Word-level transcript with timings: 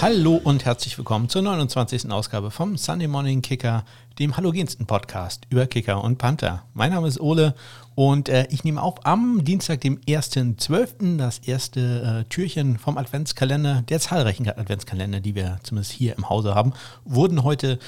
Hallo 0.00 0.40
und 0.42 0.64
herzlich 0.64 0.98
willkommen 0.98 1.28
zur 1.28 1.42
29. 1.42 2.10
Ausgabe 2.10 2.50
vom 2.50 2.76
Sunday 2.76 3.06
Morning 3.06 3.42
Kicker, 3.42 3.84
dem 4.18 4.36
halogensten 4.36 4.86
Podcast 4.86 5.46
über 5.50 5.66
Kicker 5.66 6.02
und 6.02 6.18
Panther. 6.18 6.64
Mein 6.74 6.90
Name 6.90 7.06
ist 7.06 7.20
Ole 7.20 7.54
und 7.94 8.28
äh, 8.28 8.46
ich 8.50 8.64
nehme 8.64 8.82
auf 8.82 9.06
am 9.06 9.44
Dienstag, 9.44 9.80
dem 9.80 9.98
1.12., 10.00 11.16
das 11.16 11.38
erste 11.38 12.24
äh, 12.26 12.28
Türchen 12.28 12.76
vom 12.78 12.98
Adventskalender, 12.98 13.82
der 13.88 14.00
zahlreichen 14.00 14.48
Adventskalender, 14.48 15.20
die 15.20 15.36
wir 15.36 15.58
zumindest 15.62 15.92
hier 15.92 16.16
im 16.18 16.28
Hause 16.28 16.54
haben, 16.54 16.72
wurden 17.04 17.44
heute 17.44 17.78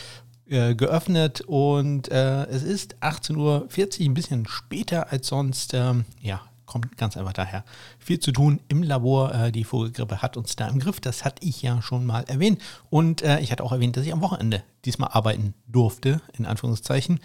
äh, 0.48 0.77
geöffnet 0.77 1.41
und 1.41 2.09
äh, 2.09 2.45
es 2.45 2.62
ist 2.62 2.97
18.40 3.02 3.37
Uhr, 3.37 4.07
ein 4.07 4.15
bisschen 4.15 4.47
später 4.47 5.11
als 5.11 5.27
sonst. 5.27 5.75
Ähm, 5.75 6.05
ja, 6.20 6.41
kommt 6.67 6.96
ganz 6.96 7.17
einfach 7.17 7.33
daher. 7.33 7.64
Viel 7.98 8.20
zu 8.20 8.33
tun 8.33 8.61
im 8.69 8.83
Labor. 8.83 9.34
Äh, 9.34 9.52
die 9.52 9.65
Vogelgrippe 9.65 10.20
hat 10.23 10.37
uns 10.37 10.56
da 10.56 10.69
im 10.69 10.79
Griff. 10.79 11.01
Das 11.01 11.25
hatte 11.25 11.47
ich 11.47 11.62
ja 11.62 11.80
schon 11.80 12.05
mal 12.05 12.25
erwähnt. 12.25 12.61
Und 12.91 13.23
äh, 13.23 13.41
ich 13.41 13.52
hatte 13.52 13.65
auch 13.65 13.73
erwähnt, 13.73 13.97
dass 13.97 14.05
ich 14.05 14.12
am 14.12 14.20
Wochenende 14.20 14.62
diesmal 14.84 15.11
arbeiten 15.12 15.55
durfte, 15.66 16.20
in 16.37 16.47
Anführungszeichen. 16.47 17.20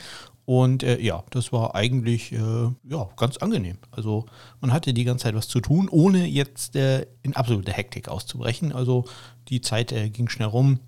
Und 0.46 0.84
äh, 0.84 1.00
ja, 1.00 1.24
das 1.30 1.52
war 1.52 1.76
eigentlich 1.76 2.32
äh, 2.32 2.70
ja, 2.84 3.10
ganz 3.16 3.38
angenehm. 3.38 3.78
Also 3.92 4.26
man 4.60 4.74
hatte 4.74 4.94
die 4.94 5.04
ganze 5.04 5.24
Zeit 5.24 5.36
was 5.36 5.48
zu 5.48 5.60
tun, 5.60 5.88
ohne 5.90 6.26
jetzt 6.26 6.76
äh, 6.76 7.06
in 7.24 7.36
absolute 7.36 7.72
Hektik 7.72 8.10
auszubrechen. 8.10 8.72
Also 8.72 9.06
die 9.50 9.62
Zeit 9.62 9.92
äh, 9.92 10.10
ging 10.10 10.30
schnell 10.30 10.48
rum. 10.48 10.80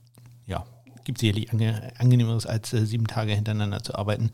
Ja, 0.47 0.65
gibt 1.03 1.19
sicherlich 1.19 1.51
ange 1.51 1.93
angenehmeres 1.97 2.45
als 2.45 2.73
äh, 2.73 2.85
sieben 2.85 3.07
Tage 3.07 3.33
hintereinander 3.33 3.83
zu 3.83 3.95
arbeiten. 3.95 4.31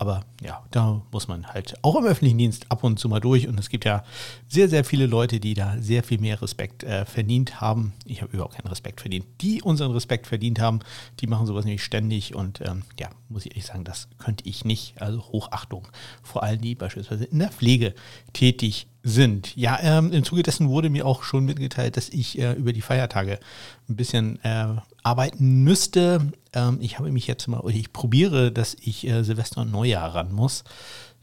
Aber 0.00 0.24
ja, 0.42 0.64
da 0.70 1.02
muss 1.12 1.28
man 1.28 1.46
halt 1.48 1.74
auch 1.82 1.94
im 1.94 2.06
öffentlichen 2.06 2.38
Dienst 2.38 2.72
ab 2.72 2.84
und 2.84 2.98
zu 2.98 3.10
mal 3.10 3.20
durch. 3.20 3.46
Und 3.46 3.60
es 3.60 3.68
gibt 3.68 3.84
ja 3.84 4.02
sehr, 4.48 4.66
sehr 4.70 4.82
viele 4.82 5.04
Leute, 5.04 5.40
die 5.40 5.52
da 5.52 5.76
sehr 5.78 6.02
viel 6.02 6.18
mehr 6.18 6.40
Respekt 6.40 6.84
äh, 6.84 7.04
verdient 7.04 7.60
haben. 7.60 7.92
Ich 8.06 8.22
habe 8.22 8.32
überhaupt 8.32 8.54
keinen 8.54 8.68
Respekt 8.68 9.02
verdient. 9.02 9.26
Die 9.42 9.60
unseren 9.60 9.92
Respekt 9.92 10.26
verdient 10.26 10.58
haben, 10.58 10.80
die 11.20 11.26
machen 11.26 11.46
sowas 11.46 11.66
nämlich 11.66 11.84
ständig. 11.84 12.34
Und 12.34 12.62
ähm, 12.62 12.82
ja, 12.98 13.10
muss 13.28 13.44
ich 13.44 13.52
ehrlich 13.52 13.66
sagen, 13.66 13.84
das 13.84 14.08
könnte 14.16 14.48
ich 14.48 14.64
nicht. 14.64 14.94
Also 15.02 15.20
Hochachtung 15.20 15.86
vor 16.22 16.44
allen, 16.44 16.62
die 16.62 16.74
beispielsweise 16.74 17.24
in 17.24 17.38
der 17.38 17.50
Pflege 17.50 17.92
tätig 18.32 18.86
sind. 19.02 19.56
Ja, 19.56 19.78
ähm, 19.80 20.12
im 20.12 20.24
Zuge 20.24 20.42
dessen 20.42 20.68
wurde 20.68 20.90
mir 20.90 21.06
auch 21.06 21.22
schon 21.22 21.44
mitgeteilt, 21.44 21.96
dass 21.96 22.08
ich 22.08 22.38
äh, 22.38 22.52
über 22.52 22.72
die 22.72 22.82
Feiertage 22.82 23.38
ein 23.88 23.96
bisschen 23.96 24.42
äh, 24.44 24.66
arbeiten 25.02 25.64
müsste. 25.64 26.32
Ähm, 26.52 26.78
ich 26.80 26.98
habe 26.98 27.10
mich 27.10 27.26
jetzt 27.26 27.48
mal, 27.48 27.62
ich 27.70 27.92
probiere, 27.92 28.52
dass 28.52 28.74
ich 28.74 29.06
äh, 29.06 29.22
Silvester 29.22 29.62
und 29.62 29.72
Neujahr 29.72 30.14
ran 30.14 30.32
muss. 30.32 30.64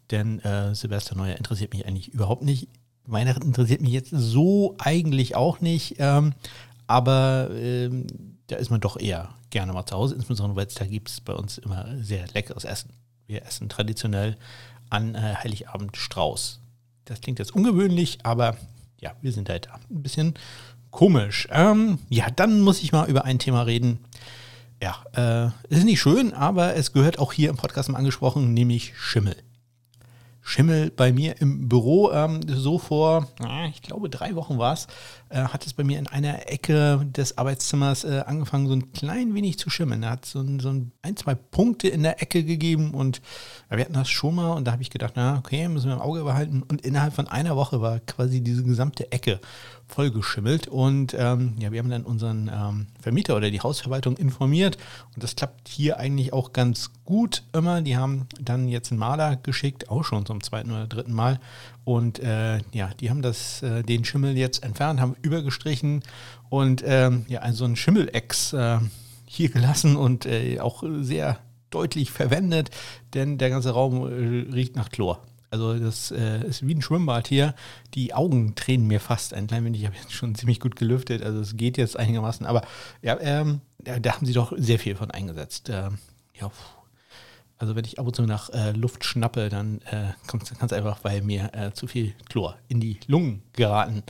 Denn 0.09 0.39
äh, 0.39 0.73
Silvester 0.73 1.13
und 1.13 1.19
Neujahr 1.19 1.37
interessiert 1.37 1.73
mich 1.73 1.85
eigentlich 1.85 2.09
überhaupt 2.09 2.43
nicht. 2.43 2.67
Weihnachten 3.05 3.47
interessiert 3.47 3.81
mich 3.81 3.91
jetzt 3.91 4.11
so 4.11 4.75
eigentlich 4.79 5.35
auch 5.35 5.61
nicht. 5.61 5.95
Ähm, 5.99 6.33
aber 6.87 7.49
ähm, 7.53 8.07
da 8.47 8.55
ist 8.55 8.71
man 8.71 8.79
doch 8.79 8.99
eher 8.99 9.29
gerne 9.49 9.73
mal 9.73 9.85
zu 9.85 9.95
Hause, 9.95 10.15
insbesondere 10.15 10.55
weil 10.55 10.67
es 10.67 10.75
da 10.75 10.85
gibt 10.85 11.09
es 11.09 11.21
bei 11.21 11.33
uns 11.33 11.57
immer 11.57 11.85
sehr 12.01 12.25
leckeres 12.33 12.63
Essen. 12.63 12.91
Wir 13.27 13.45
essen 13.45 13.69
traditionell 13.69 14.37
an 14.89 15.15
äh, 15.15 15.35
Heiligabend 15.35 15.97
Strauß. 15.97 16.61
Das 17.07 17.21
klingt 17.21 17.39
jetzt 17.39 17.55
ungewöhnlich, 17.55 18.19
aber 18.23 18.57
ja, 18.99 19.13
wir 19.21 19.31
sind 19.31 19.49
halt 19.49 19.69
ein 19.71 20.03
bisschen 20.03 20.33
komisch. 20.91 21.47
Ähm, 21.51 21.99
ja, 22.09 22.29
dann 22.29 22.61
muss 22.61 22.83
ich 22.83 22.91
mal 22.91 23.09
über 23.09 23.25
ein 23.25 23.39
Thema 23.39 23.61
reden. 23.61 23.99
Ja, 24.81 25.03
äh, 25.15 25.73
ist 25.73 25.85
nicht 25.85 26.01
schön, 26.01 26.33
aber 26.33 26.75
es 26.75 26.93
gehört 26.93 27.17
auch 27.17 27.33
hier 27.33 27.49
im 27.49 27.55
Podcast 27.55 27.89
mal 27.89 27.97
angesprochen, 27.97 28.53
nämlich 28.53 28.93
Schimmel. 28.97 29.35
Schimmel 30.47 30.91
bei 30.91 31.11
mir 31.11 31.41
im 31.41 31.67
Büro. 31.67 32.09
Ähm, 32.13 32.39
so 32.47 32.79
vor, 32.79 33.27
ich 33.69 33.81
glaube, 33.81 34.09
drei 34.09 34.33
Wochen 34.35 34.57
war 34.57 34.71
es, 34.71 34.87
äh, 35.27 35.39
hat 35.39 35.65
es 35.65 35.73
bei 35.73 35.83
mir 35.83 35.99
in 35.99 36.07
einer 36.07 36.49
Ecke 36.49 37.05
des 37.05 37.37
Arbeitszimmers 37.37 38.05
äh, 38.05 38.23
angefangen, 38.25 38.67
so 38.67 38.73
ein 38.73 38.93
klein 38.93 39.35
wenig 39.35 39.59
zu 39.59 39.69
schimmeln. 39.69 40.03
Da 40.03 40.11
hat 40.11 40.25
so 40.25 40.39
ein, 40.39 40.61
so 40.61 40.69
ein, 40.69 41.17
zwei 41.17 41.35
Punkte 41.35 41.89
in 41.89 42.01
der 42.01 42.21
Ecke 42.21 42.45
gegeben 42.45 42.91
und 42.91 43.21
ja, 43.69 43.75
wir 43.75 43.83
hatten 43.83 43.93
das 43.93 44.09
schon 44.09 44.35
mal 44.35 44.53
und 44.53 44.65
da 44.65 44.71
habe 44.71 44.81
ich 44.81 44.89
gedacht, 44.89 45.13
na, 45.17 45.37
okay, 45.37 45.67
müssen 45.67 45.87
wir 45.87 45.95
im 45.95 46.01
Auge 46.01 46.23
behalten. 46.23 46.63
Und 46.63 46.79
innerhalb 46.81 47.13
von 47.13 47.27
einer 47.27 47.57
Woche 47.57 47.81
war 47.81 47.99
quasi 47.99 48.39
diese 48.39 48.63
gesamte 48.63 49.11
Ecke 49.11 49.41
vollgeschimmelt. 49.87 50.69
Und 50.69 51.13
ähm, 51.17 51.55
ja, 51.59 51.73
wir 51.73 51.79
haben 51.79 51.89
dann 51.89 52.03
unseren 52.03 52.49
ähm, 52.53 52.87
Vermieter 53.01 53.35
oder 53.35 53.51
die 53.51 53.59
Hausverwaltung 53.59 54.15
informiert. 54.15 54.77
Und 55.13 55.23
das 55.23 55.35
klappt 55.35 55.67
hier 55.67 55.97
eigentlich 55.97 56.31
auch 56.31 56.53
ganz 56.53 56.91
gut 57.07 57.43
immer. 57.53 57.81
Die 57.81 57.97
haben 57.97 58.27
dann 58.39 58.67
jetzt 58.67 58.91
einen 58.91 58.99
Maler 58.99 59.37
geschickt, 59.37 59.89
auch 59.89 60.03
schon 60.03 60.27
zum 60.27 60.43
zweiten 60.43 60.69
oder 60.69 60.85
dritten 60.85 61.13
Mal. 61.13 61.39
Und 61.85 62.19
äh, 62.19 62.59
ja, 62.73 62.91
die 62.99 63.09
haben 63.09 63.23
das, 63.23 63.63
äh, 63.63 63.81
den 63.81 64.05
Schimmel 64.05 64.37
jetzt 64.37 64.63
entfernt, 64.63 64.99
haben 64.99 65.15
übergestrichen 65.23 66.03
und 66.49 66.83
ähm, 66.85 67.25
ja, 67.27 67.39
also 67.39 67.65
ein 67.65 67.75
Schimmelex 67.75 68.53
äh, 68.53 68.79
hier 69.25 69.49
gelassen 69.49 69.95
und 69.95 70.25
äh, 70.25 70.59
auch 70.59 70.83
sehr 70.99 71.39
deutlich 71.69 72.11
verwendet, 72.11 72.69
denn 73.13 73.37
der 73.37 73.49
ganze 73.49 73.71
Raum 73.71 74.05
äh, 74.05 74.53
riecht 74.53 74.75
nach 74.75 74.89
Chlor. 74.89 75.21
Also 75.49 75.79
das 75.79 76.11
äh, 76.11 76.45
ist 76.45 76.67
wie 76.67 76.75
ein 76.75 76.81
Schwimmbad 76.81 77.27
hier. 77.27 77.55
Die 77.93 78.13
Augen 78.13 78.55
tränen 78.55 78.85
mir 78.87 78.99
fast 78.99 79.33
ein 79.33 79.47
klein 79.47 79.63
wenig. 79.63 79.81
Ich 79.81 79.87
habe 79.87 79.95
jetzt 79.95 80.11
schon 80.11 80.35
ziemlich 80.35 80.59
gut 80.59 80.75
gelüftet. 80.75 81.23
Also 81.23 81.39
es 81.39 81.55
geht 81.55 81.77
jetzt 81.77 81.97
einigermaßen. 81.97 82.45
Aber 82.45 82.63
ja, 83.01 83.17
ähm, 83.21 83.61
da, 83.79 83.97
da, 83.99 84.15
haben 84.15 84.25
sie 84.25 84.33
doch 84.33 84.51
sehr 84.57 84.77
viel 84.77 84.95
von 84.95 85.09
eingesetzt. 85.09 85.69
Ähm, 85.71 85.99
ja, 86.33 86.51
also 87.57 87.75
wenn 87.75 87.85
ich 87.85 87.99
ab 87.99 88.05
und 88.05 88.15
zu 88.15 88.23
nach 88.23 88.49
äh, 88.49 88.71
Luft 88.71 89.03
schnappe, 89.03 89.49
dann 89.49 89.81
äh, 89.89 90.13
kommt 90.27 90.43
es 90.43 90.57
ganz 90.57 90.73
einfach, 90.73 90.99
weil 91.03 91.21
mir 91.21 91.53
äh, 91.53 91.73
zu 91.73 91.87
viel 91.87 92.13
Chlor 92.29 92.57
in 92.67 92.79
die 92.79 92.99
Lungen 93.07 93.41
geraten 93.53 94.03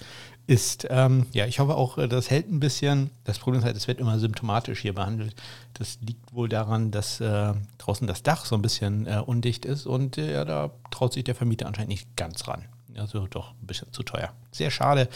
ist. 0.47 0.87
Ähm, 0.89 1.27
ja, 1.33 1.45
ich 1.45 1.59
hoffe 1.59 1.75
auch, 1.75 1.97
äh, 1.97 2.07
das 2.07 2.29
hält 2.29 2.49
ein 2.49 2.59
bisschen. 2.59 3.11
Das 3.25 3.39
Problem 3.39 3.59
ist 3.59 3.65
halt, 3.65 3.77
es 3.77 3.87
wird 3.87 3.99
immer 3.99 4.17
symptomatisch 4.17 4.79
hier 4.79 4.93
behandelt. 4.93 5.35
Das 5.73 5.99
liegt 6.01 6.33
wohl 6.33 6.49
daran, 6.49 6.91
dass 6.91 7.19
äh, 7.21 7.53
draußen 7.77 8.07
das 8.07 8.23
Dach 8.23 8.45
so 8.45 8.55
ein 8.55 8.61
bisschen 8.61 9.05
äh, 9.05 9.21
undicht 9.25 9.65
ist 9.65 9.85
und 9.85 10.17
äh, 10.17 10.33
ja, 10.33 10.45
da 10.45 10.71
traut 10.89 11.13
sich 11.13 11.23
der 11.23 11.35
Vermieter 11.35 11.67
anscheinend 11.67 11.89
nicht 11.89 12.15
ganz 12.15 12.47
ran. 12.47 12.65
Also 12.97 13.27
doch 13.27 13.51
ein 13.51 13.67
bisschen 13.67 13.91
zu 13.93 14.03
teuer. 14.03 14.33
Sehr 14.51 14.71
schade. 14.71 15.07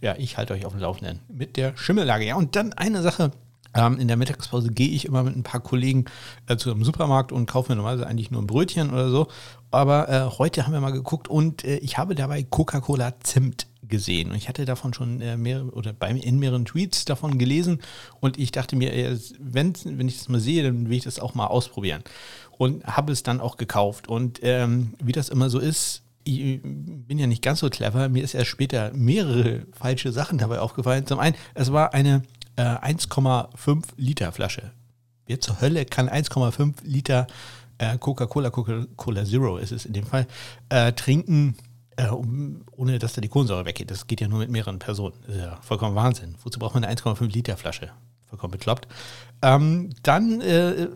Ja, 0.00 0.14
ich 0.16 0.38
halte 0.38 0.54
euch 0.54 0.64
auf 0.64 0.72
dem 0.72 0.80
Laufenden 0.80 1.20
mit 1.28 1.56
der 1.56 1.76
Schimmellage. 1.76 2.24
Ja, 2.24 2.36
und 2.36 2.56
dann 2.56 2.72
eine 2.72 3.02
Sache. 3.02 3.32
Ähm, 3.78 3.98
in 3.98 4.08
der 4.08 4.16
Mittagspause 4.16 4.70
gehe 4.70 4.88
ich 4.88 5.04
immer 5.04 5.22
mit 5.22 5.36
ein 5.36 5.42
paar 5.42 5.60
Kollegen 5.60 6.06
äh, 6.46 6.56
zu 6.56 6.70
einem 6.70 6.84
Supermarkt 6.84 7.32
und 7.32 7.46
kaufe 7.46 7.70
mir 7.72 7.76
normalerweise 7.76 8.06
eigentlich 8.06 8.30
nur 8.30 8.42
ein 8.42 8.46
Brötchen 8.46 8.90
oder 8.90 9.10
so. 9.10 9.28
Aber 9.70 10.08
äh, 10.08 10.38
heute 10.38 10.66
haben 10.66 10.72
wir 10.72 10.80
mal 10.80 10.92
geguckt 10.92 11.28
und 11.28 11.62
ich 11.64 11.98
habe 11.98 12.14
dabei 12.14 12.42
Coca-Cola 12.42 13.20
Zimt 13.20 13.66
gesehen. 13.88 14.30
Und 14.30 14.36
ich 14.36 14.48
hatte 14.48 14.64
davon 14.64 14.94
schon 14.94 15.20
äh, 15.20 15.36
mehrere 15.36 15.70
oder 15.70 15.92
bei, 15.92 16.10
in 16.10 16.38
mehreren 16.38 16.64
Tweets 16.64 17.04
davon 17.04 17.38
gelesen 17.38 17.80
und 18.20 18.38
ich 18.38 18.52
dachte 18.52 18.76
mir, 18.76 18.92
äh, 18.92 19.18
wenn, 19.38 19.74
wenn 19.84 20.08
ich 20.08 20.18
das 20.18 20.28
mal 20.28 20.40
sehe, 20.40 20.62
dann 20.62 20.88
will 20.88 20.96
ich 20.96 21.04
das 21.04 21.18
auch 21.18 21.34
mal 21.34 21.46
ausprobieren. 21.46 22.02
Und 22.56 22.84
habe 22.84 23.12
es 23.12 23.22
dann 23.22 23.40
auch 23.40 23.56
gekauft. 23.56 24.08
Und 24.08 24.40
ähm, 24.42 24.94
wie 25.02 25.12
das 25.12 25.28
immer 25.28 25.48
so 25.48 25.58
ist, 25.58 26.02
ich 26.24 26.60
bin 26.62 27.18
ja 27.18 27.26
nicht 27.26 27.42
ganz 27.42 27.60
so 27.60 27.70
clever. 27.70 28.08
Mir 28.08 28.22
ist 28.22 28.34
erst 28.34 28.50
später 28.50 28.92
mehrere 28.92 29.64
falsche 29.72 30.12
Sachen 30.12 30.38
dabei 30.38 30.58
aufgefallen. 30.58 31.06
Zum 31.06 31.20
einen, 31.20 31.36
es 31.54 31.72
war 31.72 31.94
eine 31.94 32.22
äh, 32.58 32.62
1,5 32.62 33.84
Liter 33.96 34.32
Flasche. 34.32 34.72
Wer 35.26 35.40
zur 35.40 35.60
Hölle 35.60 35.84
kann 35.86 36.08
1,5 36.08 36.74
Liter 36.82 37.26
äh, 37.78 37.96
Coca-Cola, 37.98 38.50
Coca-Cola 38.50 39.24
Zero 39.24 39.56
ist 39.56 39.72
es 39.72 39.86
in 39.86 39.92
dem 39.92 40.04
Fall, 40.04 40.26
äh, 40.68 40.92
trinken? 40.92 41.56
äh, 41.98 42.08
um, 42.08 42.64
ohne 42.76 42.98
dass 42.98 43.12
da 43.14 43.20
die 43.20 43.28
Kohlensäure 43.28 43.64
weggeht. 43.64 43.90
Das 43.90 44.06
geht 44.06 44.20
ja 44.20 44.28
nur 44.28 44.38
mit 44.38 44.50
mehreren 44.50 44.78
Personen. 44.78 45.14
Ja 45.28 45.58
vollkommen 45.62 45.96
Wahnsinn. 45.96 46.36
Wozu 46.42 46.58
braucht 46.58 46.74
man 46.74 46.84
eine 46.84 46.94
1,5 46.94 47.32
Liter 47.32 47.56
Flasche? 47.56 47.90
Vollkommen 48.28 48.52
bekloppt. 48.52 48.86
Ähm, 49.42 49.90
dann, 50.02 50.40
äh, 50.40 50.88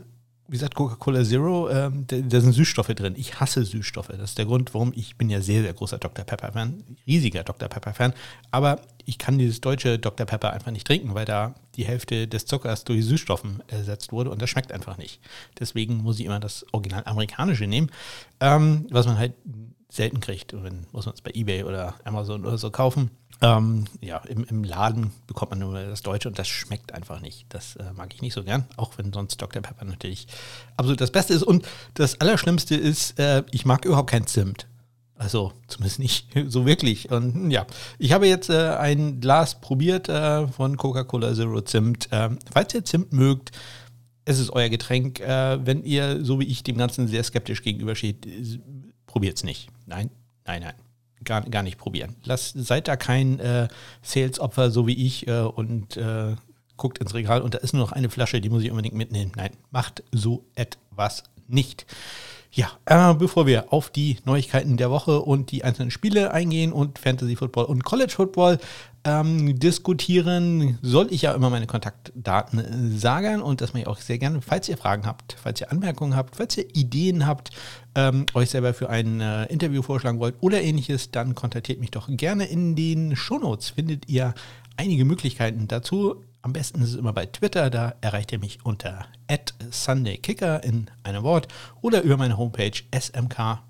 wie 0.47 0.53
gesagt, 0.53 0.75
Coca-Cola 0.75 1.25
Zero, 1.25 1.69
äh, 1.69 1.91
da, 2.07 2.17
da, 2.21 2.41
sind 2.41 2.53
Süßstoffe 2.53 2.95
drin. 2.95 3.15
Ich 3.17 3.41
hasse 3.41 3.65
Süßstoffe. 3.65 4.09
Das 4.09 4.31
ist 4.31 4.39
der 4.39 4.45
Grund, 4.45 4.75
warum 4.75 4.93
ich 4.95 5.17
bin 5.17 5.29
ja 5.29 5.41
sehr, 5.41 5.63
sehr 5.63 5.73
großer 5.73 5.99
Dr. 5.99 6.25
Pepper-Fan, 6.25 6.85
riesiger 7.07 7.43
Dr. 7.43 7.69
Pepper-Fan. 7.69 8.13
Aber 8.51 8.81
ich 9.05 9.19
kann 9.19 9.39
dieses 9.39 9.61
deutsche 9.61 9.99
Dr. 9.99 10.27
Pepper 10.27 10.53
einfach 10.53 10.71
nicht 10.71 10.87
trinken, 10.87 11.15
weil 11.15 11.25
da 11.25 11.55
die 11.77 11.85
Hälfte 11.85 12.29
des 12.29 12.47
Zuckers 12.47 12.85
durch 12.85 13.05
Süßstoffen 13.05 13.63
ersetzt 13.69 14.13
wurde 14.13 14.31
und 14.31 14.41
das 14.43 14.51
schmeckt 14.51 14.73
einfach 14.73 14.99
nicht. 14.99 15.21
Deswegen 15.59 15.99
muss 15.99 16.19
ich 16.19 16.27
immer 16.27 16.41
das 16.41 16.67
original 16.73 17.03
amerikanische 17.07 17.67
nehmen, 17.67 17.91
ähm, 18.41 18.87
was 18.91 19.07
man 19.07 19.19
halt 19.19 19.35
selten 19.93 20.21
kriegt. 20.21 20.55
Und 20.55 20.65
dann 20.65 20.87
muss 20.93 21.07
man 21.07 21.15
es 21.15 21.21
bei 21.21 21.31
Ebay 21.35 21.65
oder 21.65 21.95
Amazon 22.05 22.45
oder 22.45 22.59
so 22.59 22.71
kaufen. 22.71 23.11
Ähm, 23.43 23.85
ja, 24.01 24.19
im, 24.19 24.45
im, 24.45 24.63
Laden 24.63 25.13
bekommt 25.27 25.51
man 25.51 25.59
nur 25.59 25.75
das 25.75 26.03
Deutsche 26.03 26.29
und 26.29 26.39
das 26.39 26.49
schmeckt 26.49 26.95
einfach 26.95 27.21
nicht. 27.21 27.47
Das 27.49 27.77
äh, 27.77 27.93
mag 27.95 28.15
ich 28.15 28.23
nicht 28.23 28.35
so 28.35 28.45
gern, 28.45 28.65
auch 28.77 28.97
wenn 28.99 29.13
sonst 29.13 29.37
Dr. 29.43 29.61
Pepper 29.61 29.85
natürlich 29.85 30.29
absolut 30.77 31.01
das 31.01 31.11
Beste 31.11 31.35
ist. 31.35 31.43
Und 31.43 31.67
das 31.95 32.21
Allerschlimmste 32.21 32.77
ist, 32.77 33.19
äh, 33.19 33.43
ich 33.51 33.67
mag 33.67 33.85
überhaupt 33.85 34.11
kein 34.11 34.27
Zimt. 34.27 34.67
Also 35.15 35.53
zumindest 35.69 35.99
nicht 35.99 36.29
so 36.49 36.67
wirklich. 36.67 37.11
Und 37.11 37.51
ja, 37.51 37.67
ich 37.99 38.13
habe 38.13 38.27
jetzt 38.27 38.51
äh, 38.51 38.77
ein 38.77 39.21
Glas 39.21 39.61
probiert 39.61 40.09
äh, 40.09 40.49
von 40.49 40.77
Coca-Cola 40.77 41.35
Zero 41.35 41.61
Zimt. 41.63 42.09
Ähm, 42.13 42.39
falls 42.53 42.75
ihr 42.75 42.85
Zimt 42.85 43.13
mögt, 43.13 43.53
es 44.25 44.39
ist 44.39 44.51
euer 44.51 44.69
Getränk. 44.69 45.21
Äh, 45.21 45.65
wenn 45.65 45.85
ihr, 45.85 46.25
so 46.25 46.41
wie 46.41 46.47
ich, 46.47 46.63
dem 46.63 46.77
Ganzen 46.77 47.09
sehr 47.09 47.25
skeptisch 47.25 47.63
gegenübersteht, 47.63 48.27
probiert 49.07 49.37
es 49.37 49.45
nicht. 49.45 49.69
Nein, 49.87 50.11
nein, 50.47 50.63
nein. 50.63 50.75
Gar, 51.25 51.43
gar 51.43 51.63
nicht 51.63 51.79
probieren. 51.79 52.17
Lasst, 52.25 52.57
seid 52.59 52.89
da 52.89 52.97
kein 52.97 53.39
äh, 53.39 53.69
Sales-Opfer, 54.03 54.73
so 54.73 54.89
wie 54.89 55.07
ich, 55.07 55.29
äh, 55.29 55.43
und 55.43 55.97
äh, 55.97 56.35
guckt 56.77 56.99
ins 56.99 57.15
Regal 57.15 57.43
und 57.43 57.55
da 57.55 57.59
ist 57.59 57.75
nur 57.75 57.83
noch 57.83 57.93
eine 57.93 58.11
Flasche, 58.11 58.41
die 58.41 58.49
muss 58.49 58.65
ich 58.65 58.71
unbedingt 58.71 58.97
mitnehmen. 58.97 59.31
Nein, 59.37 59.53
macht 59.71 60.03
so 60.11 60.45
etwas 60.57 61.23
nicht. 61.47 61.87
Ja, 62.55 62.71
äh, 62.85 63.15
bevor 63.15 63.47
wir 63.47 63.73
auf 63.73 63.89
die 63.89 64.19
Neuigkeiten 64.27 64.77
der 64.77 64.91
Woche 64.91 65.23
und 65.23 65.51
die 65.53 65.65
einzelnen 65.65 65.91
Spiele 65.91 66.33
eingehen 66.35 66.71
und 66.71 66.99
Fantasy 66.99 67.35
Football 67.35 67.65
und 67.65 67.83
College 67.83 68.13
Football 68.13 68.59
ähm, 69.05 69.59
diskutieren, 69.59 70.79
soll 70.83 71.09
ich 71.11 71.23
ja 71.23 71.33
immer 71.33 71.49
meine 71.49 71.67
Kontaktdaten 71.67 72.99
sagen 72.99 73.41
und 73.41 73.63
das 73.63 73.73
mache 73.73 73.81
ich 73.81 73.87
auch 73.87 73.97
sehr 73.97 74.19
gerne. 74.19 74.43
Falls 74.43 74.69
ihr 74.69 74.77
Fragen 74.77 75.07
habt, 75.07 75.35
falls 75.43 75.63
ihr 75.63 75.73
Anmerkungen 75.73 76.15
habt, 76.15 76.37
falls 76.37 76.59
ihr 76.59 76.67
Ideen 76.77 77.27
habt, 77.27 77.53
ähm, 77.95 78.27
euch 78.35 78.51
selber 78.51 78.75
für 78.75 78.91
ein 78.91 79.23
äh, 79.23 79.47
Interview 79.47 79.81
vorschlagen 79.81 80.21
wollt 80.21 80.35
oder 80.41 80.61
ähnliches, 80.61 81.11
dann 81.11 81.35
kontaktiert 81.35 81.81
mich 81.81 81.91
doch 81.91 82.07
gerne 82.11 82.45
in 82.45 82.77
den 82.77 83.17
Shownotes. 83.17 83.71
Findet 83.71 84.11
ihr 84.11 84.35
einige 84.77 85.07
Möglichkeiten 85.07 85.69
dazu. 85.69 86.23
Am 86.45 86.53
besten 86.53 86.83
ist 86.83 86.89
es 86.91 86.97
immer 86.97 87.13
bei 87.13 87.27
Twitter, 87.27 87.71
da 87.71 87.95
erreicht 88.01 88.33
ihr 88.33 88.41
mich 88.41 88.65
unter 88.65 89.07
SundayKicker 89.71 90.65
in 90.65 90.91
einem 91.05 91.23
Wort 91.23 91.47
oder 91.81 92.03
über 92.03 92.17
meine 92.17 92.37
Homepage 92.37 92.73
smk-blog.de. 92.93 93.63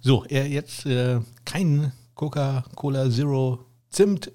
So, 0.00 0.26
jetzt 0.26 0.84
äh, 0.86 1.20
kein 1.44 1.92
Coca-Cola 2.16 3.08
Zero 3.08 3.64
Zimt. 3.88 4.32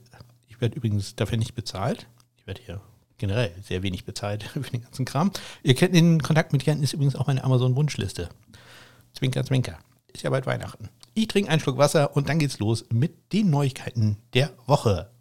Ich 0.48 0.62
werde 0.62 0.78
übrigens 0.78 1.18
dafür 1.18 1.38
nicht 1.38 1.56
bezahlt. 1.56 2.08
Ich 2.38 2.48
werde 2.48 2.62
hier 2.66 2.80
generell 3.18 3.52
sehr 3.62 3.84
wenig 3.84 4.06
bezahlt 4.06 4.44
für 4.54 4.62
den 4.62 4.82
ganzen 4.82 5.04
Kram. 5.04 5.32
Ihr 5.62 5.76
kennt 5.76 5.94
den 5.94 6.22
Kontakt 6.22 6.54
mit 6.54 6.66
Jan 6.66 6.82
ist 6.82 6.94
übrigens 6.94 7.18
auch 7.18 7.28
meine 7.28 7.44
Amazon-Wunschliste. 7.44 8.30
Zwinker, 9.14 9.44
zwinker. 9.44 9.78
Ist 10.14 10.24
ja 10.24 10.30
bald 10.30 10.46
Weihnachten. 10.46 10.88
Ich 11.16 11.28
trinke 11.28 11.52
einen 11.52 11.60
Schluck 11.60 11.78
Wasser 11.78 12.16
und 12.16 12.30
dann 12.30 12.40
geht's 12.40 12.60
los 12.60 12.86
mit 12.94 13.34
den 13.34 13.50
Neuigkeiten 13.50 14.20
der 14.34 14.54
Woche. 14.68 15.12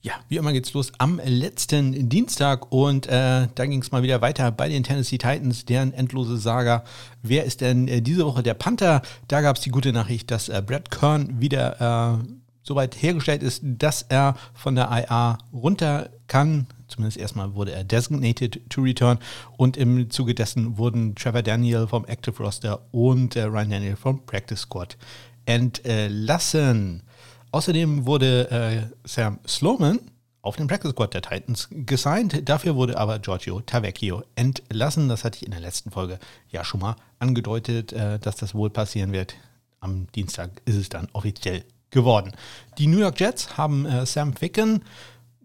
Ja, 0.00 0.12
wie 0.28 0.36
immer 0.36 0.52
geht's 0.52 0.72
los 0.74 0.92
am 0.98 1.20
letzten 1.24 2.08
Dienstag 2.08 2.70
und 2.70 3.08
äh, 3.08 3.48
da 3.52 3.66
ging 3.66 3.82
es 3.82 3.90
mal 3.90 4.04
wieder 4.04 4.20
weiter 4.20 4.52
bei 4.52 4.68
den 4.68 4.84
Tennessee 4.84 5.18
Titans, 5.18 5.64
deren 5.64 5.92
endlose 5.92 6.36
Saga. 6.36 6.84
Wer 7.24 7.44
ist 7.44 7.62
denn 7.62 7.88
äh, 7.88 8.00
diese 8.00 8.24
Woche 8.24 8.44
der 8.44 8.54
Panther? 8.54 9.02
Da 9.26 9.40
gab 9.40 9.56
es 9.56 9.62
die 9.62 9.70
gute 9.70 9.92
Nachricht, 9.92 10.30
dass 10.30 10.48
äh, 10.48 10.62
Brad 10.64 10.92
Kern 10.92 11.40
wieder 11.40 12.20
äh, 12.20 12.24
soweit 12.62 13.02
hergestellt 13.02 13.42
ist, 13.42 13.60
dass 13.64 14.02
er 14.02 14.36
von 14.54 14.76
der 14.76 14.88
IA 14.88 15.38
runter 15.52 16.10
kann. 16.28 16.68
Zumindest 16.86 17.16
erstmal 17.16 17.56
wurde 17.56 17.72
er 17.72 17.82
designated 17.82 18.70
to 18.70 18.82
return 18.82 19.18
und 19.56 19.76
im 19.76 20.10
Zuge 20.10 20.32
dessen 20.32 20.78
wurden 20.78 21.16
Trevor 21.16 21.42
Daniel 21.42 21.88
vom 21.88 22.04
Active 22.04 22.40
Roster 22.40 22.82
und 22.92 23.34
äh, 23.34 23.42
Ryan 23.42 23.70
Daniel 23.70 23.96
vom 23.96 24.24
Practice 24.24 24.60
Squad 24.60 24.96
entlassen. 25.44 27.02
Außerdem 27.50 28.06
wurde 28.06 28.50
äh, 28.50 29.08
Sam 29.08 29.38
Sloman 29.46 30.00
auf 30.42 30.56
den 30.56 30.66
Practice 30.66 30.92
Squad 30.92 31.14
der 31.14 31.22
Titans 31.22 31.68
gesigned. 31.70 32.48
Dafür 32.48 32.76
wurde 32.76 32.98
aber 32.98 33.18
Giorgio 33.18 33.60
Tavecchio 33.60 34.22
entlassen. 34.34 35.08
Das 35.08 35.24
hatte 35.24 35.36
ich 35.36 35.44
in 35.44 35.50
der 35.50 35.60
letzten 35.60 35.90
Folge 35.90 36.18
ja 36.50 36.64
schon 36.64 36.80
mal 36.80 36.96
angedeutet, 37.18 37.92
äh, 37.92 38.18
dass 38.18 38.36
das 38.36 38.54
wohl 38.54 38.70
passieren 38.70 39.12
wird. 39.12 39.34
Am 39.80 40.06
Dienstag 40.12 40.50
ist 40.64 40.76
es 40.76 40.88
dann 40.88 41.08
offiziell 41.12 41.64
geworden. 41.90 42.32
Die 42.78 42.86
New 42.86 42.98
York 42.98 43.18
Jets 43.20 43.56
haben 43.56 43.86
äh, 43.86 44.06
Sam 44.06 44.34
Ficken, 44.34 44.82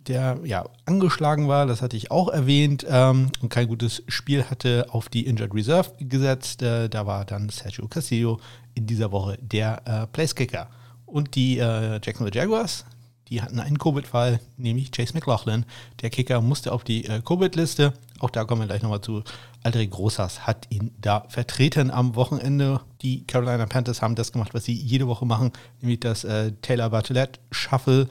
der 0.07 0.39
ja 0.43 0.65
angeschlagen 0.85 1.47
war, 1.47 1.65
das 1.65 1.81
hatte 1.81 1.95
ich 1.95 2.11
auch 2.11 2.27
erwähnt, 2.27 2.85
ähm, 2.89 3.29
und 3.41 3.49
kein 3.49 3.67
gutes 3.67 4.03
Spiel 4.07 4.43
hatte, 4.43 4.87
auf 4.89 5.07
die 5.07 5.25
Injured 5.25 5.53
Reserve 5.53 5.91
gesetzt. 5.99 6.61
Äh, 6.61 6.89
da 6.89 7.05
war 7.05 7.25
dann 7.25 7.49
Sergio 7.49 7.87
Castillo 7.87 8.39
in 8.75 8.85
dieser 8.85 9.11
Woche 9.11 9.37
der 9.41 9.81
äh, 9.85 10.07
Placekicker. 10.07 10.69
Und 11.13 11.35
die 11.35 11.59
äh, 11.59 11.99
Jacksonville 12.03 12.33
Jaguars, 12.33 12.85
die 13.27 13.43
hatten 13.43 13.59
einen 13.59 13.77
Covid-Fall, 13.77 14.39
nämlich 14.57 14.91
Chase 14.91 15.13
McLaughlin. 15.13 15.63
Der 16.01 16.09
Kicker 16.09 16.41
musste 16.41 16.71
auf 16.71 16.83
die 16.83 17.05
äh, 17.05 17.21
Covid-Liste. 17.21 17.93
Auch 18.17 18.31
da 18.31 18.45
kommen 18.45 18.61
wir 18.61 18.65
gleich 18.65 18.81
nochmal 18.81 19.01
zu. 19.01 19.21
Aldrich 19.61 19.91
Großas 19.91 20.47
hat 20.47 20.65
ihn 20.71 20.89
da 20.99 21.25
vertreten 21.29 21.91
am 21.91 22.15
Wochenende. 22.15 22.81
Die 23.03 23.27
Carolina 23.27 23.67
Panthers 23.67 24.01
haben 24.01 24.15
das 24.15 24.31
gemacht, 24.31 24.55
was 24.55 24.63
sie 24.63 24.73
jede 24.73 25.07
Woche 25.07 25.27
machen, 25.27 25.51
nämlich 25.81 25.99
das 25.99 26.23
äh, 26.23 26.51
Taylor 26.63 26.89
Bartlett 26.89 27.39
Shuffle. 27.51 28.09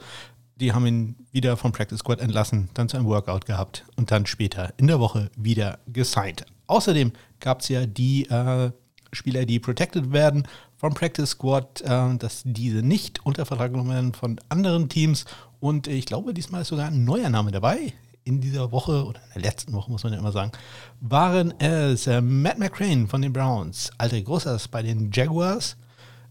Die 0.55 0.71
haben 0.71 0.87
ihn 0.87 1.15
wieder 1.33 1.57
vom 1.57 1.73
Practice 1.73 1.99
Squad 1.99 2.21
entlassen, 2.21 2.69
dann 2.73 2.87
zu 2.87 2.95
einem 2.95 3.07
Workout 3.07 3.45
gehabt 3.45 3.83
und 3.97 4.11
dann 4.11 4.25
später 4.25 4.73
in 4.77 4.87
der 4.87 5.01
Woche 5.01 5.29
wieder 5.35 5.79
gesigned. 5.87 6.45
Außerdem 6.67 7.11
gab 7.41 7.59
es 7.59 7.67
ja 7.67 7.85
die 7.85 8.29
äh, 8.29 8.71
Spieler, 9.13 9.45
die 9.45 9.59
protected 9.59 10.11
werden 10.11 10.47
vom 10.77 10.93
Practice 10.93 11.31
Squad, 11.31 11.81
äh, 11.81 12.17
dass 12.17 12.41
diese 12.45 12.81
nicht 12.81 13.25
unter 13.25 13.45
Vertrag 13.45 13.71
genommen 13.71 13.91
werden 13.91 14.13
von 14.13 14.39
anderen 14.49 14.89
Teams. 14.89 15.25
Und 15.59 15.87
ich 15.87 16.05
glaube, 16.05 16.33
diesmal 16.33 16.61
ist 16.61 16.69
sogar 16.69 16.87
ein 16.87 17.05
neuer 17.05 17.29
Name 17.29 17.51
dabei. 17.51 17.93
In 18.25 18.39
dieser 18.39 18.71
Woche 18.71 19.05
oder 19.05 19.19
in 19.19 19.41
der 19.41 19.51
letzten 19.51 19.73
Woche, 19.73 19.91
muss 19.91 20.03
man 20.03 20.13
ja 20.13 20.19
immer 20.19 20.31
sagen, 20.31 20.51
waren 21.01 21.53
es 21.59 22.07
äh, 22.07 22.21
Matt 22.21 22.57
McCrane 22.57 23.07
von 23.07 23.21
den 23.21 23.33
Browns, 23.33 23.91
Aldrich 23.97 24.25
Großers 24.25 24.69
bei 24.69 24.81
den 24.81 25.09
Jaguars, 25.11 25.75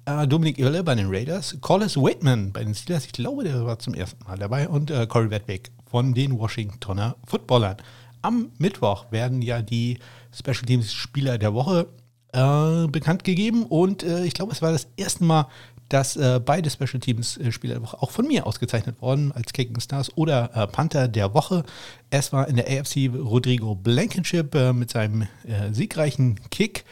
äh, 0.06 0.26
Dominik 0.26 0.58
Irle 0.58 0.82
bei 0.82 0.94
den 0.94 1.08
Raiders, 1.08 1.56
Collis 1.61 1.96
Waitman 1.96 2.52
bei 2.52 2.64
den 2.64 2.75
Steelers, 2.75 3.05
ich 3.05 3.12
glaube, 3.12 3.44
der 3.44 3.64
war 3.64 3.79
zum 3.79 3.94
ersten 3.94 4.25
Mal 4.25 4.38
dabei, 4.38 4.69
und 4.69 4.90
äh, 4.90 5.06
Corey 5.06 5.31
Wedwick 5.31 5.70
von 5.90 6.14
den 6.14 6.38
Washingtoner 6.38 7.17
Footballern. 7.26 7.76
Am 8.23 8.50
Mittwoch 8.58 9.11
werden 9.11 9.43
ja 9.43 9.62
die 9.62 9.99
Special 10.32 10.64
Teams 10.64 10.93
Spieler 10.93 11.38
der 11.38 11.55
Woche 11.55 11.88
äh, 12.32 12.87
bekannt 12.88 13.25
gegeben 13.25 13.64
und 13.64 14.02
äh, 14.02 14.25
ich 14.25 14.34
glaube, 14.34 14.52
es 14.52 14.62
war 14.62 14.73
das 14.73 14.88
erste 14.96 15.25
Mal, 15.25 15.49
dass 15.88 16.17
äh, 16.17 16.40
beide 16.43 16.70
Special 16.70 17.00
Teams 17.00 17.37
äh, 17.37 17.52
Spieler 17.52 17.75
der 17.75 17.82
Woche 17.82 18.02
auch 18.02 18.11
von 18.11 18.26
mir 18.26 18.46
ausgezeichnet 18.46 19.02
worden 19.02 19.32
als 19.32 19.52
Kicking 19.52 19.81
Stars 19.81 20.17
oder 20.17 20.50
äh, 20.55 20.67
Panther 20.67 21.08
der 21.08 21.34
Woche. 21.34 21.64
Es 22.08 22.32
war 22.32 22.49
in 22.49 22.56
der 22.56 22.67
AFC 22.67 23.11
Rodrigo 23.14 23.75
Blankenship 23.75 24.55
äh, 24.55 24.73
mit 24.73 24.90
seinem 24.90 25.29
siegreichen 25.70 26.40
Kick 26.50 26.84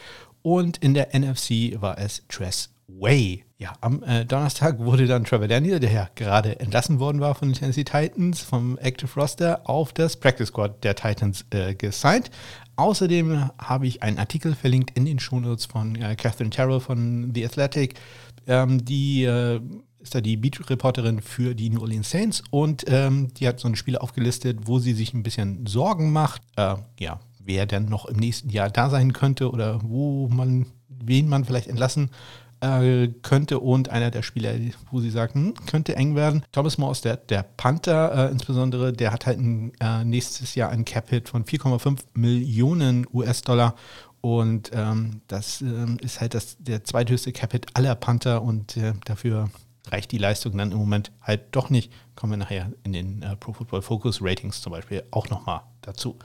und 0.43 0.77
in 0.77 0.93
der 0.93 1.17
NFC 1.17 1.81
war 1.81 1.97
es 1.97 2.23
Tress 2.27 2.69
Way. 2.87 3.45
Ja, 3.57 3.73
am 3.81 4.03
äh, 4.03 4.25
Donnerstag 4.25 4.79
wurde 4.79 5.05
dann 5.05 5.23
Trevor 5.23 5.47
Daniel, 5.47 5.79
der 5.79 5.91
ja 5.91 6.09
gerade 6.15 6.59
entlassen 6.59 6.99
worden 6.99 7.21
war 7.21 7.35
von 7.35 7.49
den 7.49 7.55
Tennessee 7.55 7.83
Titans, 7.83 8.41
vom 8.41 8.77
Active 8.79 9.11
Roster 9.19 9.61
auf 9.65 9.93
das 9.93 10.17
Practice 10.17 10.47
Squad 10.47 10.83
der 10.83 10.95
Titans 10.95 11.45
äh, 11.51 11.75
gesigned. 11.75 12.31
Außerdem 12.81 13.51
habe 13.59 13.85
ich 13.85 14.01
einen 14.01 14.17
Artikel 14.17 14.55
verlinkt 14.55 14.97
in 14.97 15.05
den 15.05 15.19
Shownotes 15.19 15.65
von 15.65 15.95
äh, 15.97 16.15
Catherine 16.15 16.49
Terrell 16.49 16.79
von 16.79 17.31
The 17.31 17.45
Athletic. 17.45 17.93
Ähm, 18.47 18.83
die 18.83 19.23
äh, 19.23 19.61
ist 19.99 20.15
da 20.15 20.19
die 20.19 20.35
Beat-Reporterin 20.35 21.21
für 21.21 21.53
die 21.53 21.69
New 21.69 21.81
Orleans 21.81 22.09
Saints 22.09 22.41
und 22.49 22.85
ähm, 22.87 23.31
die 23.35 23.47
hat 23.47 23.59
so 23.59 23.67
ein 23.67 23.75
Spiel 23.75 23.99
aufgelistet, 23.99 24.61
wo 24.63 24.79
sie 24.79 24.93
sich 24.93 25.13
ein 25.13 25.21
bisschen 25.21 25.67
Sorgen 25.67 26.11
macht. 26.11 26.41
Äh, 26.55 26.77
ja, 26.99 27.19
wer 27.37 27.67
denn 27.67 27.85
noch 27.85 28.05
im 28.05 28.17
nächsten 28.17 28.49
Jahr 28.49 28.71
da 28.71 28.89
sein 28.89 29.13
könnte 29.13 29.51
oder 29.51 29.79
wo 29.83 30.27
man, 30.29 30.65
wen 30.89 31.29
man 31.29 31.45
vielleicht 31.45 31.67
entlassen 31.67 32.09
äh, 32.61 33.09
könnte 33.21 33.59
und 33.59 33.89
einer 33.89 34.11
der 34.11 34.21
Spieler, 34.21 34.53
wo 34.91 34.99
sie 34.99 35.09
sagen, 35.09 35.47
hm, 35.47 35.65
könnte 35.65 35.95
eng 35.95 36.15
werden. 36.15 36.43
Thomas 36.51 36.77
Morse, 36.77 37.01
der, 37.01 37.17
der 37.17 37.43
Panther 37.43 38.29
äh, 38.29 38.31
insbesondere, 38.31 38.93
der 38.93 39.11
hat 39.11 39.25
halt 39.25 39.39
ein, 39.39 39.73
äh, 39.79 40.03
nächstes 40.03 40.55
Jahr 40.55 40.69
einen 40.69 40.85
Cap-Hit 40.85 41.29
von 41.29 41.43
4,5 41.43 41.99
Millionen 42.13 43.05
US-Dollar 43.11 43.75
und 44.21 44.69
ähm, 44.73 45.21
das 45.27 45.61
ähm, 45.61 45.97
ist 46.01 46.21
halt 46.21 46.35
das, 46.35 46.57
der 46.59 46.83
zweithöchste 46.83 47.31
Cap-Hit 47.31 47.67
aller 47.73 47.95
Panther 47.95 48.43
und 48.43 48.77
äh, 48.77 48.93
dafür 49.05 49.49
reicht 49.89 50.11
die 50.11 50.19
Leistung 50.19 50.57
dann 50.57 50.71
im 50.71 50.77
Moment 50.77 51.11
halt 51.21 51.41
doch 51.51 51.71
nicht. 51.71 51.91
Kommen 52.15 52.33
wir 52.33 52.37
nachher 52.37 52.71
in 52.83 52.93
den 52.93 53.23
äh, 53.23 53.35
Pro 53.35 53.53
Football 53.53 53.81
Focus 53.81 54.19
Ratings 54.21 54.61
zum 54.61 54.71
Beispiel 54.71 55.03
auch 55.09 55.29
nochmal 55.29 55.61
dazu. 55.81 56.19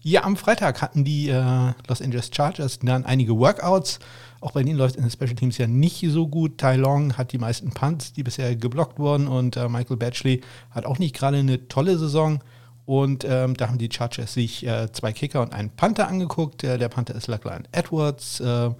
Ja, 0.00 0.24
am 0.24 0.36
Freitag 0.36 0.80
hatten 0.80 1.04
die 1.04 1.28
äh, 1.28 1.72
Los 1.88 2.00
Angeles 2.00 2.30
Chargers 2.32 2.78
dann 2.78 3.04
einige 3.04 3.36
Workouts. 3.36 3.98
Auch 4.40 4.52
bei 4.52 4.62
denen 4.62 4.78
läuft 4.78 4.96
in 4.96 5.02
den 5.02 5.10
Special 5.10 5.34
Teams 5.34 5.58
ja 5.58 5.66
nicht 5.66 6.04
so 6.08 6.28
gut. 6.28 6.58
Tai 6.58 6.76
Long 6.76 7.16
hat 7.16 7.32
die 7.32 7.38
meisten 7.38 7.70
Punts, 7.70 8.12
die 8.12 8.22
bisher 8.22 8.54
geblockt 8.56 8.98
wurden. 8.98 9.28
Und 9.28 9.56
äh, 9.56 9.68
Michael 9.68 9.96
Batchley 9.96 10.42
hat 10.70 10.86
auch 10.86 10.98
nicht 10.98 11.14
gerade 11.14 11.38
eine 11.38 11.68
tolle 11.68 11.98
Saison. 11.98 12.40
Und 12.84 13.24
ähm, 13.28 13.56
da 13.56 13.68
haben 13.68 13.78
die 13.78 13.90
Chargers 13.90 14.32
sich 14.32 14.64
äh, 14.64 14.90
zwei 14.92 15.12
Kicker 15.12 15.42
und 15.42 15.52
einen 15.52 15.70
Panther 15.70 16.06
angeguckt. 16.06 16.62
Der, 16.62 16.78
der 16.78 16.88
Panther 16.88 17.16
ist 17.16 17.26
Lachlan 17.26 17.66
Edwards, 17.72 18.38
äh, 18.40 18.70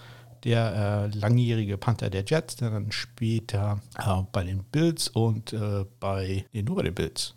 der 0.44 1.10
äh, 1.12 1.18
langjährige 1.18 1.76
Panther 1.76 2.08
der 2.08 2.24
Jets, 2.24 2.54
der 2.56 2.70
dann 2.70 2.92
später 2.92 3.80
äh, 3.98 4.22
bei 4.30 4.44
den 4.44 4.62
Bills 4.62 5.08
und 5.08 5.52
äh, 5.52 5.84
bei, 5.98 6.44
nee, 6.52 6.62
nur 6.62 6.76
bei 6.76 6.82
den 6.82 6.94
Bills. 6.94 7.34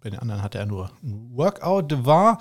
Bei 0.00 0.10
den 0.10 0.20
anderen 0.20 0.42
hatte 0.42 0.58
er 0.58 0.66
nur 0.66 0.90
ein 1.02 1.30
Workout, 1.34 2.04
war 2.04 2.38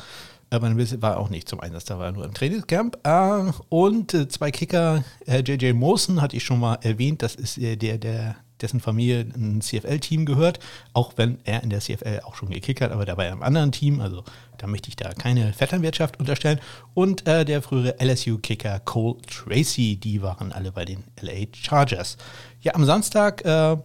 aber 0.51 0.67
ein 0.67 0.77
bisschen 0.77 1.01
war 1.01 1.17
auch 1.17 1.29
nicht 1.29 1.49
zum 1.49 1.59
Einsatz, 1.59 1.85
da 1.85 1.97
war 1.97 2.07
er 2.07 2.11
nur 2.11 2.25
im 2.25 2.33
Trainingscamp. 2.33 2.99
Äh, 3.03 3.51
und 3.69 4.13
äh, 4.13 4.27
zwei 4.27 4.51
Kicker, 4.51 5.03
JJ 5.25 5.73
Mosen 5.73 6.21
hatte 6.21 6.37
ich 6.37 6.43
schon 6.43 6.59
mal 6.59 6.75
erwähnt, 6.81 7.23
das 7.23 7.35
ist 7.35 7.57
der, 7.57 7.97
der 7.97 8.35
dessen 8.61 8.79
Familie 8.79 9.27
ein 9.35 9.61
CFL-Team 9.61 10.25
gehört, 10.25 10.59
auch 10.93 11.13
wenn 11.15 11.39
er 11.43 11.63
in 11.63 11.69
der 11.69 11.79
CFL 11.79 12.21
auch 12.23 12.35
schon 12.35 12.49
gekickt 12.49 12.81
hat, 12.81 12.91
aber 12.91 13.05
dabei 13.05 13.29
im 13.29 13.43
anderen 13.43 13.71
Team, 13.71 13.99
also 13.99 14.23
da 14.57 14.67
möchte 14.67 14.89
ich 14.89 14.95
da 14.95 15.13
keine 15.13 15.53
Vetternwirtschaft 15.53 16.19
unterstellen. 16.19 16.59
Und 16.93 17.27
äh, 17.27 17.45
der 17.45 17.61
frühere 17.61 17.95
LSU-Kicker 17.99 18.79
Cole 18.81 19.17
Tracy, 19.21 19.97
die 19.97 20.21
waren 20.21 20.51
alle 20.51 20.71
bei 20.71 20.85
den 20.85 21.03
LA 21.19 21.47
Chargers. 21.53 22.17
Ja, 22.61 22.75
am 22.75 22.85
Samstag 22.85 23.43
äh, 23.43 23.77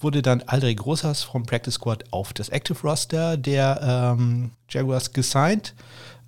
wurde 0.00 0.22
dann 0.22 0.42
Aldrich 0.42 0.84
Rosas 0.84 1.22
vom 1.22 1.44
Practice 1.44 1.74
Squad 1.74 2.04
auf 2.10 2.32
das 2.32 2.48
Active 2.48 2.78
Roster 2.82 3.36
der 3.36 4.14
ähm, 4.16 4.52
Jaguars 4.68 5.12
gesigned 5.12 5.74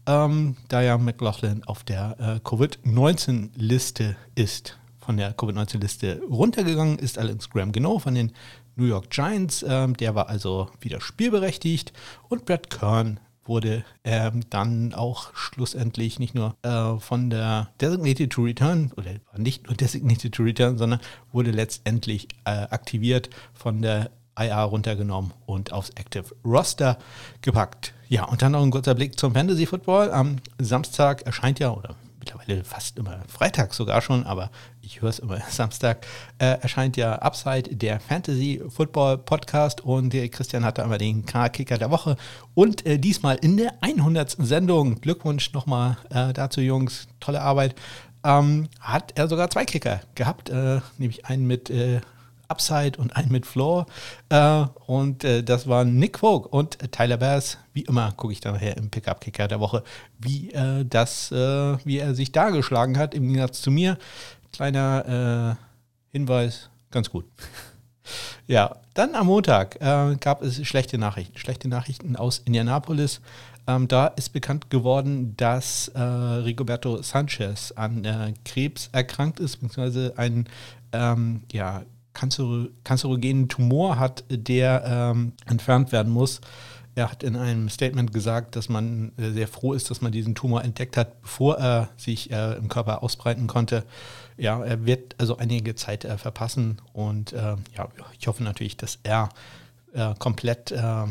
ähm, 0.07 0.57
da 0.69 0.83
ja 0.83 0.99
McLaughlin 0.99 1.65
auf 1.65 1.85
der 1.85 2.17
äh, 2.19 2.41
Covid-19-Liste 2.41 4.17
ist, 4.35 4.79
von 4.99 5.17
der 5.17 5.33
Covid-19-Liste 5.33 6.23
runtergegangen 6.31 6.99
ist, 6.99 7.19
Alex 7.19 7.51
Graham 7.51 7.73
genau 7.73 7.99
von 7.99 8.15
den 8.15 8.33
New 8.77 8.87
York 8.87 9.11
Giants. 9.11 9.65
Ähm, 9.67 9.97
der 9.97 10.15
war 10.15 10.29
also 10.29 10.69
wieder 10.81 11.01
spielberechtigt 11.01 11.93
und 12.29 12.45
Brad 12.45 12.71
Kern 12.71 13.21
wurde 13.47 13.85
ähm, 14.05 14.41
dann 14.51 14.95
auch 14.95 15.35
schlussendlich 15.35 16.19
nicht 16.19 16.35
nur 16.35 16.57
äh, 16.63 16.99
von 16.99 17.31
der 17.31 17.71
Designated 17.81 18.33
to 18.33 18.43
Return, 18.43 18.93
oder 18.97 19.11
nicht 19.37 19.67
nur 19.67 19.77
Designated 19.77 20.35
to 20.35 20.43
Return, 20.43 20.79
sondern 20.79 21.01
wurde 21.33 21.51
letztendlich 21.51 22.29
äh, 22.45 22.51
aktiviert 22.51 23.31
von 23.53 23.83
der 23.83 24.11
IA 24.39 24.65
runtergenommen 24.65 25.33
und 25.47 25.73
aufs 25.73 25.91
Active 25.91 26.25
Roster 26.45 26.99
gepackt. 27.41 27.94
Ja, 28.09 28.25
und 28.25 28.43
dann 28.43 28.53
noch 28.53 28.63
ein 28.63 28.71
kurzer 28.71 28.95
Blick 28.95 29.19
zum 29.19 29.35
Fantasy 29.35 29.67
Football. 29.67 30.11
Am 30.13 30.37
Samstag 30.59 31.23
erscheint 31.23 31.59
ja, 31.59 31.71
oder 31.71 31.97
mittlerweile 32.19 32.65
fast 32.65 32.99
immer 32.99 33.21
Freitag 33.29 33.75
sogar 33.75 34.01
schon, 34.01 34.25
aber 34.25 34.51
ich 34.81 35.03
höre 35.03 35.11
es 35.11 35.19
immer 35.19 35.41
Samstag, 35.49 36.07
äh, 36.39 36.59
erscheint 36.61 36.97
ja 36.97 37.17
Upside, 37.17 37.75
der 37.75 38.01
Fantasy 38.01 38.63
Football 38.69 39.19
Podcast 39.19 39.83
und 39.83 40.13
der 40.13 40.29
Christian 40.29 40.65
hatte 40.65 40.83
einmal 40.83 40.99
den 40.99 41.27
K-Kicker 41.27 41.79
der 41.79 41.91
Woche 41.91 42.17
und 42.55 42.85
äh, 42.87 42.99
diesmal 42.99 43.37
in 43.37 43.57
der 43.57 43.75
100. 43.81 44.37
Sendung. 44.39 45.01
Glückwunsch 45.01 45.53
nochmal 45.53 45.97
äh, 46.11 46.33
dazu, 46.33 46.61
Jungs, 46.61 47.09
tolle 47.21 47.41
Arbeit. 47.41 47.75
Ähm, 48.25 48.69
hat 48.81 49.13
er 49.17 49.29
sogar 49.29 49.51
zwei 49.51 49.67
Kicker 49.67 50.01
gehabt, 50.15 50.49
äh, 50.49 50.81
nämlich 50.97 51.27
einen 51.27 51.47
mit 51.47 51.69
äh, 51.69 52.01
Upside 52.55 52.99
und 52.99 53.17
einen 53.17 53.33
mit 53.33 53.47
Floor. 53.47 53.87
Äh, 54.29 54.65
und 54.87 55.25
äh, 55.25 55.43
das 55.43 55.67
waren 55.67 55.97
Nick 55.97 56.21
Vogt 56.21 56.53
und 56.53 56.79
Tyler 56.93 57.17
Bass. 57.17 57.59
Wie 57.73 57.83
immer 57.83 58.13
gucke 58.13 58.33
ich 58.33 58.41
dann 58.41 58.55
nachher 58.55 58.77
im 58.77 58.91
Pickup-Kicker 58.91 59.49
der 59.49 59.59
Woche, 59.59 59.83
wie, 60.19 60.53
äh, 60.53 60.85
das, 60.85 61.33
äh, 61.33 61.77
wie 61.85 61.99
er 61.99 62.15
sich 62.15 62.31
dargeschlagen 62.31 62.97
hat 62.97 63.15
im 63.15 63.25
Gegensatz 63.25 63.61
zu 63.61 63.71
mir. 63.71 63.99
Kleiner 64.53 65.57
äh, 65.59 66.17
Hinweis, 66.17 66.71
ganz 66.93 67.11
gut. 67.11 67.25
ja, 68.47 68.77
dann 68.95 69.17
am 69.17 69.27
Montag 69.27 69.81
äh, 69.81 70.15
gab 70.21 70.43
es 70.43 70.65
schlechte 70.65 70.97
Nachrichten. 70.97 71.37
Schlechte 71.37 71.69
Nachrichten 71.69 72.15
aus 72.15 72.39
Indianapolis. 72.45 73.21
Ähm, 73.67 73.89
da 73.89 74.09
ist 74.09 74.33
bekannt 74.33 74.71
geworden, 74.71 75.35
dass 75.37 75.89
äh, 75.89 76.01
Rigoberto 76.01 77.03
Sanchez 77.03 77.73
an 77.73 78.05
äh, 78.05 78.35
Krebs 78.45 78.91
erkrankt 78.93 79.41
ist, 79.41 79.57
beziehungsweise 79.57 80.13
ein 80.17 80.47
ähm, 80.93 81.43
ja, 81.51 81.83
kanzero 82.15 82.69
kanzerogenen 82.85 83.49
Tumor 83.49 83.99
hat, 83.99 84.25
der 84.31 84.85
ähm, 84.87 85.33
entfernt 85.47 85.93
werden 85.93 86.13
muss. 86.13 86.41
Er 86.97 87.11
hat 87.11 87.25
in 87.25 87.35
einem 87.35 87.69
Statement 87.69 88.13
gesagt, 88.13 88.55
dass 88.55 88.69
man 88.69 89.13
äh, 89.19 89.31
sehr 89.33 89.49
froh 89.49 89.73
ist, 89.73 89.91
dass 89.91 90.01
man 90.01 90.13
diesen 90.13 90.35
Tumor 90.35 90.63
entdeckt 90.63 90.97
hat, 90.97 91.21
bevor 91.23 91.59
er 91.59 91.91
sich 91.97 92.31
äh, 92.31 92.55
im 92.57 92.69
Körper 92.69 93.03
ausbreiten 93.03 93.49
konnte. 93.49 93.85
Ja, 94.37 94.63
er 94.65 94.87
wird 94.87 95.17
also 95.19 95.37
einige 95.37 95.75
Zeit 95.75 96.05
äh, 96.05 96.17
verpassen 96.17 96.81
und 96.93 97.33
äh, 97.33 97.57
ja, 97.77 97.89
ich 98.19 98.27
hoffe 98.29 98.45
natürlich, 98.45 98.77
dass 98.77 99.01
er 99.03 99.29
äh, 99.93 100.15
komplett 100.19 100.71
äh, 100.71 101.07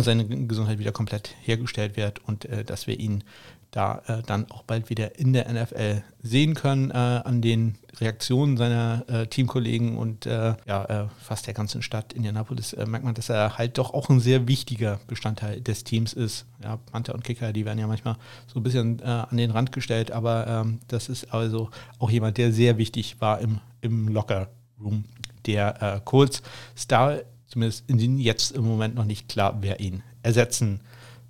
seine 0.00 0.26
Gesundheit 0.26 0.80
wieder 0.80 0.92
komplett 0.92 1.34
hergestellt 1.40 1.96
wird 1.96 2.20
und 2.26 2.48
dass 2.66 2.86
wir 2.86 2.98
ihn 3.00 3.24
da 3.72 4.02
äh, 4.06 4.22
dann 4.22 4.50
auch 4.50 4.62
bald 4.62 4.90
wieder 4.90 5.18
in 5.18 5.32
der 5.32 5.50
NFL 5.50 6.02
sehen 6.22 6.54
können 6.54 6.90
äh, 6.90 6.94
an 6.94 7.40
den 7.40 7.78
Reaktionen 8.00 8.58
seiner 8.58 9.04
äh, 9.08 9.26
Teamkollegen 9.26 9.96
und 9.96 10.26
äh, 10.26 10.54
ja, 10.66 10.84
äh, 10.84 11.08
fast 11.18 11.46
der 11.46 11.54
ganzen 11.54 11.80
Stadt 11.82 12.12
Indianapolis 12.12 12.74
äh, 12.74 12.84
merkt 12.84 13.04
man, 13.04 13.14
dass 13.14 13.30
er 13.30 13.56
halt 13.56 13.78
doch 13.78 13.94
auch 13.94 14.10
ein 14.10 14.20
sehr 14.20 14.46
wichtiger 14.46 15.00
Bestandteil 15.06 15.62
des 15.62 15.84
Teams 15.84 16.12
ist. 16.12 16.44
Ja, 16.62 16.76
Panther 16.76 17.14
und 17.14 17.24
Kicker, 17.24 17.54
die 17.54 17.64
werden 17.64 17.78
ja 17.78 17.86
manchmal 17.86 18.16
so 18.46 18.60
ein 18.60 18.62
bisschen 18.62 19.02
an 19.02 19.36
den 19.36 19.50
Rand 19.50 19.72
gestellt, 19.72 20.12
aber 20.12 20.46
ähm, 20.46 20.80
das 20.88 21.08
ist 21.08 21.32
also 21.32 21.70
auch 21.98 22.10
jemand, 22.10 22.36
der 22.36 22.52
sehr 22.52 22.78
wichtig 22.78 23.20
war 23.20 23.40
im, 23.40 23.58
im 23.80 24.08
Locker 24.08 24.48
Room 24.80 25.04
der 25.46 26.02
Colts. 26.04 26.42
Star, 26.76 27.20
zumindest 27.46 27.88
in 27.88 28.18
jetzt 28.18 28.52
im 28.52 28.64
Moment 28.64 28.94
noch 28.94 29.04
nicht 29.04 29.28
klar, 29.28 29.58
wer 29.60 29.80
ihn 29.80 30.02
ersetzen 30.22 30.80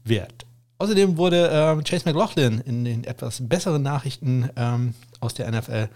wird. 0.05 0.47
Außerdem 0.83 1.17
wurde 1.17 1.49
äh, 1.49 1.81
Chase 1.85 2.07
McLaughlin 2.07 2.59
in 2.59 2.85
den 2.85 3.05
etwas 3.05 3.49
besseren 3.49 3.83
Nachrichten 3.83 4.51
ähm, 4.57 4.95
aus 5.21 5.33
der 5.33 5.49
NFL 5.49 5.89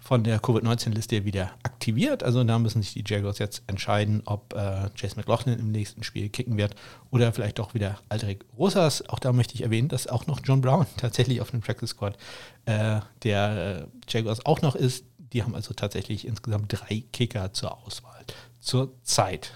von 0.00 0.24
der 0.24 0.40
Covid-19-Liste 0.40 1.24
wieder 1.24 1.52
aktiviert. 1.62 2.24
Also 2.24 2.42
da 2.42 2.58
müssen 2.58 2.82
sich 2.82 2.92
die 2.92 3.04
Jaguars 3.06 3.38
jetzt 3.38 3.62
entscheiden, 3.68 4.22
ob 4.24 4.52
äh, 4.52 4.90
Chase 4.98 5.14
McLaughlin 5.14 5.60
im 5.60 5.70
nächsten 5.70 6.02
Spiel 6.02 6.28
kicken 6.28 6.56
wird 6.56 6.74
oder 7.12 7.32
vielleicht 7.32 7.60
doch 7.60 7.72
wieder 7.74 8.00
Aldrich 8.08 8.40
Rosas. 8.58 9.08
Auch 9.08 9.20
da 9.20 9.32
möchte 9.32 9.54
ich 9.54 9.62
erwähnen, 9.62 9.86
dass 9.86 10.08
auch 10.08 10.26
noch 10.26 10.40
John 10.42 10.60
Brown 10.60 10.86
tatsächlich 10.96 11.40
auf 11.40 11.52
dem 11.52 11.60
Practice 11.60 11.90
Squad 11.90 12.16
äh, 12.64 12.98
der 13.22 13.86
äh, 13.86 13.86
Jaguars 14.08 14.44
auch 14.44 14.60
noch 14.60 14.74
ist. 14.74 15.04
Die 15.18 15.44
haben 15.44 15.54
also 15.54 15.72
tatsächlich 15.72 16.26
insgesamt 16.26 16.64
drei 16.66 17.04
Kicker 17.12 17.52
zur 17.52 17.78
Auswahl. 17.86 18.24
Zur 18.58 19.00
Zeit. 19.04 19.52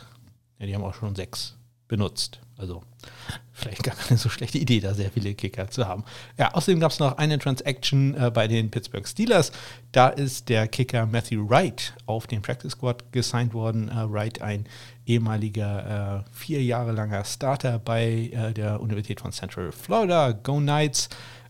Ja, 0.61 0.67
die 0.67 0.77
haben 0.77 0.85
auch 0.85 0.95
schon 0.95 1.17
sechs 1.17 1.56
benutzt. 1.89 2.41
Also 2.59 2.83
vielleicht 3.53 3.83
gar 3.83 3.95
keine 3.95 4.19
so 4.19 4.29
schlechte 4.29 4.59
Idee, 4.59 4.81
da 4.81 4.95
sehr 4.95 5.11
viele 5.11 5.35
Kicker 5.35 5.69
zu 5.69 5.87
haben. 5.87 6.05
Ja, 6.39 6.55
außerdem 6.55 6.81
gab 6.81 6.91
es 6.91 6.99
noch 6.99 7.19
eine 7.19 7.39
Transaction 7.39 8.15
äh, 8.15 8.31
bei 8.31 8.49
den 8.49 8.71
Pittsburgh 8.71 9.07
Steelers. 9.07 9.53
Da 9.93 10.09
ist 10.09 10.49
der 10.49 10.67
Kicker 10.69 11.07
Matthew 11.07 11.49
Wright 11.49 11.95
auf 12.07 12.27
den 12.27 12.43
Practice 12.43 12.73
Squad 12.73 13.13
gesigned 13.13 13.53
worden. 13.53 13.89
Äh, 13.89 14.11
Wright, 14.11 14.41
ein 14.41 14.67
ehemaliger 15.05 16.25
äh, 16.27 16.35
vier 16.35 16.63
Jahre 16.63 16.93
langer 16.93 17.25
Starter 17.25 17.79
bei 17.79 18.31
äh, 18.33 18.53
der 18.53 18.81
Universität 18.81 19.21
von 19.21 19.33
Central 19.33 19.71
Florida, 19.73 20.33
Go 20.33 20.57
Knights. 20.57 21.09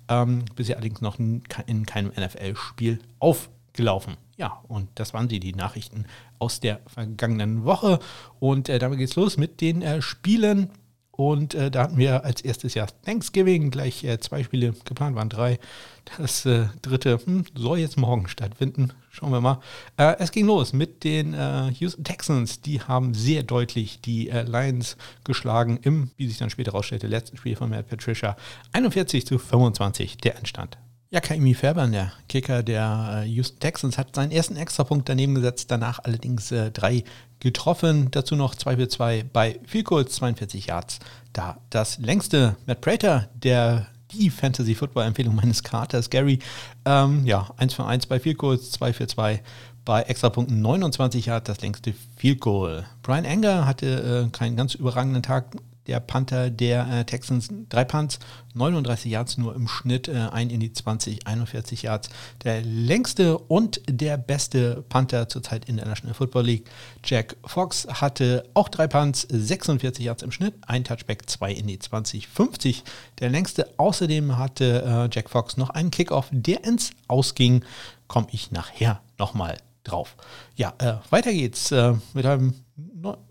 Ähm, 0.08 0.44
bisher 0.54 0.76
allerdings 0.76 1.00
noch 1.00 1.18
in 1.18 1.86
keinem 1.86 2.12
NFL-Spiel 2.16 3.00
aufgelaufen. 3.18 4.16
Ja, 4.36 4.62
und 4.68 4.88
das 4.96 5.14
waren 5.14 5.28
sie, 5.28 5.40
die 5.40 5.54
Nachrichten 5.54 6.04
aus 6.38 6.60
der 6.60 6.80
vergangenen 6.86 7.64
Woche. 7.64 7.98
Und 8.38 8.68
äh, 8.68 8.78
damit 8.78 8.98
geht's 8.98 9.16
los 9.16 9.36
mit 9.36 9.60
den 9.60 9.82
äh, 9.82 10.02
Spielen 10.02 10.70
und 11.16 11.54
äh, 11.54 11.70
da 11.70 11.84
hatten 11.84 11.96
wir 11.96 12.24
als 12.24 12.42
erstes 12.42 12.74
Jahr 12.74 12.88
Thanksgiving, 13.04 13.70
gleich 13.70 14.04
äh, 14.04 14.20
zwei 14.20 14.44
Spiele 14.44 14.74
geplant, 14.84 15.16
waren 15.16 15.30
drei. 15.30 15.58
Das 16.18 16.44
äh, 16.44 16.66
dritte 16.82 17.18
hm, 17.24 17.46
soll 17.54 17.78
jetzt 17.78 17.96
morgen 17.96 18.28
stattfinden. 18.28 18.92
Schauen 19.10 19.32
wir 19.32 19.40
mal. 19.40 19.60
Äh, 19.96 20.16
es 20.18 20.30
ging 20.30 20.46
los 20.46 20.74
mit 20.74 21.04
den 21.04 21.32
äh, 21.32 21.70
Houston 21.78 22.04
Texans. 22.04 22.60
Die 22.60 22.82
haben 22.82 23.14
sehr 23.14 23.42
deutlich 23.42 24.02
die 24.02 24.28
äh, 24.28 24.42
Lions 24.42 24.98
geschlagen 25.24 25.78
im, 25.82 26.10
wie 26.18 26.28
sich 26.28 26.36
dann 26.36 26.50
später 26.50 26.72
herausstellte, 26.72 27.06
letzten 27.06 27.38
Spiel 27.38 27.56
von 27.56 27.70
Matt 27.70 27.88
Patricia. 27.88 28.36
41 28.72 29.26
zu 29.26 29.38
25 29.38 30.18
der 30.18 30.36
Entstand. 30.36 30.76
Ja, 31.16 31.20
Kaimi 31.20 31.54
Färbern, 31.54 31.92
der 31.92 32.12
Kicker 32.28 32.62
der 32.62 33.22
äh, 33.24 33.26
Houston 33.26 33.58
Texans, 33.58 33.96
hat 33.96 34.14
seinen 34.14 34.30
ersten 34.32 34.56
Extrapunkt 34.56 35.08
daneben 35.08 35.34
gesetzt, 35.34 35.70
danach 35.70 35.98
allerdings 36.04 36.52
äh, 36.52 36.70
drei 36.70 37.04
getroffen. 37.40 38.10
Dazu 38.10 38.36
noch 38.36 38.54
2 38.54 38.76
für 38.76 38.86
2 38.86 39.24
bei 39.32 39.58
Field 39.64 40.10
42 40.10 40.66
Yards. 40.66 40.98
Da 41.32 41.56
das 41.70 41.96
längste 41.96 42.56
Matt 42.66 42.82
Prater, 42.82 43.30
der 43.32 43.86
die 44.12 44.28
Fantasy 44.28 44.74
Football 44.74 45.06
Empfehlung 45.06 45.34
meines 45.36 45.62
Katers 45.62 46.10
Gary, 46.10 46.40
ähm, 46.84 47.24
ja, 47.24 47.48
1 47.56 47.72
für 47.72 47.86
1 47.86 48.04
bei 48.08 48.20
Field 48.20 48.38
2 48.38 48.92
für 48.92 49.06
2 49.06 49.42
bei 49.86 50.02
Extrapunkten 50.02 50.60
29 50.60 51.24
Yards, 51.24 51.46
das 51.46 51.62
längste 51.62 51.94
Field 52.18 52.42
Goal. 52.42 52.84
Brian 53.00 53.24
Enger 53.24 53.64
hatte 53.64 54.26
äh, 54.26 54.36
keinen 54.36 54.54
ganz 54.54 54.74
überragenden 54.74 55.22
Tag 55.22 55.46
der 55.86 56.00
Panther 56.00 56.50
der 56.50 56.86
äh, 56.88 57.04
Texans. 57.04 57.48
Drei 57.68 57.84
Punts, 57.84 58.18
39 58.54 59.10
Yards 59.10 59.38
nur 59.38 59.54
im 59.54 59.68
Schnitt, 59.68 60.08
äh, 60.08 60.28
ein 60.32 60.50
in 60.50 60.60
die 60.60 60.72
20, 60.72 61.26
41 61.26 61.82
Yards. 61.82 62.08
Der 62.44 62.62
längste 62.62 63.38
und 63.38 63.80
der 63.88 64.16
beste 64.16 64.84
Panther 64.88 65.28
zurzeit 65.28 65.66
in 65.66 65.76
der 65.76 65.86
National 65.86 66.14
Football 66.14 66.44
League. 66.44 66.70
Jack 67.04 67.36
Fox 67.44 67.86
hatte 67.88 68.44
auch 68.54 68.68
drei 68.68 68.86
Punts, 68.86 69.26
46 69.30 70.04
Yards 70.04 70.22
im 70.22 70.32
Schnitt, 70.32 70.54
ein 70.66 70.84
Touchback, 70.84 71.28
zwei 71.28 71.52
in 71.52 71.66
die 71.66 71.78
20, 71.78 72.28
50. 72.28 72.84
Der 73.20 73.30
längste. 73.30 73.68
Außerdem 73.76 74.38
hatte 74.38 74.82
äh, 74.82 75.14
Jack 75.14 75.30
Fox 75.30 75.56
noch 75.56 75.70
einen 75.70 75.90
Kickoff, 75.90 76.28
der 76.30 76.64
ins 76.64 76.90
Ausging. 77.08 77.64
Komme 78.08 78.28
ich 78.30 78.50
nachher 78.50 79.00
nochmal 79.18 79.58
drauf. 79.84 80.16
Ja, 80.56 80.74
äh, 80.78 80.94
weiter 81.10 81.32
geht's 81.32 81.72
äh, 81.72 81.94
mit 82.14 82.26
einem 82.26 82.54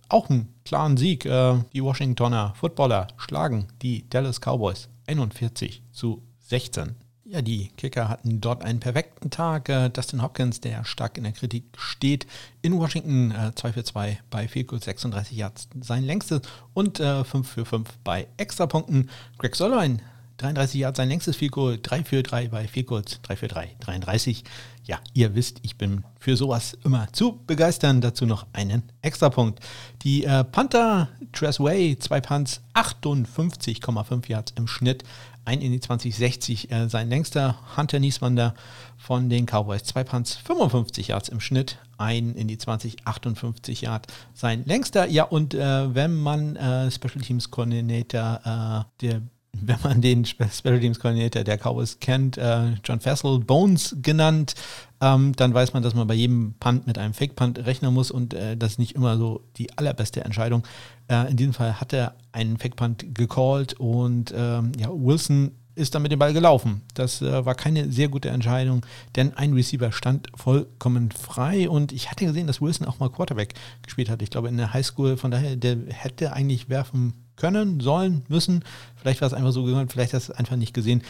auch 0.09 0.29
einen 0.29 0.53
klaren 0.65 0.97
Sieg. 0.97 1.25
Äh, 1.25 1.59
die 1.73 1.83
Washingtoner 1.83 2.53
Footballer 2.55 3.07
schlagen 3.17 3.67
die 3.81 4.09
Dallas 4.09 4.39
Cowboys 4.39 4.89
41 5.07 5.83
zu 5.91 6.21
16. 6.39 6.95
Ja, 7.27 7.41
die 7.41 7.69
Kicker 7.75 8.07
hatten 8.07 8.39
dort 8.39 8.63
einen 8.63 8.79
perfekten 8.79 9.31
Tag. 9.31 9.67
Äh, 9.67 9.89
Dustin 9.89 10.21
Hopkins, 10.21 10.61
der 10.61 10.85
stark 10.85 11.17
in 11.17 11.23
der 11.23 11.33
Kritik 11.33 11.65
steht, 11.75 12.27
in 12.61 12.77
Washington 12.77 13.31
äh, 13.31 13.51
2 13.55 13.73
für 13.73 13.83
2 13.83 14.19
bei 14.29 14.47
Field 14.47 14.67
Goal 14.67 14.81
36 14.81 15.35
Yards 15.35 15.67
sein 15.81 16.03
längstes 16.03 16.41
und 16.75 16.99
äh, 16.99 17.23
5 17.23 17.49
für 17.49 17.65
5 17.65 17.89
bei 18.03 18.27
Extrapunkten. 18.37 19.09
Greg 19.39 19.55
Sollein 19.55 20.03
33 20.37 20.81
Yards 20.81 20.97
sein 20.97 21.09
längstes 21.09 21.35
Field 21.35 21.53
Goal, 21.53 21.79
3 21.81 22.03
für 22.03 22.21
3 22.21 22.49
bei 22.49 22.67
Field 22.67 22.87
Goals, 22.87 23.19
3 23.23 23.35
für 23.37 23.47
3, 23.47 23.75
33. 23.79 24.43
Ja, 24.85 24.99
ihr 25.13 25.33
wisst, 25.33 25.59
ich 25.63 25.77
bin 25.77 26.03
für 26.19 26.37
sowas 26.37 26.77
immer 26.83 27.11
zu 27.11 27.39
begeistern. 27.47 28.01
Dazu 28.01 28.27
noch 28.27 28.45
einen 28.53 28.83
Extrapunkt. 29.01 29.59
Die 30.03 30.25
äh, 30.25 30.43
Panther 30.43 31.09
Tress 31.33 31.59
Way, 31.59 31.97
zwei 31.97 32.21
Punts, 32.21 32.61
58,5 32.75 34.29
Yards 34.29 34.53
im 34.55 34.67
Schnitt, 34.67 35.03
ein 35.43 35.61
in 35.61 35.71
die 35.71 35.79
2060 35.79 36.71
äh, 36.71 36.87
sein 36.87 37.09
längster. 37.09 37.57
Hunter 37.75 37.99
Nieswander 37.99 38.53
von 38.97 39.27
den 39.27 39.47
Cowboys, 39.47 39.83
zwei 39.83 40.03
Punts, 40.03 40.35
55 40.35 41.07
Yards 41.07 41.29
im 41.29 41.39
Schnitt, 41.39 41.79
ein 41.97 42.35
in 42.35 42.47
die 42.47 42.57
2058 42.59 43.81
Yards 43.81 44.13
sein 44.35 44.65
längster. 44.65 45.07
Ja, 45.07 45.23
und 45.23 45.55
äh, 45.55 45.95
wenn 45.95 46.15
man 46.15 46.55
äh, 46.57 46.91
Special 46.91 47.21
Teams 47.21 47.49
Coordinator 47.49 48.85
äh, 49.01 49.01
der 49.01 49.21
wenn 49.61 49.77
man 49.83 50.01
den 50.01 50.25
Special 50.25 50.79
Teams 50.79 50.99
Coordinator 50.99 51.43
der 51.43 51.57
Cowboys 51.57 51.99
kennt, 51.99 52.37
äh, 52.37 52.73
John 52.83 52.99
Fessel, 52.99 53.39
Bones 53.39 53.95
genannt, 54.01 54.55
ähm, 55.01 55.33
dann 55.35 55.53
weiß 55.53 55.73
man, 55.73 55.83
dass 55.83 55.93
man 55.93 56.07
bei 56.07 56.13
jedem 56.13 56.55
Punt 56.59 56.87
mit 56.87 56.97
einem 56.97 57.13
Fake-Punt 57.13 57.65
rechnen 57.65 57.93
muss 57.93 58.11
und 58.11 58.33
äh, 58.33 58.55
das 58.57 58.73
ist 58.73 58.79
nicht 58.79 58.95
immer 58.95 59.17
so 59.17 59.41
die 59.57 59.77
allerbeste 59.77 60.23
Entscheidung. 60.23 60.63
Äh, 61.07 61.29
in 61.29 61.37
diesem 61.37 61.53
Fall 61.53 61.79
hat 61.79 61.93
er 61.93 62.15
einen 62.31 62.57
Fake-Punt 62.57 63.15
gecallt 63.15 63.73
und 63.73 64.33
ähm, 64.35 64.71
ja, 64.79 64.89
Wilson 64.91 65.51
ist 65.75 65.93
dann 65.93 66.01
mit 66.01 66.11
dem 66.11 66.19
Ball 66.19 66.33
gelaufen. 66.33 66.81
Das 66.93 67.21
äh, 67.21 67.45
war 67.45 67.53
keine 67.53 67.91
sehr 67.91 68.07
gute 68.07 68.29
Entscheidung, 68.29 68.85
denn 69.15 69.35
ein 69.35 69.53
Receiver 69.53 69.91
stand 69.91 70.29
vollkommen 70.33 71.11
frei 71.11 71.69
und 71.69 71.91
ich 71.91 72.09
hatte 72.09 72.25
gesehen, 72.25 72.47
dass 72.47 72.61
Wilson 72.61 72.87
auch 72.87 72.99
mal 72.99 73.09
Quarterback 73.09 73.53
gespielt 73.81 74.09
hat. 74.09 74.21
Ich 74.21 74.29
glaube 74.29 74.47
in 74.47 74.57
der 74.57 74.73
Highschool, 74.73 75.17
von 75.17 75.31
daher, 75.31 75.55
der 75.57 75.77
hätte 75.89 76.33
eigentlich 76.33 76.69
werfen 76.69 77.24
können, 77.35 77.79
sollen, 77.79 78.23
müssen. 78.27 78.63
Vielleicht 78.95 79.21
war 79.21 79.27
es 79.27 79.33
einfach 79.33 79.51
so 79.51 79.63
gehört, 79.63 79.91
vielleicht 79.91 80.13
hast 80.13 80.29
du 80.29 80.33
es 80.33 80.37
einfach 80.37 80.55
nicht 80.55 80.73
gesehen. 80.73 81.03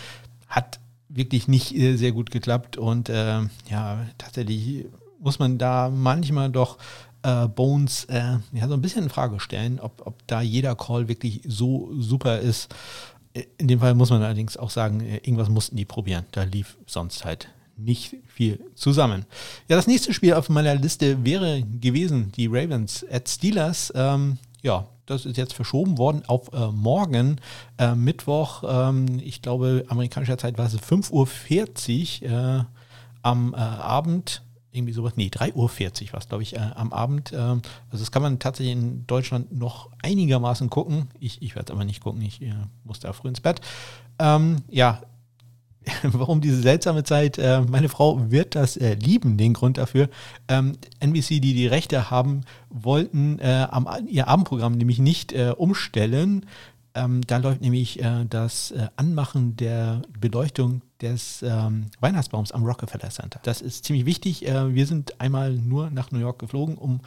Hat 0.48 0.80
wirklich 1.10 1.48
nicht 1.48 1.76
äh, 1.76 1.96
sehr 1.96 2.12
gut 2.12 2.32
geklappt 2.32 2.78
und 2.78 3.10
äh, 3.10 3.42
ja, 3.70 4.06
tatsächlich 4.18 4.86
muss 5.20 5.40
man 5.40 5.58
da 5.58 5.90
manchmal 5.90 6.50
doch 6.50 6.78
äh, 7.24 7.48
Bones 7.48 8.06
äh, 8.06 8.38
ja, 8.54 8.68
so 8.68 8.74
ein 8.74 8.82
bisschen 8.82 9.04
in 9.04 9.10
Frage 9.10 9.40
stellen, 9.40 9.80
ob, 9.80 10.06
ob 10.06 10.28
da 10.28 10.42
jeder 10.42 10.76
Call 10.76 11.08
wirklich 11.08 11.42
so 11.48 11.90
super 11.98 12.40
ist. 12.40 12.74
Äh, 13.34 13.44
in 13.58 13.68
dem 13.68 13.80
Fall 13.80 13.96
muss 13.96 14.10
man 14.10 14.22
allerdings 14.22 14.58
auch 14.58 14.70
sagen, 14.70 15.02
äh, 15.02 15.18
irgendwas 15.18 15.50
mussten 15.50 15.76
die 15.76 15.86
probieren. 15.86 16.26
Da 16.32 16.44
lief 16.44 16.78
sonst 16.86 17.26
halt 17.26 17.50
nicht 17.78 18.16
viel 18.28 18.60
zusammen. 18.76 19.26
Ja, 19.68 19.76
das 19.76 19.88
nächste 19.88 20.14
Spiel 20.14 20.34
auf 20.34 20.50
meiner 20.50 20.76
Liste 20.76 21.26
wäre 21.26 21.62
gewesen 21.64 22.32
die 22.36 22.48
Ravens 22.48 23.06
at 23.12 23.28
Steelers. 23.28 23.92
Ähm, 23.96 24.38
ja, 24.62 24.88
das 25.06 25.26
ist 25.26 25.38
jetzt 25.38 25.54
verschoben 25.54 25.98
worden 25.98 26.24
auf 26.28 26.52
äh, 26.54 26.72
morgen, 26.72 27.40
äh, 27.78 27.96
Mittwoch, 27.96 28.64
ähm, 28.68 29.20
ich 29.24 29.42
glaube, 29.42 29.86
amerikanischer 29.88 30.38
Zeit 30.38 30.58
war 30.58 30.66
es 30.66 30.78
5.40 30.78 32.24
Uhr 32.24 32.32
äh, 32.32 32.64
am 33.22 33.54
äh, 33.54 33.58
Abend. 33.58 34.42
Irgendwie 34.72 34.92
sowas, 34.92 35.14
nee, 35.16 35.28
3.40 35.28 35.56
Uhr 35.56 36.14
war 36.14 36.20
es, 36.20 36.28
glaube 36.28 36.44
ich, 36.44 36.56
äh, 36.56 36.60
am 36.76 36.92
Abend. 36.92 37.32
Ähm, 37.32 37.62
also 37.92 38.04
das 38.04 38.12
kann 38.12 38.22
man 38.22 38.40
tatsächlich 38.40 38.76
in 38.76 39.08
Deutschland 39.08 39.58
noch 39.58 39.90
einigermaßen 40.04 40.70
gucken. 40.70 41.08
Ich, 41.20 41.42
ich 41.42 41.56
werde 41.56 41.72
es 41.72 41.76
aber 41.76 41.86
nicht 41.86 42.04
gucken, 42.04 42.22
ich 42.22 42.42
äh, 42.42 42.54
muss 42.84 43.00
da 43.00 43.14
früh 43.14 43.30
ins 43.30 43.40
Bett. 43.40 43.62
Ähm, 44.20 44.64
ja, 44.70 45.02
warum 46.04 46.42
diese 46.42 46.62
seltsame 46.62 47.04
Zeit? 47.04 47.38
Äh, 47.38 47.62
meine 47.62 47.90
Frau 47.90 48.32
wird 48.32 48.56
das 48.56 48.78
äh, 48.78 48.96
lieben, 48.96 49.38
den 49.38 49.54
Grund 49.54 49.78
dafür. 49.78 50.10
Ähm, 50.48 50.74
NBC, 51.00 51.40
die 51.40 51.54
die 51.54 51.68
Rechte 51.68 52.10
haben, 52.10 52.42
wollten 52.70 53.40
äh, 53.40 53.68
ihr 54.08 54.28
Abendprogramm 54.28 54.74
nämlich 54.74 55.00
nicht 55.00 55.34
umstellen. 55.34 56.46
Ähm, 56.94 57.22
da 57.28 57.38
läuft 57.38 57.62
nämlich 57.62 58.02
das 58.30 58.74
Anmachen 58.96 59.58
der 59.58 60.02
Beleuchtung 60.20 60.82
des 61.02 61.44
ähm, 61.44 61.88
Weihnachtsbaums 62.00 62.52
am 62.54 62.64
Rockefeller 62.64 63.10
Center. 63.10 63.40
Das 63.44 63.62
ist 63.62 63.84
ziemlich 63.84 64.06
wichtig. 64.06 64.42
wir 64.42 64.86
sind 64.86 65.20
einmal 65.20 65.52
nur 65.52 65.90
nach 65.90 66.12
New 66.12 66.20
York 66.20 66.40
geflogen, 66.40 66.78
um 66.78 67.02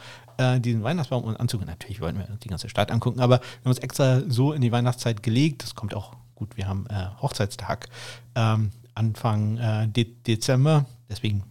diesen 0.59 0.83
Weihnachtsbaum 0.83 1.25
anzugucken. 1.37 1.71
Natürlich 1.71 2.01
wollten 2.01 2.19
wir 2.19 2.27
die 2.43 2.47
ganze 2.47 2.69
Stadt 2.69 2.91
angucken, 2.91 3.19
aber 3.19 3.39
wir 3.39 3.65
haben 3.65 3.71
uns 3.71 3.79
extra 3.79 4.21
so 4.27 4.53
in 4.53 4.61
die 4.61 4.71
Weihnachtszeit 4.71 5.23
gelegt. 5.23 5.63
Das 5.63 5.75
kommt 5.75 5.93
auch 5.93 6.13
gut, 6.39 6.57
wir 6.57 6.67
haben 6.67 6.87
äh, 6.87 7.07
Hochzeitstag 7.21 7.89
ähm, 8.35 8.71
Anfang 8.95 9.57
äh, 9.57 9.87
De 9.87 10.05
Dezember, 10.25 10.85
deswegen 11.09 11.43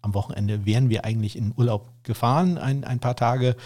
am 0.00 0.14
Wochenende 0.14 0.64
wären 0.64 0.88
wir 0.88 1.04
eigentlich 1.04 1.36
in 1.36 1.52
Urlaub 1.56 1.88
gefahren, 2.04 2.58
ein, 2.58 2.84
ein 2.84 3.00
paar 3.00 3.16
Tage. 3.16 3.56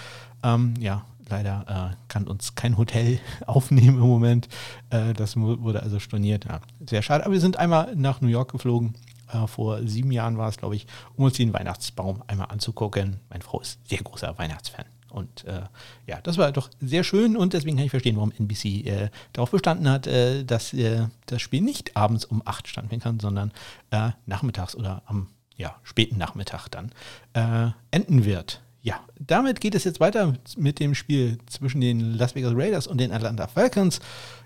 Ähm, 0.42 0.74
ja, 0.80 1.04
leider 1.28 1.92
äh, 1.92 1.96
kann 2.08 2.26
uns 2.26 2.54
kein 2.54 2.78
Hotel 2.78 3.20
aufnehmen 3.46 3.98
im 3.98 4.08
Moment. 4.08 4.48
Äh, 4.88 5.12
das 5.12 5.36
wurde 5.36 5.82
also 5.82 5.98
storniert. 5.98 6.46
Ja, 6.46 6.60
sehr 6.86 7.02
schade. 7.02 7.24
Aber 7.24 7.34
wir 7.34 7.40
sind 7.40 7.58
einmal 7.58 7.94
nach 7.94 8.22
New 8.22 8.28
York 8.28 8.52
geflogen. 8.52 8.94
Äh, 9.32 9.46
vor 9.46 9.86
sieben 9.86 10.10
Jahren 10.10 10.38
war 10.38 10.48
es, 10.48 10.56
glaube 10.56 10.76
ich, 10.76 10.86
um 11.14 11.24
uns 11.26 11.36
den 11.36 11.52
Weihnachtsbaum 11.52 12.22
einmal 12.26 12.48
anzugucken. 12.50 13.20
Meine 13.28 13.44
Frau 13.44 13.60
ist 13.60 13.78
sehr 13.86 14.02
großer 14.02 14.36
Weihnachtsfan. 14.38 14.86
Und 15.10 15.44
äh, 15.44 15.62
ja, 16.06 16.20
das 16.22 16.38
war 16.38 16.52
doch 16.52 16.70
sehr 16.80 17.04
schön 17.04 17.36
und 17.36 17.52
deswegen 17.52 17.76
kann 17.76 17.86
ich 17.86 17.90
verstehen, 17.90 18.16
warum 18.16 18.32
NBC 18.32 18.86
äh, 18.86 19.10
darauf 19.32 19.50
bestanden 19.50 19.88
hat, 19.88 20.06
äh, 20.06 20.44
dass 20.44 20.72
äh, 20.72 21.06
das 21.26 21.42
Spiel 21.42 21.62
nicht 21.62 21.96
abends 21.96 22.24
um 22.24 22.42
8 22.44 22.68
stattfinden 22.68 23.02
kann, 23.02 23.20
sondern 23.20 23.52
äh, 23.90 24.10
nachmittags 24.26 24.74
oder 24.74 25.02
am 25.06 25.28
ja, 25.56 25.76
späten 25.82 26.16
Nachmittag 26.18 26.68
dann 26.68 26.90
äh, 27.34 27.70
enden 27.90 28.24
wird. 28.24 28.62
Ja, 28.82 29.00
damit 29.18 29.60
geht 29.60 29.74
es 29.74 29.84
jetzt 29.84 30.00
weiter 30.00 30.34
mit 30.56 30.80
dem 30.80 30.94
Spiel 30.94 31.36
zwischen 31.46 31.82
den 31.82 32.14
Las 32.14 32.34
Vegas 32.34 32.54
Raiders 32.54 32.86
und 32.86 32.98
den 32.98 33.12
Atlanta 33.12 33.46
Falcons. 33.46 34.00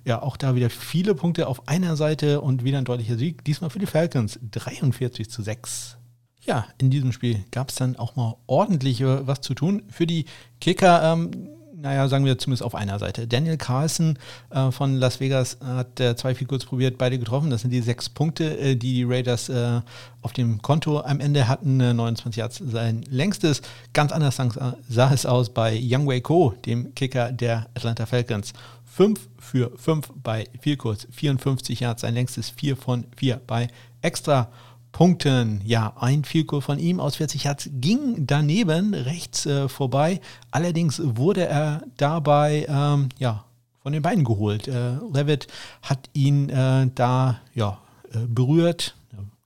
Ja, 0.04 0.22
auch 0.22 0.36
da 0.36 0.56
wieder 0.56 0.70
viele 0.70 1.14
Punkte 1.14 1.46
auf 1.46 1.68
einer 1.68 1.94
Seite 1.94 2.40
und 2.40 2.64
wieder 2.64 2.78
ein 2.78 2.84
deutlicher 2.84 3.16
Sieg. 3.16 3.44
Diesmal 3.44 3.70
für 3.70 3.78
die 3.78 3.86
Falcons 3.86 4.40
43 4.50 5.30
zu 5.30 5.42
6 5.42 5.98
ja, 6.44 6.66
in 6.78 6.90
diesem 6.90 7.12
Spiel 7.12 7.44
gab 7.50 7.70
es 7.70 7.76
dann 7.76 7.96
auch 7.96 8.16
mal 8.16 8.36
ordentlich 8.46 9.00
äh, 9.00 9.26
was 9.26 9.40
zu 9.40 9.54
tun. 9.54 9.82
Für 9.88 10.06
die 10.06 10.26
Kicker, 10.60 11.02
ähm, 11.12 11.48
naja, 11.84 12.08
sagen 12.08 12.24
wir 12.24 12.38
zumindest 12.38 12.62
auf 12.62 12.74
einer 12.74 12.98
Seite. 12.98 13.26
Daniel 13.26 13.58
Carlson 13.58 14.18
äh, 14.50 14.70
von 14.70 14.96
Las 14.96 15.20
Vegas 15.20 15.58
hat 15.62 16.00
äh, 16.00 16.16
zwei 16.16 16.34
viel 16.34 16.46
probiert, 16.46 16.96
beide 16.96 17.18
getroffen. 17.18 17.50
Das 17.50 17.60
sind 17.60 17.70
die 17.70 17.82
sechs 17.82 18.08
Punkte, 18.08 18.58
äh, 18.58 18.74
die 18.74 18.94
die 18.94 19.04
Raiders 19.04 19.48
äh, 19.48 19.80
auf 20.22 20.32
dem 20.32 20.62
Konto 20.62 21.00
am 21.00 21.20
Ende 21.20 21.46
hatten. 21.46 21.76
29 21.76 22.36
Yards 22.36 22.62
sein 22.64 23.04
längstes. 23.10 23.60
Ganz 23.92 24.12
anders 24.12 24.36
sah, 24.36 24.76
sah 24.88 25.12
es 25.12 25.26
aus 25.26 25.50
bei 25.50 25.78
Young 25.78 26.06
Wei 26.06 26.20
Ko, 26.20 26.54
dem 26.64 26.94
Kicker 26.94 27.32
der 27.32 27.66
Atlanta 27.74 28.06
Falcons. 28.06 28.54
5 28.84 29.28
für 29.38 29.72
5 29.76 30.08
bei 30.22 30.46
viel 30.60 30.76
kurz, 30.76 31.06
54 31.10 31.80
Yards 31.80 32.02
sein 32.02 32.14
längstes, 32.14 32.50
4 32.50 32.76
von 32.76 33.04
4 33.16 33.40
bei 33.44 33.68
extra 34.02 34.48
Punkten. 34.94 35.60
Ja, 35.64 35.92
ein 35.98 36.22
Vielkohl 36.22 36.60
von 36.62 36.78
ihm 36.78 37.00
aus 37.00 37.16
40 37.16 37.44
Hertz 37.44 37.68
ging 37.72 38.26
daneben 38.26 38.94
rechts 38.94 39.44
äh, 39.44 39.68
vorbei. 39.68 40.20
Allerdings 40.52 41.02
wurde 41.02 41.46
er 41.46 41.82
dabei 41.96 42.64
ähm, 42.68 43.08
ja, 43.18 43.44
von 43.82 43.92
den 43.92 44.02
Beinen 44.02 44.24
geholt. 44.24 44.68
Äh, 44.68 44.92
Levitt 45.12 45.48
hat 45.82 46.08
ihn 46.12 46.48
äh, 46.48 46.88
da 46.94 47.40
ja, 47.54 47.80
äh, 48.12 48.18
berührt, 48.28 48.94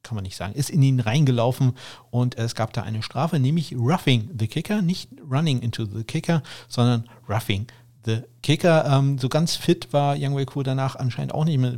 kann 0.03 0.17
man 0.17 0.25
nicht 0.25 0.37
sagen, 0.37 0.55
ist 0.55 0.69
in 0.69 0.83
ihn 0.83 1.01
reingelaufen 1.01 1.73
und 2.11 2.37
es 2.37 2.55
gab 2.55 2.75
da 2.75 2.83
eine 2.83 3.03
Strafe, 3.03 3.39
nämlich 3.39 3.75
Roughing 3.75 4.31
the 4.39 4.49
Kicker, 4.49 4.83
nicht 4.83 5.11
Running 5.31 5.61
into 5.61 5.87
the 5.87 6.05
Kicker, 6.05 6.43
sondern 6.69 7.09
Roughing 7.27 7.67
the 8.05 8.19
Kicker. 8.43 8.85
Ähm, 8.87 9.17
so 9.17 9.31
ganz 9.31 9.57
fit 9.57 9.95
war 9.95 10.15
Young 10.19 10.37
Wei 10.37 10.45
Ku 10.45 10.63
danach 10.63 10.97
anscheinend 10.97 11.33
auch 11.33 11.47
nicht 11.47 11.59
mehr 11.59 11.75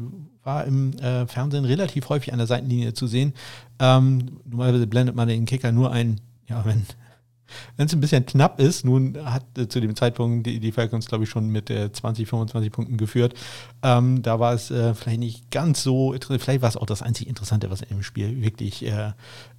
war 0.51 0.65
im 0.65 0.93
äh, 0.99 1.27
Fernsehen 1.27 1.65
relativ 1.65 2.09
häufig 2.09 2.33
an 2.33 2.39
der 2.39 2.47
Seitenlinie 2.47 2.93
zu 2.93 3.07
sehen. 3.07 3.35
Ähm, 3.79 4.41
normalerweise 4.45 4.87
blendet 4.87 5.15
man 5.15 5.29
den 5.29 5.47
Kicker 5.47 5.71
nur 5.71 5.93
ein, 5.93 6.21
ja, 6.49 6.65
wenn 6.65 6.87
es 7.77 7.93
ein 7.93 8.01
bisschen 8.01 8.27
knapp 8.27 8.61
ist, 8.61 8.85
nun 8.85 9.17
hat 9.25 9.45
äh, 9.57 9.69
zu 9.69 9.81
dem 9.81 9.95
Zeitpunkt 9.95 10.47
die, 10.47 10.59
die 10.59 10.73
Falcons, 10.73 11.07
glaube 11.07 11.25
ich, 11.25 11.31
schon 11.31 11.49
mit 11.49 11.71
äh, 11.71 11.93
20, 11.93 12.29
25 12.29 12.73
Punkten 12.73 12.97
geführt. 12.97 13.35
Ähm, 13.83 14.23
da 14.23 14.41
war 14.41 14.53
es 14.53 14.71
äh, 14.71 14.95
vielleicht 14.95 15.21
nicht 15.21 15.51
ganz 15.51 15.83
so, 15.83 16.15
vielleicht 16.21 16.63
war 16.63 16.69
es 16.69 16.77
auch 16.77 16.87
das 16.87 17.03
einzig 17.03 17.29
Interessante, 17.29 17.71
was 17.71 17.83
in 17.83 17.89
dem 17.89 18.03
Spiel 18.03 18.43
wirklich 18.43 18.85
äh, 18.85 19.13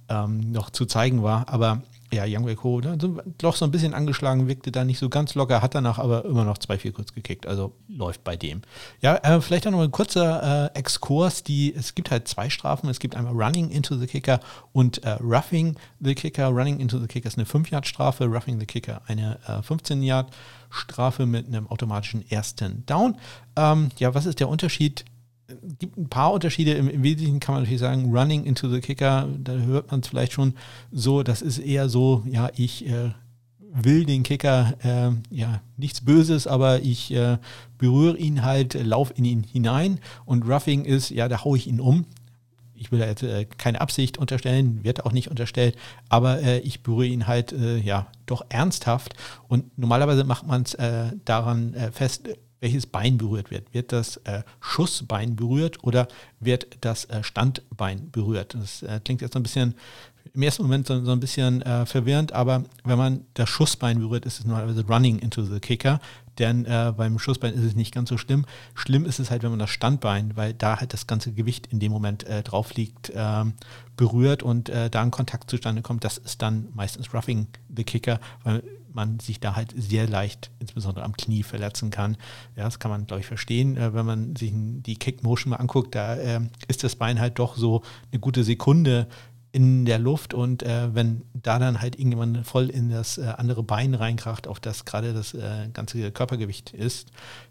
ähm, 0.08 0.52
noch 0.52 0.70
zu 0.70 0.84
zeigen 0.84 1.22
war. 1.22 1.48
Aber 1.48 1.82
ja, 2.12 2.24
Young 2.26 2.46
Wei 2.46 2.54
Ko, 2.54 2.80
ne, 2.80 2.96
doch 3.38 3.56
so 3.56 3.64
ein 3.64 3.70
bisschen 3.70 3.94
angeschlagen, 3.94 4.48
wirkte 4.48 4.70
da 4.70 4.84
nicht 4.84 4.98
so 4.98 5.08
ganz 5.08 5.34
locker, 5.34 5.62
hat 5.62 5.74
danach 5.74 5.98
aber 5.98 6.24
immer 6.24 6.44
noch 6.44 6.58
zwei, 6.58 6.78
vier 6.78 6.92
kurz 6.92 7.14
gekickt, 7.14 7.46
also 7.46 7.72
läuft 7.88 8.24
bei 8.24 8.36
dem. 8.36 8.62
Ja, 9.00 9.16
äh, 9.16 9.40
vielleicht 9.40 9.66
auch 9.66 9.70
noch 9.70 9.80
ein 9.80 9.90
kurzer 9.90 10.70
äh, 10.74 10.78
Exkurs, 10.78 11.42
die, 11.42 11.74
es 11.74 11.94
gibt 11.94 12.10
halt 12.10 12.28
zwei 12.28 12.50
Strafen, 12.50 12.88
es 12.88 12.98
gibt 12.98 13.16
einmal 13.16 13.32
Running 13.34 13.70
into 13.70 13.96
the 13.96 14.06
Kicker 14.06 14.40
und 14.72 15.02
äh, 15.04 15.16
Roughing 15.20 15.76
the 16.00 16.14
Kicker. 16.14 16.48
Running 16.48 16.80
into 16.80 16.98
the 16.98 17.06
Kicker 17.06 17.28
ist 17.28 17.38
eine 17.38 17.46
5-Yard-Strafe, 17.46 18.26
Roughing 18.26 18.60
the 18.60 18.66
Kicker 18.66 19.02
eine 19.06 19.38
15-Yard-Strafe 19.46 21.26
mit 21.26 21.46
einem 21.46 21.66
automatischen 21.68 22.28
ersten 22.30 22.84
Down. 22.86 23.16
Ähm, 23.56 23.90
ja, 23.98 24.14
was 24.14 24.26
ist 24.26 24.40
der 24.40 24.48
Unterschied? 24.48 25.04
Gibt 25.78 25.96
ein 25.96 26.08
paar 26.08 26.32
Unterschiede. 26.32 26.72
Im, 26.72 26.88
Im, 26.88 27.02
Wesentlichen 27.02 27.40
kann 27.40 27.54
man 27.54 27.62
natürlich 27.62 27.80
sagen, 27.80 28.14
Running 28.14 28.44
into 28.44 28.68
the 28.68 28.80
Kicker, 28.80 29.28
da 29.38 29.52
hört 29.52 29.90
man 29.90 30.00
es 30.00 30.08
vielleicht 30.08 30.32
schon 30.32 30.54
so, 30.90 31.22
das 31.22 31.42
ist 31.42 31.58
eher 31.58 31.88
so, 31.88 32.22
ja, 32.26 32.50
ich 32.56 32.86
äh, 32.86 33.10
will 33.72 34.04
den 34.04 34.22
Kicker, 34.22 34.74
äh, 34.82 35.34
ja, 35.34 35.60
nichts 35.76 36.02
Böses, 36.02 36.46
aber 36.46 36.80
ich 36.82 37.12
äh, 37.12 37.38
berühre 37.78 38.16
ihn 38.16 38.44
halt, 38.44 38.74
lauf 38.74 39.16
in 39.16 39.24
ihn 39.24 39.42
hinein 39.44 39.98
und 40.24 40.46
Roughing 40.46 40.84
ist, 40.84 41.10
ja, 41.10 41.28
da 41.28 41.44
haue 41.44 41.56
ich 41.56 41.66
ihn 41.66 41.80
um. 41.80 42.04
Ich 42.74 42.90
will 42.90 42.98
da 42.98 43.06
jetzt 43.06 43.22
äh, 43.22 43.44
keine 43.44 43.80
Absicht 43.80 44.18
unterstellen, 44.18 44.82
wird 44.82 45.06
auch 45.06 45.12
nicht 45.12 45.28
unterstellt, 45.28 45.76
aber 46.08 46.42
äh, 46.42 46.58
ich 46.58 46.82
berühre 46.82 47.06
ihn 47.06 47.26
halt, 47.26 47.52
äh, 47.52 47.78
ja, 47.78 48.08
doch 48.26 48.44
ernsthaft 48.48 49.14
und 49.48 49.78
normalerweise 49.78 50.24
macht 50.24 50.46
man 50.46 50.62
es 50.62 50.74
äh, 50.74 51.12
daran 51.24 51.74
fest, 51.92 52.28
welches 52.62 52.86
Bein 52.86 53.18
berührt 53.18 53.50
wird. 53.50 53.74
Wird 53.74 53.92
das 53.92 54.16
äh, 54.18 54.42
Schussbein 54.60 55.36
berührt 55.36 55.82
oder 55.82 56.08
wird 56.40 56.78
das 56.80 57.04
äh, 57.06 57.22
Standbein 57.22 58.10
berührt? 58.10 58.54
Das 58.54 58.82
äh, 58.82 59.00
klingt 59.04 59.20
jetzt 59.20 59.34
so 59.34 59.40
ein 59.40 59.42
bisschen, 59.42 59.74
im 60.32 60.42
ersten 60.42 60.62
Moment 60.62 60.86
so, 60.86 61.04
so 61.04 61.10
ein 61.10 61.18
bisschen 61.18 61.60
äh, 61.62 61.84
verwirrend, 61.84 62.32
aber 62.32 62.64
wenn 62.84 62.96
man 62.96 63.24
das 63.34 63.48
Schussbein 63.48 63.98
berührt, 63.98 64.24
ist 64.26 64.38
es 64.38 64.46
normalerweise 64.46 64.86
running 64.86 65.18
into 65.18 65.42
the 65.42 65.58
kicker, 65.58 66.00
denn 66.38 66.64
äh, 66.64 66.94
beim 66.96 67.18
Schussbein 67.18 67.52
ist 67.52 67.64
es 67.64 67.74
nicht 67.74 67.92
ganz 67.92 68.08
so 68.08 68.16
schlimm. 68.16 68.46
Schlimm 68.74 69.04
ist 69.06 69.18
es 69.18 69.30
halt, 69.30 69.42
wenn 69.42 69.50
man 69.50 69.58
das 69.58 69.70
Standbein, 69.70 70.36
weil 70.36 70.54
da 70.54 70.78
halt 70.78 70.92
das 70.92 71.08
ganze 71.08 71.32
Gewicht 71.32 71.66
in 71.66 71.80
dem 71.80 71.90
Moment 71.90 72.24
äh, 72.24 72.44
drauf 72.44 72.74
liegt, 72.74 73.12
ähm, 73.14 73.54
berührt 73.96 74.42
und 74.42 74.70
da 74.70 75.02
ein 75.02 75.10
Kontakt 75.10 75.50
zustande 75.50 75.82
kommt. 75.82 76.02
Das 76.02 76.16
ist 76.16 76.40
dann 76.40 76.68
meistens 76.72 77.12
roughing 77.12 77.46
the 77.76 77.84
kicker, 77.84 78.20
weil 78.42 78.62
man 78.94 79.20
sich 79.20 79.40
da 79.40 79.56
halt 79.56 79.74
sehr 79.76 80.08
leicht, 80.08 80.50
insbesondere 80.58 81.04
am 81.04 81.16
Knie, 81.16 81.42
verletzen 81.42 81.90
kann. 81.90 82.16
Ja, 82.56 82.64
das 82.64 82.78
kann 82.78 82.90
man, 82.90 83.06
glaube 83.06 83.20
ich, 83.20 83.26
verstehen. 83.26 83.76
Äh, 83.76 83.94
wenn 83.94 84.06
man 84.06 84.36
sich 84.36 84.52
die 84.54 84.96
Kick-Motion 84.96 85.50
mal 85.50 85.56
anguckt, 85.56 85.94
da 85.94 86.16
äh, 86.16 86.40
ist 86.68 86.84
das 86.84 86.96
Bein 86.96 87.20
halt 87.20 87.38
doch 87.38 87.56
so 87.56 87.82
eine 88.10 88.20
gute 88.20 88.44
Sekunde 88.44 89.06
in 89.52 89.84
der 89.84 89.98
Luft 89.98 90.32
und 90.32 90.62
äh, 90.62 90.94
wenn 90.94 91.22
da 91.34 91.58
dann 91.58 91.80
halt 91.80 91.96
irgendjemand 91.96 92.46
voll 92.46 92.70
in 92.70 92.88
das 92.88 93.18
äh, 93.18 93.34
andere 93.36 93.62
Bein 93.62 93.94
reinkracht, 93.94 94.48
auf 94.48 94.60
das 94.60 94.86
gerade 94.86 95.12
das 95.12 95.34
äh, 95.34 95.68
ganze 95.72 96.10
Körpergewicht 96.10 96.70
ist, 96.72 97.10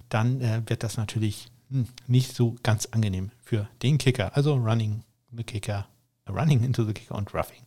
dann 0.09 0.41
äh, 0.41 0.63
wird 0.65 0.81
das 0.81 0.97
natürlich 0.97 1.51
hm, 1.69 1.87
nicht 2.07 2.35
so 2.35 2.55
ganz 2.63 2.87
angenehm 2.87 3.29
für 3.43 3.69
den 3.83 3.99
Kicker. 3.99 4.35
Also 4.35 4.55
Running 4.55 5.03
the 5.31 5.43
Kicker, 5.43 5.87
Running 6.27 6.63
into 6.63 6.83
the 6.83 6.93
Kicker 6.93 7.15
und 7.15 7.33
Roughing 7.35 7.61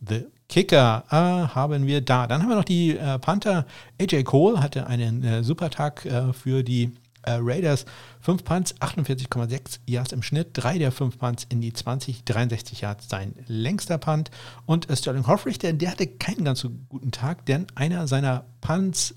the 0.00 0.26
Kicker 0.48 1.04
äh, 1.10 1.14
haben 1.54 1.86
wir 1.86 2.00
da. 2.00 2.26
Dann 2.26 2.42
haben 2.42 2.48
wir 2.48 2.56
noch 2.56 2.64
die 2.64 2.96
äh, 2.96 3.18
Panther. 3.18 3.66
AJ 4.00 4.24
Cole 4.24 4.62
hatte 4.62 4.86
einen 4.86 5.24
äh, 5.24 5.42
super 5.42 5.70
Tag 5.70 6.04
äh, 6.06 6.32
für 6.32 6.62
die 6.62 6.92
äh, 7.22 7.38
Raiders. 7.40 7.84
5 8.20 8.44
Punts, 8.44 8.74
48,6 8.76 9.80
Yards 9.86 10.12
im 10.12 10.22
Schnitt. 10.22 10.50
Drei 10.52 10.78
der 10.78 10.92
5 10.92 11.18
Punts 11.18 11.46
in 11.48 11.60
die 11.60 11.72
20, 11.72 12.24
63 12.24 12.80
Yards 12.80 13.08
sein 13.08 13.34
längster 13.46 13.98
Punt. 13.98 14.30
Und 14.66 14.88
äh, 14.88 14.96
Sterling 14.96 15.26
Hoffrich, 15.26 15.58
der, 15.58 15.74
hatte 15.90 16.06
keinen 16.06 16.44
ganz 16.44 16.60
so 16.60 16.70
guten 16.88 17.10
Tag, 17.10 17.44
denn 17.46 17.66
einer 17.74 18.06
seiner 18.06 18.44
Punts 18.60 19.14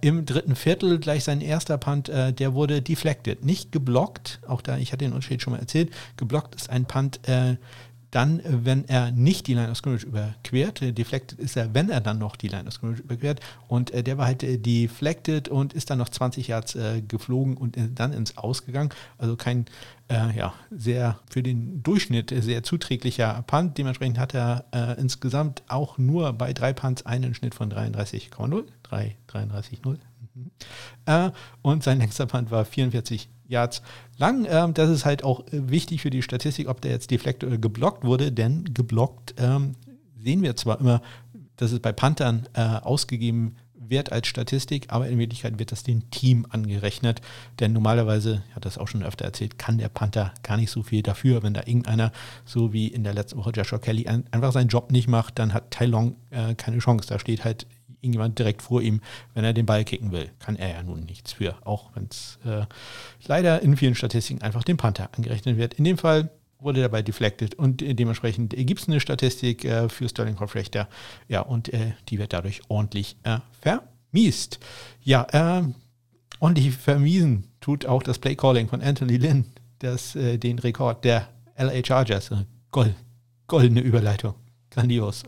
im 0.00 0.26
dritten 0.26 0.54
Viertel, 0.54 1.00
gleich 1.00 1.24
sein 1.24 1.40
erster 1.40 1.76
Punt, 1.76 2.08
äh, 2.08 2.32
der 2.32 2.54
wurde 2.54 2.82
deflected, 2.82 3.44
nicht 3.44 3.72
geblockt. 3.72 4.38
Auch 4.46 4.60
da, 4.60 4.76
ich 4.76 4.92
hatte 4.92 5.04
den 5.04 5.12
Unterschied 5.12 5.42
schon 5.42 5.54
mal 5.54 5.58
erzählt. 5.58 5.90
Geblockt 6.16 6.54
ist 6.54 6.70
ein 6.70 6.84
Punt, 6.84 7.26
äh, 7.26 7.56
dann, 8.10 8.40
wenn 8.44 8.86
er 8.88 9.10
nicht 9.10 9.46
die 9.46 9.54
Line 9.54 9.70
of 9.70 9.76
Scrimmage 9.76 10.06
überquert, 10.06 10.82
äh, 10.82 10.92
deflected 10.92 11.38
ist 11.38 11.56
er, 11.56 11.74
wenn 11.74 11.90
er 11.90 12.00
dann 12.00 12.18
noch 12.18 12.36
die 12.36 12.48
Line 12.48 12.66
of 12.66 12.72
Scrimmage 12.74 13.00
überquert. 13.00 13.40
Und 13.68 13.90
äh, 13.90 14.02
der 14.02 14.18
war 14.18 14.26
halt 14.26 14.42
äh, 14.42 14.58
deflected 14.58 15.48
und 15.48 15.72
ist 15.72 15.90
dann 15.90 15.98
noch 15.98 16.08
20 16.08 16.48
Yards 16.48 16.74
äh, 16.76 17.02
geflogen 17.02 17.56
und 17.56 17.76
äh, 17.76 17.88
dann 17.92 18.12
ins 18.12 18.36
Ausgegangen. 18.36 18.90
Also 19.18 19.36
kein, 19.36 19.66
äh, 20.08 20.36
ja, 20.36 20.54
sehr 20.70 21.18
für 21.28 21.42
den 21.42 21.82
Durchschnitt 21.82 22.32
sehr 22.36 22.62
zuträglicher 22.62 23.42
Punt. 23.46 23.76
Dementsprechend 23.78 24.18
hat 24.18 24.34
er 24.34 24.64
insgesamt 24.98 25.62
auch 25.68 25.98
nur 25.98 26.32
bei 26.32 26.52
drei 26.52 26.72
Punts 26.72 27.04
einen 27.06 27.34
Schnitt 27.34 27.54
von 27.54 27.70
33,0. 27.72 28.64
33,0. 28.88 29.98
Mhm. 30.36 31.32
und 31.62 31.82
sein 31.82 31.98
längster 32.00 32.26
Punt 32.26 32.50
war 32.50 32.64
44 32.64 33.28
Yards 33.48 33.82
lang. 34.18 34.46
Ähm, 34.48 34.74
das 34.74 34.90
ist 34.90 35.04
halt 35.04 35.24
auch 35.24 35.40
äh, 35.48 35.70
wichtig 35.70 36.02
für 36.02 36.10
die 36.10 36.22
Statistik, 36.22 36.68
ob 36.68 36.80
der 36.80 36.92
jetzt 36.92 37.10
deflekt 37.10 37.44
oder 37.44 37.58
geblockt 37.58 38.04
wurde, 38.04 38.32
denn 38.32 38.72
geblockt 38.74 39.34
ähm, 39.38 39.76
sehen 40.18 40.42
wir 40.42 40.56
zwar 40.56 40.80
immer, 40.80 41.00
dass 41.56 41.72
es 41.72 41.80
bei 41.80 41.92
Panthern 41.92 42.48
äh, 42.54 42.60
ausgegeben 42.60 43.56
wird 43.88 44.10
als 44.10 44.26
Statistik, 44.26 44.86
aber 44.88 45.08
in 45.08 45.18
Wirklichkeit 45.18 45.60
wird 45.60 45.70
das 45.70 45.84
dem 45.84 46.10
Team 46.10 46.44
angerechnet, 46.50 47.20
denn 47.60 47.72
normalerweise, 47.72 48.42
ich 48.48 48.54
hatte 48.56 48.64
das 48.64 48.78
auch 48.78 48.88
schon 48.88 49.04
öfter 49.04 49.24
erzählt, 49.24 49.58
kann 49.58 49.78
der 49.78 49.88
Panther 49.88 50.34
gar 50.42 50.56
nicht 50.56 50.72
so 50.72 50.82
viel 50.82 51.02
dafür, 51.02 51.44
wenn 51.44 51.54
da 51.54 51.60
irgendeiner, 51.60 52.10
so 52.44 52.72
wie 52.72 52.88
in 52.88 53.04
der 53.04 53.14
letzten 53.14 53.38
Woche 53.38 53.52
Joshua 53.52 53.78
Kelly, 53.78 54.08
ein, 54.08 54.24
einfach 54.32 54.50
seinen 54.50 54.68
Job 54.68 54.90
nicht 54.90 55.08
macht, 55.08 55.38
dann 55.38 55.54
hat 55.54 55.70
Tai 55.70 55.86
Long 55.86 56.16
äh, 56.30 56.56
keine 56.56 56.78
Chance. 56.78 57.06
Da 57.08 57.20
steht 57.20 57.44
halt 57.44 57.66
irgendjemand 58.06 58.38
direkt 58.38 58.62
vor 58.62 58.80
ihm, 58.80 59.00
wenn 59.34 59.44
er 59.44 59.52
den 59.52 59.66
Ball 59.66 59.84
kicken 59.84 60.12
will. 60.12 60.30
Kann 60.38 60.56
er 60.56 60.70
ja 60.70 60.82
nun 60.82 61.04
nichts 61.04 61.32
für, 61.32 61.56
auch 61.64 61.90
wenn 61.94 62.08
es 62.10 62.38
äh, 62.44 62.66
leider 63.26 63.60
in 63.62 63.76
vielen 63.76 63.94
Statistiken 63.94 64.42
einfach 64.42 64.64
dem 64.64 64.76
Panther 64.76 65.10
angerechnet 65.16 65.56
wird. 65.56 65.74
In 65.74 65.84
dem 65.84 65.98
Fall 65.98 66.30
wurde 66.58 66.80
dabei 66.80 67.02
deflected 67.02 67.54
und 67.54 67.80
dementsprechend 67.80 68.54
gibt 68.56 68.80
es 68.80 68.88
eine 68.88 69.00
Statistik 69.00 69.64
äh, 69.64 69.88
für 69.88 70.08
Sterling 70.08 70.40
Hoffrechter. 70.40 70.88
Ja, 71.28 71.40
und 71.40 71.72
äh, 71.72 71.92
die 72.08 72.18
wird 72.18 72.32
dadurch 72.32 72.62
ordentlich 72.68 73.16
äh, 73.24 73.38
vermiest. 73.60 74.58
Ja, 75.02 75.26
äh, 75.32 75.64
ordentlich 76.40 76.74
vermiesen 76.74 77.48
tut 77.60 77.86
auch 77.86 78.02
das 78.02 78.18
Playcalling 78.18 78.68
von 78.68 78.82
Anthony 78.82 79.16
Lynn, 79.16 79.44
das 79.80 80.16
äh, 80.16 80.38
den 80.38 80.58
Rekord 80.58 81.04
der 81.04 81.28
LA 81.58 81.84
Chargers, 81.84 82.30
Gold, 82.70 82.94
goldene 83.46 83.80
Überleitung, 83.80 84.34
Grandios. 84.76 85.24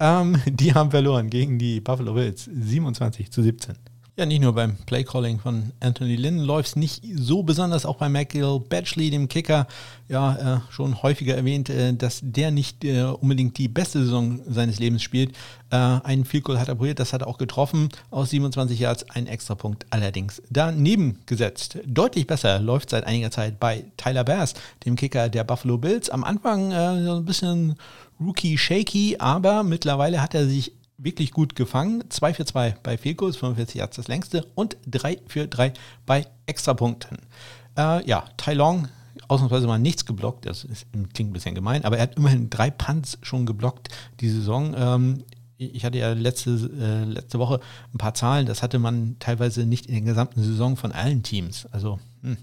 ähm, 0.00 0.42
die 0.46 0.74
haben 0.74 0.90
verloren 0.90 1.30
gegen 1.30 1.58
die 1.58 1.80
Buffalo 1.80 2.14
Bills 2.14 2.44
27 2.44 3.30
zu 3.30 3.42
17. 3.42 3.76
Ja, 4.20 4.26
nicht 4.26 4.42
nur 4.42 4.54
beim 4.54 4.76
Playcalling 4.76 5.38
von 5.38 5.72
Anthony 5.80 6.14
Lynn 6.16 6.40
läuft 6.40 6.68
es 6.68 6.76
nicht 6.76 7.02
so 7.14 7.42
besonders, 7.42 7.86
auch 7.86 7.96
bei 7.96 8.10
Michael 8.10 8.60
Batchley, 8.60 9.08
dem 9.08 9.28
Kicker, 9.28 9.66
ja, 10.08 10.56
äh, 10.56 10.60
schon 10.70 11.02
häufiger 11.02 11.36
erwähnt, 11.36 11.70
äh, 11.70 11.94
dass 11.94 12.20
der 12.22 12.50
nicht 12.50 12.84
äh, 12.84 13.04
unbedingt 13.04 13.56
die 13.56 13.68
beste 13.68 14.00
Saison 14.00 14.40
seines 14.46 14.78
Lebens 14.78 15.02
spielt. 15.02 15.34
Äh, 15.70 15.76
einen 15.76 16.26
Field 16.26 16.44
Goal 16.44 16.58
hat 16.58 16.68
er 16.68 16.74
probiert, 16.74 16.98
das 16.98 17.14
hat 17.14 17.22
er 17.22 17.28
auch 17.28 17.38
getroffen, 17.38 17.88
aus 18.10 18.28
27 18.28 18.78
Yards 18.78 19.08
ein 19.08 19.26
Extrapunkt 19.26 19.86
allerdings 19.88 20.42
daneben 20.50 21.20
gesetzt. 21.24 21.78
Deutlich 21.86 22.26
besser 22.26 22.58
läuft 22.58 22.90
seit 22.90 23.04
einiger 23.06 23.30
Zeit 23.30 23.58
bei 23.58 23.84
Tyler 23.96 24.24
Bass, 24.24 24.52
dem 24.84 24.96
Kicker 24.96 25.30
der 25.30 25.44
Buffalo 25.44 25.78
Bills. 25.78 26.10
Am 26.10 26.24
Anfang 26.24 26.72
äh, 26.72 27.04
so 27.04 27.16
ein 27.16 27.24
bisschen 27.24 27.76
Rookie 28.20 28.58
shaky, 28.58 29.16
aber 29.18 29.62
mittlerweile 29.62 30.22
hat 30.22 30.34
er 30.34 30.46
sich 30.46 30.72
wirklich 30.98 31.30
gut 31.30 31.56
gefangen. 31.56 32.04
2 32.08 32.34
für 32.34 32.44
2 32.44 32.76
bei 32.82 32.98
Fehlkurs, 32.98 33.36
45 33.36 33.76
Yards 33.76 33.96
das 33.96 34.08
längste 34.08 34.46
und 34.54 34.76
3 34.86 35.18
für 35.26 35.48
3 35.48 35.72
bei 36.04 36.26
Extrapunkten. 36.46 37.18
Äh, 37.76 38.06
ja, 38.06 38.24
Tai 38.36 38.54
Long 38.54 38.88
ausnahmsweise 39.28 39.66
mal 39.66 39.78
nichts 39.78 40.06
geblockt, 40.06 40.46
das 40.46 40.64
ist, 40.64 40.86
klingt 41.14 41.30
ein 41.30 41.32
bisschen 41.32 41.54
gemein, 41.54 41.84
aber 41.84 41.96
er 41.96 42.04
hat 42.04 42.16
immerhin 42.16 42.50
drei 42.50 42.70
Punts 42.70 43.18
schon 43.22 43.46
geblockt 43.46 43.88
die 44.20 44.28
Saison. 44.28 44.74
Ähm, 44.76 45.24
ich 45.56 45.84
hatte 45.84 45.98
ja 45.98 46.12
letzte, 46.12 46.50
äh, 46.50 47.04
letzte 47.04 47.38
Woche 47.38 47.60
ein 47.92 47.98
paar 47.98 48.14
Zahlen, 48.14 48.46
das 48.46 48.62
hatte 48.62 48.78
man 48.78 49.16
teilweise 49.18 49.66
nicht 49.66 49.86
in 49.86 49.94
der 49.94 50.02
gesamten 50.02 50.42
Saison 50.42 50.76
von 50.76 50.92
allen 50.92 51.22
Teams. 51.22 51.66
Also 51.70 52.00
hm, 52.22 52.38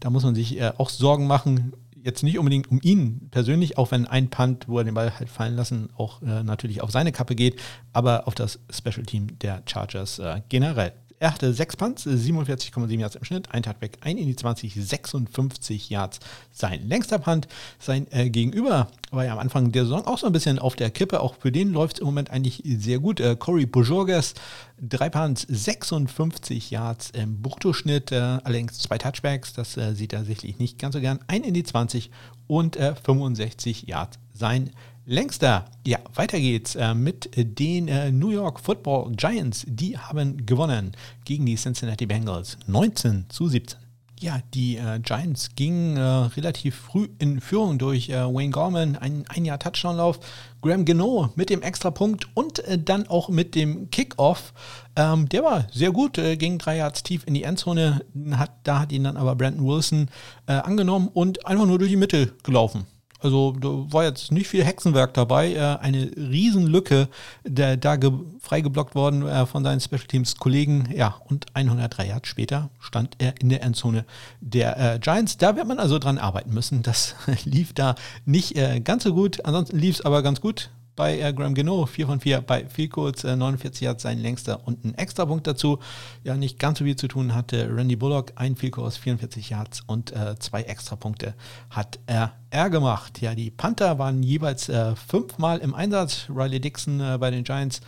da 0.00 0.10
muss 0.10 0.22
man 0.22 0.34
sich 0.34 0.60
äh, 0.60 0.72
auch 0.76 0.90
Sorgen 0.90 1.26
machen, 1.26 1.72
jetzt 2.04 2.22
nicht 2.22 2.38
unbedingt 2.38 2.70
um 2.70 2.80
ihn 2.82 3.28
persönlich, 3.30 3.78
auch 3.78 3.90
wenn 3.90 4.06
ein 4.06 4.28
Punt, 4.30 4.68
wo 4.68 4.78
er 4.78 4.84
den 4.84 4.94
Ball 4.94 5.18
halt 5.18 5.28
fallen 5.28 5.56
lassen, 5.56 5.90
auch 5.96 6.22
äh, 6.22 6.42
natürlich 6.42 6.82
auf 6.82 6.90
seine 6.90 7.12
Kappe 7.12 7.34
geht, 7.34 7.60
aber 7.92 8.26
auf 8.26 8.34
das 8.34 8.60
Special 8.70 9.04
Team 9.04 9.38
der 9.38 9.62
Chargers 9.66 10.18
äh, 10.18 10.40
generell. 10.48 10.92
Er 11.20 11.34
hatte 11.34 11.52
sechs 11.52 11.76
Punts, 11.76 12.06
47,7 12.06 13.00
Yards 13.00 13.16
im 13.16 13.24
Schnitt, 13.24 13.50
ein 13.50 13.62
Touchback, 13.62 13.98
ein 14.02 14.18
in 14.18 14.26
die 14.26 14.36
20, 14.36 14.74
56 14.74 15.90
Yards 15.90 16.20
sein 16.52 16.86
längster 16.86 17.18
Punt. 17.18 17.48
Sein 17.80 18.06
äh, 18.10 18.30
Gegenüber 18.30 18.88
war 19.10 19.24
ja 19.24 19.32
am 19.32 19.40
Anfang 19.40 19.72
der 19.72 19.84
Saison 19.84 20.06
auch 20.06 20.18
so 20.18 20.26
ein 20.26 20.32
bisschen 20.32 20.60
auf 20.60 20.76
der 20.76 20.90
Kippe. 20.90 21.20
Auch 21.20 21.34
für 21.34 21.50
den 21.50 21.72
läuft 21.72 21.96
es 21.96 22.00
im 22.00 22.06
Moment 22.06 22.30
eigentlich 22.30 22.62
sehr 22.64 23.00
gut. 23.00 23.18
Äh, 23.18 23.34
Corey 23.34 23.66
Bojorges, 23.66 24.34
drei 24.80 25.10
Punts, 25.10 25.44
56 25.48 26.70
Yards 26.70 27.10
im 27.10 27.42
Bruttoschnitt, 27.42 28.12
äh, 28.12 28.16
allerdings 28.16 28.78
zwei 28.78 28.98
Touchbacks, 28.98 29.52
das 29.54 29.76
äh, 29.76 29.94
sieht 29.94 30.12
er 30.12 30.24
sicherlich 30.24 30.58
nicht 30.58 30.78
ganz 30.78 30.94
so 30.94 31.00
gern. 31.00 31.18
Ein 31.26 31.42
in 31.42 31.54
die 31.54 31.64
20 31.64 32.10
und 32.46 32.76
65 32.76 33.88
äh, 33.88 33.90
Yards 33.90 34.18
sein 34.38 34.70
längster. 35.08 35.64
Ja, 35.86 35.98
weiter 36.14 36.38
geht's 36.38 36.76
äh, 36.76 36.94
mit 36.94 37.30
den 37.34 37.88
äh, 37.88 38.12
New 38.12 38.30
York 38.30 38.60
Football 38.60 39.12
Giants. 39.16 39.64
Die 39.66 39.98
haben 39.98 40.46
gewonnen 40.46 40.92
gegen 41.24 41.46
die 41.46 41.56
Cincinnati 41.56 42.06
Bengals 42.06 42.58
19 42.66 43.26
zu 43.28 43.48
17. 43.48 43.78
Ja, 44.20 44.40
die 44.52 44.76
äh, 44.76 44.98
Giants 44.98 45.50
gingen 45.54 45.96
äh, 45.96 46.00
relativ 46.00 46.74
früh 46.74 47.08
in 47.20 47.40
Führung 47.40 47.78
durch 47.78 48.08
äh, 48.10 48.14
Wayne 48.14 48.50
Gorman, 48.50 48.96
ein, 48.96 49.24
ein 49.28 49.44
Jahr 49.44 49.60
Touchdownlauf, 49.60 50.18
Graham 50.60 50.84
Geno 50.84 51.30
mit 51.36 51.50
dem 51.50 51.62
Extrapunkt 51.62 52.26
und 52.34 52.58
äh, 52.60 52.78
dann 52.78 53.06
auch 53.06 53.28
mit 53.28 53.54
dem 53.54 53.90
Kickoff. 53.90 54.52
Ähm, 54.96 55.28
der 55.28 55.44
war 55.44 55.68
sehr 55.72 55.92
gut, 55.92 56.18
äh, 56.18 56.36
ging 56.36 56.58
drei 56.58 56.78
Yards 56.78 57.04
tief 57.04 57.22
in 57.26 57.34
die 57.34 57.44
Endzone, 57.44 58.04
hat, 58.32 58.50
da 58.64 58.80
hat 58.80 58.92
ihn 58.92 59.04
dann 59.04 59.16
aber 59.16 59.36
Brandon 59.36 59.66
Wilson 59.66 60.08
angenommen 60.46 61.08
und 61.12 61.46
einfach 61.46 61.66
nur 61.66 61.78
durch 61.78 61.90
die 61.90 61.96
Mitte 61.96 62.32
gelaufen. 62.42 62.86
Also 63.20 63.52
da 63.52 63.68
war 63.68 64.04
jetzt 64.04 64.30
nicht 64.30 64.48
viel 64.48 64.64
Hexenwerk 64.64 65.14
dabei. 65.14 65.52
Äh, 65.52 65.78
eine 65.80 66.10
Riesenlücke, 66.16 67.08
der 67.44 67.76
da 67.76 67.96
ge 67.96 68.12
freigeblockt 68.40 68.94
worden 68.94 69.26
äh, 69.26 69.46
von 69.46 69.64
seinen 69.64 69.80
Special 69.80 70.06
Teams 70.06 70.36
Kollegen. 70.36 70.88
Ja, 70.94 71.16
und 71.28 71.46
103 71.54 72.06
Yards 72.06 72.28
später 72.28 72.70
stand 72.78 73.16
er 73.18 73.34
in 73.40 73.48
der 73.48 73.62
Endzone 73.62 74.04
der 74.40 74.94
äh, 74.94 74.98
Giants. 74.98 75.36
Da 75.36 75.56
wird 75.56 75.66
man 75.66 75.78
also 75.78 75.98
dran 75.98 76.18
arbeiten 76.18 76.54
müssen. 76.54 76.82
Das 76.82 77.14
lief 77.44 77.72
da 77.72 77.94
nicht 78.24 78.56
äh, 78.56 78.80
ganz 78.80 79.04
so 79.04 79.14
gut. 79.14 79.44
Ansonsten 79.44 79.78
lief 79.78 79.96
es 79.96 80.04
aber 80.04 80.22
ganz 80.22 80.40
gut 80.40 80.70
bei 80.98 81.20
äh, 81.20 81.32
Graham 81.32 81.54
Geno, 81.54 81.86
4 81.86 82.06
von 82.08 82.20
4 82.20 82.40
bei 82.40 82.66
viel 82.66 82.88
kurz, 82.88 83.22
äh, 83.22 83.36
49 83.36 83.82
Yards 83.82 84.02
sein 84.02 84.18
längster 84.18 84.66
und 84.66 84.84
ein 84.84 84.94
Extrapunkt 84.96 85.46
dazu. 85.46 85.78
Ja, 86.24 86.36
nicht 86.36 86.58
ganz 86.58 86.80
so 86.80 86.84
viel 86.84 86.96
zu 86.96 87.06
tun 87.06 87.36
hatte 87.36 87.70
Randy 87.72 87.94
Bullock, 87.94 88.32
ein 88.34 88.56
kurz, 88.72 88.96
44 88.96 89.50
Yards 89.50 89.82
und 89.86 90.10
äh, 90.10 90.34
zwei 90.40 90.62
Extrapunkte 90.62 91.34
hat 91.70 92.00
er, 92.06 92.32
er 92.50 92.68
gemacht. 92.68 93.22
Ja, 93.22 93.36
die 93.36 93.52
Panther 93.52 94.00
waren 94.00 94.24
jeweils 94.24 94.68
äh, 94.68 94.96
fünfmal 94.96 95.58
im 95.58 95.72
Einsatz. 95.72 96.26
Riley 96.28 96.60
Dixon 96.60 96.98
äh, 96.98 97.16
bei 97.16 97.30
den 97.30 97.44
Giants 97.44 97.80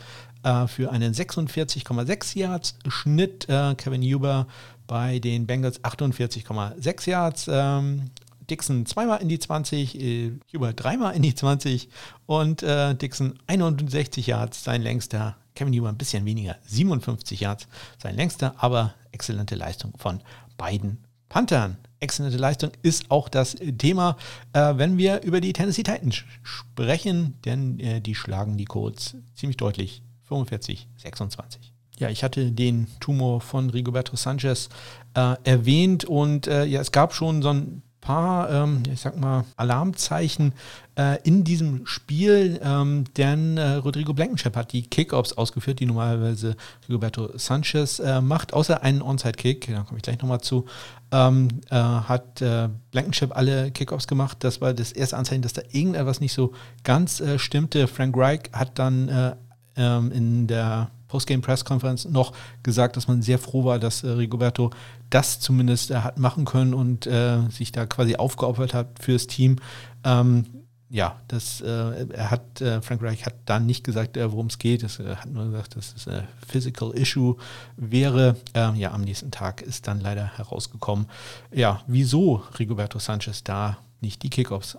äh, 0.44 0.68
für 0.68 0.92
einen 0.92 1.12
46,6 1.12 2.38
Yards 2.38 2.76
Schnitt. 2.86 3.48
Äh, 3.48 3.74
Kevin 3.74 4.02
Huber 4.02 4.46
bei 4.86 5.18
den 5.18 5.48
Bengals 5.48 5.82
48,6 5.82 7.10
Yards. 7.10 7.50
Ähm, 7.50 8.10
Dixon 8.50 8.86
zweimal 8.86 9.22
in 9.22 9.28
die 9.28 9.38
20, 9.38 10.00
äh, 10.00 10.32
Huber 10.52 10.72
dreimal 10.72 11.14
in 11.14 11.22
die 11.22 11.34
20 11.34 11.88
und 12.26 12.62
äh, 12.62 12.94
Dixon 12.94 13.38
61 13.46 14.26
Yards, 14.26 14.64
sein 14.64 14.82
längster. 14.82 15.36
Kevin 15.54 15.74
Huber 15.74 15.88
ein 15.88 15.98
bisschen 15.98 16.24
weniger, 16.24 16.56
57 16.66 17.40
Yards, 17.40 17.68
sein 17.98 18.16
längster, 18.16 18.54
aber 18.58 18.94
exzellente 19.12 19.56
Leistung 19.56 19.92
von 19.98 20.20
beiden 20.56 20.98
Panthern. 21.28 21.76
Exzellente 22.00 22.38
Leistung 22.38 22.70
ist 22.82 23.10
auch 23.10 23.28
das 23.28 23.56
Thema, 23.78 24.16
äh, 24.52 24.74
wenn 24.76 24.96
wir 24.96 25.22
über 25.22 25.40
die 25.40 25.52
Tennessee 25.52 25.82
Titans 25.82 26.22
sprechen, 26.42 27.34
denn 27.44 27.78
äh, 27.78 28.00
die 28.00 28.14
schlagen 28.14 28.56
die 28.56 28.64
Colts 28.64 29.16
ziemlich 29.34 29.56
deutlich 29.56 30.02
45, 30.24 30.88
26. 30.96 31.72
Ja, 31.98 32.08
ich 32.08 32.24
hatte 32.24 32.50
den 32.50 32.86
Tumor 32.98 33.42
von 33.42 33.68
Rigoberto 33.68 34.16
Sanchez 34.16 34.70
äh, 35.14 35.36
erwähnt 35.44 36.04
und 36.06 36.46
äh, 36.46 36.64
ja, 36.64 36.80
es 36.80 36.92
gab 36.92 37.12
schon 37.12 37.42
so 37.42 37.50
ein 37.50 37.82
paar, 38.00 38.50
ähm, 38.50 38.82
ich 38.92 39.00
sag 39.00 39.18
mal, 39.18 39.44
Alarmzeichen 39.56 40.52
äh, 40.96 41.18
in 41.22 41.44
diesem 41.44 41.86
Spiel, 41.86 42.60
ähm, 42.62 43.04
denn 43.16 43.56
äh, 43.56 43.74
Rodrigo 43.74 44.14
Blankenship 44.14 44.56
hat 44.56 44.72
die 44.72 44.82
Kickoffs 44.82 45.32
ausgeführt, 45.34 45.80
die 45.80 45.86
normalerweise 45.86 46.56
Roberto 46.88 47.30
Sanchez 47.36 47.98
äh, 47.98 48.20
macht, 48.20 48.52
außer 48.52 48.82
einen 48.82 49.02
Onside-Kick, 49.02 49.68
da 49.72 49.82
komme 49.82 49.98
ich 49.98 50.02
gleich 50.02 50.20
nochmal 50.20 50.40
zu, 50.40 50.66
ähm, 51.12 51.48
äh, 51.70 51.76
hat 51.76 52.40
äh, 52.40 52.68
Blankenship 52.90 53.36
alle 53.36 53.70
Kickoffs 53.70 54.06
gemacht. 54.06 54.38
Das 54.40 54.60
war 54.60 54.72
das 54.72 54.92
erste 54.92 55.16
Anzeichen, 55.16 55.42
dass 55.42 55.52
da 55.52 55.62
irgendetwas 55.70 56.20
nicht 56.20 56.32
so 56.32 56.52
ganz 56.84 57.20
äh, 57.20 57.38
stimmte. 57.38 57.86
Frank 57.86 58.16
Reich 58.16 58.42
hat 58.52 58.78
dann 58.78 59.36
ähm, 59.76 60.12
in 60.12 60.46
der 60.46 60.90
Postgame-Press-Conference 61.10 62.06
noch 62.06 62.32
gesagt, 62.62 62.96
dass 62.96 63.08
man 63.08 63.20
sehr 63.20 63.38
froh 63.38 63.64
war, 63.64 63.78
dass 63.78 64.02
äh, 64.02 64.08
Rigoberto 64.08 64.70
das 65.10 65.40
zumindest 65.40 65.90
äh, 65.90 65.96
hat 65.96 66.18
machen 66.18 66.44
können 66.44 66.74
und 66.74 67.06
äh, 67.06 67.40
sich 67.50 67.72
da 67.72 67.86
quasi 67.86 68.16
aufgeopfert 68.16 68.74
hat 68.74 68.88
fürs 69.00 69.26
Team. 69.26 69.56
Ähm, 70.04 70.46
ja, 70.92 71.20
das, 71.28 71.60
äh, 71.60 72.06
er 72.12 72.30
hat, 72.32 72.60
äh, 72.60 72.82
Frank 72.82 73.00
Reich 73.02 73.24
hat 73.24 73.34
dann 73.46 73.64
nicht 73.64 73.84
gesagt, 73.84 74.16
äh, 74.16 74.32
worum 74.32 74.46
es 74.46 74.58
geht. 74.58 74.82
Er 74.82 75.06
äh, 75.06 75.16
hat 75.16 75.30
nur 75.30 75.44
gesagt, 75.44 75.76
dass 75.76 75.94
es 75.94 76.08
ein 76.08 76.26
Physical 76.46 76.90
Issue 76.90 77.36
wäre. 77.76 78.36
Ähm, 78.54 78.74
ja, 78.74 78.90
am 78.90 79.02
nächsten 79.02 79.30
Tag 79.30 79.62
ist 79.62 79.86
dann 79.86 80.00
leider 80.00 80.36
herausgekommen, 80.36 81.06
ja, 81.52 81.82
wieso 81.86 82.42
Rigoberto 82.58 82.98
Sanchez 82.98 83.44
da 83.44 83.78
nicht 84.00 84.22
die 84.24 84.30
Kickoffs 84.30 84.76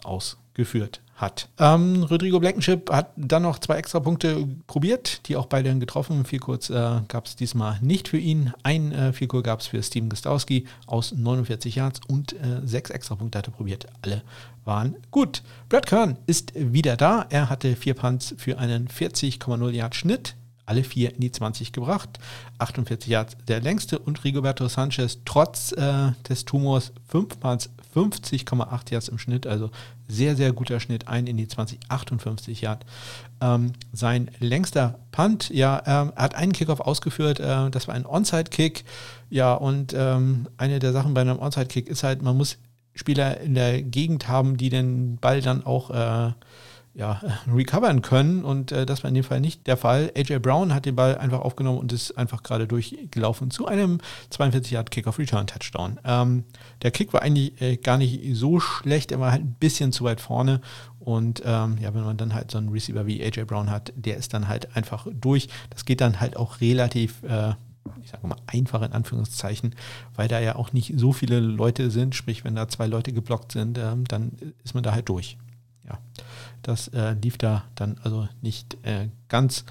ausgeführt 0.62 1.02
hat. 1.15 1.50
Ähm, 1.60 2.04
Rodrigo 2.04 2.39
Blankenship 2.39 2.89
hat 2.91 3.12
dann 3.15 3.43
noch 3.43 3.60
zwei 3.60 3.76
extra 3.76 4.00
Punkte 4.00 4.47
probiert, 4.65 5.28
die 5.28 5.36
auch 5.36 5.45
beide 5.45 5.78
getroffen. 5.78 6.26
Viel 6.26 6.39
kurz 6.39 6.69
äh, 6.69 7.02
gab 7.08 7.28
es 7.28 7.36
diesmal 7.36 7.78
nicht 7.82 8.08
für 8.08 8.17
ihn. 8.17 8.54
Ein 8.63 8.91
äh, 8.91 9.13
viel 9.13 9.28
gab 9.28 9.60
es 9.60 9.67
für 9.67 9.82
Steven 9.84 10.10
Gostowski 10.10 10.65
aus 10.88 11.12
49 11.12 11.76
Yards 11.76 12.00
und 12.08 12.34
äh, 12.34 12.62
sechs 12.63 12.89
extra 12.89 13.15
Punkte 13.15 13.38
hat 13.38 13.47
er 13.47 13.52
probiert. 13.52 13.86
Alle 14.02 14.24
waren 14.65 14.95
gut. 15.12 15.43
Brad 15.69 15.86
Kern 15.86 16.17
ist 16.26 16.54
wieder 16.56 16.97
da. 16.97 17.26
Er 17.30 17.50
hatte 17.50 17.76
vier 17.76 17.93
Punts 17.93 18.34
für 18.38 18.58
einen 18.58 18.88
40,0 18.88 19.69
Yard 19.71 19.95
Schnitt 19.95 20.36
alle 20.67 20.84
vier 20.86 21.13
in 21.13 21.19
die 21.19 21.32
20 21.32 21.74
gebracht. 21.74 22.17
48 22.60 23.10
Yards 23.10 23.36
der 23.47 23.60
längste 23.60 24.00
und 24.00 24.24
Rigoberto 24.24 24.67
Sanchez 24.69 25.19
trotz 25.26 25.74
äh, 25.74 26.12
des 26.30 26.45
Tumors 26.45 26.93
5 27.10 27.39
Punts 27.41 27.69
50,8 27.95 28.91
Yards 28.91 29.08
im 29.08 29.17
Schnitt, 29.17 29.47
also 29.47 29.69
sehr, 30.08 30.36
sehr 30.36 30.54
guter 30.54 30.80
Schnitt, 30.80 31.08
ein 31.08 31.27
in 31.27 31.38
die 31.38 31.47
20, 31.47 31.80
58 31.89 32.62
Yards. 32.62 32.86
Ähm, 33.41 33.73
sein 33.91 34.32
längster 34.39 34.99
Punt, 35.12 35.49
ja, 35.49 35.82
ähm, 35.86 36.13
er 36.15 36.23
hat 36.23 36.36
einen 36.36 36.54
Kickoff 36.54 36.80
ausgeführt, 36.80 37.39
äh, 37.39 37.69
das 37.69 37.88
war 37.88 37.95
ein 37.95 38.06
Onside-Kick, 38.06 38.84
ja, 39.30 39.54
und 39.54 39.93
ähm, 39.95 40.47
eine 40.58 40.80
der 40.80 40.93
Sachen 40.93 41.13
bei 41.13 41.21
einem 41.21 41.39
Onside-Kick 41.39 41.88
ist 41.88 42.04
halt, 42.04 42.21
man 42.21 42.38
muss 42.38 42.58
Spieler 42.93 43.39
in 43.39 43.56
der 43.56 43.82
Gegend 43.82 44.27
haben, 44.27 44.58
die 44.58 44.69
den 44.69 45.17
Ball 45.17 45.41
dann 45.41 45.65
auch 45.65 45.89
äh, 45.91 46.34
ja, 46.93 47.21
recovern 47.54 48.01
können. 48.01 48.43
Und 48.43 48.71
äh, 48.71 48.86
das 48.86 49.04
war 49.04 49.10
in 49.10 49.15
dem 49.15 49.23
Fall 49.23 49.39
nicht 49.39 49.67
der 49.67 49.77
Fall. 49.77 50.12
AJ 50.15 50.39
Brown 50.39 50.73
hat 50.73 50.86
den 50.86 50.95
Ball 50.95 51.17
einfach 51.17 51.39
aufgenommen 51.39 51.80
und 51.80 51.91
ist 51.91 52.17
einfach 52.17 52.43
gerade 52.43 52.67
durchgelaufen 52.67 53.51
zu 53.51 53.67
einem 53.67 53.99
42 54.30 54.71
Yard 54.71 54.91
Kick 54.91 55.08
of 55.08 55.19
Return 55.19 55.47
Touchdown. 55.47 55.99
Ähm, 56.04 56.43
der 56.82 56.91
Kick 56.91 57.13
war 57.13 57.21
eigentlich 57.21 57.62
äh, 57.62 57.77
gar 57.77 57.97
nicht 57.97 58.36
so 58.36 58.60
schlecht, 58.60 59.12
er 59.12 59.19
war 59.19 59.32
halt 59.32 59.43
ein 59.43 59.56
bisschen 59.60 59.91
zu 59.91 60.04
weit 60.04 60.21
vorne. 60.21 60.62
Und 60.99 61.41
ähm, 61.45 61.77
ja, 61.82 61.93
wenn 61.93 62.04
man 62.04 62.17
dann 62.17 62.34
halt 62.34 62.51
so 62.51 62.60
einen 62.60 62.69
Receiver 62.69 63.08
wie 63.08 63.23
AJ 63.23 63.45
Brown 63.45 63.71
hat, 63.71 63.91
der 63.95 64.17
ist 64.17 64.34
dann 64.34 64.47
halt 64.47 64.75
einfach 64.75 65.08
durch. 65.12 65.47
Das 65.71 65.86
geht 65.86 65.99
dann 65.99 66.19
halt 66.19 66.38
auch 66.38 66.62
relativ 66.62 67.23
äh, 67.23 67.54
ich 68.04 68.12
sage 68.12 68.27
mal, 68.27 68.38
einfach 68.47 68.82
in 68.82 68.93
Anführungszeichen, 68.93 69.75
weil 70.15 70.27
da 70.27 70.39
ja 70.39 70.56
auch 70.56 70.73
nicht 70.73 70.93
so 70.97 71.13
viele 71.13 71.39
Leute 71.39 71.89
sind. 71.89 72.15
Sprich, 72.15 72.43
wenn 72.43 72.56
da 72.56 72.67
zwei 72.67 72.88
Leute 72.88 73.12
geblockt 73.13 73.51
sind, 73.51 73.77
ähm, 73.77 74.06
dann 74.06 74.34
ist 74.63 74.73
man 74.73 74.84
da 74.84 74.91
halt 74.91 75.10
durch. 75.10 75.38
Ja. 75.88 75.97
Das 76.62 76.88
äh, 76.89 77.13
lief 77.13 77.38
da 77.38 77.63
dann 77.76 77.97
also 78.04 78.28
nicht 78.41 78.78
äh, 78.84 79.10
ganz 79.28 79.65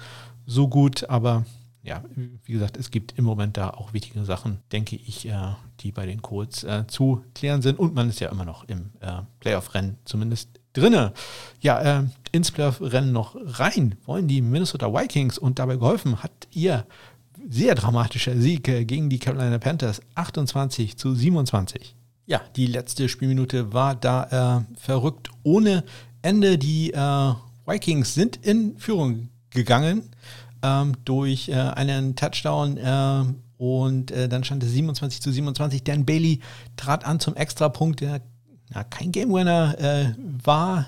so 0.45 0.67
gut, 0.67 1.09
aber 1.09 1.45
ja, 1.83 2.03
wie 2.45 2.53
gesagt, 2.53 2.77
es 2.77 2.91
gibt 2.91 3.17
im 3.17 3.25
Moment 3.25 3.57
da 3.57 3.71
auch 3.71 3.93
wichtige 3.93 4.23
Sachen, 4.23 4.59
denke 4.71 4.95
ich, 4.95 5.27
äh, 5.27 5.53
die 5.79 5.91
bei 5.91 6.05
den 6.05 6.21
Colts 6.21 6.63
äh, 6.63 6.85
zu 6.87 7.23
klären 7.33 7.63
sind. 7.63 7.79
Und 7.79 7.95
man 7.95 8.07
ist 8.09 8.19
ja 8.19 8.29
immer 8.29 8.45
noch 8.45 8.65
im 8.65 8.91
äh, 8.99 9.21
Playoff-Rennen 9.39 9.97
zumindest 10.05 10.49
drinne. 10.73 11.13
Ja, 11.59 12.01
äh, 12.01 12.03
ins 12.31 12.51
Playoff-Rennen 12.51 13.11
noch 13.11 13.35
rein 13.35 13.95
wollen 14.05 14.27
die 14.27 14.41
Minnesota 14.41 14.93
Vikings 14.93 15.39
und 15.39 15.57
dabei 15.57 15.77
geholfen 15.77 16.21
hat 16.21 16.31
ihr 16.51 16.85
sehr 17.49 17.73
dramatischer 17.73 18.37
Sieg 18.37 18.65
gegen 18.65 19.09
die 19.09 19.17
Carolina 19.17 19.57
Panthers 19.57 20.01
28 20.13 20.97
zu 20.97 21.15
27. 21.15 21.95
Ja, 22.27 22.41
die 22.55 22.67
letzte 22.67 23.09
Spielminute 23.09 23.73
war 23.73 23.95
da 23.95 24.63
verrückt 24.75 25.31
ohne 25.41 25.83
Ende. 26.21 26.57
Die 26.57 26.93
äh, 26.93 27.33
Vikings 27.65 28.13
sind 28.13 28.37
in 28.37 28.77
Führung 28.77 29.29
gegangen 29.49 30.09
ähm, 30.63 30.93
durch 31.05 31.49
äh, 31.49 31.53
einen 31.55 32.15
Touchdown 32.15 32.77
äh, 32.77 33.23
und 33.57 34.11
äh, 34.11 34.27
dann 34.27 34.43
stand 34.43 34.63
es 34.63 34.71
27 34.71 35.21
zu 35.21 35.31
27. 35.31 35.83
Dan 35.83 36.05
Bailey 36.05 36.39
trat 36.77 37.05
an 37.05 37.19
zum 37.19 37.35
Extrapunkt, 37.35 38.01
der 38.01 38.21
ja, 38.73 38.83
kein 38.85 39.11
Game 39.11 39.31
Winner 39.33 39.77
äh, 39.79 40.13
war, 40.43 40.87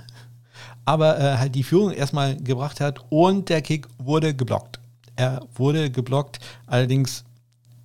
aber 0.85 1.19
äh, 1.19 1.37
halt 1.37 1.55
die 1.55 1.63
Führung 1.63 1.91
erstmal 1.91 2.37
gebracht 2.37 2.79
hat 2.79 2.99
und 3.09 3.49
der 3.49 3.61
Kick 3.61 3.87
wurde 3.97 4.33
geblockt. 4.33 4.79
Er 5.15 5.41
wurde 5.55 5.91
geblockt, 5.91 6.39
allerdings 6.65 7.23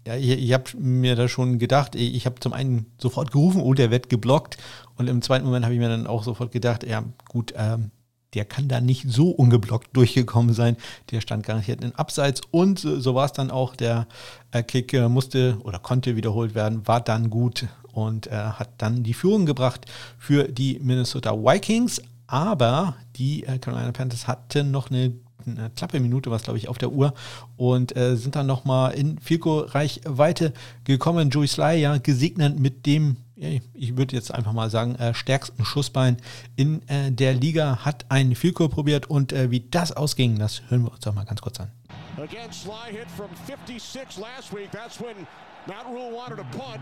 ja, 0.09 0.17
ich, 0.17 0.31
ich 0.31 0.53
habe 0.55 0.65
mir 0.79 1.17
da 1.17 1.29
schon 1.29 1.59
gedacht, 1.59 1.95
ich 1.95 2.25
habe 2.25 2.41
zum 2.41 2.55
einen 2.55 2.87
sofort 2.97 3.31
gerufen, 3.31 3.61
oh, 3.61 3.75
der 3.75 3.91
wird 3.91 4.09
geblockt. 4.09 4.57
Und 4.97 5.07
im 5.07 5.21
zweiten 5.21 5.45
Moment 5.45 5.67
habe 5.67 5.75
ich 5.75 5.81
mir 5.81 5.91
dann 5.91 6.07
auch 6.07 6.25
sofort 6.25 6.51
gedacht, 6.51 6.83
ja, 6.87 7.05
gut, 7.29 7.53
ähm, 7.57 7.91
der 8.33 8.47
kann 8.47 8.69
da 8.69 8.81
nicht 8.81 9.05
so 9.11 9.29
ungeblockt 9.29 9.95
durchgekommen 9.95 10.55
sein. 10.55 10.79
Der 11.11 11.21
stand 11.21 11.45
garantiert 11.45 11.85
in 11.85 11.95
Abseits 11.95 12.41
und 12.51 12.79
so, 12.79 12.99
so 12.99 13.15
war 13.15 13.27
es 13.27 13.33
dann 13.33 13.51
auch. 13.51 13.77
Der 13.77 14.07
äh, 14.51 14.63
Kick 14.63 14.95
äh, 14.95 15.11
musste 15.11 15.59
oder 15.63 15.79
konnte 15.79 16.17
wiederholt 16.17 16.55
werden, 16.55 16.89
war 16.89 17.03
dann 17.03 17.29
gut 17.29 17.67
und 17.93 18.29
äh, 18.29 18.31
hat 18.31 18.71
dann 18.79 19.03
die 19.03 19.15
Führung 19.15 19.45
gebracht 19.45 19.85
für 20.17 20.45
die 20.45 20.81
Minnesota 20.83 21.35
Vikings. 21.35 22.01
Aber 22.27 22.97
die 23.17 23.45
äh, 23.45 23.59
Carolina 23.59 23.93
Panthers 23.93 24.27
hatten 24.27 24.71
noch 24.71 24.91
eine 24.91 25.13
eine 25.57 25.71
knappe 25.71 26.01
Minute 26.01 26.31
was 26.31 26.43
glaube 26.43 26.59
ich 26.59 26.69
auf 26.69 26.79
der 26.79 26.91
Uhr 26.91 27.15
und 27.57 27.97
äh, 27.97 28.17
sind 28.17 28.37
dann 28.37 28.47
nochmal 28.47 28.95
in 28.95 29.19
Filko-Reichweite 29.19 30.53
gekommen. 30.85 31.31
Joey 31.31 31.49
Sly 31.49 31.81
ja 31.81 31.99
gesegnet 31.99 32.59
mit 32.59 32.87
dem, 32.87 33.17
ich 33.37 33.97
würde 33.97 34.17
jetzt 34.17 34.35
einfach 34.35 34.53
mal 34.53 34.71
sagen, 34.71 34.97
äh, 34.97 35.15
stärksten 35.15 35.65
Schussbein 35.65 36.17
in 36.57 36.87
äh, 36.89 37.13
der 37.13 37.35
Liga, 37.35 37.85
hat 37.85 38.07
einen 38.09 38.35
Filko 38.35 38.69
probiert 38.69 39.09
und 39.09 39.33
äh, 39.33 39.51
wie 39.51 39.61
das 39.61 39.93
ausging, 39.93 40.39
das 40.39 40.63
hören 40.69 40.83
wir 40.83 40.93
uns 40.93 41.01
doch 41.01 41.15
mal 41.15 41.25
ganz 41.25 41.41
kurz 41.41 41.61
an. 41.61 41.71
Again, 42.19 42.53
Sly 42.53 42.91
hit 42.91 43.09
from 43.17 43.29
56 43.47 44.19
last 44.19 44.53
week. 44.53 44.71
That's 44.73 45.01
when 45.01 45.27
Matt 45.69 45.87
Rule 45.87 46.11
wanted 46.11 46.39
to 46.39 46.59
punt. 46.59 46.81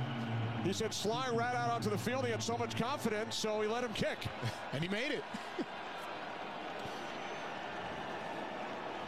He 0.65 0.73
said 0.73 0.95
Sly 0.95 1.29
ran 1.33 1.55
out 1.55 1.71
onto 1.71 1.91
the 1.91 1.99
field. 1.99 2.25
He 2.25 2.33
had 2.33 2.43
so 2.43 2.57
much 2.57 2.75
confidence, 2.77 3.37
so 3.37 3.61
he 3.61 3.69
let 3.69 3.85
him 3.85 3.93
kick. 3.93 4.19
And 4.73 4.83
he 4.83 4.89
made 4.89 5.13
it. 5.13 5.23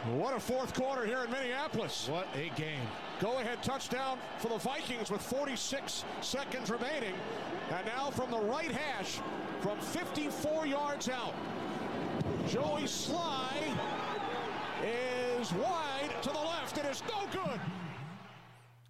What 0.05 0.33
a 0.33 0.39
fourth 0.39 0.73
quarter 0.73 1.05
here 1.05 1.25
in 1.25 1.29
Minneapolis. 1.29 2.07
What 2.09 2.27
a 2.33 2.49
game. 2.55 2.87
Go 3.19 3.39
ahead 3.39 3.61
touchdown 3.61 4.17
for 4.37 4.47
the 4.47 4.57
Vikings 4.57 5.11
with 5.11 5.21
46 5.21 6.05
seconds 6.21 6.69
remaining. 6.69 7.15
And 7.69 7.85
now 7.85 8.09
from 8.09 8.31
the 8.31 8.39
right 8.39 8.71
hash, 8.71 9.19
from 9.59 9.77
54 9.81 10.65
yards 10.65 11.09
out, 11.09 11.33
Joey 12.47 12.87
Sly 12.87 13.51
is 14.81 15.51
wide 15.53 16.11
to 16.21 16.29
the 16.29 16.39
left. 16.39 16.77
It 16.77 16.85
is 16.85 17.03
no 17.09 17.27
good. 17.33 17.59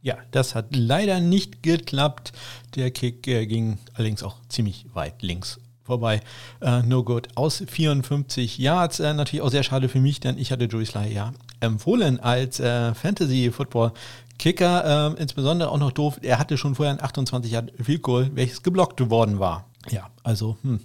Ja, 0.01 0.17
das 0.31 0.53
hat 0.53 0.75
leider 0.75 1.19
nicht 1.19 1.63
geklappt. 1.63 2.33
Der 2.75 2.91
Kick 2.91 3.27
äh, 3.27 3.47
ging 3.47 3.79
allerdings 3.95 4.21
auch 4.21 4.37
ziemlich 4.47 4.85
weit 4.93 5.23
links 5.23 5.59
vorbei. 5.89 6.21
Äh, 6.61 6.83
no 6.83 7.03
good 7.03 7.27
aus 7.35 7.63
54 7.67 8.57
Yards. 8.57 8.99
Äh, 8.99 9.13
natürlich 9.13 9.41
auch 9.41 9.49
sehr 9.49 9.63
schade 9.63 9.89
für 9.89 9.99
mich, 9.99 10.19
denn 10.19 10.37
ich 10.37 10.51
hatte 10.51 10.65
Joey 10.65 10.85
Sly 10.85 11.13
ja 11.13 11.33
empfohlen 11.59 12.19
als 12.19 12.59
äh, 12.59 12.93
Fantasy-Football. 12.93 13.91
Kicker, 14.37 15.15
äh, 15.17 15.21
insbesondere 15.21 15.69
auch 15.69 15.77
noch 15.77 15.91
doof, 15.91 16.19
er 16.21 16.39
hatte 16.39 16.57
schon 16.57 16.75
vorher 16.75 16.93
ein 16.93 17.03
28 17.03 17.51
Yard 17.51 17.73
Field 17.81 18.07
welches 18.07 18.63
geblockt 18.63 19.09
worden 19.09 19.39
war. 19.39 19.65
Ja, 19.89 20.09
also 20.23 20.57
hm, 20.61 20.79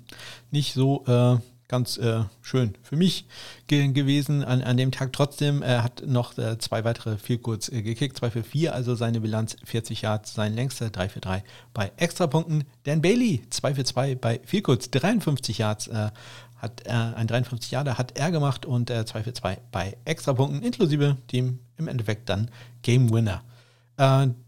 nicht 0.50 0.74
so 0.74 1.04
äh, 1.06 1.36
ganz 1.68 1.96
äh, 1.96 2.24
schön 2.42 2.74
für 2.82 2.96
mich 2.96 3.26
ge 3.66 3.88
gewesen 3.88 4.44
an, 4.44 4.62
an 4.62 4.76
dem 4.76 4.92
Tag. 4.92 5.12
Trotzdem, 5.12 5.62
er 5.62 5.82
hat 5.82 6.02
noch 6.06 6.36
äh, 6.38 6.58
zwei 6.58 6.84
weitere 6.84 7.16
vier 7.16 7.40
kurz 7.40 7.68
äh, 7.68 7.82
gekickt, 7.82 8.16
2 8.18 8.30
für 8.30 8.42
4, 8.42 8.74
also 8.74 8.94
seine 8.94 9.20
Bilanz 9.20 9.56
40 9.64 10.02
Yards, 10.02 10.34
sein 10.34 10.54
längster 10.54 10.90
3 10.90 11.08
für 11.08 11.20
3 11.20 11.42
bei 11.72 11.92
Extrapunkten. 11.96 12.64
Dan 12.84 13.02
Bailey 13.02 13.42
2 13.50 13.74
für 13.74 13.84
2 13.84 14.14
bei 14.16 14.40
vier 14.44 14.62
kurz, 14.62 14.90
53 14.90 15.58
Yards 15.58 15.88
äh, 15.88 16.10
hat 16.56 16.82
er, 16.84 17.16
ein 17.16 17.26
53 17.26 17.70
Jahre 17.70 17.98
hat 17.98 18.16
er 18.16 18.30
gemacht 18.30 18.66
und 18.66 18.90
äh, 18.90 19.04
2 19.04 19.22
für 19.22 19.32
2 19.32 19.58
bei 19.70 19.96
Extrapunkten, 20.04 20.62
inklusive 20.62 21.16
dem 21.32 21.60
im 21.76 21.88
Endeffekt 21.88 22.28
dann 22.28 22.50
Game 22.82 23.12
Winner. 23.12 23.42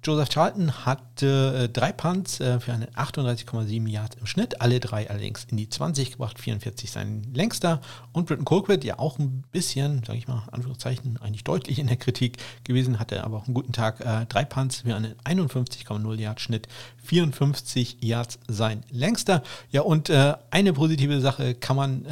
Joseph 0.07 0.29
Charlton 0.29 0.87
hatte 0.87 1.64
äh, 1.64 1.69
drei 1.69 1.90
Punts 1.90 2.38
äh, 2.38 2.61
für 2.61 2.73
eine 2.73 2.87
38,7 2.92 3.88
Yards 3.88 4.16
im 4.21 4.27
Schnitt, 4.27 4.61
alle 4.61 4.79
drei 4.79 5.11
allerdings 5.11 5.49
in 5.51 5.57
die 5.57 5.69
20 5.69 6.12
gebracht, 6.12 6.38
44 6.38 6.92
sein 6.92 7.27
längster. 7.35 7.81
Und 8.12 8.27
Britton 8.27 8.45
Colquitt, 8.45 8.85
ja 8.85 9.01
auch 9.01 9.19
ein 9.19 9.42
bisschen, 9.51 10.05
sage 10.05 10.19
ich 10.19 10.29
mal, 10.29 10.45
Anführungszeichen, 10.53 11.16
eigentlich 11.21 11.42
deutlich 11.42 11.81
in 11.81 11.88
der 11.88 11.97
Kritik 11.97 12.37
gewesen, 12.62 13.01
hatte 13.01 13.25
aber 13.25 13.38
auch 13.38 13.47
einen 13.47 13.55
guten 13.55 13.73
Tag. 13.73 14.01
Äh, 14.01 14.27
drei 14.27 14.45
Punts 14.45 14.83
für 14.83 14.95
einen 14.95 15.16
51,0 15.25 16.14
Yards 16.21 16.40
Schnitt, 16.40 16.69
54 17.03 17.97
Yards 18.01 18.38
sein 18.47 18.85
längster. 18.90 19.42
Ja, 19.71 19.81
und 19.81 20.11
eine 20.51 20.73
positive 20.73 21.21
Sache 21.21 21.55
kann 21.55 21.77
man 21.77 22.07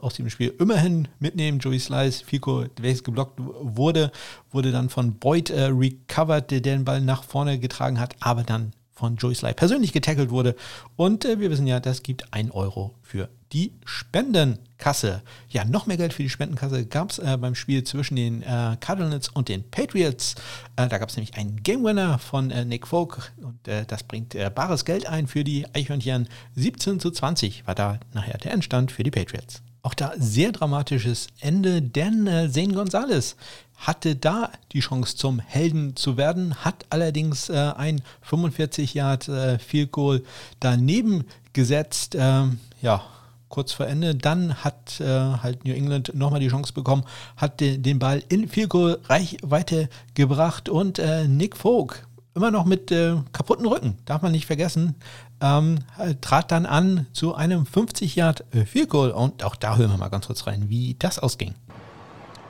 aus 0.00 0.14
dem 0.14 0.30
Spiel 0.30 0.54
immerhin 0.58 1.08
mitnehmen. 1.18 1.58
Joey 1.58 1.78
Slice, 1.78 2.24
Fico, 2.24 2.64
welches 2.80 3.04
geblockt 3.04 3.38
wurde, 3.38 4.10
wurde 4.50 4.72
dann 4.72 4.88
von 4.88 5.14
Boyd 5.14 5.50
recovered, 5.50 6.50
der 6.50 6.60
den 6.60 6.84
Ball 6.84 7.02
nach 7.02 7.24
vorne 7.24 7.37
getragen 7.46 8.00
hat, 8.00 8.16
aber 8.20 8.42
dann 8.42 8.72
von 8.98 9.16
Joey 9.16 9.34
Sly 9.34 9.54
persönlich 9.54 9.92
getackelt 9.92 10.30
wurde. 10.30 10.56
Und 10.96 11.24
äh, 11.24 11.38
wir 11.38 11.50
wissen 11.50 11.66
ja, 11.66 11.78
das 11.80 12.02
gibt 12.02 12.34
ein 12.34 12.50
Euro 12.50 12.94
für 13.02 13.28
die 13.52 13.72
Spendenkasse. 13.84 15.22
Ja, 15.48 15.64
noch 15.64 15.86
mehr 15.86 15.96
Geld 15.96 16.12
für 16.12 16.22
die 16.22 16.28
Spendenkasse 16.28 16.84
gab 16.84 17.12
es 17.12 17.18
äh, 17.18 17.38
beim 17.40 17.54
Spiel 17.54 17.84
zwischen 17.84 18.16
den 18.16 18.42
äh, 18.42 18.76
Cardinals 18.80 19.28
und 19.28 19.48
den 19.48 19.70
Patriots. 19.70 20.34
Äh, 20.76 20.88
da 20.88 20.98
gab 20.98 21.08
es 21.08 21.16
nämlich 21.16 21.36
einen 21.36 21.62
Game 21.62 21.84
Winner 21.84 22.18
von 22.18 22.50
äh, 22.50 22.64
Nick 22.64 22.86
Folk 22.86 23.32
und 23.40 23.68
äh, 23.68 23.86
das 23.86 24.02
bringt 24.02 24.34
äh, 24.34 24.50
bares 24.52 24.84
Geld 24.84 25.06
ein 25.06 25.28
für 25.28 25.44
die 25.44 25.66
Eichhörnchen. 25.74 26.28
17 26.56 27.00
zu 27.00 27.10
20 27.10 27.66
war 27.66 27.74
da 27.74 28.00
nachher 28.12 28.38
der 28.38 28.52
Endstand 28.52 28.90
für 28.90 29.04
die 29.04 29.12
Patriots. 29.12 29.62
Auch 29.82 29.94
da 29.94 30.12
sehr 30.18 30.50
dramatisches 30.50 31.28
Ende, 31.40 31.80
denn 31.80 32.26
äh, 32.26 32.50
Zane 32.50 32.74
Gonzalez 32.74 33.36
hatte 33.78 34.16
da 34.16 34.50
die 34.72 34.80
Chance 34.80 35.16
zum 35.16 35.38
Helden 35.38 35.96
zu 35.96 36.16
werden, 36.16 36.56
hat 36.64 36.84
allerdings 36.90 37.48
äh, 37.48 37.72
ein 37.76 38.02
45 38.22 38.92
Yard 38.94 39.28
äh, 39.28 39.58
Field 39.58 39.92
Goal 39.92 40.24
daneben 40.60 41.24
gesetzt. 41.52 42.16
Ähm, 42.18 42.58
ja, 42.82 43.02
kurz 43.48 43.72
vor 43.72 43.86
Ende. 43.86 44.14
Dann 44.14 44.62
hat 44.64 45.00
äh, 45.00 45.06
halt 45.06 45.64
New 45.64 45.72
England 45.72 46.12
nochmal 46.14 46.40
die 46.40 46.48
Chance 46.48 46.72
bekommen, 46.72 47.04
hat 47.36 47.60
de, 47.60 47.78
den 47.78 47.98
Ball 47.98 48.22
in 48.28 48.48
Field 48.48 48.70
Goal 48.70 48.98
Reichweite 49.04 49.88
gebracht 50.14 50.68
und 50.68 50.98
äh, 50.98 51.28
Nick 51.28 51.56
Folk 51.56 52.06
immer 52.34 52.50
noch 52.50 52.64
mit 52.64 52.92
äh, 52.92 53.16
kaputten 53.32 53.66
Rücken, 53.66 53.98
darf 54.04 54.22
man 54.22 54.32
nicht 54.32 54.46
vergessen, 54.46 54.94
ähm, 55.40 55.80
trat 56.20 56.52
dann 56.52 56.66
an 56.66 57.06
zu 57.12 57.34
einem 57.34 57.66
50 57.66 58.14
Yard 58.14 58.44
Field 58.66 58.90
Goal 58.90 59.10
und 59.10 59.42
auch 59.42 59.56
da 59.56 59.76
hören 59.76 59.90
wir 59.90 59.98
mal 59.98 60.08
ganz 60.08 60.26
kurz 60.26 60.46
rein, 60.46 60.68
wie 60.68 60.94
das 60.98 61.18
ausging. 61.18 61.54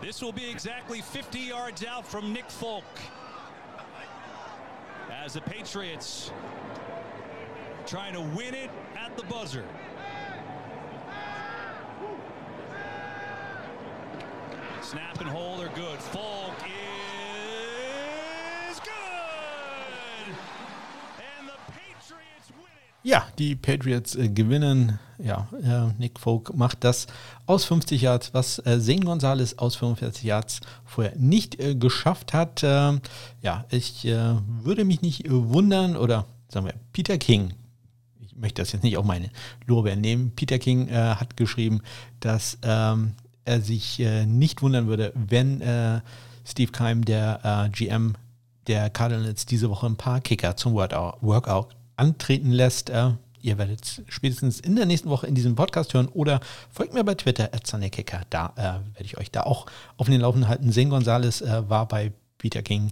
This 0.08 0.22
will 0.22 0.32
be 0.32 0.48
exactly 0.48 1.02
50 1.02 1.38
yards 1.38 1.84
out 1.84 2.06
from 2.06 2.32
Nick 2.32 2.50
Folk. 2.50 2.82
As 5.12 5.34
the 5.34 5.42
Patriots 5.42 6.32
trying 7.86 8.14
to 8.14 8.22
win 8.22 8.54
it 8.54 8.70
at 8.96 9.14
the 9.18 9.24
buzzer. 9.24 9.66
Snap 14.80 15.20
and 15.20 15.28
hold 15.28 15.60
are 15.60 15.68
good. 15.74 15.98
Folk 15.98 16.54
Ja, 23.02 23.26
die 23.38 23.54
Patriots 23.56 24.16
äh, 24.16 24.28
gewinnen 24.28 24.98
ja, 25.18 25.48
äh, 25.62 25.92
Nick 25.98 26.20
Folk 26.20 26.54
macht 26.54 26.84
das 26.84 27.06
aus 27.46 27.64
50 27.64 28.02
Yards, 28.02 28.34
was 28.34 28.60
äh, 28.60 28.80
Zane 28.80 29.00
Gonzalez 29.00 29.54
aus 29.54 29.76
45 29.76 30.24
Yards 30.24 30.60
vorher 30.84 31.16
nicht 31.16 31.58
äh, 31.60 31.74
geschafft 31.74 32.32
hat. 32.32 32.62
Äh, 32.62 32.98
ja, 33.42 33.64
ich 33.70 34.04
äh, 34.04 34.34
würde 34.62 34.84
mich 34.84 35.02
nicht 35.02 35.26
äh, 35.26 35.30
wundern, 35.30 35.96
oder 35.96 36.26
sagen 36.48 36.66
wir, 36.66 36.74
Peter 36.92 37.18
King, 37.18 37.52
ich 38.20 38.36
möchte 38.36 38.62
das 38.62 38.72
jetzt 38.72 38.84
nicht 38.84 38.96
auf 38.96 39.04
meine 39.04 39.30
Lorbeeren 39.66 40.00
nehmen, 40.00 40.32
Peter 40.36 40.58
King 40.58 40.88
äh, 40.88 40.94
hat 40.94 41.36
geschrieben, 41.36 41.82
dass 42.20 42.58
ähm, 42.62 43.14
er 43.44 43.60
sich 43.60 43.98
nicht 44.26 44.60
wundern 44.60 44.88
würde, 44.88 45.10
wenn 45.14 45.62
Steve 46.44 46.70
Keim, 46.70 47.02
der 47.02 47.70
GM 47.72 48.14
der 48.66 48.90
Cardinals, 48.90 49.46
diese 49.46 49.70
Woche 49.70 49.86
ein 49.86 49.96
paar 49.96 50.20
Kicker 50.20 50.54
zum 50.54 50.74
Workout 50.74 51.77
antreten 51.98 52.50
lässt. 52.50 52.90
Ihr 53.40 53.56
werdet 53.56 54.02
spätestens 54.08 54.60
in 54.60 54.76
der 54.76 54.86
nächsten 54.86 55.10
Woche 55.10 55.26
in 55.26 55.34
diesem 55.34 55.54
Podcast 55.54 55.94
hören 55.94 56.08
oder 56.08 56.40
folgt 56.70 56.94
mir 56.94 57.04
bei 57.04 57.14
Twitter 57.14 57.48
Kicker. 57.48 58.22
Da 58.30 58.52
äh, 58.56 58.62
werde 58.62 59.04
ich 59.04 59.18
euch 59.18 59.30
da 59.30 59.42
auch 59.42 59.66
auf 59.96 60.08
den 60.08 60.20
Laufenden 60.20 60.48
halten. 60.48 60.72
Zen 60.72 60.90
Gonzalez 60.90 61.40
äh, 61.40 61.68
war 61.68 61.86
bei 61.86 62.12
Peter 62.38 62.62
King 62.62 62.90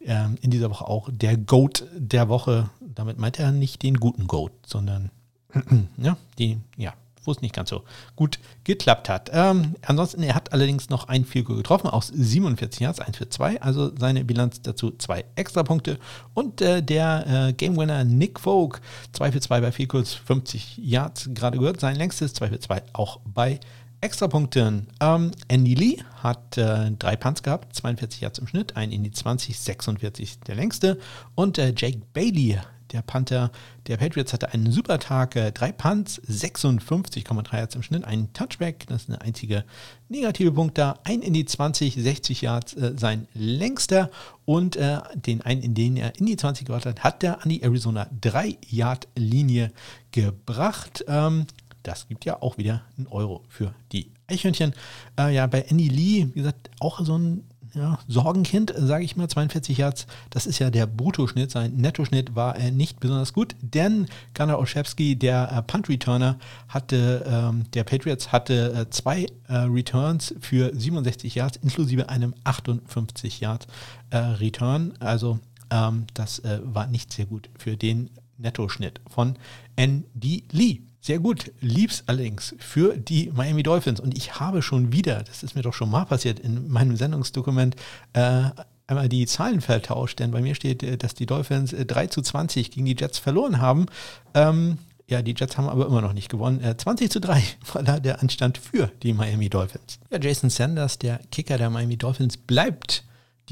äh, 0.00 0.26
in 0.40 0.50
dieser 0.50 0.70
Woche 0.70 0.86
auch 0.86 1.08
der 1.12 1.36
Goat 1.36 1.84
der 1.94 2.28
Woche. 2.28 2.70
Damit 2.80 3.18
meint 3.18 3.38
er 3.38 3.52
nicht 3.52 3.82
den 3.82 3.98
guten 3.98 4.26
Goat, 4.26 4.52
sondern 4.66 5.10
ja, 5.98 6.16
die, 6.38 6.58
ja, 6.76 6.94
wo 7.24 7.32
es 7.32 7.40
nicht 7.40 7.54
ganz 7.54 7.70
so 7.70 7.82
gut 8.16 8.38
geklappt 8.64 9.08
hat. 9.08 9.30
Ähm, 9.32 9.74
ansonsten, 9.86 10.22
er 10.22 10.34
hat 10.34 10.52
allerdings 10.52 10.90
noch 10.90 11.08
ein 11.08 11.24
Field 11.24 11.46
getroffen 11.46 11.88
aus 11.88 12.08
47 12.08 12.80
Yards, 12.80 13.00
1 13.00 13.16
für 13.16 13.28
2, 13.28 13.60
also 13.60 13.92
seine 13.96 14.24
Bilanz 14.24 14.62
dazu 14.62 14.92
zwei 14.98 15.24
Extrapunkte. 15.36 15.98
Und 16.34 16.60
äh, 16.60 16.82
der 16.82 17.48
äh, 17.48 17.52
Game 17.52 17.76
Winner 17.76 18.04
Nick 18.04 18.40
Vogue, 18.40 18.80
2 19.12 19.32
für 19.32 19.40
2 19.40 19.60
bei 19.60 19.72
Field 19.72 19.92
50 19.92 20.78
Yards, 20.78 21.30
gerade 21.34 21.58
gehört, 21.58 21.80
sein 21.80 21.96
längstes 21.96 22.34
2 22.34 22.48
für 22.48 22.60
2 22.60 22.82
auch 22.92 23.20
bei 23.24 23.60
Extrapunkten. 24.02 24.88
Ähm, 25.00 25.30
Andy 25.48 25.74
Lee 25.74 25.98
hat 26.22 26.58
äh, 26.58 26.90
drei 26.98 27.16
Punts 27.16 27.42
gehabt, 27.42 27.74
42 27.76 28.20
Yards 28.20 28.38
im 28.40 28.48
Schnitt, 28.48 28.76
ein 28.76 28.90
in 28.90 29.04
die 29.04 29.12
20, 29.12 29.58
46 29.58 30.40
der 30.40 30.56
längste. 30.56 30.98
Und 31.36 31.56
äh, 31.56 31.72
Jake 31.76 32.00
Bailey 32.12 32.58
der 32.92 33.02
Panther 33.02 33.50
der 33.86 33.96
Patriots 33.96 34.32
hatte 34.32 34.52
einen 34.52 34.70
super 34.70 34.98
Tag. 34.98 35.36
Äh, 35.36 35.52
drei 35.52 35.72
Punts, 35.72 36.20
56,3 36.28 37.56
Yards 37.56 37.74
im 37.74 37.82
Schnitt, 37.82 38.04
ein 38.04 38.32
Touchback, 38.32 38.86
das 38.86 39.02
ist 39.02 39.08
eine 39.08 39.20
einzige 39.20 39.64
negative 40.08 40.52
Punkt 40.52 40.78
da. 40.78 40.98
Ein 41.04 41.22
in 41.22 41.32
die 41.32 41.44
20, 41.44 41.94
60 41.94 42.42
Yards 42.42 42.74
äh, 42.74 42.92
sein 42.96 43.26
längster 43.34 44.10
und 44.44 44.76
äh, 44.76 44.98
den 45.14 45.42
einen, 45.42 45.62
in 45.62 45.74
den 45.74 45.96
er 45.96 46.16
in 46.18 46.26
die 46.26 46.36
20 46.36 46.66
gebracht 46.66 46.86
hat, 46.86 47.02
hat 47.02 47.24
er 47.24 47.42
an 47.42 47.48
die 47.48 47.62
Arizona 47.62 48.08
3-Yard-Linie 48.20 49.72
gebracht. 50.10 51.04
Ähm, 51.08 51.46
das 51.82 52.08
gibt 52.08 52.24
ja 52.24 52.40
auch 52.40 52.58
wieder 52.58 52.82
einen 52.96 53.08
Euro 53.08 53.44
für 53.48 53.74
die 53.90 54.12
Eichhörnchen. 54.28 54.72
Äh, 55.18 55.34
ja, 55.34 55.46
bei 55.46 55.62
Andy 55.62 55.88
Lee, 55.88 56.28
wie 56.32 56.40
gesagt, 56.40 56.70
auch 56.80 57.04
so 57.04 57.18
ein 57.18 57.44
ja, 57.74 57.98
Sorgenkind, 58.06 58.72
sage 58.76 59.04
ich 59.04 59.16
mal, 59.16 59.28
42 59.28 59.78
Yards. 59.78 60.06
Das 60.30 60.46
ist 60.46 60.58
ja 60.58 60.70
der 60.70 60.86
Bruttoschnitt. 60.86 61.50
Sein 61.50 61.74
Nettoschnitt 61.76 62.34
war 62.34 62.56
äh, 62.56 62.70
nicht 62.70 63.00
besonders 63.00 63.32
gut, 63.32 63.56
denn 63.60 64.06
Gunnar 64.34 64.58
Olszewski, 64.58 65.16
der 65.16 65.50
äh, 65.50 65.62
Punt-Returner, 65.62 66.38
hatte, 66.68 67.24
ähm, 67.26 67.64
der 67.72 67.84
Patriots 67.84 68.30
hatte 68.30 68.72
äh, 68.74 68.90
zwei 68.90 69.26
äh, 69.48 69.54
Returns 69.54 70.34
für 70.40 70.70
67 70.74 71.34
Yards, 71.34 71.58
inklusive 71.62 72.08
einem 72.08 72.34
58 72.44 73.40
Yard 73.40 73.66
äh, 74.10 74.18
Return. 74.18 74.92
Also 75.00 75.38
ähm, 75.70 76.06
das 76.14 76.40
äh, 76.40 76.60
war 76.62 76.86
nicht 76.86 77.12
sehr 77.12 77.26
gut 77.26 77.48
für 77.58 77.76
den 77.76 78.10
Nettoschnitt 78.36 79.00
von 79.08 79.36
Andy 79.76 80.44
Lee. 80.50 80.80
Sehr 81.04 81.18
gut, 81.18 81.50
lieb's 81.60 82.04
allerdings 82.06 82.54
für 82.60 82.96
die 82.96 83.32
Miami 83.34 83.64
Dolphins. 83.64 83.98
Und 83.98 84.16
ich 84.16 84.38
habe 84.38 84.62
schon 84.62 84.92
wieder, 84.92 85.24
das 85.24 85.42
ist 85.42 85.56
mir 85.56 85.62
doch 85.62 85.74
schon 85.74 85.90
mal 85.90 86.04
passiert, 86.04 86.38
in 86.38 86.68
meinem 86.68 86.96
Sendungsdokument 86.96 87.74
äh, 88.12 88.44
einmal 88.86 89.08
die 89.08 89.26
Zahlen 89.26 89.60
vertauscht, 89.60 90.20
denn 90.20 90.30
bei 90.30 90.40
mir 90.40 90.54
steht, 90.54 90.84
äh, 90.84 90.96
dass 90.96 91.14
die 91.14 91.26
Dolphins 91.26 91.74
3 91.76 92.04
äh, 92.04 92.08
zu 92.08 92.22
20 92.22 92.70
gegen 92.70 92.86
die 92.86 92.94
Jets 92.96 93.18
verloren 93.18 93.60
haben. 93.60 93.86
Ähm, 94.34 94.78
ja, 95.08 95.22
die 95.22 95.34
Jets 95.36 95.58
haben 95.58 95.68
aber 95.68 95.86
immer 95.86 96.02
noch 96.02 96.12
nicht 96.12 96.28
gewonnen. 96.28 96.62
Äh, 96.62 96.76
20 96.76 97.10
zu 97.10 97.20
3 97.20 97.42
war 97.72 97.82
da 97.82 97.98
der 97.98 98.22
Anstand 98.22 98.58
für 98.58 98.86
die 99.02 99.12
Miami 99.12 99.50
Dolphins. 99.50 99.98
Ja, 100.08 100.20
Jason 100.20 100.50
Sanders, 100.50 101.00
der 101.00 101.18
Kicker 101.32 101.58
der 101.58 101.68
Miami 101.68 101.96
Dolphins, 101.96 102.36
bleibt 102.36 103.02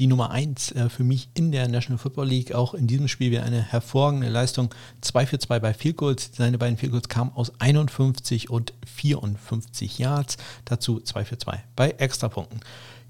die 0.01 0.07
Nummer 0.07 0.31
1 0.31 0.71
äh, 0.71 0.89
für 0.89 1.03
mich 1.03 1.29
in 1.35 1.51
der 1.51 1.67
National 1.67 1.99
Football 1.99 2.27
League. 2.27 2.55
Auch 2.55 2.73
in 2.73 2.87
diesem 2.87 3.07
Spiel 3.07 3.29
wieder 3.29 3.43
eine 3.43 3.61
hervorragende 3.61 4.29
Leistung. 4.29 4.73
2 5.01 5.27
für 5.27 5.37
2 5.37 5.59
bei 5.59 5.75
Field 5.75 5.97
Goals. 5.97 6.31
Seine 6.33 6.57
beiden 6.57 6.75
Field 6.75 6.91
Goals 6.91 7.07
kamen 7.07 7.31
aus 7.35 7.51
51 7.59 8.49
und 8.49 8.73
54 8.83 9.99
Yards. 9.99 10.37
Dazu 10.65 10.99
2 10.99 11.23
für 11.23 11.37
2 11.37 11.63
bei 11.75 11.91
Extrapunkten. 11.91 12.61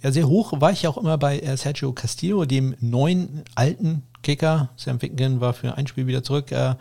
Ja, 0.04 0.12
sehr 0.12 0.28
hoch 0.28 0.60
war 0.60 0.74
ich 0.74 0.86
auch 0.86 0.98
immer 0.98 1.18
bei 1.18 1.40
äh, 1.40 1.56
Sergio 1.56 1.94
Castillo, 1.94 2.44
dem 2.44 2.76
neuen 2.82 3.44
alten 3.56 4.04
Kicker. 4.24 4.70
Sam 4.76 5.00
Ficken 5.00 5.42
war 5.42 5.54
für 5.54 5.76
ein 5.78 5.88
Spiel 5.88 6.08
wieder 6.08 6.24
zurück. 6.24 6.52
Äh, 6.52 6.76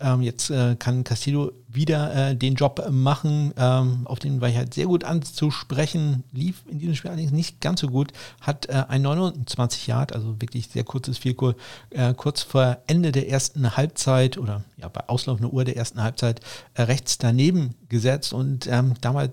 ähm, 0.00 0.22
jetzt 0.22 0.50
äh, 0.50 0.76
kann 0.76 1.04
Castillo 1.04 1.52
wieder 1.68 2.30
äh, 2.30 2.36
den 2.36 2.54
Job 2.54 2.88
machen. 2.90 3.52
Ähm, 3.56 4.06
auf 4.06 4.18
den 4.18 4.40
war 4.40 4.48
ich 4.48 4.56
halt 4.56 4.72
sehr 4.72 4.86
gut 4.86 5.04
anzusprechen. 5.04 6.24
Lief 6.32 6.62
in 6.70 6.78
diesem 6.78 6.94
Spiel 6.94 7.10
allerdings 7.10 7.32
nicht 7.32 7.60
ganz 7.60 7.80
so 7.80 7.88
gut. 7.88 8.12
Hat 8.40 8.66
äh, 8.66 8.84
ein 8.88 9.02
29 9.02 9.86
Yard, 9.86 10.14
also 10.14 10.40
wirklich 10.40 10.68
sehr 10.68 10.84
kurzes 10.84 11.18
Vielkohl, 11.18 11.54
äh, 11.90 12.14
kurz 12.14 12.42
vor 12.42 12.78
Ende 12.86 13.12
der 13.12 13.28
ersten 13.28 13.76
Halbzeit 13.76 14.38
oder 14.38 14.64
ja, 14.78 14.88
bei 14.88 15.08
auslaufender 15.08 15.52
Uhr 15.52 15.64
der 15.64 15.76
ersten 15.76 16.02
Halbzeit 16.02 16.40
äh, 16.74 16.82
rechts 16.82 17.18
daneben 17.18 17.74
gesetzt 17.88 18.32
und 18.32 18.66
ähm, 18.66 18.94
damals 19.00 19.32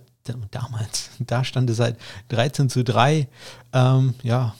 damals, 0.51 1.10
da 1.20 1.45
stand 1.45 1.70
es 1.70 1.80
halt 1.80 1.97
13 2.30 2.70
zu 2.70 2.84
3. 2.84 3.28
Ähm, 3.72 4.14
ja, 4.24 4.55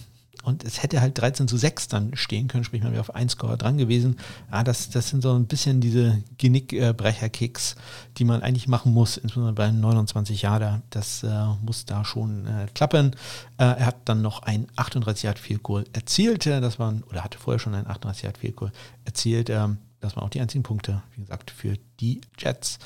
und 0.48 0.64
es 0.64 0.82
hätte 0.82 1.02
halt 1.02 1.18
13 1.18 1.50
zu 1.50 1.58
6 1.58 1.90
dann 1.90 2.16
stehen 2.16 2.48
können, 2.48 2.64
sprich 2.64 2.82
man 2.82 2.94
wäre 2.94 3.02
auf 3.02 3.14
1 3.14 3.34
Score 3.34 3.58
dran 3.58 3.78
gewesen. 3.78 4.16
Ja, 4.50 4.64
das, 4.64 4.90
das 4.90 5.10
sind 5.10 5.22
so 5.22 5.34
ein 5.34 5.46
bisschen 5.46 5.82
diese 5.82 6.24
Genickbrecher-Kicks, 6.38 7.76
die 8.18 8.24
man 8.24 8.42
eigentlich 8.42 8.70
machen 8.70 8.94
muss, 8.94 9.18
insbesondere 9.18 9.56
bei 9.56 9.70
29 9.70 10.44
Jahren. 10.44 10.84
Das 10.90 11.22
äh, 11.24 11.48
muss 11.62 11.84
da 11.84 12.06
schon 12.06 12.48
äh, 12.48 12.68
klappen. 12.74 13.12
Äh, 13.58 13.66
er 13.66 13.88
hat 13.88 13.98
dann 14.06 14.22
noch 14.22 14.42
ein 14.44 14.68
38 14.78 15.24
Yard 15.24 15.38
Field 15.38 15.64
Goal 15.64 15.84
erzielt. 15.92 16.46
Das 16.46 16.80
waren, 16.80 17.04
oder 17.04 17.26
hatte 17.26 17.38
vorher 17.38 17.60
schon 17.60 17.76
ein 17.76 17.86
38 17.86 18.24
Yard 18.24 18.38
Field 18.38 18.56
Goal 18.56 18.72
erzielt. 19.04 19.50
Ähm, 19.50 19.80
das 20.00 20.16
waren 20.16 20.24
auch 20.24 20.30
die 20.30 20.40
einzigen 20.40 20.64
Punkte, 20.64 21.04
wie 21.16 21.24
gesagt, 21.24 21.52
für 21.52 21.76
die 22.00 22.22
Jets. 22.40 22.80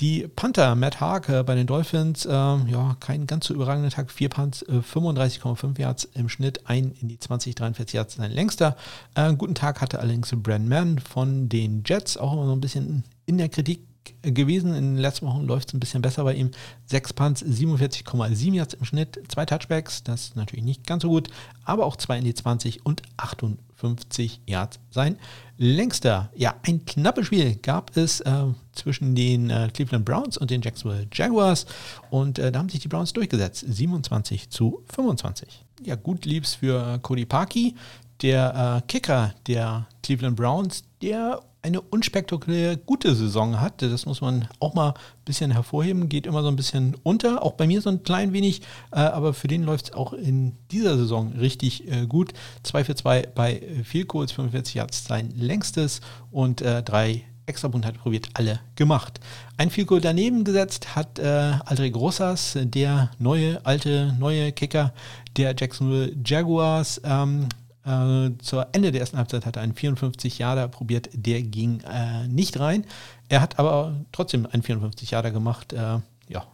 Die 0.00 0.26
Panther, 0.26 0.76
Matt 0.76 1.00
Harke 1.00 1.44
bei 1.44 1.54
den 1.54 1.66
Dolphins, 1.66 2.24
äh, 2.24 2.30
ja, 2.30 2.96
kein 3.00 3.26
ganz 3.26 3.46
so 3.46 3.54
überragender 3.54 3.90
Tag. 3.90 4.10
Vier 4.10 4.30
Punts, 4.30 4.62
äh, 4.62 4.80
35,5 4.80 5.78
Yards 5.78 6.08
im 6.14 6.30
Schnitt, 6.30 6.66
ein 6.66 6.92
in 7.02 7.08
die 7.08 7.18
20, 7.18 7.54
43 7.54 7.94
Yards, 7.94 8.14
sein 8.14 8.32
längster. 8.32 8.76
Äh, 9.14 9.34
guten 9.34 9.54
Tag 9.54 9.82
hatte 9.82 10.00
allerdings 10.00 10.34
Brand 10.34 10.66
Mann 10.66 10.98
von 11.00 11.50
den 11.50 11.82
Jets, 11.84 12.16
auch 12.16 12.32
immer 12.32 12.46
so 12.46 12.52
ein 12.52 12.62
bisschen 12.62 13.04
in 13.26 13.36
der 13.36 13.50
Kritik 13.50 13.86
gewesen. 14.22 14.74
In 14.74 14.94
den 14.94 14.96
letzten 14.96 15.26
Wochen 15.26 15.44
läuft 15.44 15.68
es 15.68 15.74
ein 15.74 15.80
bisschen 15.80 16.00
besser 16.00 16.24
bei 16.24 16.32
ihm. 16.32 16.50
Sechs 16.86 17.12
Punts, 17.12 17.44
47,7 17.44 18.54
Yards 18.54 18.72
im 18.72 18.86
Schnitt, 18.86 19.20
zwei 19.28 19.44
Touchbacks, 19.44 20.02
das 20.02 20.28
ist 20.28 20.36
natürlich 20.36 20.64
nicht 20.64 20.86
ganz 20.86 21.02
so 21.02 21.10
gut, 21.10 21.28
aber 21.64 21.84
auch 21.84 21.96
zwei 21.96 22.16
in 22.16 22.24
die 22.24 22.32
20 22.32 22.86
und 22.86 23.02
58 23.18 24.40
Yards 24.46 24.80
sein 24.90 25.18
längster. 25.60 26.30
Ja, 26.34 26.54
ein 26.62 26.86
knappes 26.86 27.26
Spiel 27.26 27.56
gab 27.56 27.94
es 27.94 28.20
äh, 28.20 28.44
zwischen 28.80 29.14
den 29.14 29.50
äh, 29.50 29.68
Cleveland 29.72 30.04
Browns 30.04 30.36
und 30.36 30.50
den 30.50 30.62
Jacksonville 30.62 31.06
Jaguars 31.12 31.66
und 32.10 32.38
äh, 32.38 32.50
da 32.50 32.58
haben 32.58 32.68
sich 32.68 32.80
die 32.80 32.88
Browns 32.88 33.12
durchgesetzt, 33.12 33.64
27 33.66 34.50
zu 34.50 34.82
25. 34.94 35.64
Ja, 35.84 35.94
gut 35.94 36.24
lieb's 36.24 36.54
für 36.54 36.98
Cody 36.98 37.24
Parkey, 37.24 37.74
der 38.22 38.82
äh, 38.82 38.86
Kicker 38.86 39.34
der 39.46 39.86
Cleveland 40.02 40.36
Browns, 40.36 40.82
der 41.02 41.42
eine 41.62 41.80
unspektakuläre 41.80 42.78
gute 42.78 43.14
Saison 43.14 43.60
hat. 43.60 43.82
Das 43.82 44.06
muss 44.06 44.20
man 44.20 44.48
auch 44.60 44.74
mal 44.74 44.90
ein 44.90 45.24
bisschen 45.24 45.50
hervorheben. 45.50 46.08
Geht 46.08 46.26
immer 46.26 46.42
so 46.42 46.48
ein 46.48 46.56
bisschen 46.56 46.96
unter. 47.02 47.42
Auch 47.42 47.52
bei 47.52 47.66
mir 47.66 47.82
so 47.82 47.90
ein 47.90 48.02
klein 48.02 48.32
wenig. 48.32 48.62
Äh, 48.92 49.00
aber 49.00 49.34
für 49.34 49.48
den 49.48 49.64
läuft 49.64 49.86
es 49.86 49.92
auch 49.92 50.12
in 50.12 50.56
dieser 50.70 50.96
Saison 50.96 51.32
richtig 51.32 51.90
äh, 51.90 52.06
gut. 52.06 52.32
2 52.62 52.84
für 52.84 52.94
2 52.94 53.28
bei 53.34 53.62
Field 53.84 54.08
Goals, 54.08 54.32
45 54.32 54.74
Yards 54.74 55.04
sein 55.04 55.32
längstes 55.36 56.00
und 56.30 56.62
äh, 56.62 56.82
drei 56.82 57.24
Extrabund 57.50 57.84
hat 57.84 57.98
probiert, 57.98 58.30
alle 58.34 58.60
gemacht. 58.76 59.20
Ein 59.56 59.70
Goal 59.86 60.00
daneben 60.00 60.44
gesetzt 60.44 60.96
hat 60.96 61.18
äh, 61.18 61.52
Aldrich 61.64 61.94
Rosas, 61.94 62.56
der 62.56 63.10
neue, 63.18 63.64
alte, 63.66 64.14
neue 64.18 64.52
Kicker 64.52 64.94
der 65.36 65.54
Jacksonville 65.56 66.16
Jaguars. 66.24 67.00
Ähm, 67.04 67.48
äh, 67.84 68.30
zur 68.38 68.68
Ende 68.72 68.92
der 68.92 69.00
ersten 69.00 69.18
Halbzeit 69.18 69.46
hat 69.46 69.56
er 69.56 69.62
einen 69.62 69.74
54 69.74 70.38
Jahre 70.38 70.68
probiert, 70.68 71.10
der 71.12 71.42
ging 71.42 71.80
äh, 71.80 72.26
nicht 72.28 72.58
rein. 72.58 72.86
Er 73.28 73.40
hat 73.40 73.58
aber 73.58 73.94
trotzdem 74.12 74.46
einen 74.46 74.62
54 74.62 75.10
Jahre 75.10 75.32
gemacht. 75.32 75.72
Äh, 75.72 75.98
ja, 76.28 76.46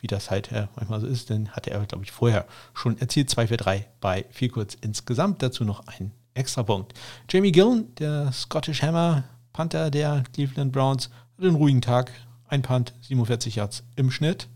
wie 0.00 0.06
das 0.06 0.30
halt 0.30 0.50
äh, 0.52 0.66
manchmal 0.76 1.00
so 1.00 1.06
ist, 1.06 1.30
denn 1.30 1.50
hatte 1.50 1.70
er, 1.70 1.84
glaube 1.86 2.04
ich, 2.04 2.12
vorher 2.12 2.46
schon 2.74 2.98
erzielt. 2.98 3.30
2 3.30 3.46
für 3.46 3.56
3 3.56 3.86
bei 4.00 4.24
viel 4.30 4.48
kurz 4.48 4.74
insgesamt. 4.74 5.42
Dazu 5.42 5.64
noch 5.64 5.86
ein 5.86 6.12
extra 6.34 6.62
Punkt. 6.62 6.94
Jamie 7.28 7.52
Gillen, 7.52 7.94
der 7.96 8.32
Scottish 8.32 8.82
Hammer, 8.82 9.24
Panther 9.60 9.90
der 9.90 10.22
Cleveland 10.32 10.72
Browns, 10.72 11.10
hat 11.36 11.44
einen 11.44 11.54
ruhigen 11.54 11.82
Tag. 11.82 12.12
Ein 12.48 12.62
Punt, 12.62 12.94
47 13.02 13.56
Yards 13.56 13.84
im 13.94 14.10
Schnitt. 14.10 14.48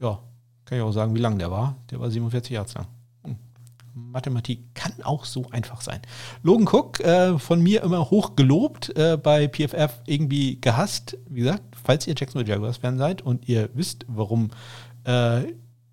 Ja, 0.00 0.20
kann 0.64 0.78
ich 0.78 0.82
auch 0.82 0.92
sagen, 0.92 1.14
wie 1.14 1.18
lang 1.18 1.38
der 1.38 1.50
war. 1.50 1.76
Der 1.90 2.00
war 2.00 2.10
47 2.10 2.52
Yards 2.52 2.72
lang. 2.72 2.86
Mathematik 3.92 4.74
kann 4.74 4.94
auch 5.02 5.26
so 5.26 5.50
einfach 5.50 5.82
sein. 5.82 6.00
Logan 6.42 6.66
Cook, 6.66 7.00
äh, 7.00 7.38
von 7.38 7.62
mir 7.62 7.82
immer 7.82 8.08
hoch 8.08 8.36
gelobt, 8.36 8.96
äh, 8.96 9.18
bei 9.18 9.48
PFF 9.48 10.00
irgendwie 10.06 10.58
gehasst. 10.58 11.18
Wie 11.28 11.40
gesagt, 11.40 11.64
falls 11.84 12.06
ihr 12.06 12.14
Jacksonville 12.16 12.50
Jaguars-Fan 12.50 12.96
seid 12.96 13.20
und 13.20 13.46
ihr 13.50 13.68
wisst, 13.74 14.06
warum 14.08 14.48
äh, 15.04 15.42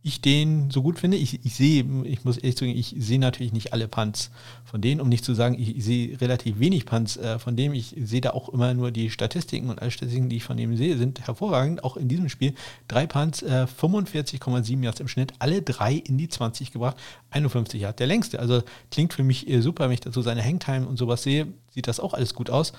ich 0.05 0.21
den 0.21 0.69
so 0.69 0.83
gut 0.83 0.99
finde. 0.99 1.17
Ich, 1.17 1.43
ich 1.43 1.55
sehe, 1.55 1.83
ich 2.03 2.23
muss 2.23 2.37
ehrlich 2.37 2.59
sagen, 2.59 2.71
ich 2.71 2.95
sehe 2.95 3.17
natürlich 3.17 3.53
nicht 3.53 3.73
alle 3.73 3.87
Punts 3.87 4.29
von 4.63 4.79
denen, 4.79 5.01
um 5.01 5.09
nicht 5.09 5.25
zu 5.25 5.33
sagen, 5.33 5.59
ich, 5.59 5.83
sehe 5.83 6.21
relativ 6.21 6.59
wenig 6.59 6.85
Punts 6.85 7.17
äh, 7.17 7.39
von 7.39 7.55
dem. 7.55 7.73
Ich 7.73 7.95
sehe 7.97 8.21
da 8.21 8.29
auch 8.29 8.49
immer 8.49 8.75
nur 8.75 8.91
die 8.91 9.09
Statistiken 9.09 9.67
und 9.67 9.81
alle 9.81 9.89
Statistiken, 9.89 10.29
die 10.29 10.35
ich 10.35 10.43
von 10.43 10.57
dem 10.57 10.77
sehe, 10.77 10.95
sind 10.97 11.25
hervorragend. 11.25 11.83
Auch 11.83 11.97
in 11.97 12.07
diesem 12.07 12.29
Spiel 12.29 12.53
drei 12.87 13.07
Punts, 13.07 13.41
äh, 13.41 13.65
45,7 13.65 14.83
Yards 14.83 14.99
im 14.99 15.07
Schnitt, 15.07 15.33
alle 15.39 15.63
drei 15.63 15.93
in 15.95 16.19
die 16.19 16.29
20 16.29 16.71
gebracht, 16.71 16.97
51 17.31 17.81
Yards, 17.81 17.97
der 17.97 18.05
längste. 18.05 18.39
Also 18.39 18.61
klingt 18.91 19.11
für 19.11 19.23
mich 19.23 19.49
äh, 19.49 19.59
super, 19.61 19.85
wenn 19.85 19.93
ich 19.93 20.01
dazu 20.01 20.21
seine 20.21 20.43
Hangtime 20.43 20.85
und 20.85 20.97
sowas 20.97 21.23
sehe, 21.23 21.47
sieht 21.71 21.87
das 21.87 21.99
auch 21.99 22.13
alles 22.13 22.35
gut 22.35 22.51
aus. 22.51 22.73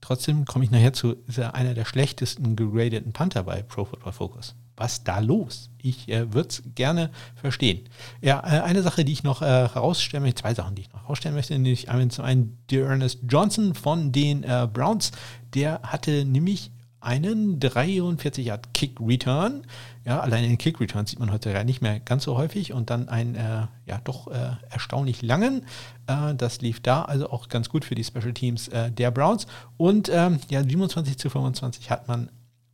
Trotzdem 0.00 0.44
komme 0.44 0.64
ich 0.64 0.72
nachher 0.72 0.92
zu, 0.92 1.14
ist 1.28 1.38
er 1.38 1.54
einer 1.54 1.74
der 1.74 1.84
schlechtesten 1.84 2.56
gegradeten 2.56 3.12
Panther 3.12 3.44
bei 3.44 3.62
Pro 3.62 3.84
Football 3.84 4.12
Focus 4.12 4.56
was 4.82 5.04
da 5.04 5.20
los? 5.20 5.70
Ich 5.80 6.08
äh, 6.08 6.32
würde 6.34 6.48
es 6.48 6.62
gerne 6.74 7.10
verstehen. 7.36 7.88
Ja, 8.20 8.40
äh, 8.40 8.60
eine 8.62 8.82
Sache, 8.82 9.04
die 9.04 9.12
ich 9.12 9.22
noch 9.22 9.40
äh, 9.40 9.46
herausstellen 9.46 10.24
möchte, 10.24 10.42
zwei 10.42 10.54
Sachen, 10.54 10.74
die 10.74 10.82
ich 10.82 10.92
noch 10.92 11.02
herausstellen 11.02 11.36
möchte, 11.36 11.54
nämlich 11.54 11.88
einmal 11.88 12.08
zum 12.08 12.24
einen 12.24 12.58
der 12.68 12.86
Ernest 12.86 13.20
Johnson 13.28 13.74
von 13.74 14.10
den 14.10 14.42
äh, 14.42 14.68
Browns, 14.70 15.12
der 15.54 15.80
hatte 15.84 16.24
nämlich 16.24 16.72
einen 17.00 17.60
43 17.60 18.46
Yard 18.46 18.74
Kick 18.74 18.98
Return. 19.00 19.62
Ja, 20.04 20.20
allein 20.20 20.42
den 20.42 20.58
Kick 20.58 20.80
Return 20.80 21.06
sieht 21.06 21.20
man 21.20 21.30
heute 21.30 21.52
ja 21.52 21.62
nicht 21.62 21.80
mehr 21.80 22.00
ganz 22.00 22.24
so 22.24 22.36
häufig 22.36 22.72
und 22.72 22.90
dann 22.90 23.08
einen 23.08 23.36
äh, 23.36 23.66
ja 23.86 24.00
doch 24.02 24.28
äh, 24.28 24.56
erstaunlich 24.70 25.22
langen. 25.22 25.64
Äh, 26.08 26.34
das 26.34 26.60
lief 26.60 26.80
da 26.80 27.02
also 27.02 27.30
auch 27.30 27.48
ganz 27.48 27.68
gut 27.68 27.84
für 27.84 27.94
die 27.94 28.04
Special 28.04 28.32
Teams 28.32 28.68
äh, 28.68 28.90
der 28.90 29.12
Browns 29.12 29.46
und 29.76 30.10
ähm, 30.12 30.40
ja 30.48 30.62
27 30.62 31.18
zu 31.18 31.30
25 31.30 31.90
hat 31.90 32.08
man 32.08 32.30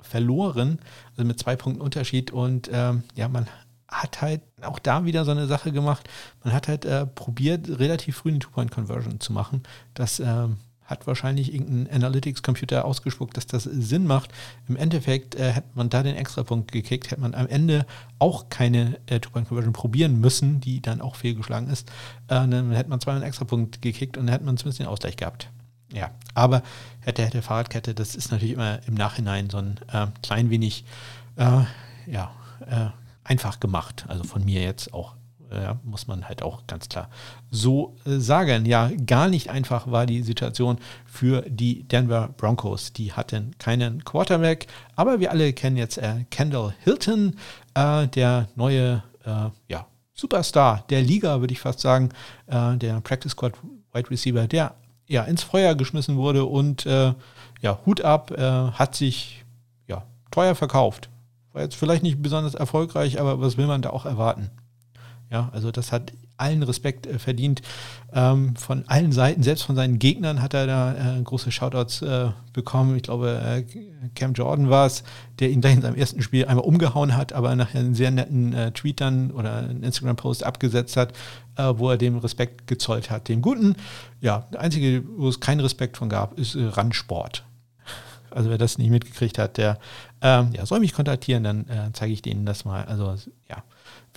verloren, 0.08 0.78
also 1.12 1.24
mit 1.24 1.38
zwei 1.38 1.56
Punkten 1.56 1.80
Unterschied. 1.80 2.30
Und 2.30 2.70
ähm, 2.72 3.04
ja, 3.14 3.28
man 3.28 3.46
hat 3.88 4.20
halt 4.20 4.42
auch 4.62 4.78
da 4.78 5.04
wieder 5.04 5.24
so 5.24 5.30
eine 5.30 5.46
Sache 5.46 5.72
gemacht. 5.72 6.08
Man 6.44 6.52
hat 6.52 6.68
halt 6.68 6.84
äh, 6.84 7.06
probiert, 7.06 7.68
relativ 7.78 8.16
früh 8.18 8.30
eine 8.30 8.38
Two-Point-Conversion 8.38 9.20
zu 9.20 9.32
machen. 9.32 9.62
Das 9.94 10.20
ähm, 10.20 10.58
hat 10.84 11.06
wahrscheinlich 11.06 11.52
irgendein 11.52 11.94
Analytics-Computer 11.94 12.84
ausgespuckt, 12.84 13.36
dass 13.36 13.46
das 13.46 13.64
Sinn 13.64 14.06
macht. 14.06 14.30
Im 14.68 14.76
Endeffekt 14.76 15.34
äh, 15.34 15.52
hätte 15.52 15.68
man 15.74 15.90
da 15.90 16.02
den 16.02 16.16
Extrapunkt 16.16 16.72
gekickt, 16.72 17.10
hätte 17.10 17.20
man 17.20 17.34
am 17.34 17.46
Ende 17.46 17.86
auch 18.18 18.48
keine 18.48 18.98
äh, 19.06 19.20
Two-Point-Conversion 19.20 19.74
probieren 19.74 20.18
müssen, 20.20 20.60
die 20.60 20.80
dann 20.80 21.00
auch 21.00 21.16
fehlgeschlagen 21.16 21.68
ist. 21.68 21.90
Äh, 22.28 22.48
dann 22.48 22.72
hätte 22.72 22.90
man 22.90 23.00
zweimal 23.00 23.20
einen 23.20 23.28
Extrapunkt 23.28 23.82
gekickt 23.82 24.16
und 24.16 24.26
dann 24.26 24.32
hätte 24.32 24.44
man 24.44 24.56
zumindest 24.56 24.80
den 24.80 24.86
Ausgleich 24.86 25.16
gehabt. 25.16 25.50
Ja, 25.92 26.10
aber 26.34 26.62
hätte, 27.00 27.24
hätte 27.24 27.42
Fahrradkette, 27.42 27.94
das 27.94 28.14
ist 28.14 28.30
natürlich 28.30 28.54
immer 28.54 28.80
im 28.86 28.94
Nachhinein 28.94 29.48
so 29.48 29.58
ein 29.58 29.80
äh, 29.92 30.06
klein 30.22 30.50
wenig, 30.50 30.84
äh, 31.36 31.62
ja, 32.06 32.30
äh, 32.66 32.88
einfach 33.24 33.60
gemacht. 33.60 34.04
Also 34.08 34.24
von 34.24 34.44
mir 34.44 34.60
jetzt 34.62 34.92
auch 34.92 35.14
ja, 35.50 35.78
muss 35.82 36.06
man 36.06 36.28
halt 36.28 36.42
auch 36.42 36.66
ganz 36.66 36.88
klar 36.88 37.08
so 37.50 37.96
äh, 38.04 38.18
sagen. 38.18 38.66
Ja, 38.66 38.90
gar 39.06 39.28
nicht 39.28 39.50
einfach 39.50 39.90
war 39.90 40.06
die 40.06 40.22
Situation 40.22 40.78
für 41.06 41.42
die 41.42 41.84
Denver 41.84 42.28
Broncos. 42.36 42.92
Die 42.92 43.12
hatten 43.12 43.56
keinen 43.58 44.04
Quarterback, 44.04 44.66
aber 44.96 45.20
wir 45.20 45.30
alle 45.30 45.52
kennen 45.52 45.76
jetzt 45.76 45.98
äh, 45.98 46.24
Kendall 46.30 46.74
Hilton, 46.84 47.36
äh, 47.74 48.06
der 48.08 48.48
neue 48.56 49.02
äh, 49.24 49.50
ja, 49.68 49.86
Superstar 50.14 50.84
der 50.90 51.02
Liga, 51.02 51.40
würde 51.40 51.52
ich 51.52 51.60
fast 51.60 51.80
sagen, 51.80 52.10
äh, 52.46 52.76
der 52.76 53.00
Practice 53.00 53.32
Squad 53.32 53.54
Wide 53.92 54.10
Receiver, 54.10 54.46
der 54.46 54.74
ja 55.08 55.24
ins 55.24 55.42
Feuer 55.42 55.74
geschmissen 55.74 56.16
wurde 56.16 56.44
und 56.44 56.86
äh, 56.86 57.14
ja, 57.60 57.78
Hut 57.84 58.02
ab, 58.02 58.30
hat 58.38 58.94
sich 58.94 59.44
ja 59.88 60.04
teuer 60.30 60.54
verkauft. 60.54 61.10
War 61.52 61.62
jetzt 61.62 61.74
vielleicht 61.74 62.04
nicht 62.04 62.22
besonders 62.22 62.54
erfolgreich, 62.54 63.20
aber 63.20 63.40
was 63.40 63.56
will 63.56 63.66
man 63.66 63.82
da 63.82 63.90
auch 63.90 64.06
erwarten? 64.06 64.50
Ja, 65.28 65.48
also 65.52 65.72
das 65.72 65.90
hat 65.90 66.12
allen 66.38 66.62
Respekt 66.62 67.06
äh, 67.06 67.18
verdient. 67.18 67.62
Ähm, 68.12 68.56
von 68.56 68.84
allen 68.86 69.12
Seiten, 69.12 69.42
selbst 69.42 69.62
von 69.64 69.76
seinen 69.76 69.98
Gegnern 69.98 70.40
hat 70.40 70.54
er 70.54 70.66
da 70.66 71.18
äh, 71.18 71.22
große 71.22 71.52
Shoutouts 71.52 72.00
äh, 72.02 72.30
bekommen. 72.52 72.96
Ich 72.96 73.02
glaube, 73.02 73.40
äh, 73.44 73.64
Cam 74.14 74.32
Jordan 74.32 74.70
war 74.70 74.86
es, 74.86 75.04
der 75.40 75.50
ihn 75.50 75.60
gleich 75.60 75.74
in 75.74 75.82
seinem 75.82 75.96
ersten 75.96 76.22
Spiel 76.22 76.46
einmal 76.46 76.64
umgehauen 76.64 77.16
hat, 77.16 77.32
aber 77.32 77.54
nachher 77.54 77.80
einen 77.80 77.94
sehr 77.94 78.10
netten 78.10 78.54
äh, 78.54 78.72
Tweet 78.72 79.00
dann 79.00 79.30
oder 79.30 79.56
einen 79.56 79.82
Instagram-Post 79.82 80.44
abgesetzt 80.44 80.96
hat, 80.96 81.12
äh, 81.56 81.74
wo 81.76 81.90
er 81.90 81.98
dem 81.98 82.16
Respekt 82.18 82.66
gezollt 82.66 83.10
hat. 83.10 83.28
Dem 83.28 83.42
Guten, 83.42 83.76
ja, 84.20 84.46
der 84.52 84.60
einzige, 84.60 85.04
wo 85.16 85.28
es 85.28 85.40
keinen 85.40 85.60
Respekt 85.60 85.98
von 85.98 86.08
gab, 86.08 86.38
ist 86.38 86.56
Randsport. 86.56 87.44
Also 88.30 88.50
wer 88.50 88.58
das 88.58 88.78
nicht 88.78 88.90
mitgekriegt 88.90 89.38
hat, 89.38 89.56
der 89.56 89.78
ähm, 90.20 90.50
ja, 90.52 90.66
soll 90.66 90.80
mich 90.80 90.92
kontaktieren, 90.92 91.44
dann 91.44 91.66
zeige 91.94 92.12
ich 92.12 92.20
denen 92.20 92.44
das 92.44 92.66
mal. 92.66 92.84
Also 92.84 93.14
ja, 93.48 93.64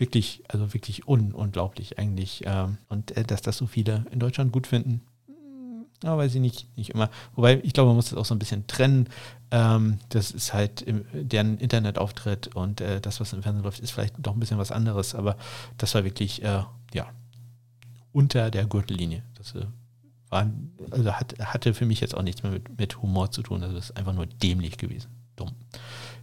wirklich, 0.01 0.43
also 0.49 0.73
wirklich 0.73 1.07
un 1.07 1.31
unglaublich 1.31 1.97
eigentlich. 1.97 2.41
Ähm, 2.45 2.79
und 2.89 3.15
äh, 3.15 3.23
dass 3.23 3.41
das 3.41 3.55
so 3.55 3.67
viele 3.67 4.05
in 4.11 4.19
Deutschland 4.19 4.51
gut 4.51 4.67
finden, 4.67 5.01
ja, 6.03 6.17
weiß 6.17 6.33
ich 6.33 6.41
nicht, 6.41 6.75
nicht 6.75 6.89
immer. 6.89 7.11
Wobei, 7.35 7.61
ich 7.63 7.73
glaube, 7.73 7.89
man 7.89 7.95
muss 7.95 8.09
das 8.09 8.17
auch 8.17 8.25
so 8.25 8.33
ein 8.33 8.39
bisschen 8.39 8.65
trennen. 8.65 9.07
Ähm, 9.51 9.99
das 10.09 10.31
ist 10.31 10.53
halt 10.53 10.81
im, 10.81 11.05
deren 11.13 11.59
Internetauftritt 11.59 12.55
und 12.55 12.81
äh, 12.81 12.99
das, 12.99 13.19
was 13.19 13.31
im 13.33 13.43
Fernsehen 13.43 13.63
läuft, 13.63 13.79
ist 13.79 13.91
vielleicht 13.91 14.15
doch 14.17 14.33
ein 14.33 14.39
bisschen 14.39 14.57
was 14.57 14.71
anderes, 14.71 15.13
aber 15.13 15.37
das 15.77 15.93
war 15.93 16.03
wirklich, 16.03 16.41
äh, 16.41 16.63
ja, 16.93 17.07
unter 18.11 18.49
der 18.49 18.65
Gürtellinie. 18.65 19.23
Das 19.35 19.53
äh, 19.53 19.67
war, 20.29 20.49
also 20.89 21.13
hat, 21.13 21.35
hatte 21.39 21.75
für 21.75 21.85
mich 21.85 22.01
jetzt 22.01 22.17
auch 22.17 22.23
nichts 22.23 22.41
mehr 22.41 22.51
mit, 22.51 22.79
mit 22.79 23.01
Humor 23.03 23.29
zu 23.29 23.43
tun. 23.43 23.61
Also 23.61 23.75
das 23.75 23.91
ist 23.91 23.97
einfach 23.97 24.13
nur 24.13 24.25
dämlich 24.25 24.77
gewesen. 24.77 25.20
Dumm. 25.35 25.51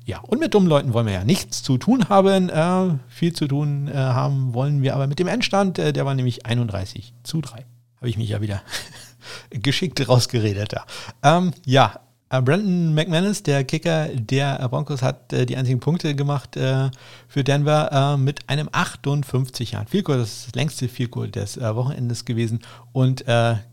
Ja, 0.05 0.21
und 0.21 0.41
mit 0.41 0.55
dummen 0.55 0.69
Leuten 0.69 0.95
wollen 0.95 1.07
wir 1.07 1.13
ja 1.13 1.25
nichts 1.25 1.63
zu 1.63 1.77
tun 1.77 2.09
haben. 2.09 2.49
Äh, 2.49 2.99
viel 3.09 3.35
zu 3.35 3.47
tun 3.47 3.89
äh, 3.89 3.95
haben 3.95 4.55
wollen 4.55 4.83
wir 4.83 4.95
aber 4.95 5.07
mit 5.07 5.19
dem 5.19 5.29
Endstand. 5.29 5.79
Äh, 5.79 5.93
der 5.93 6.07
war 6.07 6.15
nämlich 6.15 6.47
31 6.47 7.13
zu 7.23 7.43
3. 7.43 7.67
Habe 7.97 8.09
ich 8.09 8.17
mich 8.17 8.31
ja 8.31 8.41
wieder 8.41 8.63
geschickt 9.51 10.09
rausgeredet. 10.09 10.73
Ja, 10.73 10.87
ähm, 11.23 11.53
ja 11.67 12.01
äh, 12.31 12.43
Brandon 12.43 12.95
McManus, 12.95 13.43
der 13.43 13.65
Kicker 13.65 14.09
der 14.09 14.69
Broncos, 14.69 15.03
hat 15.03 15.33
äh, 15.33 15.47
die 15.47 15.57
einzigen 15.57 15.81
Punkte 15.81 16.15
gemacht 16.15 16.57
äh, 16.57 16.91
für 17.27 17.45
Denver 17.45 18.17
mit 18.19 18.49
einem 18.49 18.69
58 18.71 19.73
Jahren 19.73 19.87
Goal. 20.05 20.19
Das 20.19 20.31
ist 20.31 20.47
das 20.49 20.55
längste 20.55 20.89
Field 20.89 21.11
Goal 21.11 21.31
des 21.31 21.59
Wochenendes 21.61 22.25
gewesen 22.25 22.61
und 22.93 23.25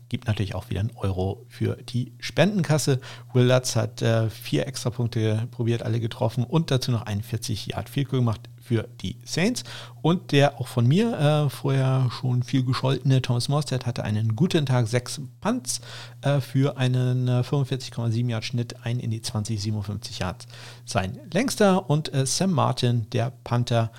gibt 0.08 0.26
natürlich 0.26 0.54
auch 0.54 0.70
wieder 0.70 0.80
einen 0.80 0.96
Euro 0.96 1.44
für 1.48 1.76
die 1.76 2.12
Spendenkasse. 2.18 3.00
Will 3.32 3.46
Lutz 3.46 3.76
hat 3.76 4.02
äh, 4.02 4.30
vier 4.30 4.66
extra 4.66 4.90
Punkte 4.90 5.48
probiert, 5.50 5.82
alle 5.82 6.00
getroffen 6.00 6.44
und 6.44 6.70
dazu 6.70 6.90
noch 6.90 7.02
41 7.02 7.66
Yard 7.66 7.88
Field 7.88 8.10
gemacht 8.10 8.48
für 8.66 8.88
die 9.00 9.16
Saints. 9.24 9.64
Und 10.02 10.32
der 10.32 10.60
auch 10.60 10.66
von 10.66 10.86
mir 10.86 11.18
äh, 11.18 11.50
vorher 11.50 12.08
schon 12.10 12.42
viel 12.42 12.64
gescholtene 12.64 13.22
Thomas 13.22 13.48
Morstead 13.48 13.86
hatte 13.86 14.04
einen 14.04 14.36
guten 14.36 14.66
Tag, 14.66 14.88
sechs 14.88 15.20
Punts 15.40 15.80
äh, 16.22 16.40
für 16.40 16.76
einen 16.76 17.28
45,7 17.28 18.26
äh, 18.26 18.30
Yard 18.30 18.44
Schnitt, 18.44 18.76
ein 18.84 18.98
in 18.98 19.10
die 19.10 19.22
20, 19.22 19.60
57 19.60 20.18
Yards. 20.18 20.46
Sein 20.84 21.18
längster 21.32 21.88
und 21.88 22.12
äh, 22.12 22.26
Sam 22.26 22.52
Martin, 22.52 23.08
der 23.10 23.32
Panther 23.44 23.90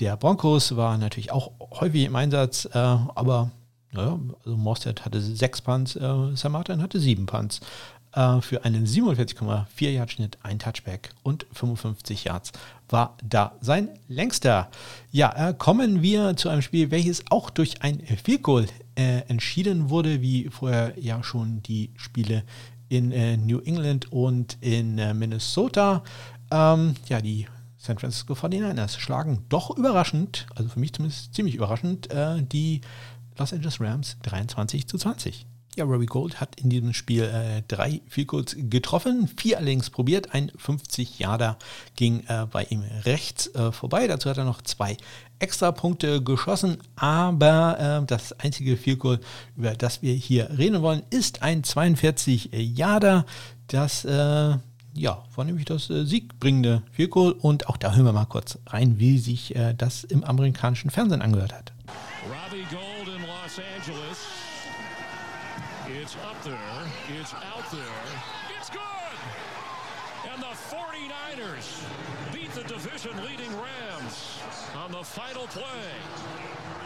der 0.00 0.16
Broncos, 0.16 0.76
war 0.76 0.98
natürlich 0.98 1.30
auch 1.30 1.52
häufig 1.80 2.04
im 2.04 2.16
Einsatz, 2.16 2.66
äh, 2.72 2.78
aber 2.78 3.50
ja, 3.94 4.18
also 4.44 4.56
Morstead 4.56 5.04
hatte 5.04 5.20
sechs 5.20 5.62
Punts, 5.62 5.96
äh, 5.96 6.34
Sam 6.34 6.52
Martin 6.52 6.82
hatte 6.82 7.00
sieben 7.00 7.26
Punts. 7.26 7.60
Äh, 8.14 8.40
für 8.40 8.64
einen 8.64 8.86
47,4 8.86 9.90
Yard 9.90 10.12
Schnitt, 10.12 10.38
ein 10.42 10.58
Touchback 10.58 11.10
und 11.22 11.46
55 11.52 12.24
Yards 12.24 12.52
war 12.88 13.16
da 13.22 13.56
sein 13.60 13.88
längster. 14.08 14.70
Ja, 15.10 15.50
äh, 15.50 15.54
kommen 15.54 16.00
wir 16.00 16.36
zu 16.36 16.48
einem 16.48 16.62
Spiel, 16.62 16.90
welches 16.90 17.24
auch 17.30 17.50
durch 17.50 17.82
ein 17.82 18.00
Field 18.22 18.42
Goal 18.42 18.66
äh, 18.96 19.22
entschieden 19.28 19.90
wurde, 19.90 20.22
wie 20.22 20.48
vorher 20.48 20.94
ja 20.98 21.22
schon 21.24 21.62
die 21.62 21.90
Spiele 21.96 22.44
in 22.88 23.10
äh, 23.10 23.36
New 23.36 23.58
England 23.60 24.12
und 24.12 24.58
in 24.60 24.98
äh, 24.98 25.12
Minnesota. 25.12 26.04
Ähm, 26.52 26.94
ja, 27.08 27.20
die 27.20 27.48
San 27.78 27.98
Francisco 27.98 28.34
49ers 28.34 29.00
schlagen 29.00 29.44
doch 29.48 29.76
überraschend, 29.76 30.46
also 30.54 30.70
für 30.70 30.78
mich 30.80 30.92
zumindest 30.94 31.34
ziemlich 31.34 31.56
überraschend, 31.56 32.08
die 32.50 32.80
Los 33.38 33.52
Angeles 33.52 33.80
Rams 33.80 34.16
23 34.22 34.86
zu 34.86 34.98
20. 34.98 35.46
Ja, 35.76 35.84
Robbie 35.84 36.06
Gold 36.06 36.40
hat 36.40 36.60
in 36.60 36.70
diesem 36.70 36.92
Spiel 36.92 37.24
äh, 37.24 37.62
drei 37.66 38.00
Vielkurz 38.06 38.54
getroffen, 38.56 39.28
vier 39.36 39.58
allerdings 39.58 39.90
probiert. 39.90 40.32
Ein 40.32 40.52
50 40.56 41.18
Jahre 41.18 41.56
ging 41.96 42.22
äh, 42.28 42.46
bei 42.48 42.62
ihm 42.64 42.84
rechts 43.04 43.48
äh, 43.54 43.72
vorbei. 43.72 44.06
Dazu 44.06 44.30
hat 44.30 44.38
er 44.38 44.44
noch 44.44 44.62
zwei 44.62 44.96
extra 45.40 45.72
Punkte 45.72 46.22
geschossen. 46.22 46.78
Aber 46.94 48.02
äh, 48.02 48.06
das 48.06 48.38
einzige 48.38 48.76
Vielkurz, 48.76 49.24
über 49.56 49.74
das 49.74 50.00
wir 50.00 50.14
hier 50.14 50.48
reden 50.56 50.80
wollen, 50.80 51.02
ist 51.10 51.42
ein 51.42 51.64
42 51.64 52.50
Jahre. 52.52 53.24
Das 53.66 54.04
äh, 54.04 54.56
ja, 54.94 55.24
war 55.34 55.44
nämlich 55.44 55.64
das 55.64 55.90
äh, 55.90 56.04
siegbringende 56.04 56.82
Vielkohl. 56.92 57.32
Und 57.32 57.68
auch 57.68 57.78
da 57.78 57.94
hören 57.94 58.04
wir 58.04 58.12
mal 58.12 58.26
kurz 58.26 58.58
rein, 58.68 59.00
wie 59.00 59.18
sich 59.18 59.56
äh, 59.56 59.74
das 59.74 60.04
im 60.04 60.22
amerikanischen 60.22 60.90
Fernsehen 60.90 61.20
angehört 61.20 61.52
hat. 61.52 61.72
Robbie 62.28 62.62
Gold. 62.70 62.93
Los 63.54 63.64
Angeles. 63.76 64.18
It's 65.86 66.16
up 66.16 66.42
there. 66.42 66.58
It's 67.20 67.34
out 67.34 67.70
there. 67.70 68.00
It's 68.58 68.70
good! 68.70 69.18
And 70.32 70.42
the 70.42 70.54
49ers 70.74 71.84
beat 72.32 72.50
the 72.52 72.62
division-leading 72.62 73.52
Rams 73.52 74.40
on 74.76 74.90
the 74.90 75.04
final 75.04 75.46
play. 75.48 75.62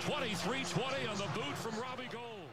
23-20 0.07 1.11
on 1.11 1.16
the 1.16 1.29
boot 1.35 1.57
from 1.57 1.75
Robbie 1.77 2.09
Gold. 2.11 2.49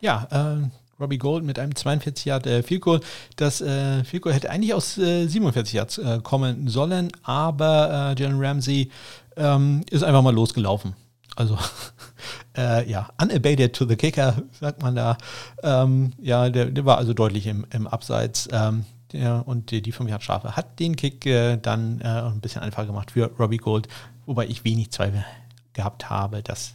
Ja, 0.00 0.26
äh, 0.30 0.68
Robbie 0.98 1.18
Gold 1.18 1.44
mit 1.44 1.58
einem 1.58 1.74
42 1.76 2.24
Yard 2.24 2.46
äh, 2.46 2.62
Field 2.64 2.80
Goal. 2.80 3.00
Das 3.36 3.60
äh, 3.60 4.02
Field 4.02 4.22
Goal 4.22 4.34
hätte 4.34 4.50
eigentlich 4.50 4.74
aus 4.74 4.98
äh, 4.98 5.28
47 5.28 5.74
Yards 5.74 5.98
äh, 5.98 6.18
kommen 6.22 6.66
sollen, 6.66 7.12
aber 7.22 8.14
äh, 8.16 8.20
Jalen 8.20 8.42
Ramsey 8.42 8.90
ähm, 9.36 9.82
ist 9.90 10.02
einfach 10.02 10.22
mal 10.22 10.34
losgelaufen. 10.34 10.96
Also 11.36 11.58
äh, 12.56 12.88
ja, 12.90 13.08
unabated 13.20 13.74
to 13.74 13.86
the 13.86 13.96
kicker, 13.96 14.42
sagt 14.58 14.82
man 14.82 14.94
da. 14.94 15.16
Ähm, 15.62 16.12
ja, 16.20 16.50
der, 16.50 16.66
der, 16.66 16.84
war 16.84 16.98
also 16.98 17.14
deutlich 17.14 17.46
im, 17.46 17.66
im 17.70 17.86
Abseits. 17.86 18.48
Ähm, 18.52 18.84
der, 19.12 19.46
und 19.46 19.70
die, 19.70 19.82
die 19.82 19.92
5 19.92 20.08
Yard 20.08 20.22
Strafe 20.22 20.56
hat 20.56 20.78
den 20.78 20.96
Kick 20.96 21.26
äh, 21.26 21.56
dann 21.56 22.00
äh, 22.00 22.06
ein 22.06 22.40
bisschen 22.40 22.62
einfacher 22.62 22.86
gemacht 22.86 23.10
für 23.12 23.30
Robbie 23.38 23.56
Gold, 23.56 23.88
wobei 24.26 24.46
ich 24.46 24.64
wenig 24.64 24.92
Zweifel 24.92 25.24
gehabt 25.72 26.10
habe, 26.10 26.42
dass 26.42 26.74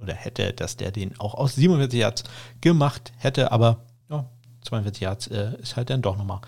oder 0.00 0.14
hätte, 0.14 0.52
dass 0.52 0.76
der 0.76 0.90
den 0.90 1.18
auch 1.18 1.34
aus 1.34 1.54
47 1.54 2.00
Yards 2.00 2.24
gemacht 2.60 3.12
hätte, 3.18 3.52
aber 3.52 3.78
ja, 4.10 4.26
42 4.62 5.00
Yards 5.00 5.26
äh, 5.28 5.52
ist 5.60 5.76
halt 5.76 5.90
dann 5.90 6.02
doch 6.02 6.16
nochmal 6.16 6.40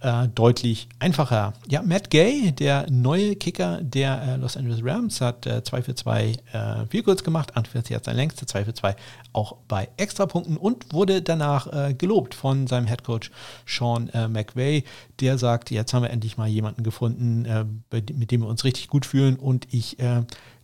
äh, 0.00 0.28
deutlich 0.28 0.88
einfacher. 0.98 1.52
Ja, 1.68 1.82
Matt 1.82 2.10
Gay, 2.10 2.52
der 2.52 2.86
neue 2.90 3.36
Kicker 3.36 3.80
der 3.82 4.22
äh, 4.22 4.36
Los 4.36 4.56
Angeles 4.56 4.84
Rams, 4.84 5.20
hat 5.20 5.46
äh, 5.46 5.62
2 5.62 5.82
für 5.82 5.94
2 5.94 6.32
äh, 6.52 6.86
viel 6.88 7.02
kurz 7.02 7.22
gemacht, 7.22 7.56
48 7.56 7.94
hat 7.94 8.04
sein 8.04 8.16
längster, 8.16 8.46
2 8.46 8.64
für 8.64 8.74
2 8.74 8.96
auch 9.32 9.56
bei 9.68 9.88
Extrapunkten 9.96 10.56
und 10.56 10.92
wurde 10.92 11.22
danach 11.22 11.66
äh, 11.72 11.94
gelobt 11.94 12.34
von 12.34 12.66
seinem 12.66 12.86
Headcoach 12.86 13.30
Sean 13.66 14.08
äh, 14.08 14.26
McVay, 14.26 14.84
der 15.20 15.38
sagt, 15.38 15.70
jetzt 15.70 15.92
haben 15.92 16.02
wir 16.02 16.10
endlich 16.10 16.38
mal 16.38 16.48
jemanden 16.48 16.82
gefunden, 16.82 17.44
äh, 17.44 17.64
mit 17.90 18.30
dem 18.30 18.40
wir 18.40 18.48
uns 18.48 18.64
richtig 18.64 18.88
gut 18.88 19.06
fühlen 19.06 19.36
und 19.36 19.66
ich 19.72 19.98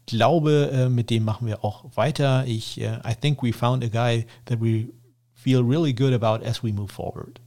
glaube, 0.07 0.89
mit 0.91 1.11
dem 1.11 1.25
machen 1.25 1.47
wir 1.47 1.65
auch 1.65 1.85
weiter. 1.97 2.45
Ich, 2.47 2.81
I 2.81 3.15
think 3.21 3.43
we 3.43 3.53
found 3.53 3.85
a 3.85 3.89
guy 3.89 4.27
that 4.47 4.61
we 4.61 4.89
feel 5.35 5.61
really 5.61 5.93
good 5.93 6.13
about 6.13 6.45
as 6.45 6.63
we 6.63 6.73
move 6.73 6.93
forward 6.93 7.41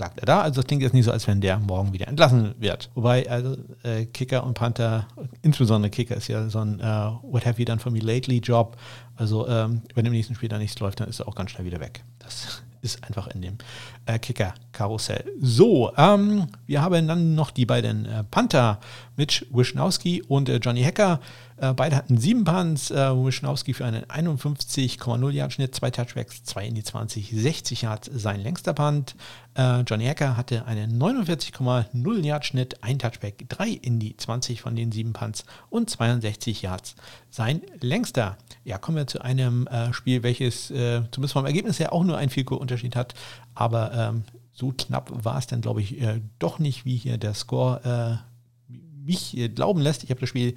sagt 0.00 0.18
er 0.18 0.26
da. 0.26 0.40
Also 0.40 0.60
das 0.60 0.66
klingt 0.66 0.82
jetzt 0.82 0.94
nicht 0.94 1.04
so, 1.04 1.12
als 1.12 1.26
wenn 1.28 1.40
der 1.42 1.58
morgen 1.58 1.92
wieder 1.92 2.08
entlassen 2.08 2.54
wird. 2.58 2.90
Wobei 2.94 3.28
also, 3.30 3.56
äh, 3.82 4.06
Kicker 4.06 4.44
und 4.44 4.54
Panther, 4.54 5.06
insbesondere 5.42 5.90
Kicker 5.90 6.16
ist 6.16 6.28
ja 6.28 6.48
so 6.48 6.60
ein 6.60 6.80
äh, 6.80 6.82
What 6.82 7.44
have 7.44 7.60
you 7.60 7.66
done 7.66 7.78
for 7.78 7.92
me 7.92 8.00
lately 8.00 8.38
Job. 8.38 8.78
Also 9.16 9.46
ähm, 9.46 9.82
wenn 9.94 10.06
im 10.06 10.12
nächsten 10.12 10.34
Spiel 10.34 10.48
da 10.48 10.56
nichts 10.56 10.80
läuft, 10.80 11.00
dann 11.00 11.08
ist 11.08 11.20
er 11.20 11.28
auch 11.28 11.34
ganz 11.34 11.50
schnell 11.50 11.66
wieder 11.66 11.80
weg. 11.80 12.02
Das 12.18 12.62
ist 12.82 13.04
einfach 13.04 13.28
in 13.28 13.42
dem 13.42 13.58
äh, 14.06 14.18
Kicker-Karussell. 14.18 15.30
So, 15.40 15.92
ähm, 15.96 16.46
wir 16.66 16.80
haben 16.80 17.06
dann 17.06 17.34
noch 17.34 17.50
die 17.50 17.66
beiden 17.66 18.06
äh, 18.06 18.24
Panther, 18.24 18.80
Mitch 19.16 19.44
Wischnowski 19.50 20.22
und 20.22 20.48
äh, 20.48 20.56
Johnny 20.56 20.82
Hacker. 20.82 21.20
Äh, 21.58 21.74
beide 21.74 21.94
hatten 21.94 22.16
sieben 22.16 22.44
Punts. 22.44 22.90
Äh, 22.90 22.96
Wischnowski 22.96 23.74
für 23.74 23.84
einen 23.84 24.04
51,0 24.04 25.30
Yard 25.30 25.52
Schnitt, 25.52 25.74
zwei 25.74 25.90
Touchbacks, 25.90 26.42
zwei 26.44 26.66
in 26.66 26.74
die 26.74 26.82
20, 26.82 27.30
60 27.30 27.82
Yards 27.82 28.10
sein 28.12 28.40
längster 28.40 28.72
Punt. 28.72 29.14
Äh, 29.60 29.80
Johnny 29.80 30.06
Hacker 30.06 30.38
hatte 30.38 30.64
einen 30.64 30.98
49,0 30.98 32.24
Yard 32.24 32.46
Schnitt, 32.46 32.82
ein 32.82 32.98
Touchback, 32.98 33.44
drei 33.50 33.68
in 33.68 33.98
die 33.98 34.16
20 34.16 34.62
von 34.62 34.74
den 34.74 34.90
sieben 34.90 35.12
Punts 35.12 35.44
und 35.68 35.90
62 35.90 36.62
Yards 36.62 36.94
sein 37.28 37.60
längster. 37.80 38.38
Ja, 38.64 38.78
kommen 38.78 38.96
wir 38.96 39.06
zu 39.06 39.20
einem 39.20 39.66
äh, 39.66 39.92
Spiel, 39.92 40.22
welches 40.22 40.70
äh, 40.70 41.02
zumindest 41.10 41.34
vom 41.34 41.44
Ergebnis 41.44 41.78
her 41.78 41.92
auch 41.92 42.04
nur 42.04 42.16
ein 42.16 42.30
viel 42.30 42.48
Unterschied 42.48 42.96
hat, 42.96 43.12
aber 43.54 43.92
ähm, 43.92 44.24
so 44.54 44.72
knapp 44.76 45.12
war 45.24 45.36
es 45.36 45.46
dann, 45.46 45.60
glaube 45.60 45.82
ich, 45.82 46.00
äh, 46.00 46.22
doch 46.38 46.58
nicht, 46.58 46.86
wie 46.86 46.96
hier 46.96 47.18
der 47.18 47.34
Score 47.34 48.20
mich 49.04 49.36
glauben 49.54 49.80
lässt. 49.80 50.04
Ich 50.04 50.10
habe 50.10 50.20
das 50.20 50.28
Spiel 50.28 50.54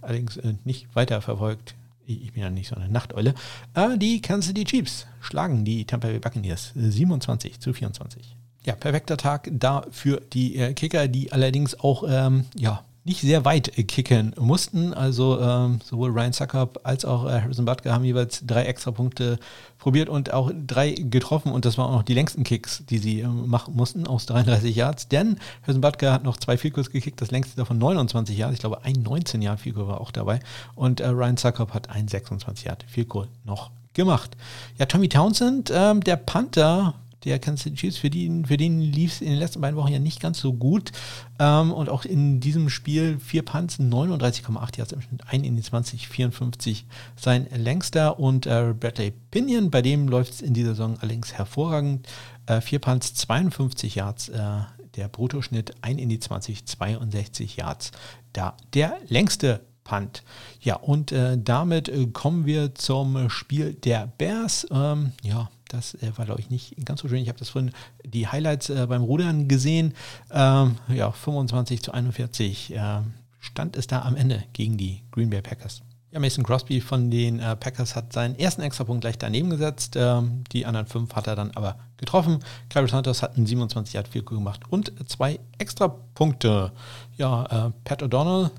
allerdings 0.00 0.40
nicht 0.64 0.94
weiter 0.96 1.20
verfolgt 1.20 1.74
ich 2.08 2.32
bin 2.32 2.42
ja 2.42 2.50
nicht 2.50 2.68
so 2.68 2.76
eine 2.76 2.88
Nachteule, 2.88 3.34
äh, 3.74 3.98
die 3.98 4.20
Kansas 4.22 4.48
City 4.48 4.64
Chiefs 4.64 5.06
schlagen 5.20 5.64
die 5.64 5.84
Tampa 5.84 6.08
Bay 6.08 6.18
Buccaneers 6.18 6.72
27 6.74 7.60
zu 7.60 7.72
24. 7.72 8.36
Ja, 8.64 8.74
perfekter 8.74 9.16
Tag 9.16 9.48
da 9.52 9.86
für 9.90 10.20
die 10.20 10.56
äh, 10.56 10.74
Kicker, 10.74 11.08
die 11.08 11.32
allerdings 11.32 11.78
auch 11.78 12.04
ähm, 12.08 12.44
ja, 12.56 12.84
nicht 13.08 13.20
sehr 13.22 13.44
weit 13.44 13.72
kicken 13.88 14.34
mussten. 14.38 14.94
Also 14.94 15.40
ähm, 15.40 15.80
sowohl 15.84 16.10
Ryan 16.10 16.32
Suckup 16.32 16.80
als 16.84 17.04
auch 17.04 17.26
äh, 17.26 17.40
Harrison 17.40 17.64
Butker 17.64 17.92
haben 17.92 18.04
jeweils 18.04 18.42
drei 18.46 18.64
extra 18.64 18.90
Punkte 18.90 19.38
probiert 19.78 20.08
und 20.08 20.32
auch 20.32 20.52
drei 20.66 20.90
getroffen. 20.90 21.50
Und 21.50 21.64
das 21.64 21.78
waren 21.78 21.90
auch 21.90 21.96
noch 21.96 22.02
die 22.02 22.14
längsten 22.14 22.44
Kicks, 22.44 22.84
die 22.88 22.98
sie 22.98 23.20
äh, 23.20 23.26
machen 23.26 23.74
mussten, 23.74 24.06
aus 24.06 24.26
33 24.26 24.76
Yards. 24.76 25.08
Denn 25.08 25.38
Harrison 25.62 25.80
Butker 25.80 26.12
hat 26.12 26.24
noch 26.24 26.36
zwei 26.36 26.56
Vielkurs 26.56 26.90
gekickt, 26.90 27.20
das 27.20 27.30
längste 27.30 27.56
davon 27.56 27.78
29 27.78 28.36
Yards. 28.36 28.54
Ich 28.54 28.60
glaube, 28.60 28.84
ein 28.84 29.02
19 29.02 29.42
Yard 29.42 29.60
Vielkur 29.60 29.88
war 29.88 30.00
auch 30.00 30.10
dabei. 30.10 30.40
Und 30.74 31.00
äh, 31.00 31.08
Ryan 31.08 31.36
Suckup 31.36 31.74
hat 31.74 31.90
ein 31.90 32.08
26 32.08 32.66
Yard 32.66 32.84
Vielkur 32.88 33.28
noch 33.44 33.70
gemacht. 33.94 34.36
Ja, 34.78 34.86
Tommy 34.86 35.08
Townsend, 35.08 35.72
ähm, 35.74 36.02
der 36.02 36.16
Panther, 36.16 36.94
der 37.24 37.38
Kansas 37.38 37.64
City 37.64 37.76
Chiefs, 37.76 37.98
für 37.98 38.10
den, 38.10 38.44
für 38.44 38.56
den 38.56 38.80
lief 38.80 39.12
es 39.12 39.20
in 39.20 39.30
den 39.30 39.38
letzten 39.38 39.60
beiden 39.60 39.76
Wochen 39.76 39.92
ja 39.92 39.98
nicht 39.98 40.20
ganz 40.20 40.38
so 40.38 40.52
gut. 40.52 40.92
Ähm, 41.38 41.72
und 41.72 41.88
auch 41.88 42.04
in 42.04 42.40
diesem 42.40 42.70
Spiel 42.70 43.18
vier 43.18 43.42
Punts, 43.42 43.78
39,8 43.78 44.78
Yards 44.78 44.92
im 44.92 45.00
Schnitt, 45.00 45.22
ein 45.26 45.44
in 45.44 45.56
die 45.56 45.62
20, 45.62 46.08
54 46.08 46.86
sein 47.16 47.46
längster. 47.54 48.18
Und 48.18 48.46
äh, 48.46 48.74
Bradley 48.78 49.12
Pinion, 49.30 49.70
bei 49.70 49.82
dem 49.82 50.08
läuft 50.08 50.34
es 50.34 50.40
in 50.40 50.54
dieser 50.54 50.70
Saison 50.70 50.96
allerdings 51.00 51.32
hervorragend. 51.32 52.06
Äh, 52.46 52.60
vier 52.60 52.78
Punts, 52.78 53.14
52 53.14 53.96
Yards, 53.96 54.28
äh, 54.28 54.60
der 54.96 55.08
Bruttoschnitt, 55.08 55.74
ein 55.82 55.98
in 55.98 56.08
die 56.08 56.18
20, 56.18 56.66
62 56.66 57.56
Yards. 57.56 57.92
Da 58.32 58.56
der 58.74 58.96
längste 59.08 59.60
Punt. 59.88 60.22
Ja, 60.60 60.76
und 60.76 61.12
äh, 61.12 61.38
damit 61.42 61.88
äh, 61.88 62.06
kommen 62.06 62.46
wir 62.46 62.74
zum 62.74 63.30
Spiel 63.30 63.74
der 63.74 64.06
Bears. 64.18 64.66
Ähm, 64.70 65.12
ja, 65.22 65.50
das 65.68 65.94
äh, 65.94 66.12
war, 66.16 66.24
glaube 66.24 66.40
ich, 66.40 66.50
nicht 66.50 66.74
ganz 66.84 67.00
so 67.00 67.08
schön. 67.08 67.18
Ich 67.18 67.28
habe 67.28 67.38
das 67.38 67.50
von 67.50 67.70
die 68.04 68.26
Highlights 68.26 68.70
äh, 68.70 68.86
beim 68.86 69.02
Rudern 69.02 69.48
gesehen. 69.48 69.94
Ähm, 70.30 70.76
ja, 70.88 71.12
25 71.12 71.82
zu 71.82 71.92
41 71.92 72.74
äh, 72.74 73.00
stand 73.38 73.76
es 73.76 73.86
da 73.86 74.02
am 74.02 74.16
Ende 74.16 74.44
gegen 74.52 74.76
die 74.76 75.02
Green 75.10 75.30
Bay 75.30 75.42
Packers. 75.42 75.82
Ja, 76.10 76.20
Mason 76.20 76.42
Crosby 76.42 76.80
von 76.80 77.10
den 77.10 77.38
äh, 77.38 77.54
Packers 77.54 77.94
hat 77.94 78.14
seinen 78.14 78.38
ersten 78.38 78.62
Extrapunkt 78.62 79.02
gleich 79.02 79.18
daneben 79.18 79.50
gesetzt. 79.50 79.94
Ähm, 79.94 80.42
die 80.52 80.64
anderen 80.64 80.86
fünf 80.86 81.14
hat 81.14 81.26
er 81.26 81.36
dann 81.36 81.50
aber 81.50 81.76
getroffen. 81.98 82.38
Kyle 82.70 82.88
Santos 82.88 83.22
hat 83.22 83.36
einen 83.36 83.44
27 83.44 83.92
Yard 83.92 84.08
Field 84.08 84.24
gemacht 84.24 84.62
und 84.70 84.92
zwei 85.08 85.38
Extrapunkte. 85.58 86.72
Ja, 87.18 87.66
äh, 87.66 87.72
Pat 87.84 88.02
O'Donnell, 88.02 88.50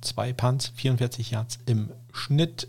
zwei 0.00 0.32
Punts, 0.32 0.72
44 0.76 1.30
Yards 1.30 1.58
im 1.66 1.90
Schnitt. 2.12 2.68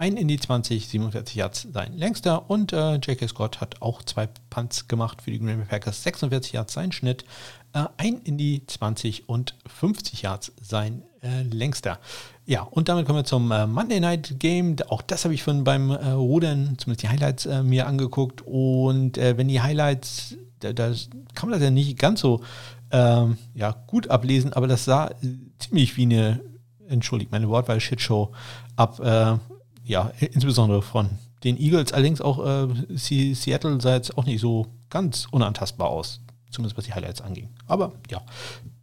Ein 0.00 0.16
in 0.16 0.28
die 0.28 0.38
20, 0.38 0.86
47 0.86 1.34
Yards 1.34 1.66
sein 1.72 1.92
längster 1.92 2.48
und 2.48 2.72
äh, 2.72 2.94
J.K. 2.94 3.26
Scott 3.26 3.60
hat 3.60 3.82
auch 3.82 4.04
zwei 4.04 4.28
Punts 4.48 4.86
gemacht 4.86 5.22
für 5.22 5.32
die 5.32 5.40
Green 5.40 5.56
Bay 5.56 5.66
Packers, 5.66 6.04
46 6.04 6.52
Yards 6.52 6.72
sein 6.72 6.92
Schnitt, 6.92 7.24
äh, 7.72 7.82
ein 7.96 8.20
in 8.22 8.38
die 8.38 8.64
20 8.64 9.28
und 9.28 9.56
50 9.66 10.22
Yards 10.22 10.52
sein 10.62 11.02
äh, 11.20 11.42
längster. 11.42 11.98
Ja, 12.46 12.62
und 12.62 12.88
damit 12.88 13.06
kommen 13.06 13.18
wir 13.18 13.24
zum 13.24 13.50
äh, 13.50 13.66
Monday 13.66 13.98
Night 13.98 14.38
Game. 14.38 14.76
Auch 14.86 15.02
das 15.02 15.24
habe 15.24 15.34
ich 15.34 15.42
von 15.42 15.64
beim 15.64 15.90
äh, 15.90 16.10
Rudern, 16.10 16.76
zumindest 16.78 17.02
die 17.02 17.08
Highlights, 17.08 17.46
äh, 17.46 17.64
mir 17.64 17.88
angeguckt. 17.88 18.42
Und 18.46 19.18
äh, 19.18 19.36
wenn 19.36 19.48
die 19.48 19.60
Highlights, 19.60 20.36
da, 20.60 20.72
da, 20.72 20.92
kann 21.34 21.50
man 21.50 21.58
das 21.58 21.62
ja 21.64 21.72
nicht 21.72 21.98
ganz 21.98 22.20
so 22.20 22.40
ähm, 22.92 23.36
ja, 23.52 23.74
gut 23.88 24.10
ablesen, 24.10 24.52
aber 24.52 24.68
das 24.68 24.84
sah 24.84 25.10
ziemlich 25.58 25.96
wie 25.96 26.04
eine, 26.04 26.40
entschuldigt 26.88 27.32
meine 27.32 27.48
Wortwahl, 27.48 27.80
Shitshow 27.80 28.32
ab 28.76 29.00
ja, 29.88 30.12
insbesondere 30.20 30.82
von 30.82 31.10
den 31.44 31.58
Eagles. 31.58 31.92
Allerdings 31.92 32.20
auch 32.20 32.44
äh, 32.44 32.68
Seattle 32.96 33.80
sah 33.80 33.94
jetzt 33.94 34.16
auch 34.16 34.26
nicht 34.26 34.40
so 34.40 34.66
ganz 34.90 35.26
unantastbar 35.30 35.88
aus, 35.88 36.20
zumindest 36.50 36.76
was 36.76 36.84
die 36.84 36.94
Highlights 36.94 37.20
anging. 37.20 37.48
Aber 37.66 37.92
ja, 38.10 38.22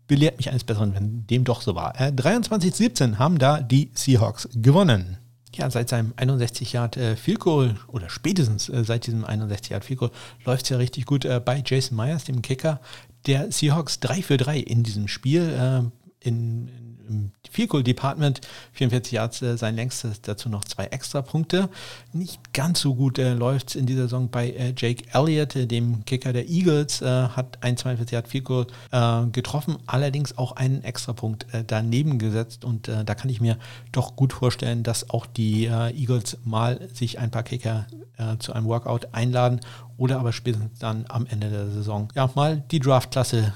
belehrt 0.08 0.38
mich 0.38 0.50
eines 0.50 0.64
Besseren, 0.64 0.94
wenn 0.94 1.28
dem 1.28 1.44
doch 1.44 1.62
so 1.62 1.76
war. 1.76 2.00
Äh, 2.00 2.10
23-17 2.10 3.18
haben 3.18 3.40
da 3.40 3.62
die 3.62 3.92
Seahawks 3.94 4.50
gewonnen. 4.54 5.18
Ja, 5.54 5.70
seit 5.70 5.88
seinem 5.88 6.14
61 6.18 6.74
Yard 6.74 6.98
äh, 6.98 7.16
Field 7.16 7.40
Goal 7.40 7.76
oder 7.88 8.10
spätestens 8.10 8.68
äh, 8.68 8.84
seit 8.84 9.08
diesem 9.08 9.24
61 9.24 9.72
Yard 9.72 9.86
Field 9.86 10.02
läuft 10.44 10.64
es 10.64 10.70
ja 10.70 10.78
richtig 10.78 11.06
gut 11.06 11.24
äh, 11.24 11.40
bei 11.44 11.64
Jason 11.66 11.96
Myers, 11.96 12.26
dem 12.26 12.42
Kicker 12.42 12.82
der 13.26 13.52
Seahawks 13.52 14.00
3 14.02 14.22
für 14.22 14.38
3 14.38 14.60
in 14.60 14.84
diesem 14.84 15.08
Spiel. 15.08 15.50
Äh, 15.50 16.28
in, 16.28 16.68
in 16.68 16.85
im 17.08 17.32
Field 17.50 17.70
Goal 17.70 17.84
Department, 17.84 18.42
44 18.74 19.14
Yards 19.14 19.42
äh, 19.42 19.58
sein 19.58 19.76
längstes, 19.76 20.22
dazu 20.22 20.50
noch 20.50 20.64
zwei 20.66 20.86
extra 20.86 21.22
Punkte. 21.22 21.70
Nicht 22.14 22.54
ganz 22.54 22.82
so 22.82 22.96
gut 22.96 23.20
äh, 23.20 23.34
läuft 23.34 23.70
es 23.70 23.76
in 23.76 23.86
dieser 23.86 24.04
Saison 24.04 24.30
bei 24.30 24.50
äh, 24.52 24.74
Jake 24.76 25.06
Elliott, 25.14 25.56
äh, 25.56 25.66
dem 25.68 26.06
Kicker 26.06 26.34
der 26.34 26.50
Eagles, 26.50 27.02
äh, 27.02 27.06
hat 27.06 27.60
ein 27.62 27.78
42 27.78 28.12
Yard 28.12 28.28
Field 28.28 28.46
Goal 28.46 28.68
äh, 28.92 29.26
getroffen, 29.28 29.78
allerdings 29.86 30.38
auch 30.38 30.54
einen 30.54 30.84
extra 30.84 31.14
Punkt 31.14 31.46
daneben 31.68 32.20
gesetzt 32.20 32.66
und 32.66 32.88
da 32.88 33.16
kann 33.16 33.30
ich 33.30 33.42
mir 33.42 33.58
doch 33.92 34.16
gut 34.16 34.34
vorstellen, 34.34 34.84
dass 34.84 35.10
auch 35.10 35.26
die 35.26 35.66
Eagles 35.66 36.38
mal 36.44 36.88
sich 36.94 37.20
ein 37.20 37.32
paar 37.32 37.44
Kicker 37.44 37.88
zu 38.40 38.54
einem 38.54 38.66
Workout 38.66 39.14
einladen 39.14 39.62
oder 39.98 40.20
aber 40.20 40.34
spätestens 40.34 40.80
dann 40.80 41.06
am 41.10 41.26
Ende 41.26 41.50
der 41.50 41.70
Saison 41.70 42.10
ja 42.16 42.30
mal 42.36 42.64
die 42.72 42.80
Draftklasse 42.80 43.54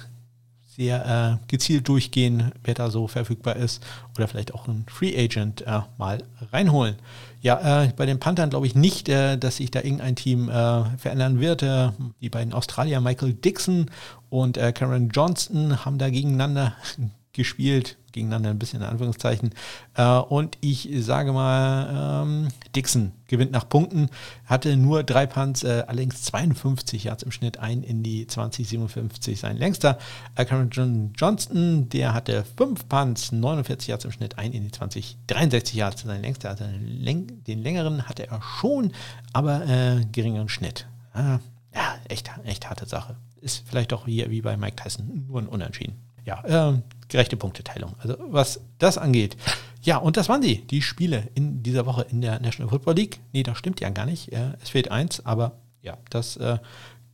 sehr 0.80 1.40
äh, 1.42 1.46
gezielt 1.50 1.90
durchgehen, 1.90 2.54
wer 2.64 2.74
da 2.74 2.90
so 2.90 3.10
verfügbar 3.10 3.58
ist 3.58 3.84
oder 4.16 4.30
vielleicht 4.30 4.54
auch 4.54 4.66
einen 4.66 4.86
Free 4.88 5.14
Agent 5.14 5.62
äh, 5.68 5.82
mal 5.98 6.24
reinholen. 6.54 6.96
Ja, 7.42 7.84
äh, 7.84 7.92
bei 7.98 8.06
den 8.06 8.22
Panthern 8.22 8.50
glaube 8.50 8.66
ich 8.66 8.76
nicht, 8.76 9.10
äh, 9.10 9.38
dass 9.38 9.58
sich 9.58 9.72
da 9.72 9.82
irgendein 9.82 10.16
Team 10.16 10.48
äh, 10.48 10.86
verändern 10.98 11.42
wird. 11.42 11.64
Äh, 11.64 11.90
die 12.22 12.30
beiden 12.30 12.54
Australier 12.54 13.02
Michael 13.02 13.34
Dixon 13.34 13.92
und 14.30 14.58
Karen 14.58 15.10
Johnston 15.10 15.84
haben 15.84 15.98
da 15.98 16.10
gegeneinander 16.10 16.74
gespielt 17.34 17.98
gegeneinander 18.12 18.50
ein 18.50 18.60
bisschen 18.60 18.82
in 18.82 18.88
Anführungszeichen. 18.88 19.52
Äh, 19.96 20.18
und 20.18 20.58
ich 20.62 20.90
sage 21.00 21.34
mal, 21.34 22.24
ähm, 22.24 22.48
Dixon 22.76 23.12
gewinnt 23.28 23.52
nach 23.52 23.68
Punkten, 23.68 24.10
hatte 24.46 24.76
nur 24.76 25.04
drei 25.04 25.26
Punts, 25.26 25.64
äh, 25.64 25.84
allerdings 25.88 26.24
52 26.24 27.06
Yards 27.06 27.24
im 27.24 27.32
Schnitt, 27.32 27.60
ein 27.60 27.84
in 27.84 28.04
die 28.04 28.28
2057 28.28 29.40
sein 29.40 29.58
längster. 29.58 29.98
Äh, 30.36 30.46
Cameron 30.46 30.70
John 30.72 31.14
Johnston, 31.16 31.90
der 31.90 32.14
hatte 32.14 32.44
fünf 32.58 32.88
Punts, 32.90 33.32
49 33.32 33.88
Yards 33.88 34.06
im 34.06 34.12
Schnitt, 34.12 34.38
ein 34.38 34.52
in 34.52 34.64
die 34.64 34.72
2063 34.72 35.76
Yards 35.76 36.02
sein 36.02 36.22
längster. 36.22 36.50
Also 36.50 36.66
den 36.66 37.64
längeren 37.64 38.08
hatte 38.08 38.28
er 38.28 38.42
schon, 38.42 38.92
aber 39.34 39.66
äh, 39.68 40.06
geringeren 40.12 40.50
Schnitt. 40.50 40.88
Ah, 41.14 41.40
ja, 41.74 41.96
echt, 42.08 42.32
echt 42.44 42.70
harte 42.70 42.86
Sache. 42.86 43.16
Ist 43.42 43.64
vielleicht 43.68 43.94
auch 43.94 44.06
hier 44.06 44.30
wie 44.32 44.42
bei 44.42 44.58
Mike 44.58 44.76
Tyson 44.76 45.26
nur 45.28 45.40
ein 45.40 45.48
Unentschieden 45.48 46.09
ja, 46.30 46.70
äh, 46.72 46.82
gerechte 47.08 47.38
Punkteteilung. 47.38 47.96
Also 48.00 48.16
was 48.20 48.62
das 48.78 48.98
angeht. 48.98 49.36
Ja, 49.82 49.98
und 49.98 50.18
das 50.18 50.30
waren 50.30 50.42
sie, 50.42 50.68
die 50.68 50.82
Spiele 50.82 51.30
in 51.36 51.64
dieser 51.64 51.86
Woche 51.86 52.06
in 52.10 52.22
der 52.22 52.40
National 52.40 52.70
Football 52.70 52.96
League. 52.96 53.20
Nee, 53.34 53.44
das 53.44 53.58
stimmt 53.58 53.80
ja 53.80 53.90
gar 53.90 54.06
nicht. 54.06 54.32
Äh, 54.32 54.54
es 54.62 54.70
fehlt 54.70 54.92
eins, 54.92 55.26
aber 55.26 55.54
ja, 55.82 55.98
das 56.10 56.38
äh, 56.38 56.58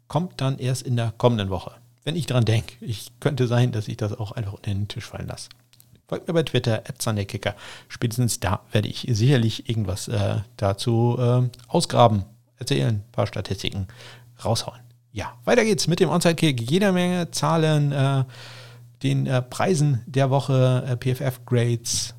kommt 0.07 0.41
dann 0.41 0.57
erst 0.57 0.81
in 0.81 0.95
der 0.95 1.13
kommenden 1.17 1.49
Woche. 1.49 1.71
Wenn 2.03 2.15
ich 2.15 2.25
dran 2.25 2.45
denke, 2.45 2.73
ich 2.81 3.11
könnte 3.19 3.47
sein, 3.47 3.71
dass 3.71 3.87
ich 3.87 3.97
das 3.97 4.13
auch 4.13 4.31
einfach 4.31 4.53
unter 4.53 4.71
den 4.71 4.87
Tisch 4.87 5.05
fallen 5.05 5.27
lasse. 5.27 5.49
Folgt 6.07 6.27
mir 6.27 6.35
bei 6.35 6.43
Twitter, 6.43 6.83
Kicker. 7.25 7.55
Spätestens 7.87 8.39
da 8.39 8.61
werde 8.71 8.87
ich 8.87 9.07
sicherlich 9.09 9.69
irgendwas 9.69 10.07
äh, 10.07 10.37
dazu 10.57 11.17
äh, 11.19 11.49
ausgraben, 11.67 12.25
erzählen, 12.57 12.95
ein 12.95 13.11
paar 13.11 13.25
Statistiken 13.25 13.87
raushauen. 14.43 14.79
Ja, 15.11 15.33
weiter 15.45 15.63
geht's 15.63 15.87
mit 15.87 15.99
dem 15.99 16.09
Onside-Kick. 16.09 16.69
Jeder 16.69 16.91
Menge 16.91 17.31
Zahlen, 17.31 17.91
äh, 17.91 18.25
den 19.05 19.27
äh, 19.27 19.41
Preisen 19.41 20.01
der 20.07 20.31
Woche, 20.31 20.83
äh, 20.87 20.97
PFF-Grades. 20.97 22.15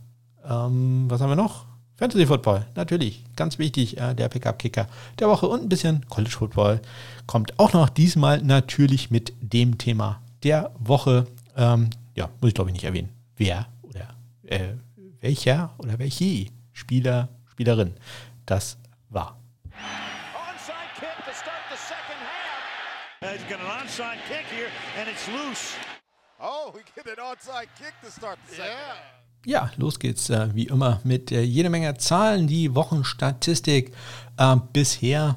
Ähm, 0.48 1.06
was 1.08 1.20
haben 1.20 1.30
wir 1.30 1.36
noch? 1.36 1.66
Fantasy 1.96 2.26
Football, 2.26 2.66
natürlich, 2.74 3.24
ganz 3.36 3.58
wichtig, 3.58 3.98
äh, 3.98 4.14
der 4.14 4.28
Pickup-Kicker 4.28 4.86
der 5.18 5.28
Woche 5.28 5.48
und 5.48 5.62
ein 5.62 5.68
bisschen 5.68 6.06
College 6.08 6.30
Football 6.30 6.80
kommt 7.26 7.58
auch 7.58 7.72
noch 7.72 7.88
diesmal 7.88 8.42
natürlich 8.42 9.10
mit 9.10 9.32
dem 9.40 9.78
Thema 9.78 10.20
der 10.42 10.70
Woche. 10.78 11.26
Ähm, 11.56 11.90
ja, 12.14 12.28
muss 12.40 12.48
ich 12.48 12.54
glaube 12.54 12.70
ich 12.70 12.74
nicht 12.74 12.84
erwähnen, 12.84 13.08
wer 13.36 13.66
oder 13.82 14.08
äh, 14.44 14.74
welcher 15.20 15.74
oder 15.78 15.98
welche 15.98 16.46
Spieler, 16.72 17.30
Spielerin 17.50 17.94
das 18.44 18.78
war. 19.08 19.40
He's 23.22 23.42
got 23.48 23.58
an 23.58 23.66
onside 23.80 24.18
kick 24.28 24.44
here, 24.52 24.68
and 25.00 25.08
it's 25.08 25.26
loose. 25.28 25.74
Oh, 26.38 26.70
we 26.74 26.82
get 26.94 27.06
an 27.06 27.24
onside 27.24 27.68
kick 27.78 27.94
to 28.02 28.10
start 28.10 28.38
the 28.46 28.56
second. 28.56 28.74
Yeah. 28.74 28.96
Ja, 29.46 29.70
los 29.76 29.98
geht's 29.98 30.28
äh, 30.28 30.54
wie 30.54 30.66
immer 30.66 31.00
mit 31.02 31.32
äh, 31.32 31.40
jede 31.40 31.70
Menge 31.70 31.96
Zahlen. 31.96 32.46
Die 32.46 32.74
Wochenstatistik 32.74 33.94
äh, 34.36 34.56
bisher, 34.72 35.36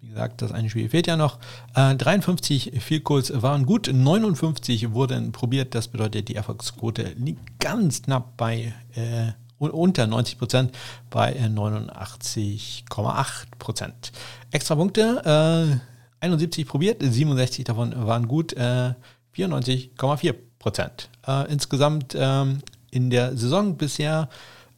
wie 0.00 0.08
gesagt, 0.08 0.42
das 0.42 0.52
eine 0.52 0.68
Spiel 0.68 0.90
fehlt 0.90 1.06
ja 1.06 1.16
noch. 1.16 1.38
53 1.74 2.82
Field 2.82 3.04
Goals 3.04 3.32
waren 3.40 3.64
gut, 3.64 3.90
59 3.90 4.92
wurden 4.92 5.32
probiert. 5.32 5.74
Das 5.74 5.88
bedeutet, 5.88 6.28
die 6.28 6.34
Erfolgsquote 6.34 7.14
liegt 7.16 7.58
ganz 7.58 8.02
knapp 8.02 8.36
bei 8.36 8.74
äh, 8.94 9.32
unter 9.58 10.06
90 10.06 10.38
Prozent 10.38 10.76
bei 11.08 11.34
89,8 11.38 13.24
Prozent. 13.58 14.12
Extra 14.50 14.74
Punkte 14.74 15.80
71 16.20 16.66
probiert, 16.66 17.02
67 17.02 17.64
davon 17.64 18.06
waren 18.06 18.26
gut, 18.26 18.54
äh, 18.54 18.94
94,4 19.36 20.34
Prozent. 20.58 21.08
Äh, 21.26 21.50
insgesamt 21.52 22.16
ähm, 22.18 22.58
in 22.90 23.10
der 23.10 23.36
Saison 23.36 23.76
bisher 23.76 24.28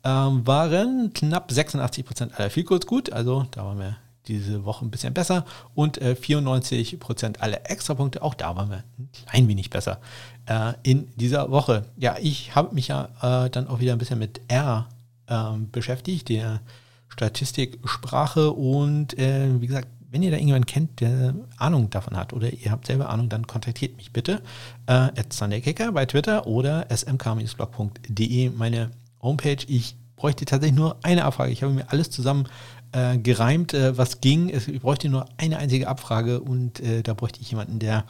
ähm, 0.04 0.46
waren 0.46 1.12
knapp 1.12 1.50
86 1.50 2.04
Prozent 2.04 2.38
aller 2.38 2.50
Field 2.50 2.86
gut, 2.86 3.12
also 3.12 3.46
da 3.50 3.64
waren 3.64 3.78
wir 3.78 3.96
diese 4.26 4.64
Woche 4.64 4.84
ein 4.84 4.90
bisschen 4.90 5.14
besser 5.14 5.44
und 5.74 5.98
äh, 5.98 6.14
94 6.14 7.00
Prozent 7.00 7.40
aller 7.40 7.70
Extrapunkte, 7.70 8.22
auch 8.22 8.34
da 8.34 8.54
waren 8.56 8.70
wir 8.70 8.84
ein 8.98 9.08
klein 9.26 9.48
wenig 9.48 9.70
besser 9.70 10.00
äh, 10.46 10.74
in 10.82 11.08
dieser 11.16 11.50
Woche. 11.50 11.86
Ja, 11.96 12.16
ich 12.20 12.54
habe 12.54 12.74
mich 12.74 12.88
ja 12.88 13.08
äh, 13.22 13.50
dann 13.50 13.68
auch 13.68 13.80
wieder 13.80 13.92
ein 13.92 13.98
bisschen 13.98 14.18
mit 14.18 14.40
R 14.48 14.88
ähm, 15.28 15.70
beschäftigt, 15.70 16.28
der 16.28 16.60
Statistiksprache 17.08 18.52
und 18.52 19.18
äh, 19.18 19.60
wie 19.60 19.66
gesagt, 19.66 19.88
wenn 20.10 20.22
ihr 20.22 20.30
da 20.30 20.36
irgendjemanden 20.36 20.66
kennt, 20.66 21.00
der 21.00 21.34
Ahnung 21.58 21.90
davon 21.90 22.16
hat 22.16 22.32
oder 22.32 22.52
ihr 22.52 22.70
habt 22.70 22.86
selber 22.86 23.10
Ahnung, 23.10 23.28
dann 23.28 23.46
kontaktiert 23.46 23.96
mich 23.96 24.12
bitte. 24.12 24.42
Äh, 24.86 25.08
SundayKicker 25.28 25.92
bei 25.92 26.06
Twitter 26.06 26.46
oder 26.46 26.86
smk-blog.de, 26.90 28.50
meine 28.50 28.90
Homepage. 29.20 29.58
Ich 29.66 29.96
bräuchte 30.16 30.44
tatsächlich 30.44 30.78
nur 30.78 30.96
eine 31.02 31.24
Abfrage. 31.24 31.52
Ich 31.52 31.62
habe 31.62 31.72
mir 31.72 31.90
alles 31.90 32.10
zusammen 32.10 32.48
äh, 32.92 33.18
gereimt, 33.18 33.74
äh, 33.74 33.98
was 33.98 34.20
ging. 34.20 34.48
Ich 34.48 34.80
bräuchte 34.80 35.08
nur 35.08 35.26
eine 35.36 35.58
einzige 35.58 35.88
Abfrage 35.88 36.40
und 36.40 36.80
äh, 36.80 37.02
da 37.02 37.12
bräuchte 37.14 37.40
ich 37.40 37.50
jemanden, 37.50 37.78
der 37.78 38.04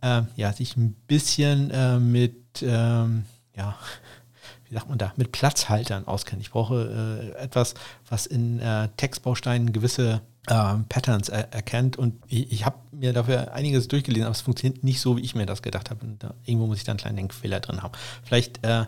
äh, 0.00 0.22
ja, 0.36 0.52
sich 0.52 0.76
ein 0.76 0.94
bisschen 1.06 1.70
äh, 1.70 1.98
mit, 1.98 2.62
ähm, 2.62 3.24
ja, 3.56 3.74
wie 4.68 4.74
sagt 4.74 4.88
man 4.88 4.98
da, 4.98 5.12
mit 5.16 5.32
Platzhaltern 5.32 6.06
auskennt. 6.06 6.40
Ich 6.40 6.50
brauche 6.50 7.34
etwas, 7.38 7.74
was 8.08 8.24
in 8.24 8.58
Textbausteinen 8.96 9.72
gewisse 9.72 10.22
äh, 10.48 10.74
Patterns 10.88 11.28
er 11.28 11.52
erkennt. 11.52 11.96
Und 11.96 12.14
ich, 12.26 12.52
ich 12.52 12.66
habe 12.66 12.76
mir 12.90 13.12
dafür 13.12 13.52
einiges 13.52 13.88
durchgelesen, 13.88 14.24
aber 14.24 14.32
es 14.32 14.40
funktioniert 14.40 14.84
nicht 14.84 15.00
so, 15.00 15.16
wie 15.16 15.22
ich 15.22 15.34
mir 15.34 15.46
das 15.46 15.62
gedacht 15.62 15.90
habe. 15.90 16.00
Irgendwo 16.44 16.66
muss 16.66 16.78
ich 16.78 16.84
da 16.84 16.92
einen 16.92 16.98
kleinen 16.98 17.16
Denkfehler 17.16 17.60
drin 17.60 17.82
haben. 17.82 17.92
Vielleicht 18.24 18.64
äh, 18.64 18.86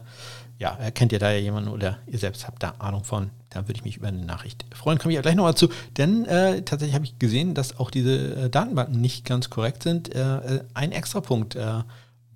ja, 0.59 0.71
erkennt 0.77 1.13
ihr 1.13 1.19
da 1.19 1.31
ja 1.31 1.39
jemanden 1.39 1.69
oder 1.69 1.99
ihr 2.07 2.19
selbst 2.19 2.47
habt 2.47 2.63
da 2.63 2.75
Ahnung 2.79 3.05
von. 3.05 3.31
Da 3.51 3.69
würde 3.69 3.75
ich 3.75 3.85
mich 3.85 3.97
über 3.97 4.09
eine 4.09 4.25
Nachricht 4.25 4.65
freuen. 4.75 4.99
Komme 4.99 5.13
ich 5.13 5.17
ja 5.17 5.23
gleich 5.23 5.35
nochmal 5.35 5.57
zu. 5.57 5.69
Denn 5.97 6.25
äh, 6.27 6.63
tatsächlich 6.63 6.95
habe 6.95 7.05
ich 7.05 7.19
gesehen, 7.19 7.55
dass 7.55 7.79
auch 7.79 7.91
diese 7.91 8.35
äh, 8.35 8.51
Datenbanken 8.51 9.01
nicht 9.01 9.25
ganz 9.25 9.51
korrekt 9.51 9.83
sind. 9.83 10.15
Äh, 10.15 10.37
äh, 10.37 10.65
ein 10.75 10.93
Extrapunkt 10.93 11.57
äh, 11.57 11.83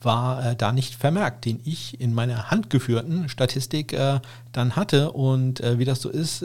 war 0.01 0.55
da 0.55 0.71
nicht 0.71 0.95
vermerkt, 0.95 1.45
den 1.45 1.61
ich 1.65 2.01
in 2.01 2.15
meiner 2.15 2.53
handgeführten 2.53 3.29
Statistik 3.29 3.97
dann 4.53 4.77
hatte. 4.77 5.11
Und 5.11 5.61
wie 5.61 5.85
das 5.85 6.01
so 6.01 6.09
ist, 6.09 6.45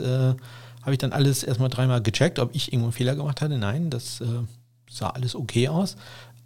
habe 0.84 0.92
ich 0.92 0.98
dann 0.98 1.12
alles 1.12 1.42
erstmal 1.42 1.70
dreimal 1.70 2.02
gecheckt, 2.02 2.38
ob 2.38 2.54
ich 2.54 2.72
irgendwo 2.72 2.86
einen 2.86 2.92
Fehler 2.92 3.16
gemacht 3.16 3.40
hatte. 3.40 3.58
Nein, 3.58 3.90
das 3.90 4.20
äh, 4.20 4.26
sah 4.90 5.10
alles 5.10 5.34
okay 5.34 5.68
aus. 5.68 5.96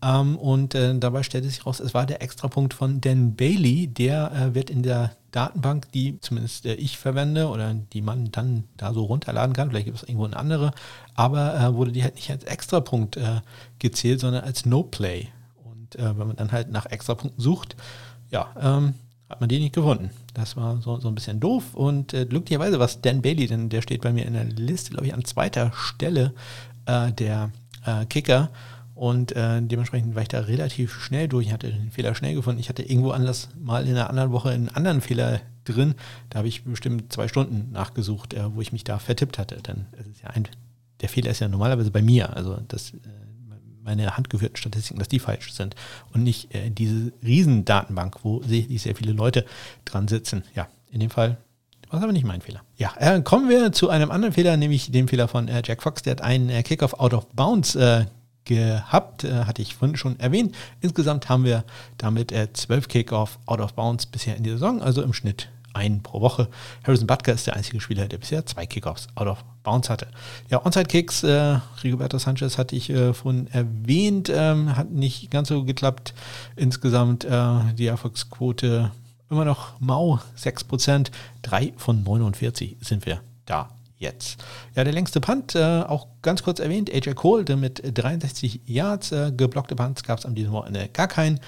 Ähm, 0.00 0.36
und 0.36 0.76
äh, 0.76 0.96
dabei 0.96 1.24
stellte 1.24 1.48
sich 1.48 1.66
raus, 1.66 1.80
es 1.80 1.92
war 1.92 2.06
der 2.06 2.22
Extrapunkt 2.22 2.72
von 2.72 3.00
Dan 3.00 3.34
Bailey. 3.34 3.88
Der 3.88 4.30
äh, 4.32 4.54
wird 4.54 4.70
in 4.70 4.82
der 4.82 5.12
Datenbank, 5.32 5.90
die 5.92 6.20
zumindest 6.20 6.66
äh, 6.66 6.74
ich 6.74 6.98
verwende 6.98 7.48
oder 7.48 7.74
die 7.74 8.00
man 8.00 8.30
dann 8.30 8.64
da 8.76 8.94
so 8.94 9.04
runterladen 9.04 9.54
kann, 9.54 9.70
vielleicht 9.70 9.86
gibt 9.86 9.96
es 9.96 10.04
irgendwo 10.04 10.24
eine 10.24 10.36
andere, 10.36 10.72
aber 11.14 11.60
äh, 11.60 11.74
wurde 11.74 11.92
die 11.92 12.04
halt 12.04 12.14
nicht 12.14 12.30
als 12.30 12.44
Extrapunkt 12.44 13.16
äh, 13.16 13.40
gezählt, 13.80 14.20
sondern 14.20 14.44
als 14.44 14.64
No-Play. 14.64 15.28
Und 15.64 15.96
wenn 15.98 16.26
man 16.26 16.36
dann 16.36 16.52
halt 16.52 16.70
nach 16.70 16.84
Extrapunkten 16.84 17.42
sucht, 17.42 17.74
ja, 18.30 18.48
ähm, 18.60 18.94
hat 19.28 19.40
man 19.40 19.48
die 19.48 19.58
nicht 19.58 19.74
gefunden. 19.74 20.10
Das 20.34 20.56
war 20.56 20.80
so, 20.80 20.98
so 21.00 21.08
ein 21.08 21.14
bisschen 21.14 21.40
doof. 21.40 21.74
Und 21.74 22.14
äh, 22.14 22.24
glücklicherweise 22.24 22.78
was 22.78 23.00
Dan 23.00 23.22
Bailey, 23.22 23.46
denn 23.46 23.68
der 23.68 23.82
steht 23.82 24.02
bei 24.02 24.12
mir 24.12 24.26
in 24.26 24.32
der 24.32 24.44
Liste, 24.44 24.90
glaube 24.90 25.06
ich, 25.06 25.14
an 25.14 25.24
zweiter 25.24 25.72
Stelle 25.74 26.32
äh, 26.86 27.12
der 27.12 27.50
äh, 27.84 28.06
Kicker. 28.06 28.50
Und 28.94 29.32
äh, 29.32 29.62
dementsprechend 29.62 30.14
war 30.16 30.22
ich 30.22 30.28
da 30.28 30.40
relativ 30.40 30.92
schnell 30.92 31.28
durch. 31.28 31.46
Ich 31.46 31.52
hatte 31.52 31.70
den 31.70 31.90
Fehler 31.90 32.14
schnell 32.14 32.34
gefunden. 32.34 32.58
Ich 32.58 32.68
hatte 32.68 32.82
irgendwo 32.82 33.10
anders 33.10 33.48
mal 33.60 33.86
in 33.86 33.90
einer 33.90 34.10
anderen 34.10 34.32
Woche 34.32 34.50
einen 34.50 34.70
anderen 34.70 35.00
Fehler 35.00 35.40
drin. 35.64 35.94
Da 36.30 36.38
habe 36.38 36.48
ich 36.48 36.64
bestimmt 36.64 37.12
zwei 37.12 37.28
Stunden 37.28 37.70
nachgesucht, 37.70 38.34
äh, 38.34 38.54
wo 38.54 38.60
ich 38.60 38.72
mich 38.72 38.84
da 38.84 38.98
vertippt 38.98 39.38
hatte. 39.38 39.56
Denn 39.56 39.86
es 39.92 40.06
ist 40.06 40.22
ja 40.22 40.30
ein, 40.30 40.48
der 41.00 41.08
Fehler 41.08 41.30
ist 41.30 41.40
ja 41.40 41.48
normalerweise 41.48 41.90
bei 41.90 42.02
mir. 42.02 42.34
Also 42.34 42.58
das 42.66 42.94
äh, 42.94 42.96
meine 43.82 44.16
handgeführten 44.16 44.56
Statistiken, 44.56 44.98
dass 44.98 45.08
die 45.08 45.18
falsch 45.18 45.52
sind 45.52 45.74
und 46.12 46.22
nicht 46.22 46.54
äh, 46.54 46.70
diese 46.70 47.12
Riesendatenbank, 47.24 48.18
wo 48.22 48.42
sicherlich 48.42 48.82
sehr 48.82 48.96
viele 48.96 49.12
Leute 49.12 49.44
dran 49.84 50.08
sitzen. 50.08 50.42
Ja, 50.54 50.68
in 50.90 51.00
dem 51.00 51.10
Fall 51.10 51.38
war 51.90 51.98
es 51.98 52.04
aber 52.04 52.12
nicht 52.12 52.26
mein 52.26 52.42
Fehler. 52.42 52.62
Ja, 52.76 52.92
äh, 52.98 53.22
kommen 53.22 53.48
wir 53.48 53.72
zu 53.72 53.88
einem 53.88 54.10
anderen 54.10 54.34
Fehler, 54.34 54.56
nämlich 54.56 54.90
dem 54.90 55.08
Fehler 55.08 55.28
von 55.28 55.48
äh, 55.48 55.62
Jack 55.64 55.82
Fox. 55.82 56.02
Der 56.02 56.12
hat 56.12 56.20
einen 56.20 56.50
äh, 56.50 56.62
Kickoff 56.62 57.00
out 57.00 57.14
of 57.14 57.26
bounds 57.28 57.74
äh, 57.76 58.04
gehabt, 58.44 59.24
äh, 59.24 59.44
hatte 59.44 59.62
ich 59.62 59.74
vorhin 59.74 59.96
schon 59.96 60.18
erwähnt. 60.20 60.54
Insgesamt 60.80 61.28
haben 61.28 61.44
wir 61.44 61.64
damit 61.96 62.32
äh, 62.32 62.52
zwölf 62.52 62.88
Kickoff 62.88 63.38
out 63.46 63.60
of 63.60 63.74
bounds 63.74 64.06
bisher 64.06 64.36
in 64.36 64.42
der 64.42 64.54
Saison, 64.54 64.82
also 64.82 65.02
im 65.02 65.12
Schnitt 65.12 65.48
einen 65.74 66.02
pro 66.02 66.20
Woche. 66.20 66.48
Harrison 66.84 67.06
Butker 67.06 67.32
ist 67.32 67.46
der 67.46 67.56
einzige 67.56 67.80
Spieler, 67.80 68.08
der 68.08 68.18
bisher 68.18 68.44
zwei 68.46 68.66
Kickoffs 68.66 69.08
out 69.14 69.26
of 69.26 69.44
bounds 69.62 69.90
hatte. 69.90 70.08
Ja, 70.50 70.64
Onside-Kicks, 70.64 71.22
äh, 71.22 71.60
Rigoberto 71.82 72.18
Sanchez 72.18 72.58
hatte 72.58 72.76
ich 72.76 72.90
äh, 72.90 73.12
vorhin 73.14 73.48
erwähnt, 73.48 74.30
ähm, 74.32 74.76
hat 74.76 74.90
nicht 74.90 75.30
ganz 75.30 75.48
so 75.48 75.64
geklappt. 75.64 76.14
Insgesamt 76.56 77.24
äh, 77.24 77.74
die 77.74 77.86
Erfolgsquote 77.86 78.90
immer 79.30 79.44
noch 79.44 79.78
mau, 79.80 80.20
6%, 80.38 81.10
3 81.42 81.74
von 81.76 82.02
49 82.02 82.76
sind 82.80 83.04
wir 83.06 83.20
da 83.44 83.70
jetzt. 83.98 84.42
Ja, 84.74 84.84
der 84.84 84.92
längste 84.92 85.20
Punt, 85.20 85.54
äh, 85.54 85.82
auch 85.82 86.06
ganz 86.22 86.42
kurz 86.42 86.60
erwähnt, 86.60 86.90
AJ 86.92 87.14
Cole, 87.14 87.44
der 87.44 87.56
mit 87.56 87.82
63 87.84 88.60
Yards, 88.66 89.12
äh, 89.12 89.32
geblockte 89.36 89.76
Punts 89.76 90.02
gab 90.02 90.18
es 90.18 90.26
an 90.26 90.34
diesem 90.34 90.52
Wochenende 90.52 90.88
gar 90.88 91.08
keinen. 91.08 91.40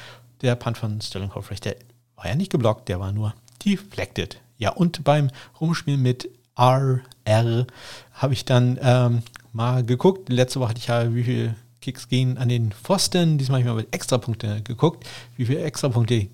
Der 0.42 0.54
Punt 0.56 0.78
von 0.78 1.00
Sterling 1.00 1.34
Hofrecht, 1.34 1.64
der 1.64 1.76
war 2.16 2.26
ja 2.26 2.34
nicht 2.34 2.50
geblockt, 2.50 2.88
der 2.88 2.98
war 2.98 3.12
nur 3.12 3.34
deflected. 3.64 4.40
Ja, 4.58 4.70
und 4.70 5.04
beim 5.04 5.30
Rumspielen 5.60 6.02
mit 6.02 6.28
RR 6.58 7.66
habe 8.12 8.32
ich 8.32 8.44
dann 8.44 8.78
ähm, 8.82 9.22
mal 9.52 9.84
geguckt. 9.84 10.28
Letzte 10.28 10.60
Woche 10.60 10.70
hatte 10.70 10.78
ich 10.78 10.88
ja, 10.88 11.14
wie 11.14 11.24
viele 11.24 11.54
Kicks 11.80 12.08
gehen 12.08 12.36
an 12.36 12.48
den 12.48 12.72
Pfosten. 12.72 13.38
Diesmal 13.38 13.60
habe 13.60 13.68
ich 13.68 13.74
mal 13.74 13.82
mit 13.82 13.94
Extrapunkte 13.94 14.62
geguckt. 14.62 15.06
Wie 15.36 15.46
viele 15.46 15.62
Extrapunkte 15.62 16.28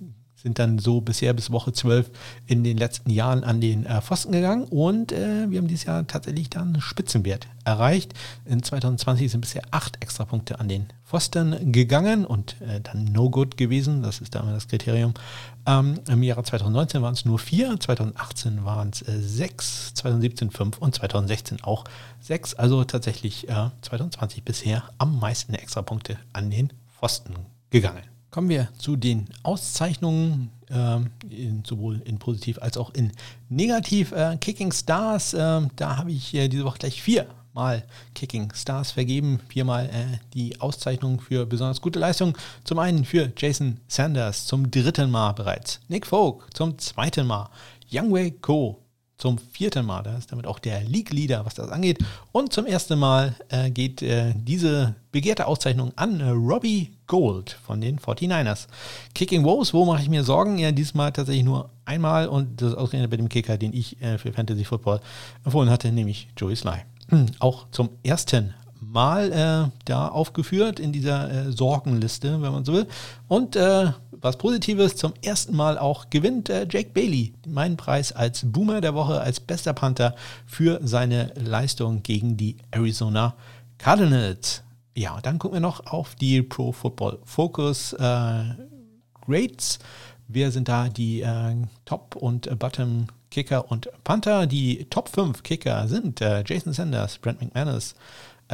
sind 0.47 0.61
dann 0.61 0.79
so 0.79 1.01
bisher 1.01 1.33
bis 1.33 1.51
Woche 1.51 1.73
12 1.73 2.09
in 2.47 2.63
den 2.63 2.79
letzten 2.79 3.11
Jahren 3.11 3.43
an 3.43 3.61
den 3.61 3.85
äh, 3.85 4.01
Pfosten 4.01 4.31
gegangen 4.31 4.63
und 4.65 5.11
äh, 5.11 5.51
wir 5.51 5.59
haben 5.59 5.67
dieses 5.67 5.87
Jahr 5.87 6.07
tatsächlich 6.07 6.51
dann 6.51 6.81
Spitzenwert 6.81 7.49
erreicht. 7.65 8.15
In 8.45 8.63
2020 8.63 9.29
sind 9.29 9.41
bisher 9.41 9.63
acht 9.73 10.01
Extrapunkte 10.01 10.61
an 10.61 10.69
den 10.69 10.87
Pfosten 11.05 11.73
gegangen 11.73 12.25
und 12.25 12.61
äh, 12.61 12.81
dann 12.81 13.07
No 13.07 13.29
Good 13.29 13.57
gewesen, 13.57 14.05
das 14.05 14.21
ist 14.21 14.37
da 14.37 14.43
das 14.43 14.69
Kriterium. 14.69 15.15
Ähm, 15.67 15.99
Im 16.09 16.23
Jahre 16.23 16.45
2019 16.45 17.03
waren 17.03 17.15
es 17.15 17.25
nur 17.25 17.41
vier, 17.41 17.81
2018 17.81 18.65
waren 18.65 18.91
es 18.91 19.03
äh, 19.03 19.21
sechs, 19.21 19.95
2017 19.95 20.53
fünf 20.53 20.79
und 20.79 20.95
2016 20.95 21.65
auch 21.65 21.83
sechs. 22.21 22.55
Also 22.55 22.85
tatsächlich 22.85 23.49
2020 23.81 24.39
äh, 24.39 24.43
bisher 24.45 24.85
am 24.99 25.19
meisten 25.19 25.55
Extrapunkte 25.55 26.19
an 26.33 26.51
den 26.51 26.73
Pfosten 26.97 27.35
gegangen. 27.71 28.16
Kommen 28.37 28.51
wir 28.51 28.69
zu 28.77 28.97
den 28.97 29.29
Auszeichnungen, 29.45 30.51
ähm, 30.69 31.07
in, 31.31 31.65
sowohl 31.65 32.03
in 32.05 32.19
positiv 32.19 32.59
als 32.61 32.77
auch 32.77 32.93
in 32.93 33.13
negativ. 33.49 34.13
Äh, 34.13 34.37
Kicking 34.39 34.73
Stars, 34.73 35.33
äh, 35.33 35.63
da 35.75 35.97
habe 35.97 36.13
ich 36.13 36.35
äh, 36.35 36.47
diese 36.47 36.67
Woche 36.67 36.77
gleich 36.81 37.01
vier 37.01 37.29
Mal 37.55 37.83
Kicking 38.15 38.53
Stars 38.55 38.91
vergeben. 38.91 39.41
Viermal 39.49 39.87
äh, 39.87 40.19
die 40.35 40.61
Auszeichnung 40.61 41.19
für 41.19 41.47
besonders 41.47 41.81
gute 41.81 41.99
Leistung. 41.99 42.37
Zum 42.65 42.79
einen 42.79 43.07
für 43.07 43.33
Jason 43.35 43.81
Sanders 43.89 44.45
zum 44.45 44.71
dritten 44.71 45.11
Mal 45.11 45.33
bereits. 45.33 45.81
Nick 45.89 46.07
Folk 46.07 46.55
zum 46.55 46.77
zweiten 46.77 47.27
Mal. 47.27 47.49
Youngway 47.91 48.33
Ko 48.33 48.86
zum 49.19 49.39
vierten 49.39 49.87
Mal. 49.87 50.03
Da 50.03 50.17
ist 50.17 50.31
damit 50.33 50.47
auch 50.47 50.59
der 50.59 50.83
League-Leader, 50.85 51.45
was 51.45 51.55
das 51.55 51.71
angeht. 51.71 51.99
Und 52.33 52.53
zum 52.53 52.67
ersten 52.67 52.99
Mal 52.99 53.35
äh, 53.49 53.71
geht 53.71 54.03
äh, 54.03 54.35
diese 54.37 54.95
begehrte 55.13 55.47
Auszeichnung 55.47 55.93
an 55.97 56.21
äh, 56.21 56.29
Robbie 56.29 56.93
Gold 57.07 57.59
von 57.65 57.81
den 57.81 57.99
49ers. 57.99 58.67
Kicking 59.15 59.45
Woes, 59.45 59.73
wo 59.73 59.85
mache 59.85 60.03
ich 60.03 60.09
mir 60.09 60.25
Sorgen? 60.25 60.59
Ja, 60.59 60.73
diesmal 60.73 61.13
tatsächlich 61.13 61.45
nur 61.45 61.71
einmal 61.85 62.29
und 62.29 62.61
das 62.61 62.71
ist 62.71 62.79
ausgerechnet 62.79 63.11
bei 63.11 63.17
dem 63.17 63.29
Kicker, 63.29 63.57
den 63.57 63.73
ich 63.73 64.01
äh, 64.03 64.19
für 64.19 64.33
Fantasy 64.33 64.65
Football 64.65 65.01
empfohlen 65.45 65.71
hatte, 65.71 65.91
nämlich 65.93 66.29
Joey 66.37 66.57
Sly. 66.57 66.79
Auch 67.39 67.67
zum 67.71 67.91
ersten 68.03 68.55
Mal 68.91 69.33
äh, 69.33 69.71
da 69.85 70.09
aufgeführt 70.09 70.81
in 70.81 70.93
dieser 70.93 71.31
äh, 71.31 71.53
Sorgenliste, 71.53 72.41
wenn 72.41 72.53
man 72.53 72.65
so 72.65 72.73
will. 72.73 72.87
Und 73.29 73.57
äh, 73.57 73.93
was 74.11 74.39
Positives, 74.39 74.97
zum 74.97 75.13
ersten 75.23 75.55
Mal 75.55 75.79
auch 75.79 76.11
gewinnt 76.11 76.49
äh, 76.49 76.67
Jake 76.71 76.91
Bailey 76.93 77.35
meinen 77.47 77.77
Preis 77.77 78.13
als 78.13 78.43
Boomer 78.45 78.81
der 78.81 78.95
Woche, 78.95 79.21
als 79.21 79.41
bester 79.41 79.73
Panther 79.73 80.15
für 80.47 80.81
seine 80.83 81.33
Leistung 81.37 82.03
gegen 82.03 82.37
die 82.37 82.57
Arizona 82.71 83.35
Cardinals. 83.79 84.63
Ja, 84.95 85.21
dann 85.21 85.39
gucken 85.39 85.57
wir 85.57 85.61
noch 85.61 85.87
auf 85.87 86.15
die 86.15 86.43
Pro 86.43 86.73
Football 86.73 87.19
Focus 87.25 87.93
äh, 87.93 88.45
Grades. 89.27 89.79
Wer 90.29 90.51
sind 90.51 90.69
da 90.69 90.89
die 90.89 91.21
äh, 91.21 91.55
Top- 91.85 92.17
und 92.17 92.59
Bottom 92.59 93.07
Kicker 93.31 93.71
und 93.71 93.89
Panther? 94.03 94.47
Die 94.47 94.87
Top 94.87 95.09
5 95.09 95.43
Kicker 95.43 95.87
sind 95.89 96.21
äh, 96.21 96.43
Jason 96.47 96.73
Sanders, 96.73 97.19
Brent 97.19 97.41
McManus, 97.41 97.95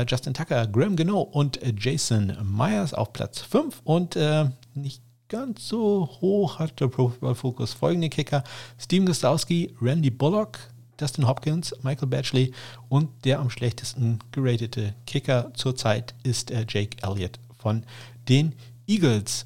Justin 0.06 0.34
Tucker, 0.34 0.66
Graham 0.66 0.96
Geno 0.96 1.20
und 1.20 1.62
äh, 1.62 1.72
Jason 1.76 2.36
Myers 2.42 2.94
auf 2.94 3.12
Platz 3.12 3.40
5 3.40 3.80
und 3.84 4.16
äh, 4.16 4.46
nicht 4.74 5.02
ganz 5.28 5.66
so 5.66 6.08
hoch 6.20 6.58
hat 6.58 6.80
der 6.80 6.88
Pro 6.88 7.08
Football 7.08 7.34
Focus 7.34 7.72
folgende 7.72 8.08
Kicker: 8.08 8.44
Steven 8.78 9.06
Gostowski, 9.06 9.74
Randy 9.80 10.10
Bullock, 10.10 10.58
Dustin 10.96 11.26
Hopkins, 11.26 11.74
Michael 11.82 12.08
Batchley 12.08 12.52
und 12.88 13.08
der 13.24 13.40
am 13.40 13.50
schlechtesten 13.50 14.18
geratete 14.30 14.94
Kicker 15.06 15.50
zurzeit 15.54 16.14
ist 16.22 16.50
äh, 16.50 16.64
Jake 16.68 16.96
Elliott 17.02 17.38
von 17.58 17.84
den 18.28 18.54
Eagles. 18.86 19.44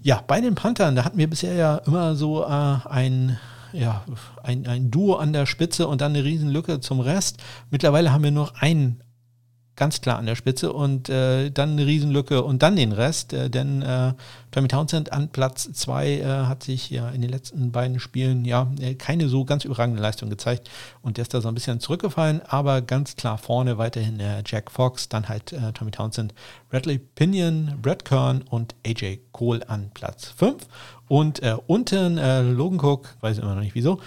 Ja, 0.00 0.22
bei 0.26 0.40
den 0.40 0.54
Panthern, 0.54 0.96
da 0.96 1.04
hatten 1.04 1.18
wir 1.18 1.28
bisher 1.28 1.54
ja 1.54 1.76
immer 1.78 2.14
so 2.14 2.44
äh, 2.44 2.46
ein, 2.46 3.38
ja, 3.72 4.04
ein, 4.42 4.66
ein 4.66 4.90
Duo 4.90 5.16
an 5.16 5.32
der 5.32 5.46
Spitze 5.46 5.88
und 5.88 6.00
dann 6.00 6.14
eine 6.14 6.24
Riesenlücke 6.24 6.80
zum 6.80 7.00
Rest. 7.00 7.38
Mittlerweile 7.70 8.12
haben 8.12 8.24
wir 8.24 8.30
nur 8.30 8.52
einen 8.60 9.02
ganz 9.78 10.00
klar 10.00 10.18
an 10.18 10.26
der 10.26 10.34
Spitze 10.34 10.72
und 10.72 11.08
äh, 11.08 11.50
dann 11.50 11.70
eine 11.70 11.86
Riesenlücke 11.86 12.42
und 12.42 12.62
dann 12.62 12.74
den 12.74 12.90
Rest, 12.90 13.32
äh, 13.32 13.48
denn 13.48 13.80
äh, 13.80 14.12
Tommy 14.50 14.66
Townsend 14.66 15.12
an 15.12 15.28
Platz 15.28 15.70
2 15.72 16.08
äh, 16.08 16.24
hat 16.24 16.64
sich 16.64 16.90
ja 16.90 17.08
in 17.10 17.22
den 17.22 17.30
letzten 17.30 17.70
beiden 17.70 18.00
Spielen 18.00 18.44
ja 18.44 18.70
äh, 18.80 18.96
keine 18.96 19.28
so 19.28 19.44
ganz 19.44 19.64
überragende 19.64 20.02
Leistung 20.02 20.30
gezeigt 20.30 20.68
und 21.00 21.16
der 21.16 21.22
ist 21.22 21.32
da 21.32 21.40
so 21.40 21.46
ein 21.46 21.54
bisschen 21.54 21.78
zurückgefallen, 21.78 22.42
aber 22.48 22.82
ganz 22.82 23.14
klar 23.14 23.38
vorne 23.38 23.78
weiterhin 23.78 24.18
äh, 24.18 24.42
Jack 24.44 24.72
Fox, 24.72 25.08
dann 25.08 25.28
halt 25.28 25.54
Tommy 25.74 25.92
Townsend, 25.92 26.34
Bradley 26.70 26.98
Pinion, 26.98 27.78
Brad 27.80 28.04
Kern 28.04 28.42
und 28.50 28.74
AJ 28.84 29.20
Cole 29.30 29.68
an 29.70 29.90
Platz 29.94 30.34
5 30.36 30.66
und 31.06 31.40
unten 31.66 32.16
Logan 32.56 32.80
Cook, 32.80 33.16
weiß 33.20 33.38
immer 33.38 33.54
noch 33.54 33.62
nicht 33.62 33.74
wieso, 33.74 34.00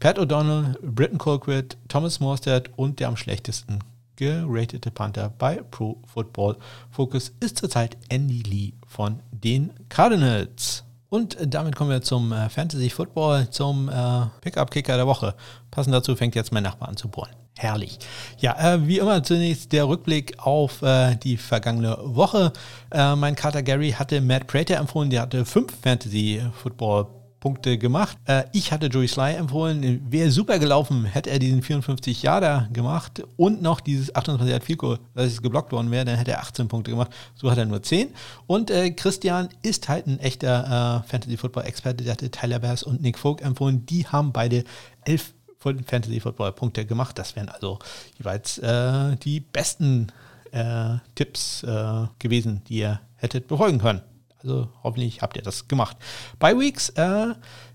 Pat 0.00 0.18
O'Donnell, 0.18 0.76
Britton 0.82 1.18
Colquitt, 1.18 1.76
Thomas 1.88 2.20
Morstead 2.20 2.70
und 2.76 3.00
der 3.00 3.08
am 3.08 3.16
schlechtesten 3.16 3.80
geratete 4.18 4.90
Panther 4.90 5.32
bei 5.38 5.62
Pro 5.70 5.96
Football 6.04 6.56
Focus 6.90 7.32
ist 7.38 7.56
zurzeit 7.58 7.96
Andy 8.08 8.42
Lee 8.42 8.72
von 8.84 9.20
den 9.30 9.70
Cardinals. 9.88 10.82
Und 11.08 11.38
damit 11.40 11.76
kommen 11.76 11.90
wir 11.90 12.02
zum 12.02 12.32
äh, 12.32 12.48
Fantasy 12.50 12.90
Football, 12.90 13.48
zum 13.50 13.88
äh, 13.88 14.26
Pickup-Kicker 14.40 14.96
der 14.96 15.06
Woche. 15.06 15.34
Passend 15.70 15.94
dazu 15.94 16.16
fängt 16.16 16.34
jetzt 16.34 16.52
mein 16.52 16.64
Nachbar 16.64 16.88
an 16.88 16.96
zu 16.96 17.08
bohren. 17.08 17.30
Herrlich. 17.56 17.98
Ja, 18.38 18.74
äh, 18.74 18.86
wie 18.86 18.98
immer 18.98 19.22
zunächst 19.22 19.72
der 19.72 19.88
Rückblick 19.88 20.38
auf 20.38 20.82
äh, 20.82 21.14
die 21.16 21.36
vergangene 21.36 21.96
Woche. 22.02 22.52
Äh, 22.90 23.14
mein 23.14 23.36
Kater 23.36 23.62
Gary 23.62 23.92
hatte 23.92 24.20
Matt 24.20 24.48
Prater 24.48 24.76
empfohlen, 24.76 25.10
der 25.10 25.22
hatte 25.22 25.44
fünf 25.44 25.72
Fantasy 25.80 26.42
Football 26.60 27.06
Punkte 27.40 27.78
gemacht. 27.78 28.18
Äh, 28.26 28.44
ich 28.52 28.72
hatte 28.72 28.86
Joey 28.86 29.08
Sly 29.08 29.34
empfohlen. 29.34 30.06
Wäre 30.10 30.30
super 30.30 30.58
gelaufen, 30.58 31.04
hätte 31.04 31.30
er 31.30 31.38
diesen 31.38 31.62
54 31.62 32.22
Jahre 32.22 32.68
gemacht 32.72 33.22
und 33.36 33.62
noch 33.62 33.80
dieses 33.80 34.14
28 34.14 34.50
Yard 34.50 34.78
Goal, 34.78 34.98
dass 35.14 35.26
es 35.26 35.42
geblockt 35.42 35.72
worden 35.72 35.90
wäre, 35.90 36.04
dann 36.04 36.16
hätte 36.16 36.32
er 36.32 36.40
18 36.40 36.68
Punkte 36.68 36.90
gemacht. 36.90 37.10
So 37.34 37.50
hat 37.50 37.58
er 37.58 37.66
nur 37.66 37.82
10. 37.82 38.08
Und 38.46 38.70
äh, 38.70 38.90
Christian 38.90 39.48
ist 39.62 39.88
halt 39.88 40.06
ein 40.06 40.18
echter 40.20 41.04
äh, 41.04 41.08
Fantasy 41.08 41.36
Football 41.36 41.64
Experte. 41.64 42.04
Der 42.04 42.12
hatte 42.12 42.30
Tyler 42.30 42.58
Bass 42.58 42.82
und 42.82 43.02
Nick 43.02 43.18
Folk 43.18 43.42
empfohlen. 43.42 43.86
Die 43.86 44.06
haben 44.06 44.32
beide 44.32 44.64
11 45.04 45.34
Fantasy 45.60 46.20
Football 46.20 46.52
Punkte 46.52 46.86
gemacht. 46.86 47.18
Das 47.18 47.36
wären 47.36 47.48
also 47.48 47.78
jeweils 48.16 48.58
äh, 48.58 49.16
die 49.16 49.40
besten 49.40 50.08
äh, 50.52 50.96
Tipps 51.14 51.62
äh, 51.62 52.06
gewesen, 52.18 52.62
die 52.68 52.78
ihr 52.78 53.00
hättet 53.16 53.48
befolgen 53.48 53.78
können. 53.78 54.02
Also 54.42 54.68
hoffentlich 54.82 55.22
habt 55.22 55.36
ihr 55.36 55.42
das 55.42 55.68
gemacht. 55.68 55.96
Bye 56.38 56.58
Weeks 56.58 56.90
äh, 56.90 57.34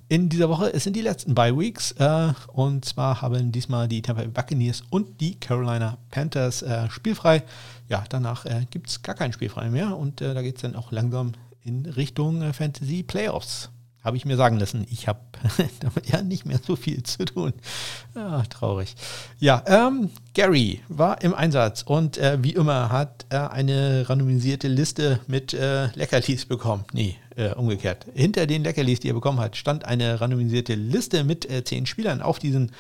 in 0.09 0.29
dieser 0.29 0.49
Woche, 0.49 0.71
es 0.73 0.83
sind 0.83 0.95
die 0.95 1.01
letzten 1.01 1.33
Bye 1.33 1.57
Weeks 1.57 1.91
äh, 1.93 2.33
und 2.47 2.85
zwar 2.85 3.21
haben 3.21 3.51
diesmal 3.51 3.87
die 3.87 4.01
Tampa 4.01 4.21
Bay 4.21 4.31
Buccaneers 4.31 4.83
und 4.89 5.19
die 5.19 5.39
Carolina 5.39 5.97
Panthers 6.09 6.61
äh, 6.61 6.89
spielfrei. 6.89 7.43
Ja, 7.89 8.03
danach 8.09 8.45
äh, 8.45 8.65
gibt 8.69 8.89
es 8.89 9.01
gar 9.01 9.15
kein 9.15 9.33
Spielfrei 9.33 9.69
mehr 9.69 9.97
und 9.97 10.21
äh, 10.21 10.33
da 10.33 10.41
geht 10.41 10.57
es 10.57 10.61
dann 10.61 10.75
auch 10.75 10.91
langsam 10.91 11.33
in 11.63 11.85
Richtung 11.85 12.41
äh, 12.41 12.53
Fantasy 12.53 13.03
Playoffs. 13.03 13.69
Habe 14.03 14.17
ich 14.17 14.25
mir 14.25 14.35
sagen 14.35 14.59
lassen. 14.59 14.85
Ich 14.91 15.07
habe 15.07 15.21
damit 15.79 16.09
ja 16.09 16.21
nicht 16.21 16.45
mehr 16.45 16.59
so 16.65 16.75
viel 16.75 17.03
zu 17.03 17.23
tun. 17.23 17.53
Ja, 18.13 18.43
traurig. 18.43 18.95
Ja, 19.39 19.63
ähm, 19.65 20.09
Gary 20.33 20.81
war 20.89 21.21
im 21.21 21.33
Einsatz 21.33 21.83
und 21.83 22.17
äh, 22.17 22.37
wie 22.41 22.51
immer 22.51 22.91
hat 22.91 23.25
er 23.29 23.53
eine 23.53 24.09
randomisierte 24.09 24.67
Liste 24.67 25.21
mit 25.27 25.53
äh, 25.53 25.87
Leckerlis 25.95 26.45
bekommen. 26.45 26.83
Nee, 26.91 27.15
äh, 27.37 27.53
umgekehrt. 27.53 28.05
Hinter 28.13 28.45
den 28.45 28.63
Leckerlis, 28.63 28.99
die 28.99 29.09
er 29.09 29.13
bekommen 29.13 29.39
hat, 29.39 29.55
stand 29.55 29.85
eine 29.85 30.19
randomisierte 30.19 30.75
Liste 30.75 31.23
mit 31.23 31.49
äh, 31.49 31.63
zehn 31.63 31.85
Spielern. 31.85 32.21
Auf, 32.21 32.39
diesen, 32.39 32.71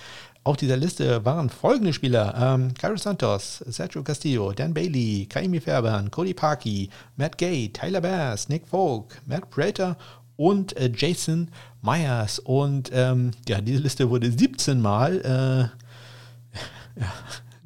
auf 0.43 0.57
dieser 0.57 0.75
Liste 0.75 1.23
waren 1.23 1.49
folgende 1.49 1.93
Spieler: 1.93 2.35
ähm, 2.37 2.73
Carlos 2.73 3.03
Santos, 3.03 3.63
Sergio 3.65 4.03
Castillo, 4.03 4.51
Dan 4.51 4.73
Bailey, 4.73 5.27
Kaimi 5.29 5.61
Fairbairn, 5.61 6.11
Cody 6.11 6.33
Parkey, 6.33 6.89
Matt 7.15 7.37
Gay, 7.37 7.69
Tyler 7.69 8.01
Bass, 8.01 8.49
Nick 8.49 8.67
Folk, 8.67 9.21
Matt 9.25 9.49
Prater 9.49 9.95
und 10.37 10.75
äh, 10.77 10.91
Jason 10.95 11.49
Myers. 11.81 12.39
Und 12.39 12.89
ähm, 12.93 13.31
ja, 13.47 13.61
diese 13.61 13.81
Liste 13.81 14.09
wurde 14.09 14.31
17 14.31 14.81
Mal 14.81 15.19
äh, 15.21 16.99
ja, 16.99 17.11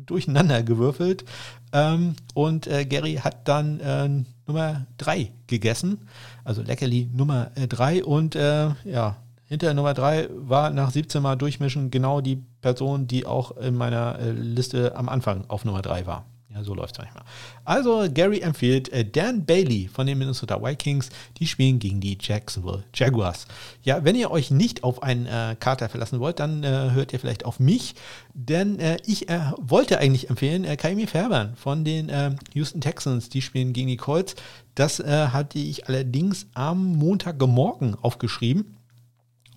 durcheinander 0.05 0.63
gewürfelt. 0.63 1.25
Ähm, 1.73 2.15
und 2.33 2.67
äh, 2.67 2.85
Gary 2.85 3.15
hat 3.15 3.47
dann 3.47 3.79
äh, 3.79 4.09
Nummer 4.47 4.85
3 4.97 5.31
gegessen. 5.47 6.07
Also 6.43 6.61
Leckerli 6.61 7.09
Nummer 7.13 7.51
3. 7.55 7.97
Äh, 7.97 8.01
und 8.03 8.35
äh, 8.35 8.69
ja, 8.85 9.17
hinter 9.45 9.73
Nummer 9.73 9.93
3 9.93 10.29
war 10.31 10.69
nach 10.71 10.91
17 10.91 11.21
Mal 11.21 11.35
Durchmischen 11.35 11.91
genau 11.91 12.21
die 12.21 12.43
Person, 12.61 13.07
die 13.07 13.25
auch 13.25 13.55
in 13.57 13.75
meiner 13.75 14.17
Liste 14.19 14.95
am 14.95 15.07
Anfang 15.07 15.45
auf 15.47 15.63
Nummer 15.63 15.81
3 15.81 16.05
war. 16.05 16.25
Ja, 16.53 16.63
so 16.63 16.73
läuft 16.73 16.93
es 16.93 16.99
manchmal. 16.99 17.25
Also, 17.65 18.07
Gary 18.13 18.39
empfiehlt 18.39 18.87
äh, 18.93 19.03
Dan 19.03 19.45
Bailey 19.45 19.89
von 19.91 20.07
den 20.07 20.17
Minnesota 20.17 20.63
Vikings. 20.63 21.09
Die 21.39 21.45
spielen 21.45 21.77
gegen 21.77 21.99
die 21.99 22.17
Jacksonville 22.21 22.85
Jaguars. 22.93 23.47
Ja, 23.83 24.05
wenn 24.05 24.15
ihr 24.15 24.31
euch 24.31 24.49
nicht 24.49 24.83
auf 24.83 25.03
einen 25.03 25.25
äh, 25.25 25.57
Kater 25.59 25.89
verlassen 25.89 26.21
wollt, 26.21 26.39
dann 26.39 26.63
äh, 26.63 26.91
hört 26.91 27.11
ihr 27.11 27.19
vielleicht 27.19 27.43
auf 27.43 27.59
mich. 27.59 27.95
Denn 28.33 28.79
äh, 28.79 28.97
ich 29.05 29.27
äh, 29.27 29.41
wollte 29.57 29.99
eigentlich 29.99 30.29
empfehlen, 30.29 30.63
äh, 30.63 30.77
Kaimi 30.77 31.05
Fairbairn 31.05 31.57
von 31.57 31.83
den 31.83 32.07
äh, 32.07 32.33
Houston 32.53 32.79
Texans. 32.79 33.27
Die 33.27 33.41
spielen 33.41 33.73
gegen 33.73 33.89
die 33.89 33.97
Colts. 33.97 34.35
Das 34.73 34.99
hatte 34.99 35.57
ich 35.57 35.87
allerdings 35.87 36.45
am 36.53 36.97
Montagmorgen 36.97 37.95
aufgeschrieben. 37.95 38.77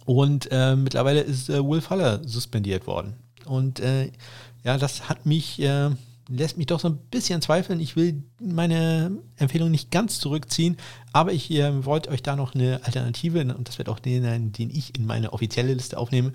Und 0.07 0.49
mittlerweile 0.51 1.20
ist 1.20 1.51
Will 1.51 1.82
Fuller 1.82 2.26
suspendiert 2.26 2.86
worden. 2.86 3.16
Und 3.45 3.82
ja, 4.64 4.78
das 4.78 5.11
hat 5.11 5.26
mich 5.26 5.61
lässt 6.31 6.57
mich 6.57 6.66
doch 6.66 6.81
so 6.81 6.89
ein 6.89 6.97
bisschen 7.11 7.43
zweifeln. 7.43 7.81
Ich 7.81 7.97
will 7.97 8.22
meine 8.41 9.18
Empfehlung 9.37 9.70
nicht 9.70 9.91
ganz 9.91 10.20
zurückziehen, 10.20 10.76
aber 11.12 11.33
ich 11.33 11.51
äh, 11.51 11.85
wollte 11.85 12.11
euch 12.11 12.22
da 12.22 12.37
noch 12.37 12.55
eine 12.55 12.81
Alternative, 12.85 13.41
und 13.41 13.68
das 13.68 13.78
wird 13.78 13.89
auch 13.89 13.99
den, 13.99 14.53
den 14.53 14.70
ich 14.70 14.97
in 14.97 15.07
meine 15.07 15.33
offizielle 15.33 15.74
Liste 15.74 15.99
aufnehme, 15.99 16.33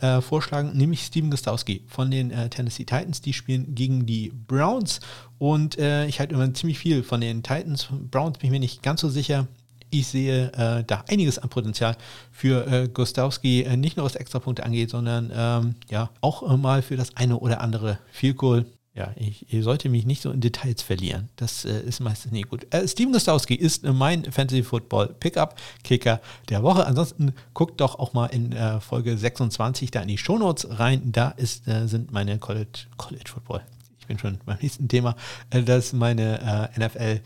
äh, 0.00 0.20
vorschlagen, 0.20 0.76
nämlich 0.76 1.02
Steven 1.02 1.30
Gostowski 1.30 1.84
von 1.86 2.10
den 2.10 2.30
äh, 2.30 2.50
Tennessee 2.50 2.84
Titans. 2.84 3.20
Die 3.20 3.32
spielen 3.32 3.74
gegen 3.74 4.04
die 4.04 4.32
Browns 4.46 5.00
und 5.38 5.78
äh, 5.78 6.06
ich 6.06 6.18
halte 6.18 6.34
immer 6.34 6.52
ziemlich 6.52 6.78
viel 6.78 7.02
von 7.02 7.20
den 7.20 7.42
Titans. 7.42 7.88
Browns 8.10 8.38
bin 8.38 8.48
ich 8.48 8.52
mir 8.52 8.60
nicht 8.60 8.82
ganz 8.82 9.00
so 9.00 9.08
sicher. 9.08 9.46
Ich 9.90 10.08
sehe 10.08 10.52
äh, 10.54 10.82
da 10.84 11.04
einiges 11.08 11.38
an 11.38 11.48
Potenzial 11.48 11.96
für 12.32 12.66
äh, 12.66 12.88
Gostowski, 12.88 13.64
nicht 13.76 13.96
nur 13.96 14.04
was 14.04 14.16
Extrapunkte 14.16 14.64
angeht, 14.64 14.90
sondern 14.90 15.30
ähm, 15.32 15.74
ja 15.88 16.10
auch 16.20 16.56
mal 16.56 16.82
für 16.82 16.96
das 16.96 17.16
eine 17.16 17.38
oder 17.38 17.60
andere 17.60 18.00
Field 18.10 18.36
Goal 18.36 18.66
Ja, 18.96 19.12
ich, 19.14 19.44
ich, 19.52 19.62
sollte 19.62 19.90
mich 19.90 20.06
nicht 20.06 20.22
so 20.22 20.30
in 20.30 20.40
Details 20.40 20.80
verlieren. 20.80 21.28
Das 21.36 21.66
äh, 21.66 21.80
ist 21.80 22.00
meistens 22.00 22.32
nie 22.32 22.42
gut. 22.42 22.66
Äh, 22.70 22.88
Steven 22.88 23.12
Gostowski 23.12 23.54
ist 23.54 23.84
äh, 23.84 23.92
mein 23.92 24.24
Fantasy 24.24 24.62
Football 24.62 25.14
Pickup 25.20 25.56
Kicker 25.84 26.22
der 26.48 26.62
Woche. 26.62 26.86
Ansonsten 26.86 27.34
guckt 27.52 27.78
doch 27.82 27.98
auch 27.98 28.14
mal 28.14 28.26
in 28.28 28.52
äh, 28.52 28.80
Folge 28.80 29.18
26 29.18 29.90
da 29.90 30.00
in 30.00 30.08
die 30.08 30.16
Shownotes 30.16 30.78
rein. 30.78 31.12
Da 31.12 31.28
ist, 31.28 31.68
äh, 31.68 31.86
sind 31.86 32.10
meine 32.10 32.38
College, 32.38 32.86
College 32.96 33.24
Football. 33.30 33.60
Ich 33.98 34.06
bin 34.06 34.18
schon 34.18 34.38
beim 34.46 34.56
nächsten 34.62 34.88
Thema. 34.88 35.14
Äh, 35.50 35.62
das 35.62 35.86
ist 35.86 35.92
meine 35.92 36.70
NFL 36.78 37.20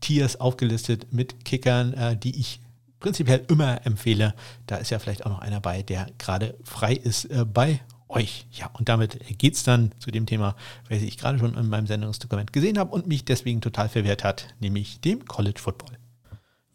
Tiers 0.00 0.38
aufgelistet 0.38 1.12
mit 1.12 1.44
Kickern, 1.44 2.18
die 2.22 2.38
ich 2.38 2.60
prinzipiell 3.00 3.44
immer 3.48 3.84
empfehle. 3.84 4.34
Da 4.66 4.76
ist 4.76 4.90
ja 4.90 5.00
vielleicht 5.00 5.26
auch 5.26 5.30
noch 5.30 5.40
einer 5.40 5.58
bei, 5.58 5.82
der 5.82 6.06
gerade 6.18 6.54
frei 6.62 6.92
ist 6.92 7.28
bei 7.52 7.80
euch. 8.08 8.46
Ja, 8.52 8.70
und 8.74 8.88
damit 8.88 9.18
geht 9.38 9.54
es 9.54 9.62
dann 9.62 9.92
zu 9.98 10.10
dem 10.10 10.26
Thema, 10.26 10.56
was 10.88 11.02
ich 11.02 11.18
gerade 11.18 11.38
schon 11.38 11.56
in 11.56 11.68
meinem 11.68 11.86
Sendungsdokument 11.86 12.52
gesehen 12.52 12.78
habe 12.78 12.92
und 12.92 13.06
mich 13.06 13.24
deswegen 13.24 13.60
total 13.60 13.88
verwehrt 13.88 14.24
hat, 14.24 14.48
nämlich 14.60 15.00
dem 15.00 15.24
College 15.24 15.60
Football. 15.60 15.98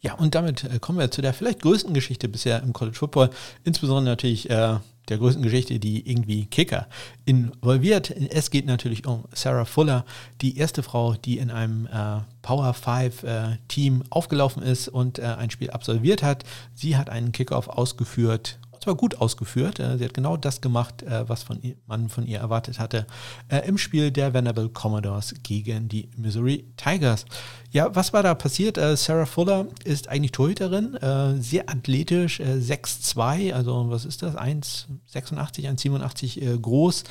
Ja, 0.00 0.14
und 0.14 0.34
damit 0.34 0.64
äh, 0.64 0.78
kommen 0.80 0.98
wir 0.98 1.10
zu 1.10 1.22
der 1.22 1.32
vielleicht 1.32 1.62
größten 1.62 1.94
Geschichte 1.94 2.28
bisher 2.28 2.60
im 2.62 2.72
College 2.72 2.96
Football, 2.96 3.30
insbesondere 3.62 4.12
natürlich 4.12 4.50
äh, 4.50 4.78
der 5.08 5.18
größten 5.18 5.42
Geschichte, 5.42 5.78
die 5.78 6.08
irgendwie 6.08 6.46
Kicker 6.46 6.88
involviert. 7.24 8.10
Es 8.10 8.50
geht 8.50 8.66
natürlich 8.66 9.06
um 9.06 9.24
Sarah 9.32 9.64
Fuller, 9.64 10.04
die 10.40 10.58
erste 10.58 10.82
Frau, 10.82 11.14
die 11.14 11.38
in 11.38 11.50
einem 11.50 11.86
äh, 11.86 12.20
Power 12.42 12.74
5 12.74 13.22
äh, 13.22 13.58
Team 13.68 14.02
aufgelaufen 14.10 14.62
ist 14.62 14.88
und 14.88 15.18
äh, 15.18 15.22
ein 15.22 15.50
Spiel 15.50 15.70
absolviert 15.70 16.22
hat. 16.22 16.44
Sie 16.74 16.96
hat 16.96 17.08
einen 17.08 17.32
Kickoff 17.32 17.68
ausgeführt 17.68 18.58
zwar 18.82 18.94
gut 18.94 19.16
ausgeführt. 19.16 19.80
Äh, 19.80 19.98
sie 19.98 20.04
hat 20.04 20.14
genau 20.14 20.36
das 20.36 20.60
gemacht, 20.60 21.02
äh, 21.02 21.28
was 21.28 21.42
von 21.42 21.60
ihr, 21.62 21.74
man 21.86 22.08
von 22.08 22.26
ihr 22.26 22.38
erwartet 22.38 22.78
hatte 22.78 23.06
äh, 23.48 23.66
im 23.66 23.78
Spiel 23.78 24.10
der 24.10 24.34
Venable 24.34 24.68
Commodores 24.68 25.34
gegen 25.42 25.88
die 25.88 26.10
Missouri 26.16 26.66
Tigers. 26.76 27.24
Ja, 27.70 27.94
was 27.94 28.12
war 28.12 28.22
da 28.22 28.34
passiert? 28.34 28.78
Sarah 28.98 29.24
Fuller 29.24 29.66
ist 29.84 30.08
eigentlich 30.08 30.32
Torhüterin, 30.32 30.98
sehr 31.40 31.70
athletisch, 31.70 32.38
6'2, 32.38 33.54
also 33.54 33.88
was 33.88 34.04
ist 34.04 34.22
das? 34.22 34.36
1,86, 34.36 35.66
1,87 35.70 36.60
groß. 36.60 37.04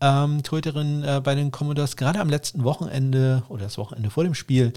Ähm, 0.00 0.42
Torhüterin 0.44 1.02
äh, 1.02 1.20
bei 1.22 1.34
den 1.34 1.50
Commodores 1.50 1.96
gerade 1.96 2.20
am 2.20 2.28
letzten 2.28 2.62
Wochenende 2.62 3.42
oder 3.48 3.64
das 3.64 3.78
Wochenende 3.78 4.10
vor 4.10 4.22
dem 4.22 4.34
Spiel 4.34 4.72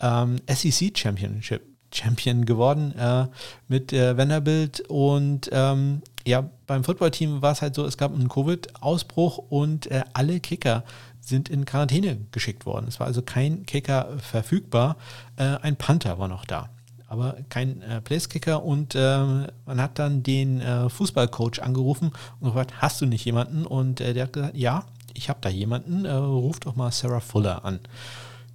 ähm, 0.00 0.36
SEC 0.46 0.98
Championship 0.98 1.71
Champion 1.92 2.44
geworden 2.44 2.94
äh, 2.96 3.26
mit 3.68 3.92
äh, 3.92 4.16
Vanderbilt. 4.16 4.80
Und 4.88 5.50
ähm, 5.52 6.02
ja, 6.26 6.48
beim 6.66 6.84
Footballteam 6.84 7.42
war 7.42 7.52
es 7.52 7.62
halt 7.62 7.74
so, 7.74 7.84
es 7.84 7.96
gab 7.96 8.12
einen 8.12 8.28
Covid-Ausbruch 8.28 9.38
und 9.38 9.90
äh, 9.90 10.02
alle 10.12 10.40
Kicker 10.40 10.84
sind 11.20 11.48
in 11.48 11.64
Quarantäne 11.64 12.18
geschickt 12.32 12.66
worden. 12.66 12.86
Es 12.88 13.00
war 13.00 13.06
also 13.06 13.22
kein 13.22 13.64
Kicker 13.66 14.08
verfügbar. 14.18 14.96
Äh, 15.36 15.56
ein 15.62 15.76
Panther 15.76 16.18
war 16.18 16.28
noch 16.28 16.44
da. 16.44 16.68
Aber 17.06 17.36
kein 17.50 17.82
äh, 17.82 18.00
Placekicker 18.00 18.64
und 18.64 18.94
äh, 18.94 19.18
man 19.66 19.80
hat 19.80 19.98
dann 19.98 20.22
den 20.22 20.60
äh, 20.60 20.88
Fußballcoach 20.88 21.60
angerufen 21.62 22.10
und 22.40 22.48
gefragt, 22.48 22.74
hast 22.78 23.00
du 23.00 23.06
nicht 23.06 23.24
jemanden? 23.24 23.66
Und 23.66 24.00
der 24.00 24.22
hat 24.22 24.32
gesagt, 24.32 24.56
ja, 24.56 24.86
ich 25.12 25.28
habe 25.28 25.38
da 25.42 25.50
jemanden, 25.50 26.06
ruf 26.06 26.58
doch 26.60 26.74
mal 26.74 26.90
Sarah 26.90 27.20
Fuller 27.20 27.66
an. 27.66 27.80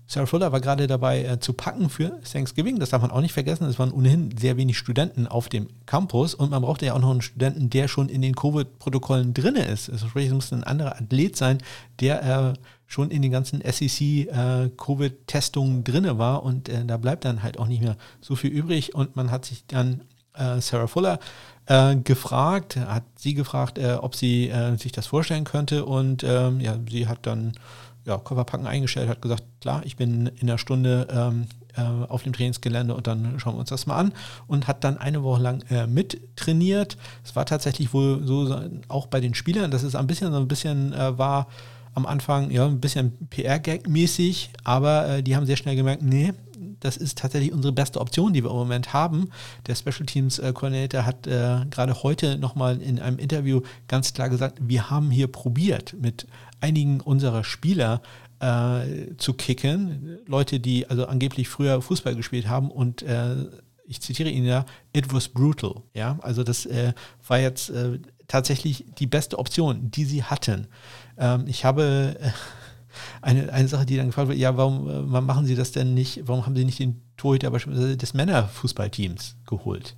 Sarah 0.09 0.25
Fuller 0.25 0.53
war 0.53 0.61
gerade 0.61 0.87
dabei 0.87 1.21
äh, 1.23 1.37
zu 1.39 1.51
packen 1.51 1.89
für 1.89 2.21
Thanksgiving. 2.21 2.79
Das 2.79 2.91
darf 2.91 3.01
man 3.01 3.11
auch 3.11 3.19
nicht 3.19 3.33
vergessen. 3.33 3.65
Es 3.65 3.77
waren 3.77 3.91
ohnehin 3.91 4.33
sehr 4.37 4.55
wenig 4.55 4.77
Studenten 4.77 5.27
auf 5.27 5.49
dem 5.49 5.67
Campus 5.85 6.33
und 6.33 6.49
man 6.49 6.61
brauchte 6.61 6.85
ja 6.85 6.93
auch 6.93 6.99
noch 6.99 7.11
einen 7.11 7.21
Studenten, 7.21 7.69
der 7.69 7.89
schon 7.89 8.07
in 8.07 8.21
den 8.21 8.33
Covid-Protokollen 8.33 9.33
drin 9.33 9.55
ist. 9.55 9.89
Also 9.89 10.07
sprich, 10.07 10.27
es 10.27 10.33
musste 10.33 10.55
ein 10.55 10.63
anderer 10.63 10.95
Athlet 10.95 11.35
sein, 11.35 11.57
der 11.99 12.23
äh, 12.23 12.53
schon 12.87 13.11
in 13.11 13.21
den 13.21 13.31
ganzen 13.31 13.61
SEC-Covid-Testungen 13.61 15.81
äh, 15.81 15.83
drin 15.83 16.17
war 16.17 16.43
und 16.43 16.69
äh, 16.69 16.85
da 16.85 16.95
bleibt 16.95 17.25
dann 17.25 17.43
halt 17.43 17.59
auch 17.59 17.67
nicht 17.67 17.83
mehr 17.83 17.97
so 18.21 18.37
viel 18.37 18.51
übrig 18.51 18.95
und 18.95 19.17
man 19.17 19.29
hat 19.29 19.43
sich 19.43 19.65
dann 19.67 20.03
äh, 20.33 20.61
Sarah 20.61 20.87
Fuller 20.87 21.19
äh, 21.65 21.97
gefragt, 21.97 22.77
hat 22.77 23.03
sie 23.17 23.33
gefragt, 23.33 23.77
ob 23.77 24.15
sie 24.15 24.53
sich 24.77 24.93
das 24.93 25.07
vorstellen 25.07 25.43
könnte 25.43 25.83
und 25.83 26.23
ähm, 26.23 26.61
ja, 26.61 26.77
sie 26.89 27.07
hat 27.07 27.25
dann 27.25 27.51
ja, 28.07 28.17
Kofferpacken 28.17 28.65
eingestellt, 28.65 29.09
hat 29.09 29.21
gesagt, 29.21 29.43
klar, 29.61 29.81
ich 29.83 29.97
bin 29.97 30.27
in 30.27 30.49
einer 30.49 30.57
Stunde 30.57 31.07
ähm, 31.11 31.47
äh, 31.75 31.81
auf 32.07 32.23
dem 32.23 32.33
Trainingsgelände 32.33 32.95
und 32.95 33.05
dann 33.05 33.39
schauen 33.39 33.55
wir 33.55 33.59
uns 33.59 33.69
das 33.69 33.85
mal 33.85 33.97
an 33.97 34.13
und 34.47 34.67
hat 34.67 34.83
dann 34.83 34.97
eine 34.97 35.23
Woche 35.23 35.41
lang 35.41 35.61
äh, 35.69 35.87
mit 35.87 36.19
trainiert. 36.37 36.97
Es 37.23 37.35
war 37.35 37.45
tatsächlich 37.45 37.93
wohl 37.93 38.25
so, 38.25 38.59
auch 38.87 39.07
bei 39.07 39.19
den 39.19 39.33
Spielern, 39.33 39.71
dass 39.71 39.83
es 39.83 39.93
ein 39.93 40.07
bisschen 40.07 40.31
so 40.31 40.39
ein 40.39 40.47
bisschen 40.47 40.93
äh, 40.93 41.17
war, 41.17 41.47
am 41.93 42.05
Anfang 42.05 42.51
ja 42.51 42.65
ein 42.65 42.79
bisschen 42.79 43.27
PR-Gag-mäßig, 43.29 44.51
aber 44.63 45.09
äh, 45.09 45.23
die 45.23 45.35
haben 45.35 45.45
sehr 45.45 45.57
schnell 45.57 45.75
gemerkt, 45.75 46.03
nee, 46.03 46.31
das 46.79 46.97
ist 46.97 47.17
tatsächlich 47.17 47.51
unsere 47.51 47.73
beste 47.73 47.99
Option, 47.99 48.33
die 48.33 48.43
wir 48.43 48.51
im 48.51 48.57
Moment 48.57 48.93
haben. 48.93 49.29
Der 49.65 49.75
Special 49.75 50.05
Teams 50.05 50.39
äh, 50.39 50.53
Coordinator 50.53 51.05
hat 51.05 51.27
äh, 51.27 51.65
gerade 51.69 52.03
heute 52.03 52.37
nochmal 52.37 52.81
in 52.81 52.99
einem 52.99 53.17
Interview 53.17 53.61
ganz 53.87 54.13
klar 54.13 54.29
gesagt, 54.29 54.59
wir 54.61 54.89
haben 54.89 55.09
hier 55.09 55.27
probiert 55.27 55.95
mit 55.99 56.27
einigen 56.59 57.01
unserer 57.01 57.43
Spieler 57.43 58.01
äh, 58.39 59.15
zu 59.17 59.33
kicken. 59.33 60.19
Leute, 60.25 60.59
die 60.59 60.89
also 60.89 61.05
angeblich 61.05 61.49
früher 61.49 61.81
Fußball 61.81 62.15
gespielt 62.15 62.47
haben 62.47 62.71
und 62.71 63.01
äh, 63.01 63.35
ich 63.85 64.01
zitiere 64.01 64.29
ihn 64.29 64.45
ja, 64.45 64.65
it 64.93 65.13
was 65.13 65.29
brutal. 65.29 65.83
Ja, 65.93 66.19
also 66.21 66.43
das 66.43 66.65
äh, 66.65 66.93
war 67.25 67.39
jetzt 67.39 67.69
äh, 67.69 67.99
tatsächlich 68.27 68.85
die 68.97 69.07
beste 69.07 69.39
Option, 69.39 69.89
die 69.89 70.05
sie 70.05 70.23
hatten. 70.23 70.67
Ähm, 71.17 71.45
ich 71.47 71.65
habe 71.65 72.17
äh, 72.19 72.29
eine, 73.21 73.51
eine 73.51 73.67
Sache, 73.67 73.85
die 73.85 73.95
dann 73.95 74.07
gefragt 74.07 74.27
wird, 74.27 74.37
ja, 74.37 74.57
warum, 74.57 74.89
äh, 74.89 75.11
warum 75.11 75.25
machen 75.25 75.45
Sie 75.45 75.55
das 75.55 75.71
denn 75.71 75.93
nicht, 75.93 76.27
warum 76.27 76.45
haben 76.45 76.55
Sie 76.55 76.65
nicht 76.65 76.79
den 76.79 77.01
Torhüter 77.15 77.49
des 77.49 78.13
Männerfußballteams 78.13 79.37
geholt? 79.47 79.95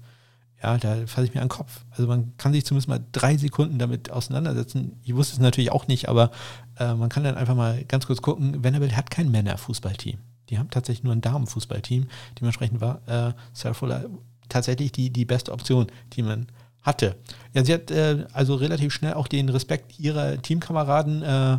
Ja, 0.61 0.77
da 0.77 1.07
fasse 1.07 1.25
ich 1.25 1.33
mir 1.33 1.41
an 1.41 1.47
den 1.47 1.55
Kopf. 1.55 1.85
Also 1.91 2.07
man 2.07 2.35
kann 2.37 2.51
sich 2.51 2.65
zumindest 2.65 2.89
mal 2.89 2.99
drei 3.11 3.37
Sekunden 3.37 3.79
damit 3.79 4.11
auseinandersetzen. 4.11 4.99
Ich 5.03 5.15
wusste 5.15 5.33
es 5.33 5.39
natürlich 5.39 5.71
auch 5.71 5.87
nicht, 5.87 6.09
aber 6.09 6.31
äh, 6.77 6.93
man 6.95 7.09
kann 7.09 7.23
dann 7.23 7.35
einfach 7.35 7.55
mal 7.55 7.83
ganz 7.85 8.07
kurz 8.07 8.21
gucken. 8.21 8.63
Vanderbilt 8.63 8.95
hat 8.97 9.09
kein 9.09 9.31
Männerfußballteam. 9.31 10.19
Die 10.49 10.57
haben 10.57 10.69
tatsächlich 10.69 11.03
nur 11.03 11.13
ein 11.13 11.21
Damenfußballteam. 11.21 12.07
Dementsprechend 12.39 12.81
war 12.81 13.01
äh, 13.07 13.33
Sarah 13.53 14.03
tatsächlich 14.49 14.91
die, 14.91 15.11
die 15.11 15.25
beste 15.25 15.51
Option, 15.53 15.87
die 16.13 16.23
man 16.23 16.47
hatte. 16.81 17.15
Ja, 17.53 17.63
sie 17.63 17.73
hat 17.73 17.91
äh, 17.91 18.25
also 18.33 18.55
relativ 18.55 18.93
schnell 18.93 19.13
auch 19.13 19.27
den 19.27 19.49
Respekt 19.49 19.99
ihrer 19.99 20.41
Teamkameraden 20.41 21.21
äh, 21.21 21.57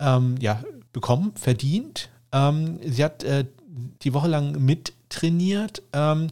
ähm, 0.00 0.36
ja, 0.40 0.62
bekommen, 0.92 1.32
verdient. 1.36 2.08
Ähm, 2.32 2.80
sie 2.84 3.04
hat 3.04 3.22
äh, 3.24 3.44
die 4.02 4.14
Woche 4.14 4.28
lang 4.28 4.64
mittrainiert. 4.64 5.82
Ähm, 5.92 6.28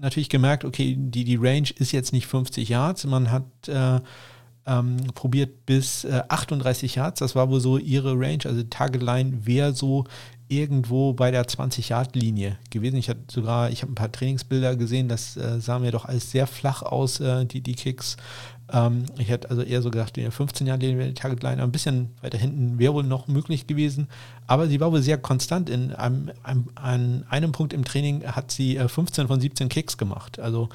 natürlich 0.00 0.28
gemerkt, 0.28 0.64
okay, 0.64 0.96
die, 0.98 1.24
die 1.24 1.36
Range 1.36 1.68
ist 1.76 1.92
jetzt 1.92 2.12
nicht 2.12 2.26
50 2.26 2.68
Yards. 2.68 3.04
Man 3.04 3.30
hat 3.30 3.44
äh, 3.68 4.00
ähm, 4.66 4.98
probiert 5.14 5.66
bis 5.66 6.04
äh, 6.04 6.22
38 6.28 6.94
Yards. 6.94 7.20
Das 7.20 7.34
war 7.34 7.48
wohl 7.48 7.60
so 7.60 7.78
ihre 7.78 8.12
Range. 8.12 8.44
Also 8.44 8.62
Target 8.64 9.02
Line 9.02 9.46
wäre 9.46 9.74
so 9.74 10.04
irgendwo 10.48 11.12
bei 11.12 11.30
der 11.30 11.44
20-Yard-Linie 11.44 12.58
gewesen. 12.70 12.96
Ich 12.96 13.08
hatte 13.08 13.20
sogar, 13.30 13.70
ich 13.70 13.82
habe 13.82 13.92
ein 13.92 13.96
paar 13.96 14.12
Trainingsbilder 14.12 14.76
gesehen, 14.76 15.08
das 15.08 15.36
äh, 15.36 15.60
sah 15.60 15.78
mir 15.78 15.92
doch 15.92 16.06
alles 16.06 16.30
sehr 16.30 16.46
flach 16.46 16.82
aus, 16.82 17.20
äh, 17.20 17.44
die, 17.44 17.60
die 17.60 17.74
Kicks. 17.74 18.16
Ähm, 18.72 19.04
ich 19.18 19.28
hätte 19.28 19.50
also 19.50 19.62
eher 19.62 19.82
so 19.82 19.90
gedacht, 19.90 20.16
die 20.16 20.30
15 20.30 20.66
Jahre 20.66 20.78
die 20.78 21.14
Target 21.14 21.42
Line 21.42 21.62
ein 21.62 21.72
bisschen 21.72 22.10
weiter 22.20 22.38
hinten 22.38 22.78
wäre 22.78 22.94
wohl 22.94 23.04
noch 23.04 23.28
möglich 23.28 23.66
gewesen. 23.66 24.08
Aber 24.46 24.66
sie 24.66 24.80
war 24.80 24.92
wohl 24.92 25.02
sehr 25.02 25.18
konstant. 25.18 25.70
In 25.70 25.92
einem, 25.92 26.30
einem, 26.42 26.68
an 26.74 27.24
einem 27.28 27.52
Punkt 27.52 27.72
im 27.72 27.84
Training 27.84 28.24
hat 28.24 28.50
sie 28.50 28.76
äh, 28.76 28.88
15 28.88 29.28
von 29.28 29.40
17 29.40 29.68
Kicks 29.68 29.96
gemacht. 29.96 30.38
Also 30.38 30.68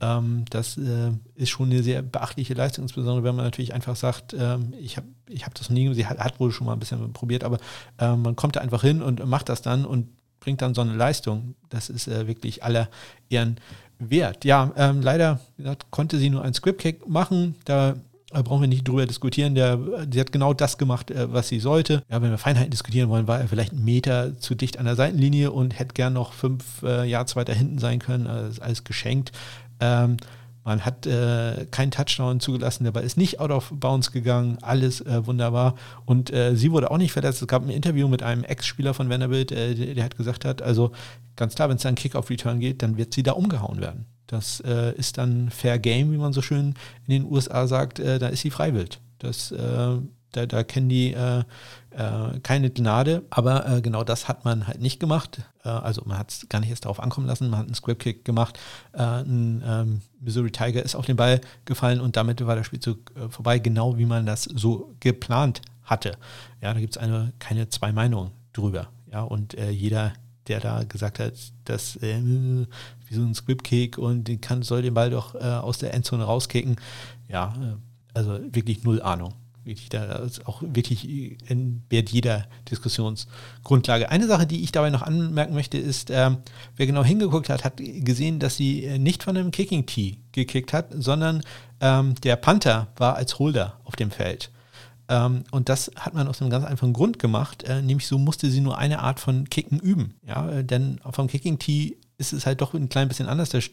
ähm, 0.00 0.44
das 0.50 0.78
äh, 0.78 1.12
ist 1.34 1.50
schon 1.50 1.70
eine 1.70 1.82
sehr 1.82 2.02
beachtliche 2.02 2.54
Leistung, 2.54 2.84
insbesondere 2.84 3.24
wenn 3.24 3.36
man 3.36 3.44
natürlich 3.44 3.74
einfach 3.74 3.96
sagt, 3.96 4.34
ähm, 4.38 4.72
ich 4.78 4.96
habe 4.96 5.06
ich 5.28 5.44
hab 5.44 5.54
das 5.54 5.70
nie, 5.70 5.92
sie 5.94 6.06
hat, 6.06 6.18
hat, 6.18 6.40
wohl 6.40 6.52
schon 6.52 6.66
mal 6.66 6.72
ein 6.72 6.78
bisschen 6.78 7.12
probiert, 7.12 7.44
aber 7.44 7.58
äh, 7.98 8.16
man 8.16 8.34
kommt 8.34 8.56
da 8.56 8.60
einfach 8.60 8.82
hin 8.82 9.02
und 9.02 9.24
macht 9.26 9.48
das 9.48 9.62
dann 9.62 9.84
und 9.84 10.08
bringt 10.40 10.62
dann 10.62 10.74
so 10.74 10.80
eine 10.80 10.94
Leistung. 10.94 11.54
Das 11.68 11.90
ist 11.90 12.08
äh, 12.08 12.26
wirklich 12.26 12.64
aller 12.64 12.88
Ehren 13.28 13.60
wert. 14.00 14.44
Ja, 14.44 14.72
ähm, 14.76 15.02
leider 15.02 15.40
gesagt, 15.56 15.86
konnte 15.90 16.18
sie 16.18 16.30
nur 16.30 16.42
einen 16.42 16.54
Script-Kick 16.54 17.08
machen. 17.08 17.54
Da 17.64 17.96
brauchen 18.32 18.62
wir 18.62 18.68
nicht 18.68 18.86
drüber 18.86 19.06
diskutieren. 19.06 19.54
Der, 19.54 19.78
sie 20.10 20.20
hat 20.20 20.32
genau 20.32 20.54
das 20.54 20.78
gemacht, 20.78 21.10
äh, 21.10 21.32
was 21.32 21.48
sie 21.48 21.60
sollte. 21.60 22.02
Ja, 22.10 22.22
wenn 22.22 22.30
wir 22.30 22.38
Feinheiten 22.38 22.70
diskutieren 22.70 23.08
wollen, 23.08 23.28
war 23.28 23.40
er 23.40 23.48
vielleicht 23.48 23.72
einen 23.72 23.84
Meter 23.84 24.38
zu 24.38 24.54
dicht 24.54 24.78
an 24.78 24.84
der 24.86 24.96
Seitenlinie 24.96 25.50
und 25.50 25.78
hätte 25.78 25.94
gern 25.94 26.12
noch 26.12 26.32
fünf 26.32 26.82
äh, 26.82 27.08
Yards 27.08 27.36
weiter 27.36 27.52
hinten 27.52 27.78
sein 27.78 27.98
können. 27.98 28.26
Also 28.26 28.62
alles 28.62 28.84
geschenkt. 28.84 29.32
Ähm, 29.80 30.16
man 30.64 30.84
hat 30.84 31.06
äh, 31.06 31.66
keinen 31.70 31.90
Touchdown 31.90 32.40
zugelassen, 32.40 32.84
dabei 32.84 33.02
ist 33.02 33.16
nicht 33.16 33.40
out 33.40 33.50
of 33.50 33.72
bounds 33.74 34.12
gegangen, 34.12 34.58
alles 34.60 35.00
äh, 35.00 35.26
wunderbar. 35.26 35.74
Und 36.04 36.32
äh, 36.32 36.54
sie 36.54 36.70
wurde 36.70 36.90
auch 36.90 36.98
nicht 36.98 37.12
verletzt. 37.12 37.40
Es 37.40 37.48
gab 37.48 37.62
ein 37.62 37.70
Interview 37.70 38.08
mit 38.08 38.22
einem 38.22 38.44
Ex-Spieler 38.44 38.92
von 38.94 39.08
Vanderbilt, 39.08 39.52
äh, 39.52 39.74
der, 39.74 39.94
der, 39.94 40.04
hat 40.04 40.16
gesagt 40.16 40.44
hat, 40.44 40.60
also 40.60 40.92
ganz 41.36 41.54
klar, 41.54 41.68
wenn 41.68 41.76
es 41.76 41.82
dann 41.82 41.94
Kick-Off-Return 41.94 42.60
geht, 42.60 42.82
dann 42.82 42.96
wird 42.96 43.14
sie 43.14 43.22
da 43.22 43.32
umgehauen 43.32 43.80
werden. 43.80 44.06
Das 44.26 44.60
äh, 44.60 44.94
ist 44.96 45.18
dann 45.18 45.50
Fair 45.50 45.78
Game, 45.78 46.12
wie 46.12 46.18
man 46.18 46.32
so 46.32 46.42
schön 46.42 46.74
in 47.06 47.12
den 47.12 47.24
USA 47.24 47.66
sagt, 47.66 47.98
äh, 47.98 48.18
da 48.18 48.28
ist 48.28 48.42
sie 48.42 48.50
freiwillig. 48.50 49.00
Das 49.18 49.52
Da, 50.32 50.46
da 50.46 50.62
kennen 50.62 50.88
die 50.88 51.12
äh, 51.12 51.42
äh, 51.90 52.38
keine 52.42 52.70
Gnade, 52.70 53.24
aber 53.30 53.68
äh, 53.68 53.80
genau 53.80 54.04
das 54.04 54.28
hat 54.28 54.44
man 54.44 54.66
halt 54.66 54.80
nicht 54.80 55.00
gemacht. 55.00 55.42
Äh, 55.64 55.68
also 55.68 56.02
man 56.06 56.18
hat 56.18 56.30
es 56.30 56.48
gar 56.48 56.60
nicht 56.60 56.70
erst 56.70 56.84
darauf 56.84 57.00
ankommen 57.00 57.26
lassen, 57.26 57.50
man 57.50 57.60
hat 57.60 57.66
einen 57.66 57.74
Script-Kick 57.74 58.24
gemacht, 58.24 58.58
äh, 58.92 59.02
ein 59.02 59.62
ähm, 59.66 60.00
Missouri 60.20 60.52
Tiger 60.52 60.82
ist 60.82 60.94
auf 60.94 61.06
den 61.06 61.16
Ball 61.16 61.40
gefallen 61.64 62.00
und 62.00 62.16
damit 62.16 62.44
war 62.46 62.54
der 62.54 62.64
Spielzug 62.64 63.10
äh, 63.16 63.28
vorbei, 63.28 63.58
genau 63.58 63.98
wie 63.98 64.06
man 64.06 64.24
das 64.24 64.44
so 64.44 64.94
geplant 65.00 65.62
hatte. 65.82 66.12
Ja, 66.62 66.72
da 66.72 66.80
gibt 66.80 66.96
es 66.96 67.02
eine, 67.02 67.32
keine 67.40 67.68
zwei 67.68 67.92
Meinungen 67.92 68.30
drüber. 68.52 68.88
Ja, 69.10 69.22
und 69.22 69.54
jeder, 69.54 70.12
der 70.46 70.60
da 70.60 70.84
gesagt 70.84 71.18
hat, 71.18 71.32
dass 71.64 71.96
äh, 71.96 72.20
wie 72.22 73.14
so 73.14 73.22
ein 73.22 73.34
Script-Kick 73.34 73.98
und 73.98 74.28
den 74.28 74.40
kann, 74.40 74.62
soll 74.62 74.82
den 74.82 74.94
Ball 74.94 75.10
doch 75.10 75.34
äh, 75.34 75.38
aus 75.38 75.78
der 75.78 75.92
Endzone 75.92 76.22
rauskicken. 76.22 76.76
Ja, 77.28 77.52
also 78.14 78.38
wirklich 78.52 78.84
null 78.84 79.02
Ahnung 79.02 79.34
wirklich, 79.64 79.88
da 79.88 80.26
auch 80.44 80.62
wirklich 80.62 81.38
entbehrt 81.48 82.10
jeder 82.10 82.46
Diskussionsgrundlage. 82.70 84.10
Eine 84.10 84.26
Sache, 84.26 84.46
die 84.46 84.62
ich 84.62 84.72
dabei 84.72 84.90
noch 84.90 85.02
anmerken 85.02 85.54
möchte, 85.54 85.78
ist, 85.78 86.10
äh, 86.10 86.30
wer 86.76 86.86
genau 86.86 87.04
hingeguckt 87.04 87.48
hat, 87.48 87.64
hat 87.64 87.74
gesehen, 87.76 88.38
dass 88.38 88.56
sie 88.56 88.84
äh, 88.84 88.98
nicht 88.98 89.22
von 89.22 89.36
einem 89.36 89.50
Kicking 89.50 89.86
Tee 89.86 90.18
gekickt 90.32 90.72
hat, 90.72 90.88
sondern 90.94 91.42
ähm, 91.80 92.14
der 92.16 92.36
Panther 92.36 92.88
war 92.96 93.16
als 93.16 93.38
Holder 93.38 93.78
auf 93.84 93.96
dem 93.96 94.10
Feld. 94.10 94.50
Ähm, 95.08 95.44
und 95.50 95.68
das 95.68 95.90
hat 95.96 96.14
man 96.14 96.28
aus 96.28 96.40
einem 96.40 96.50
ganz 96.50 96.64
einfachen 96.64 96.92
Grund 96.92 97.18
gemacht, 97.18 97.64
äh, 97.64 97.82
nämlich 97.82 98.06
so 98.06 98.16
musste 98.18 98.50
sie 98.50 98.60
nur 98.60 98.78
eine 98.78 99.00
Art 99.00 99.20
von 99.20 99.48
Kicken 99.50 99.80
üben. 99.80 100.14
Ja, 100.26 100.48
äh, 100.50 100.64
denn 100.64 101.00
vom 101.10 101.26
Kicking 101.26 101.58
Tee 101.58 101.96
ist 102.20 102.34
es 102.34 102.44
halt 102.46 102.60
doch 102.60 102.74
ein 102.74 102.90
klein 102.90 103.08
bisschen 103.08 103.26
anders. 103.26 103.48
Da 103.48 103.58
ist 103.58 103.72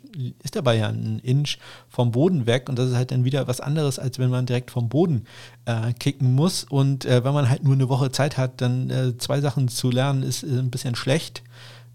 Ball 0.64 0.78
ja 0.78 0.88
ein 0.88 1.20
Inch 1.20 1.58
vom 1.90 2.12
Boden 2.12 2.48
weg 2.48 2.70
und 2.70 2.80
das 2.80 2.90
ist 2.90 2.96
halt 2.96 3.12
dann 3.12 3.26
wieder 3.26 3.48
was 3.48 3.60
anderes, 3.60 4.00
als 4.00 4.18
wenn 4.18 4.30
man 4.30 4.46
direkt 4.46 4.72
vom 4.72 4.88
Boden 4.90 5.26
äh, 5.66 5.94
kicken 5.94 6.34
muss. 6.34 6.64
Und 6.64 7.06
äh, 7.06 7.24
wenn 7.24 7.34
man 7.34 7.50
halt 7.50 7.64
nur 7.64 7.74
eine 7.74 7.90
Woche 7.90 8.10
Zeit 8.10 8.38
hat, 8.38 8.62
dann 8.62 8.90
äh, 8.90 9.18
zwei 9.18 9.42
Sachen 9.42 9.68
zu 9.68 9.92
lernen, 9.92 10.24
ist 10.24 10.44
äh, 10.44 10.48
ein 10.48 10.72
bisschen 10.72 10.96
schlecht. 10.96 11.44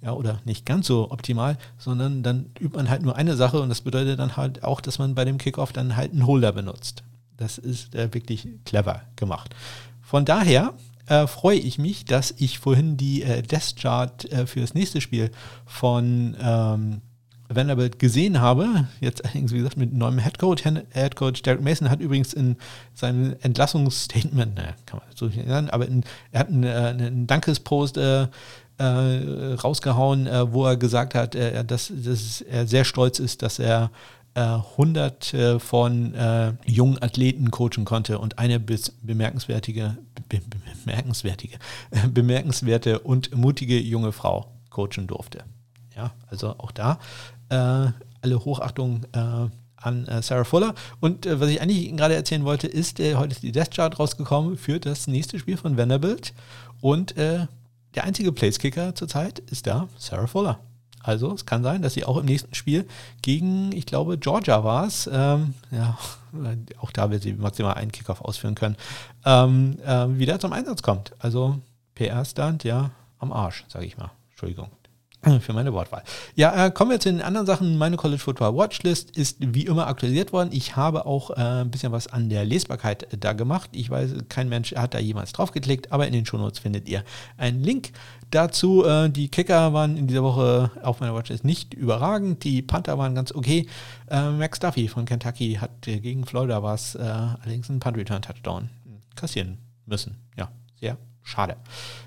Ja, 0.02 0.12
oder 0.12 0.40
nicht 0.44 0.66
ganz 0.66 0.88
so 0.88 1.10
optimal, 1.12 1.56
sondern 1.78 2.24
dann 2.24 2.50
übt 2.60 2.76
man 2.76 2.90
halt 2.90 3.02
nur 3.02 3.16
eine 3.16 3.36
Sache 3.36 3.60
und 3.60 3.68
das 3.68 3.82
bedeutet 3.82 4.18
dann 4.18 4.36
halt 4.36 4.64
auch, 4.64 4.80
dass 4.80 4.98
man 4.98 5.14
bei 5.14 5.24
dem 5.24 5.38
Kickoff 5.38 5.72
dann 5.72 5.96
halt 5.96 6.12
einen 6.12 6.26
Holder 6.26 6.52
benutzt. 6.52 7.04
Das 7.36 7.56
ist 7.56 7.94
äh, 7.94 8.12
wirklich 8.12 8.48
clever 8.64 9.02
gemacht. 9.14 9.54
Von 10.02 10.24
daher 10.24 10.74
äh, 11.06 11.26
freue 11.26 11.58
ich 11.58 11.78
mich, 11.78 12.04
dass 12.04 12.34
ich 12.38 12.58
vorhin 12.58 12.96
die 12.96 13.22
äh, 13.22 13.42
Death 13.42 13.76
Chart 13.76 14.24
äh, 14.32 14.46
für 14.46 14.60
das 14.60 14.74
nächste 14.74 15.00
Spiel 15.00 15.30
von 15.66 16.36
ähm, 16.40 17.00
Vanderbilt 17.48 17.98
gesehen 17.98 18.40
habe. 18.40 18.88
Jetzt 19.00 19.24
allerdings, 19.24 19.52
wie 19.52 19.58
gesagt, 19.58 19.76
mit 19.76 19.92
neuem 19.92 20.18
Headcoach. 20.18 20.64
Headcoach 20.90 21.42
Derek 21.42 21.62
Mason 21.62 21.90
hat 21.90 22.00
übrigens 22.00 22.32
in 22.32 22.56
seinem 22.94 23.34
Entlassungsstatement, 23.40 24.54
ne, 24.54 24.74
kann 24.86 25.00
man 25.00 25.08
so 25.14 25.26
nicht 25.26 25.46
sagen, 25.46 25.70
aber 25.70 25.86
in, 25.86 26.04
er 26.30 26.40
hat 26.40 26.48
einen, 26.48 26.64
äh, 26.64 26.68
einen 26.68 27.26
Dankespost 27.26 27.96
äh, 27.96 28.28
äh, 28.78 29.54
rausgehauen, 29.62 30.28
wo 30.52 30.66
er 30.66 30.76
gesagt 30.76 31.14
hat, 31.14 31.34
dass, 31.34 31.92
dass 31.94 32.40
er 32.40 32.66
sehr 32.66 32.84
stolz 32.84 33.18
ist, 33.18 33.42
dass 33.42 33.58
er 33.58 33.90
hunderte 34.34 35.60
von 35.60 36.14
äh, 36.14 36.54
jungen 36.64 37.00
Athleten 37.02 37.50
coachen 37.50 37.84
konnte 37.84 38.18
und 38.18 38.38
eine 38.38 38.58
bemerkenswertige, 38.58 39.98
be 40.30 40.40
bemerkenswertige, 40.84 41.58
äh, 41.90 42.08
bemerkenswerte 42.12 43.00
und 43.00 43.34
mutige 43.34 43.78
junge 43.78 44.12
Frau 44.12 44.52
coachen 44.70 45.06
durfte. 45.06 45.44
Ja, 45.96 46.12
also 46.28 46.50
auch 46.58 46.70
da 46.70 46.98
äh, 47.48 47.90
alle 48.22 48.44
Hochachtung 48.44 49.04
äh, 49.12 49.48
an 49.76 50.06
äh, 50.06 50.22
Sarah 50.22 50.44
Fuller. 50.44 50.74
Und 51.00 51.26
was 51.28 51.50
ich 51.50 51.60
eigentlich 51.60 51.94
gerade 51.96 52.14
erzählen 52.14 52.44
wollte, 52.44 52.66
ist, 52.66 52.98
heute 52.98 53.32
ist 53.32 53.42
die 53.42 53.52
Death 53.52 53.72
Chart 53.72 53.98
rausgekommen 53.98 54.56
für 54.56 54.78
das 54.78 55.06
nächste 55.06 55.38
Spiel 55.38 55.56
von 55.56 55.76
Vanderbilt. 55.76 56.34
Und 56.80 57.16
der 57.16 57.48
einzige 58.04 58.32
Placekicker 58.32 58.94
zurzeit 58.94 59.38
ist 59.38 59.66
da 59.66 59.88
Sarah 59.98 60.26
Fuller. 60.26 60.60
Also 61.02 61.32
es 61.34 61.46
kann 61.46 61.62
sein, 61.62 61.82
dass 61.82 61.94
sie 61.94 62.04
auch 62.04 62.16
im 62.16 62.26
nächsten 62.26 62.54
Spiel 62.54 62.86
gegen, 63.22 63.72
ich 63.72 63.86
glaube, 63.86 64.18
Georgia 64.18 64.64
war 64.64 64.86
es, 64.86 65.08
ähm, 65.12 65.54
ja, 65.70 65.98
auch 66.80 66.90
da 66.92 67.10
wird 67.10 67.22
sie 67.22 67.34
maximal 67.34 67.74
einen 67.74 67.92
Kickoff 67.92 68.20
ausführen 68.20 68.54
können, 68.54 68.76
ähm, 69.24 69.78
äh, 69.84 70.18
wieder 70.18 70.38
zum 70.38 70.52
Einsatz 70.52 70.82
kommt. 70.82 71.12
Also 71.18 71.58
PR-Stand, 71.94 72.64
ja, 72.64 72.90
am 73.18 73.32
Arsch, 73.32 73.64
sage 73.68 73.86
ich 73.86 73.96
mal. 73.96 74.10
Entschuldigung. 74.30 74.68
für 75.40 75.52
meine 75.52 75.72
Wortwahl. 75.72 76.02
Ja, 76.34 76.66
äh, 76.66 76.70
kommen 76.70 76.90
wir 76.90 77.00
zu 77.00 77.10
den 77.10 77.22
anderen 77.22 77.46
Sachen. 77.46 77.78
Meine 77.78 77.96
College 77.96 78.18
Football 78.18 78.56
Watchlist 78.56 79.16
ist 79.16 79.36
wie 79.40 79.66
immer 79.66 79.86
aktualisiert 79.86 80.32
worden. 80.32 80.50
Ich 80.52 80.74
habe 80.74 81.06
auch 81.06 81.30
äh, 81.30 81.34
ein 81.34 81.70
bisschen 81.70 81.92
was 81.92 82.08
an 82.08 82.28
der 82.28 82.44
Lesbarkeit 82.44 83.12
äh, 83.12 83.18
da 83.18 83.32
gemacht. 83.32 83.70
Ich 83.72 83.88
weiß, 83.88 84.14
kein 84.28 84.48
Mensch 84.48 84.74
hat 84.74 84.94
da 84.94 84.98
jemals 84.98 85.32
drauf 85.32 85.52
geklickt, 85.52 85.92
aber 85.92 86.06
in 86.06 86.12
den 86.12 86.26
Shownotes 86.26 86.58
findet 86.58 86.88
ihr 86.88 87.04
einen 87.36 87.62
Link 87.62 87.92
dazu. 88.30 88.84
Äh, 88.84 89.10
die 89.10 89.28
Kicker 89.28 89.72
waren 89.72 89.96
in 89.96 90.08
dieser 90.08 90.24
Woche 90.24 90.72
auf 90.82 90.98
meiner 90.98 91.14
Watchlist 91.14 91.44
nicht 91.44 91.72
überragend. 91.74 92.42
Die 92.42 92.62
Panther 92.62 92.98
waren 92.98 93.14
ganz 93.14 93.32
okay. 93.32 93.68
Äh, 94.10 94.30
Max 94.30 94.58
Duffy 94.58 94.88
von 94.88 95.04
Kentucky 95.04 95.54
hat 95.54 95.86
äh, 95.86 96.00
gegen 96.00 96.26
Florida 96.26 96.62
was 96.62 96.96
allerdings 96.96 97.70
einen 97.70 97.80
Punt 97.80 97.96
Return 97.96 98.22
Touchdown 98.22 98.70
kassieren 99.14 99.58
müssen. 99.86 100.16
Ja, 100.36 100.50
sehr 100.80 100.96
schade. 101.22 101.56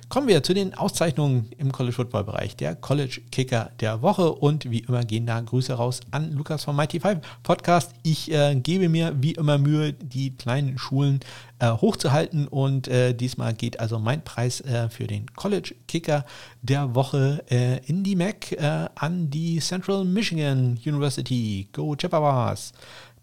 Kommen 0.07 0.28
wir 0.28 0.43
zu 0.43 0.53
den 0.53 0.76
Auszeichnungen 0.76 1.49
im 1.57 1.72
College 1.72 1.95
Football 1.95 2.26
Bereich. 2.26 2.55
Der 2.55 2.76
College 2.76 3.22
Kicker 3.32 3.72
der 3.80 4.03
Woche 4.03 4.32
und 4.32 4.70
wie 4.70 4.80
immer 4.80 5.03
gehen 5.03 5.26
da 5.26 5.41
Grüße 5.41 5.74
raus 5.74 6.01
an 6.11 6.32
Lukas 6.32 6.63
vom 6.63 6.76
Mighty 6.76 6.99
Five 6.99 7.22
Podcast. 7.41 7.93
Ich 8.03 8.32
äh, 8.32 8.55
gebe 8.55 8.88
mir 8.88 9.16
wie 9.20 9.32
immer 9.32 9.57
Mühe, 9.57 9.93
die 9.93 10.36
kleinen 10.36 10.78
Schulen 10.78 11.22
äh, 11.57 11.72
hochzuhalten 11.72 12.47
und 12.47 12.88
äh, 12.88 13.16
diesmal 13.16 13.55
geht 13.55 13.80
also 13.80 13.97
mein 13.97 14.24
Preis 14.24 14.61
äh, 14.61 14.89
für 14.89 15.07
den 15.07 15.26
College 15.34 15.74
Kicker 15.88 16.24
der 16.61 16.93
Woche 16.93 17.43
äh, 17.49 17.84
in 17.88 18.03
die 18.03 18.16
MAC 18.16 18.51
äh, 18.51 18.88
an 18.93 19.32
die 19.32 19.59
Central 19.59 20.05
Michigan 20.05 20.80
University. 20.86 21.68
Go 21.74 21.95
Chippewas! 21.95 22.74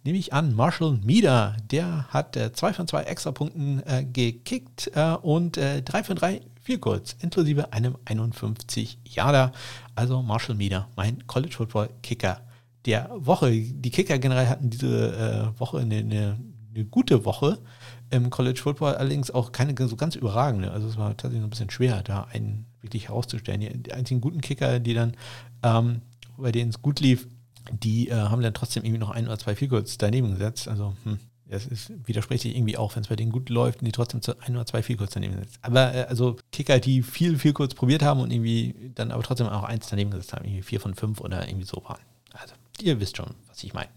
Nehme 0.05 0.19
ich 0.19 0.33
an, 0.33 0.55
Marshall 0.55 0.99
Meader. 1.05 1.57
Der 1.71 2.07
hat 2.09 2.37
äh, 2.37 2.53
zwei 2.53 2.73
von 2.73 2.89
zwei 2.89 3.03
Extrapunkten 3.03 3.83
äh, 3.87 4.05
gekickt 4.05 4.91
äh, 4.95 5.15
und 5.23 5.57
äh, 5.57 5.83
drei 5.83 6.03
von 6.03 6.17
drei 6.17 6.41
viel 6.61 6.79
kurz, 6.79 7.17
inklusive 7.21 7.73
einem 7.73 7.97
51 8.05 8.99
Jahre. 9.05 9.53
Also 9.95 10.23
Marshall 10.23 10.55
Meader, 10.55 10.89
mein 10.97 11.27
College 11.27 11.55
Football 11.57 11.91
Kicker 12.03 12.41
der 12.87 13.11
Woche. 13.15 13.51
Die 13.51 13.91
Kicker 13.91 14.19
generell 14.19 14.47
hatten 14.47 14.71
diese 14.71 15.53
äh, 15.57 15.61
Woche 15.61 15.79
eine, 15.79 15.97
eine, 15.97 16.39
eine, 16.75 16.85
gute 16.85 17.25
Woche 17.25 17.59
im 18.11 18.31
College 18.31 18.61
Football, 18.61 18.95
allerdings 18.95 19.31
auch 19.31 19.53
keine 19.53 19.75
so 19.89 19.97
ganz 19.97 20.15
überragende. 20.17 20.71
Also 20.71 20.89
es 20.89 20.97
war 20.97 21.17
tatsächlich 21.17 21.43
ein 21.43 21.51
bisschen 21.51 21.71
schwer, 21.71 22.03
da 22.03 22.29
einen 22.33 22.67
wirklich 22.81 23.09
herauszustellen. 23.09 23.61
Die, 23.61 23.83
die 23.83 23.93
einzigen 23.93 24.21
guten 24.21 24.41
Kicker, 24.41 24.81
die 24.81 24.95
dann, 24.95 25.17
ähm, 25.63 26.03
bei 26.37 26.53
denen 26.53 26.71
es 26.71 26.83
gut 26.83 27.01
lief, 27.01 27.27
die 27.71 28.09
äh, 28.09 28.15
haben 28.15 28.43
dann 28.43 28.55
trotzdem 28.55 28.85
irgendwie 28.85 28.99
noch 28.99 29.11
ein 29.11 29.27
oder 29.27 29.39
zwei 29.39 29.55
Vielkurz 29.55 29.99
daneben 29.99 30.33
gesetzt. 30.33 30.69
Also, 30.69 30.95
hm, 31.05 31.19
das 31.49 31.93
widerspricht 32.07 32.43
sich 32.43 32.57
irgendwie 32.57 32.79
auch, 32.79 32.97
wenn 32.97 33.03
es 33.03 33.09
bei 33.09 33.17
denen 33.17 33.31
gut 33.31 33.51
läuft 33.51 33.81
und 33.81 33.85
die 33.87 33.93
trotzdem 33.93 34.21
ein 34.41 34.57
oder 34.57 34.67
zwei 34.67 34.83
Vielkurz 34.83 35.13
daneben 35.13 35.35
setzen. 35.35 35.59
Aber 35.63 35.95
äh, 35.95 36.05
also 36.05 36.37
Kicker, 36.51 36.79
die 36.79 37.03
viel 37.03 37.39
Vielkurz 37.39 37.75
probiert 37.75 38.03
haben 38.03 38.21
und 38.21 38.31
irgendwie 38.33 38.91
dann 38.95 39.11
aber 39.11 39.23
trotzdem 39.23 39.49
auch 39.49 39.65
eins 39.65 39.89
daneben 39.89 40.11
gesetzt 40.11 40.33
haben, 40.33 40.45
irgendwie 40.45 40.63
vier 40.63 40.81
von 40.81 40.95
fünf 40.95 41.21
oder 41.21 41.47
irgendwie 41.47 41.67
so 41.67 41.83
waren. 41.85 42.01
Ihr 42.83 43.01
wisst 43.01 43.17
schon, 43.17 43.35
was 43.49 43.63
ich 43.63 43.75
meine. 43.75 43.89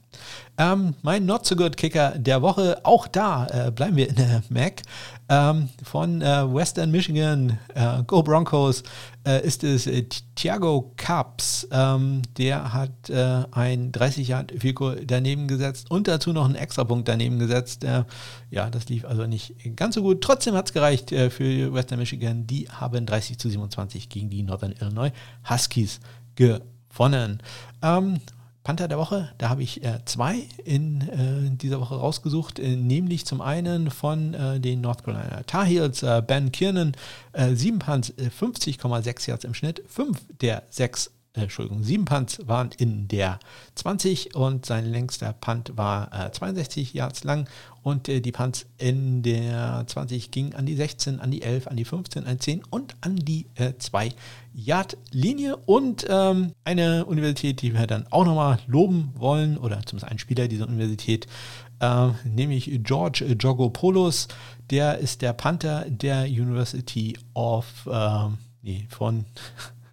Ähm, 0.58 0.96
mein 1.02 1.26
Not 1.26 1.46
So 1.46 1.56
Good 1.56 1.76
Kicker 1.76 2.12
der 2.18 2.42
Woche, 2.42 2.80
auch 2.84 3.08
da 3.08 3.48
äh, 3.48 3.72
bleiben 3.72 3.98
wir 3.98 4.10
in 4.10 4.16
der 4.16 4.44
Mac. 4.50 4.82
Ähm, 5.28 5.70
von 5.84 6.22
äh, 6.22 6.54
Western 6.54 6.92
Michigan, 6.92 7.58
äh, 7.74 8.04
Go 8.04 8.22
Broncos, 8.22 8.84
äh, 9.26 9.46
ist 9.46 9.64
es 9.64 9.88
äh, 9.88 10.06
Thiago 10.36 10.94
Caps. 10.98 11.68
Ähm, 11.72 12.22
der 12.38 12.74
hat 12.74 13.10
äh, 13.10 13.44
ein 13.52 13.92
30 13.92 14.28
Yard 14.28 14.54
Fico 14.58 14.92
daneben 14.92 15.48
gesetzt 15.48 15.90
und 15.90 16.08
dazu 16.08 16.32
noch 16.32 16.46
einen 16.46 16.56
Extrapunkt 16.56 17.08
daneben 17.08 17.40
gesetzt. 17.40 17.86
ja, 18.52 18.70
das 18.70 18.88
lief 18.88 19.06
also 19.06 19.26
nicht 19.26 19.56
ganz 19.76 19.96
so 19.96 20.04
gut. 20.04 20.22
Trotzdem 20.22 20.56
hat 20.56 20.68
es 20.68 20.74
gereicht 20.74 21.10
für 21.10 21.74
Western 21.74 22.00
Michigan. 22.00 22.48
Die 22.48 22.70
haben 22.70 23.06
30 23.06 23.38
zu 23.38 23.50
27 23.50 24.10
gegen 24.10 24.30
die 24.30 24.44
Northern 24.44 24.74
Illinois 24.80 25.12
Huskies 25.50 26.00
gewonnen. 26.36 27.42
Ähm, 27.82 28.20
Panther 28.66 28.88
der 28.88 28.98
Woche, 28.98 29.30
da 29.38 29.50
habe 29.50 29.62
ich 29.62 29.84
äh, 29.84 30.00
zwei 30.06 30.40
in 30.64 31.02
äh, 31.02 31.56
dieser 31.56 31.80
Woche 31.80 31.96
rausgesucht, 31.96 32.58
äh, 32.58 32.76
nämlich 32.76 33.24
zum 33.26 33.40
einen 33.40 33.92
von 33.92 34.34
äh, 34.34 34.60
den 34.60 34.82
North 34.82 35.04
Carolina 35.04 35.44
Tar 35.44 35.66
Heels, 35.66 36.02
äh, 36.02 36.24
Ben 36.26 36.52
Kiernan, 36.52 36.94
äh, 37.34 37.54
sieben 37.54 37.78
Punts, 37.78 38.12
50,6 38.18 39.30
Yards 39.30 39.44
im 39.44 39.54
Schnitt, 39.54 39.84
fünf 39.88 40.20
der 40.42 40.64
sechs 40.72 41.12
Entschuldigung, 41.36 41.84
sieben 41.84 42.06
Punts 42.06 42.40
waren 42.48 42.70
in 42.78 43.08
der 43.08 43.40
20 43.76 44.36
und 44.36 44.66
sein 44.66 44.86
längster 44.86 45.34
Punt 45.34 45.74
war 45.76 46.28
äh, 46.28 46.32
62 46.32 46.94
Yards 46.94 47.24
lang 47.24 47.48
und 47.84 48.10
äh, 48.10 48.22
die 48.22 48.32
Punts 48.32 48.66
in 48.78 49.22
der 49.22 49.84
20 49.86 50.32
gingen 50.32 50.56
an 50.56 50.66
die 50.66 50.76
16, 50.76 51.20
an 51.20 51.32
die 51.32 51.42
11, 51.42 51.68
an 51.68 51.78
die 51.78 51.86
15, 51.86 52.26
an 52.26 52.34
die 52.34 52.40
10 52.40 52.64
und 52.70 52.96
an 53.02 53.16
die 53.18 53.48
äh, 53.56 53.74
2 53.78 54.10
Yard 54.54 54.98
Linie 55.12 55.58
und 55.58 56.06
ähm, 56.10 56.54
eine 56.64 57.06
Universität, 57.06 57.62
die 57.62 57.74
wir 57.74 57.88
dann 57.88 58.08
auch 58.10 58.26
nochmal 58.26 58.60
loben 58.68 59.12
wollen 59.16 59.58
oder 59.58 59.82
zumindest 59.86 60.12
ein 60.12 60.20
Spieler 60.20 60.48
dieser 60.48 60.68
Universität 60.68 61.28
äh, 61.80 62.10
nämlich 62.24 62.70
George 62.84 63.26
Jogopoulos. 63.26 64.28
Der 64.70 64.98
ist 64.98 65.22
der 65.22 65.34
Panther 65.34 65.86
der 65.88 66.24
University 66.24 67.18
of, 67.34 67.88
äh, 67.92 68.30
nee, 68.62 68.88
von 68.90 69.26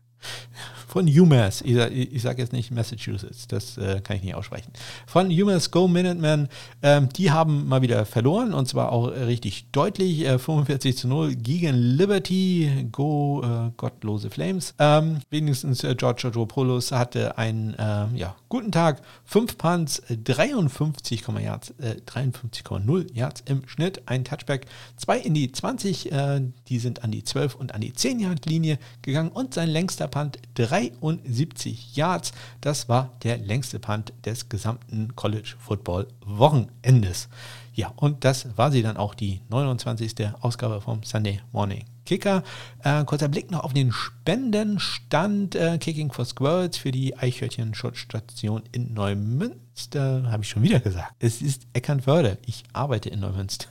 von 0.93 1.09
UMass, 1.09 1.62
ich, 1.62 1.74
ich 1.74 2.20
sage 2.20 2.43
jetzt 2.43 2.52
nicht 2.52 2.70
Massachusetts, 2.70 3.47
das 3.48 3.78
äh, 3.78 4.02
kann 4.02 4.16
ich 4.19 4.23
nicht 4.23 4.35
aussprechen, 4.35 4.70
von 5.06 5.28
UMass 5.28 5.70
Go 5.70 5.89
Minutemen, 5.89 6.48
ähm, 6.82 7.09
die 7.09 7.31
haben 7.31 7.66
mal 7.66 7.81
wieder 7.81 8.05
verloren 8.05 8.52
und 8.52 8.69
zwar 8.69 8.93
auch 8.93 9.06
richtig 9.06 9.70
deutlich, 9.73 10.27
äh, 10.27 10.39
45 10.39 10.98
zu 10.98 11.09
0 11.09 11.36
gegen 11.36 11.74
Liberty, 11.77 12.89
Go 12.93 13.43
äh, 13.43 13.70
Gottlose 13.78 14.28
Flames. 14.28 14.74
Ähm, 14.78 15.20
wenigstens 15.31 15.82
äh, 15.82 15.94
George 15.94 16.31
Georgopoulos 16.31 16.93
hatte 16.93 17.39
einen 17.39 17.74
ähm, 17.78 18.14
ja, 18.14 18.36
guten 18.51 18.70
Tag, 18.70 19.01
5 19.24 19.56
Punts, 19.56 20.02
53,0 20.10 21.40
Yards, 21.40 21.73
53,0 22.06 23.01
äh, 23.01 23.19
Yards 23.19 23.43
im 23.47 23.66
Schnitt, 23.66 24.02
ein 24.05 24.24
Touchback, 24.24 24.66
2 24.98 25.20
in 25.20 25.32
die 25.32 25.51
20, 25.51 26.12
äh, 26.12 26.43
die 26.69 26.78
sind 26.78 27.02
an 27.02 27.10
die 27.10 27.24
12 27.24 27.55
und 27.55 27.74
an 27.74 27.81
die 27.81 27.94
10 27.94 28.20
Yard 28.20 28.44
Linie 28.44 28.78
gegangen 29.01 29.31
und 29.31 29.55
sein 29.55 29.70
längster 29.70 30.06
Punt 30.06 30.36
3 30.56 30.81
73 30.90 31.96
Yards. 31.96 32.32
Das 32.60 32.88
war 32.88 33.10
der 33.22 33.38
längste 33.38 33.78
Punt 33.78 34.12
des 34.24 34.48
gesamten 34.48 35.14
College 35.16 35.54
Football 35.59 36.09
Wochenendes. 36.24 37.28
Ja, 37.74 37.92
und 37.96 38.24
das 38.24 38.56
war 38.56 38.70
sie 38.70 38.82
dann 38.82 38.96
auch, 38.96 39.14
die 39.14 39.40
29. 39.48 40.14
Ausgabe 40.40 40.80
vom 40.80 41.02
Sunday 41.02 41.40
Morning 41.52 41.84
Kicker. 42.04 42.42
Äh, 42.82 43.04
kurzer 43.04 43.28
Blick 43.28 43.50
noch 43.50 43.64
auf 43.64 43.72
den 43.72 43.92
Spendenstand 43.92 45.54
äh, 45.54 45.78
Kicking 45.78 46.12
for 46.12 46.24
Squirrels 46.24 46.76
für 46.76 46.90
die 46.90 47.16
Eichhörnchen-Schutzstation 47.16 48.62
in 48.72 48.92
Neumünster. 48.92 50.30
Habe 50.30 50.42
ich 50.42 50.50
schon 50.50 50.62
wieder 50.62 50.80
gesagt. 50.80 51.14
Es 51.18 51.40
ist 51.40 51.66
Eckernförde. 51.72 52.38
Ich 52.46 52.64
arbeite 52.72 53.09
in 53.09 53.20
Neumünster. 53.20 53.68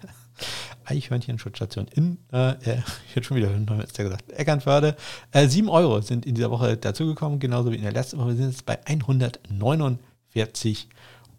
Eichhörnchen-Schutzstation 0.85 1.87
in, 1.93 2.17
äh, 2.31 2.51
äh 2.51 2.81
ich 3.07 3.15
hätte 3.15 3.25
schon 3.25 3.37
wieder 3.37 3.49
Neumünster 3.49 4.03
gesagt, 4.03 4.31
Eckernförde. 4.31 4.95
Äh, 5.31 5.47
7 5.47 5.69
Euro 5.69 6.01
sind 6.01 6.25
in 6.25 6.35
dieser 6.35 6.51
Woche 6.51 6.77
dazugekommen, 6.77 7.39
genauso 7.39 7.71
wie 7.71 7.77
in 7.77 7.83
der 7.83 7.93
letzten 7.93 8.17
Woche. 8.17 8.29
Wir 8.29 8.35
sind 8.35 8.51
jetzt 8.51 8.65
bei 8.65 8.79
149 8.85 10.89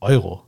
Euro. 0.01 0.45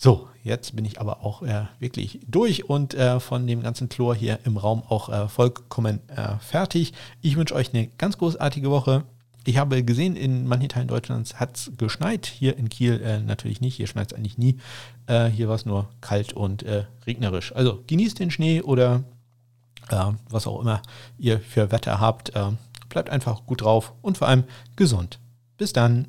So, 0.00 0.28
jetzt 0.44 0.76
bin 0.76 0.84
ich 0.84 1.00
aber 1.00 1.24
auch 1.24 1.42
äh, 1.42 1.64
wirklich 1.80 2.20
durch 2.28 2.68
und 2.68 2.94
äh, 2.94 3.18
von 3.18 3.48
dem 3.48 3.64
ganzen 3.64 3.88
Chlor 3.88 4.14
hier 4.14 4.38
im 4.44 4.56
Raum 4.56 4.84
auch 4.88 5.08
äh, 5.08 5.28
vollkommen 5.28 5.98
äh, 6.08 6.38
fertig. 6.38 6.92
Ich 7.20 7.36
wünsche 7.36 7.56
euch 7.56 7.74
eine 7.74 7.88
ganz 7.98 8.16
großartige 8.16 8.70
Woche. 8.70 9.02
Ich 9.48 9.56
habe 9.56 9.82
gesehen, 9.82 10.14
in 10.14 10.46
manchen 10.46 10.68
Teilen 10.68 10.88
Deutschlands 10.88 11.40
hat 11.40 11.56
es 11.56 11.72
geschneit. 11.78 12.26
Hier 12.26 12.58
in 12.58 12.68
Kiel 12.68 13.00
äh, 13.00 13.20
natürlich 13.20 13.62
nicht. 13.62 13.76
Hier 13.76 13.86
schneit 13.86 14.12
es 14.12 14.18
eigentlich 14.18 14.36
nie. 14.36 14.58
Äh, 15.06 15.28
hier 15.28 15.48
war 15.48 15.54
es 15.54 15.64
nur 15.64 15.88
kalt 16.02 16.34
und 16.34 16.64
äh, 16.64 16.84
regnerisch. 17.06 17.56
Also 17.56 17.82
genießt 17.86 18.18
den 18.18 18.30
Schnee 18.30 18.60
oder 18.60 19.04
äh, 19.88 20.04
was 20.28 20.46
auch 20.46 20.60
immer 20.60 20.82
ihr 21.16 21.40
für 21.40 21.72
Wetter 21.72 21.98
habt. 21.98 22.36
Äh, 22.36 22.50
bleibt 22.90 23.08
einfach 23.08 23.46
gut 23.46 23.62
drauf 23.62 23.94
und 24.02 24.18
vor 24.18 24.28
allem 24.28 24.44
gesund. 24.76 25.18
Bis 25.56 25.72
dann. 25.72 26.08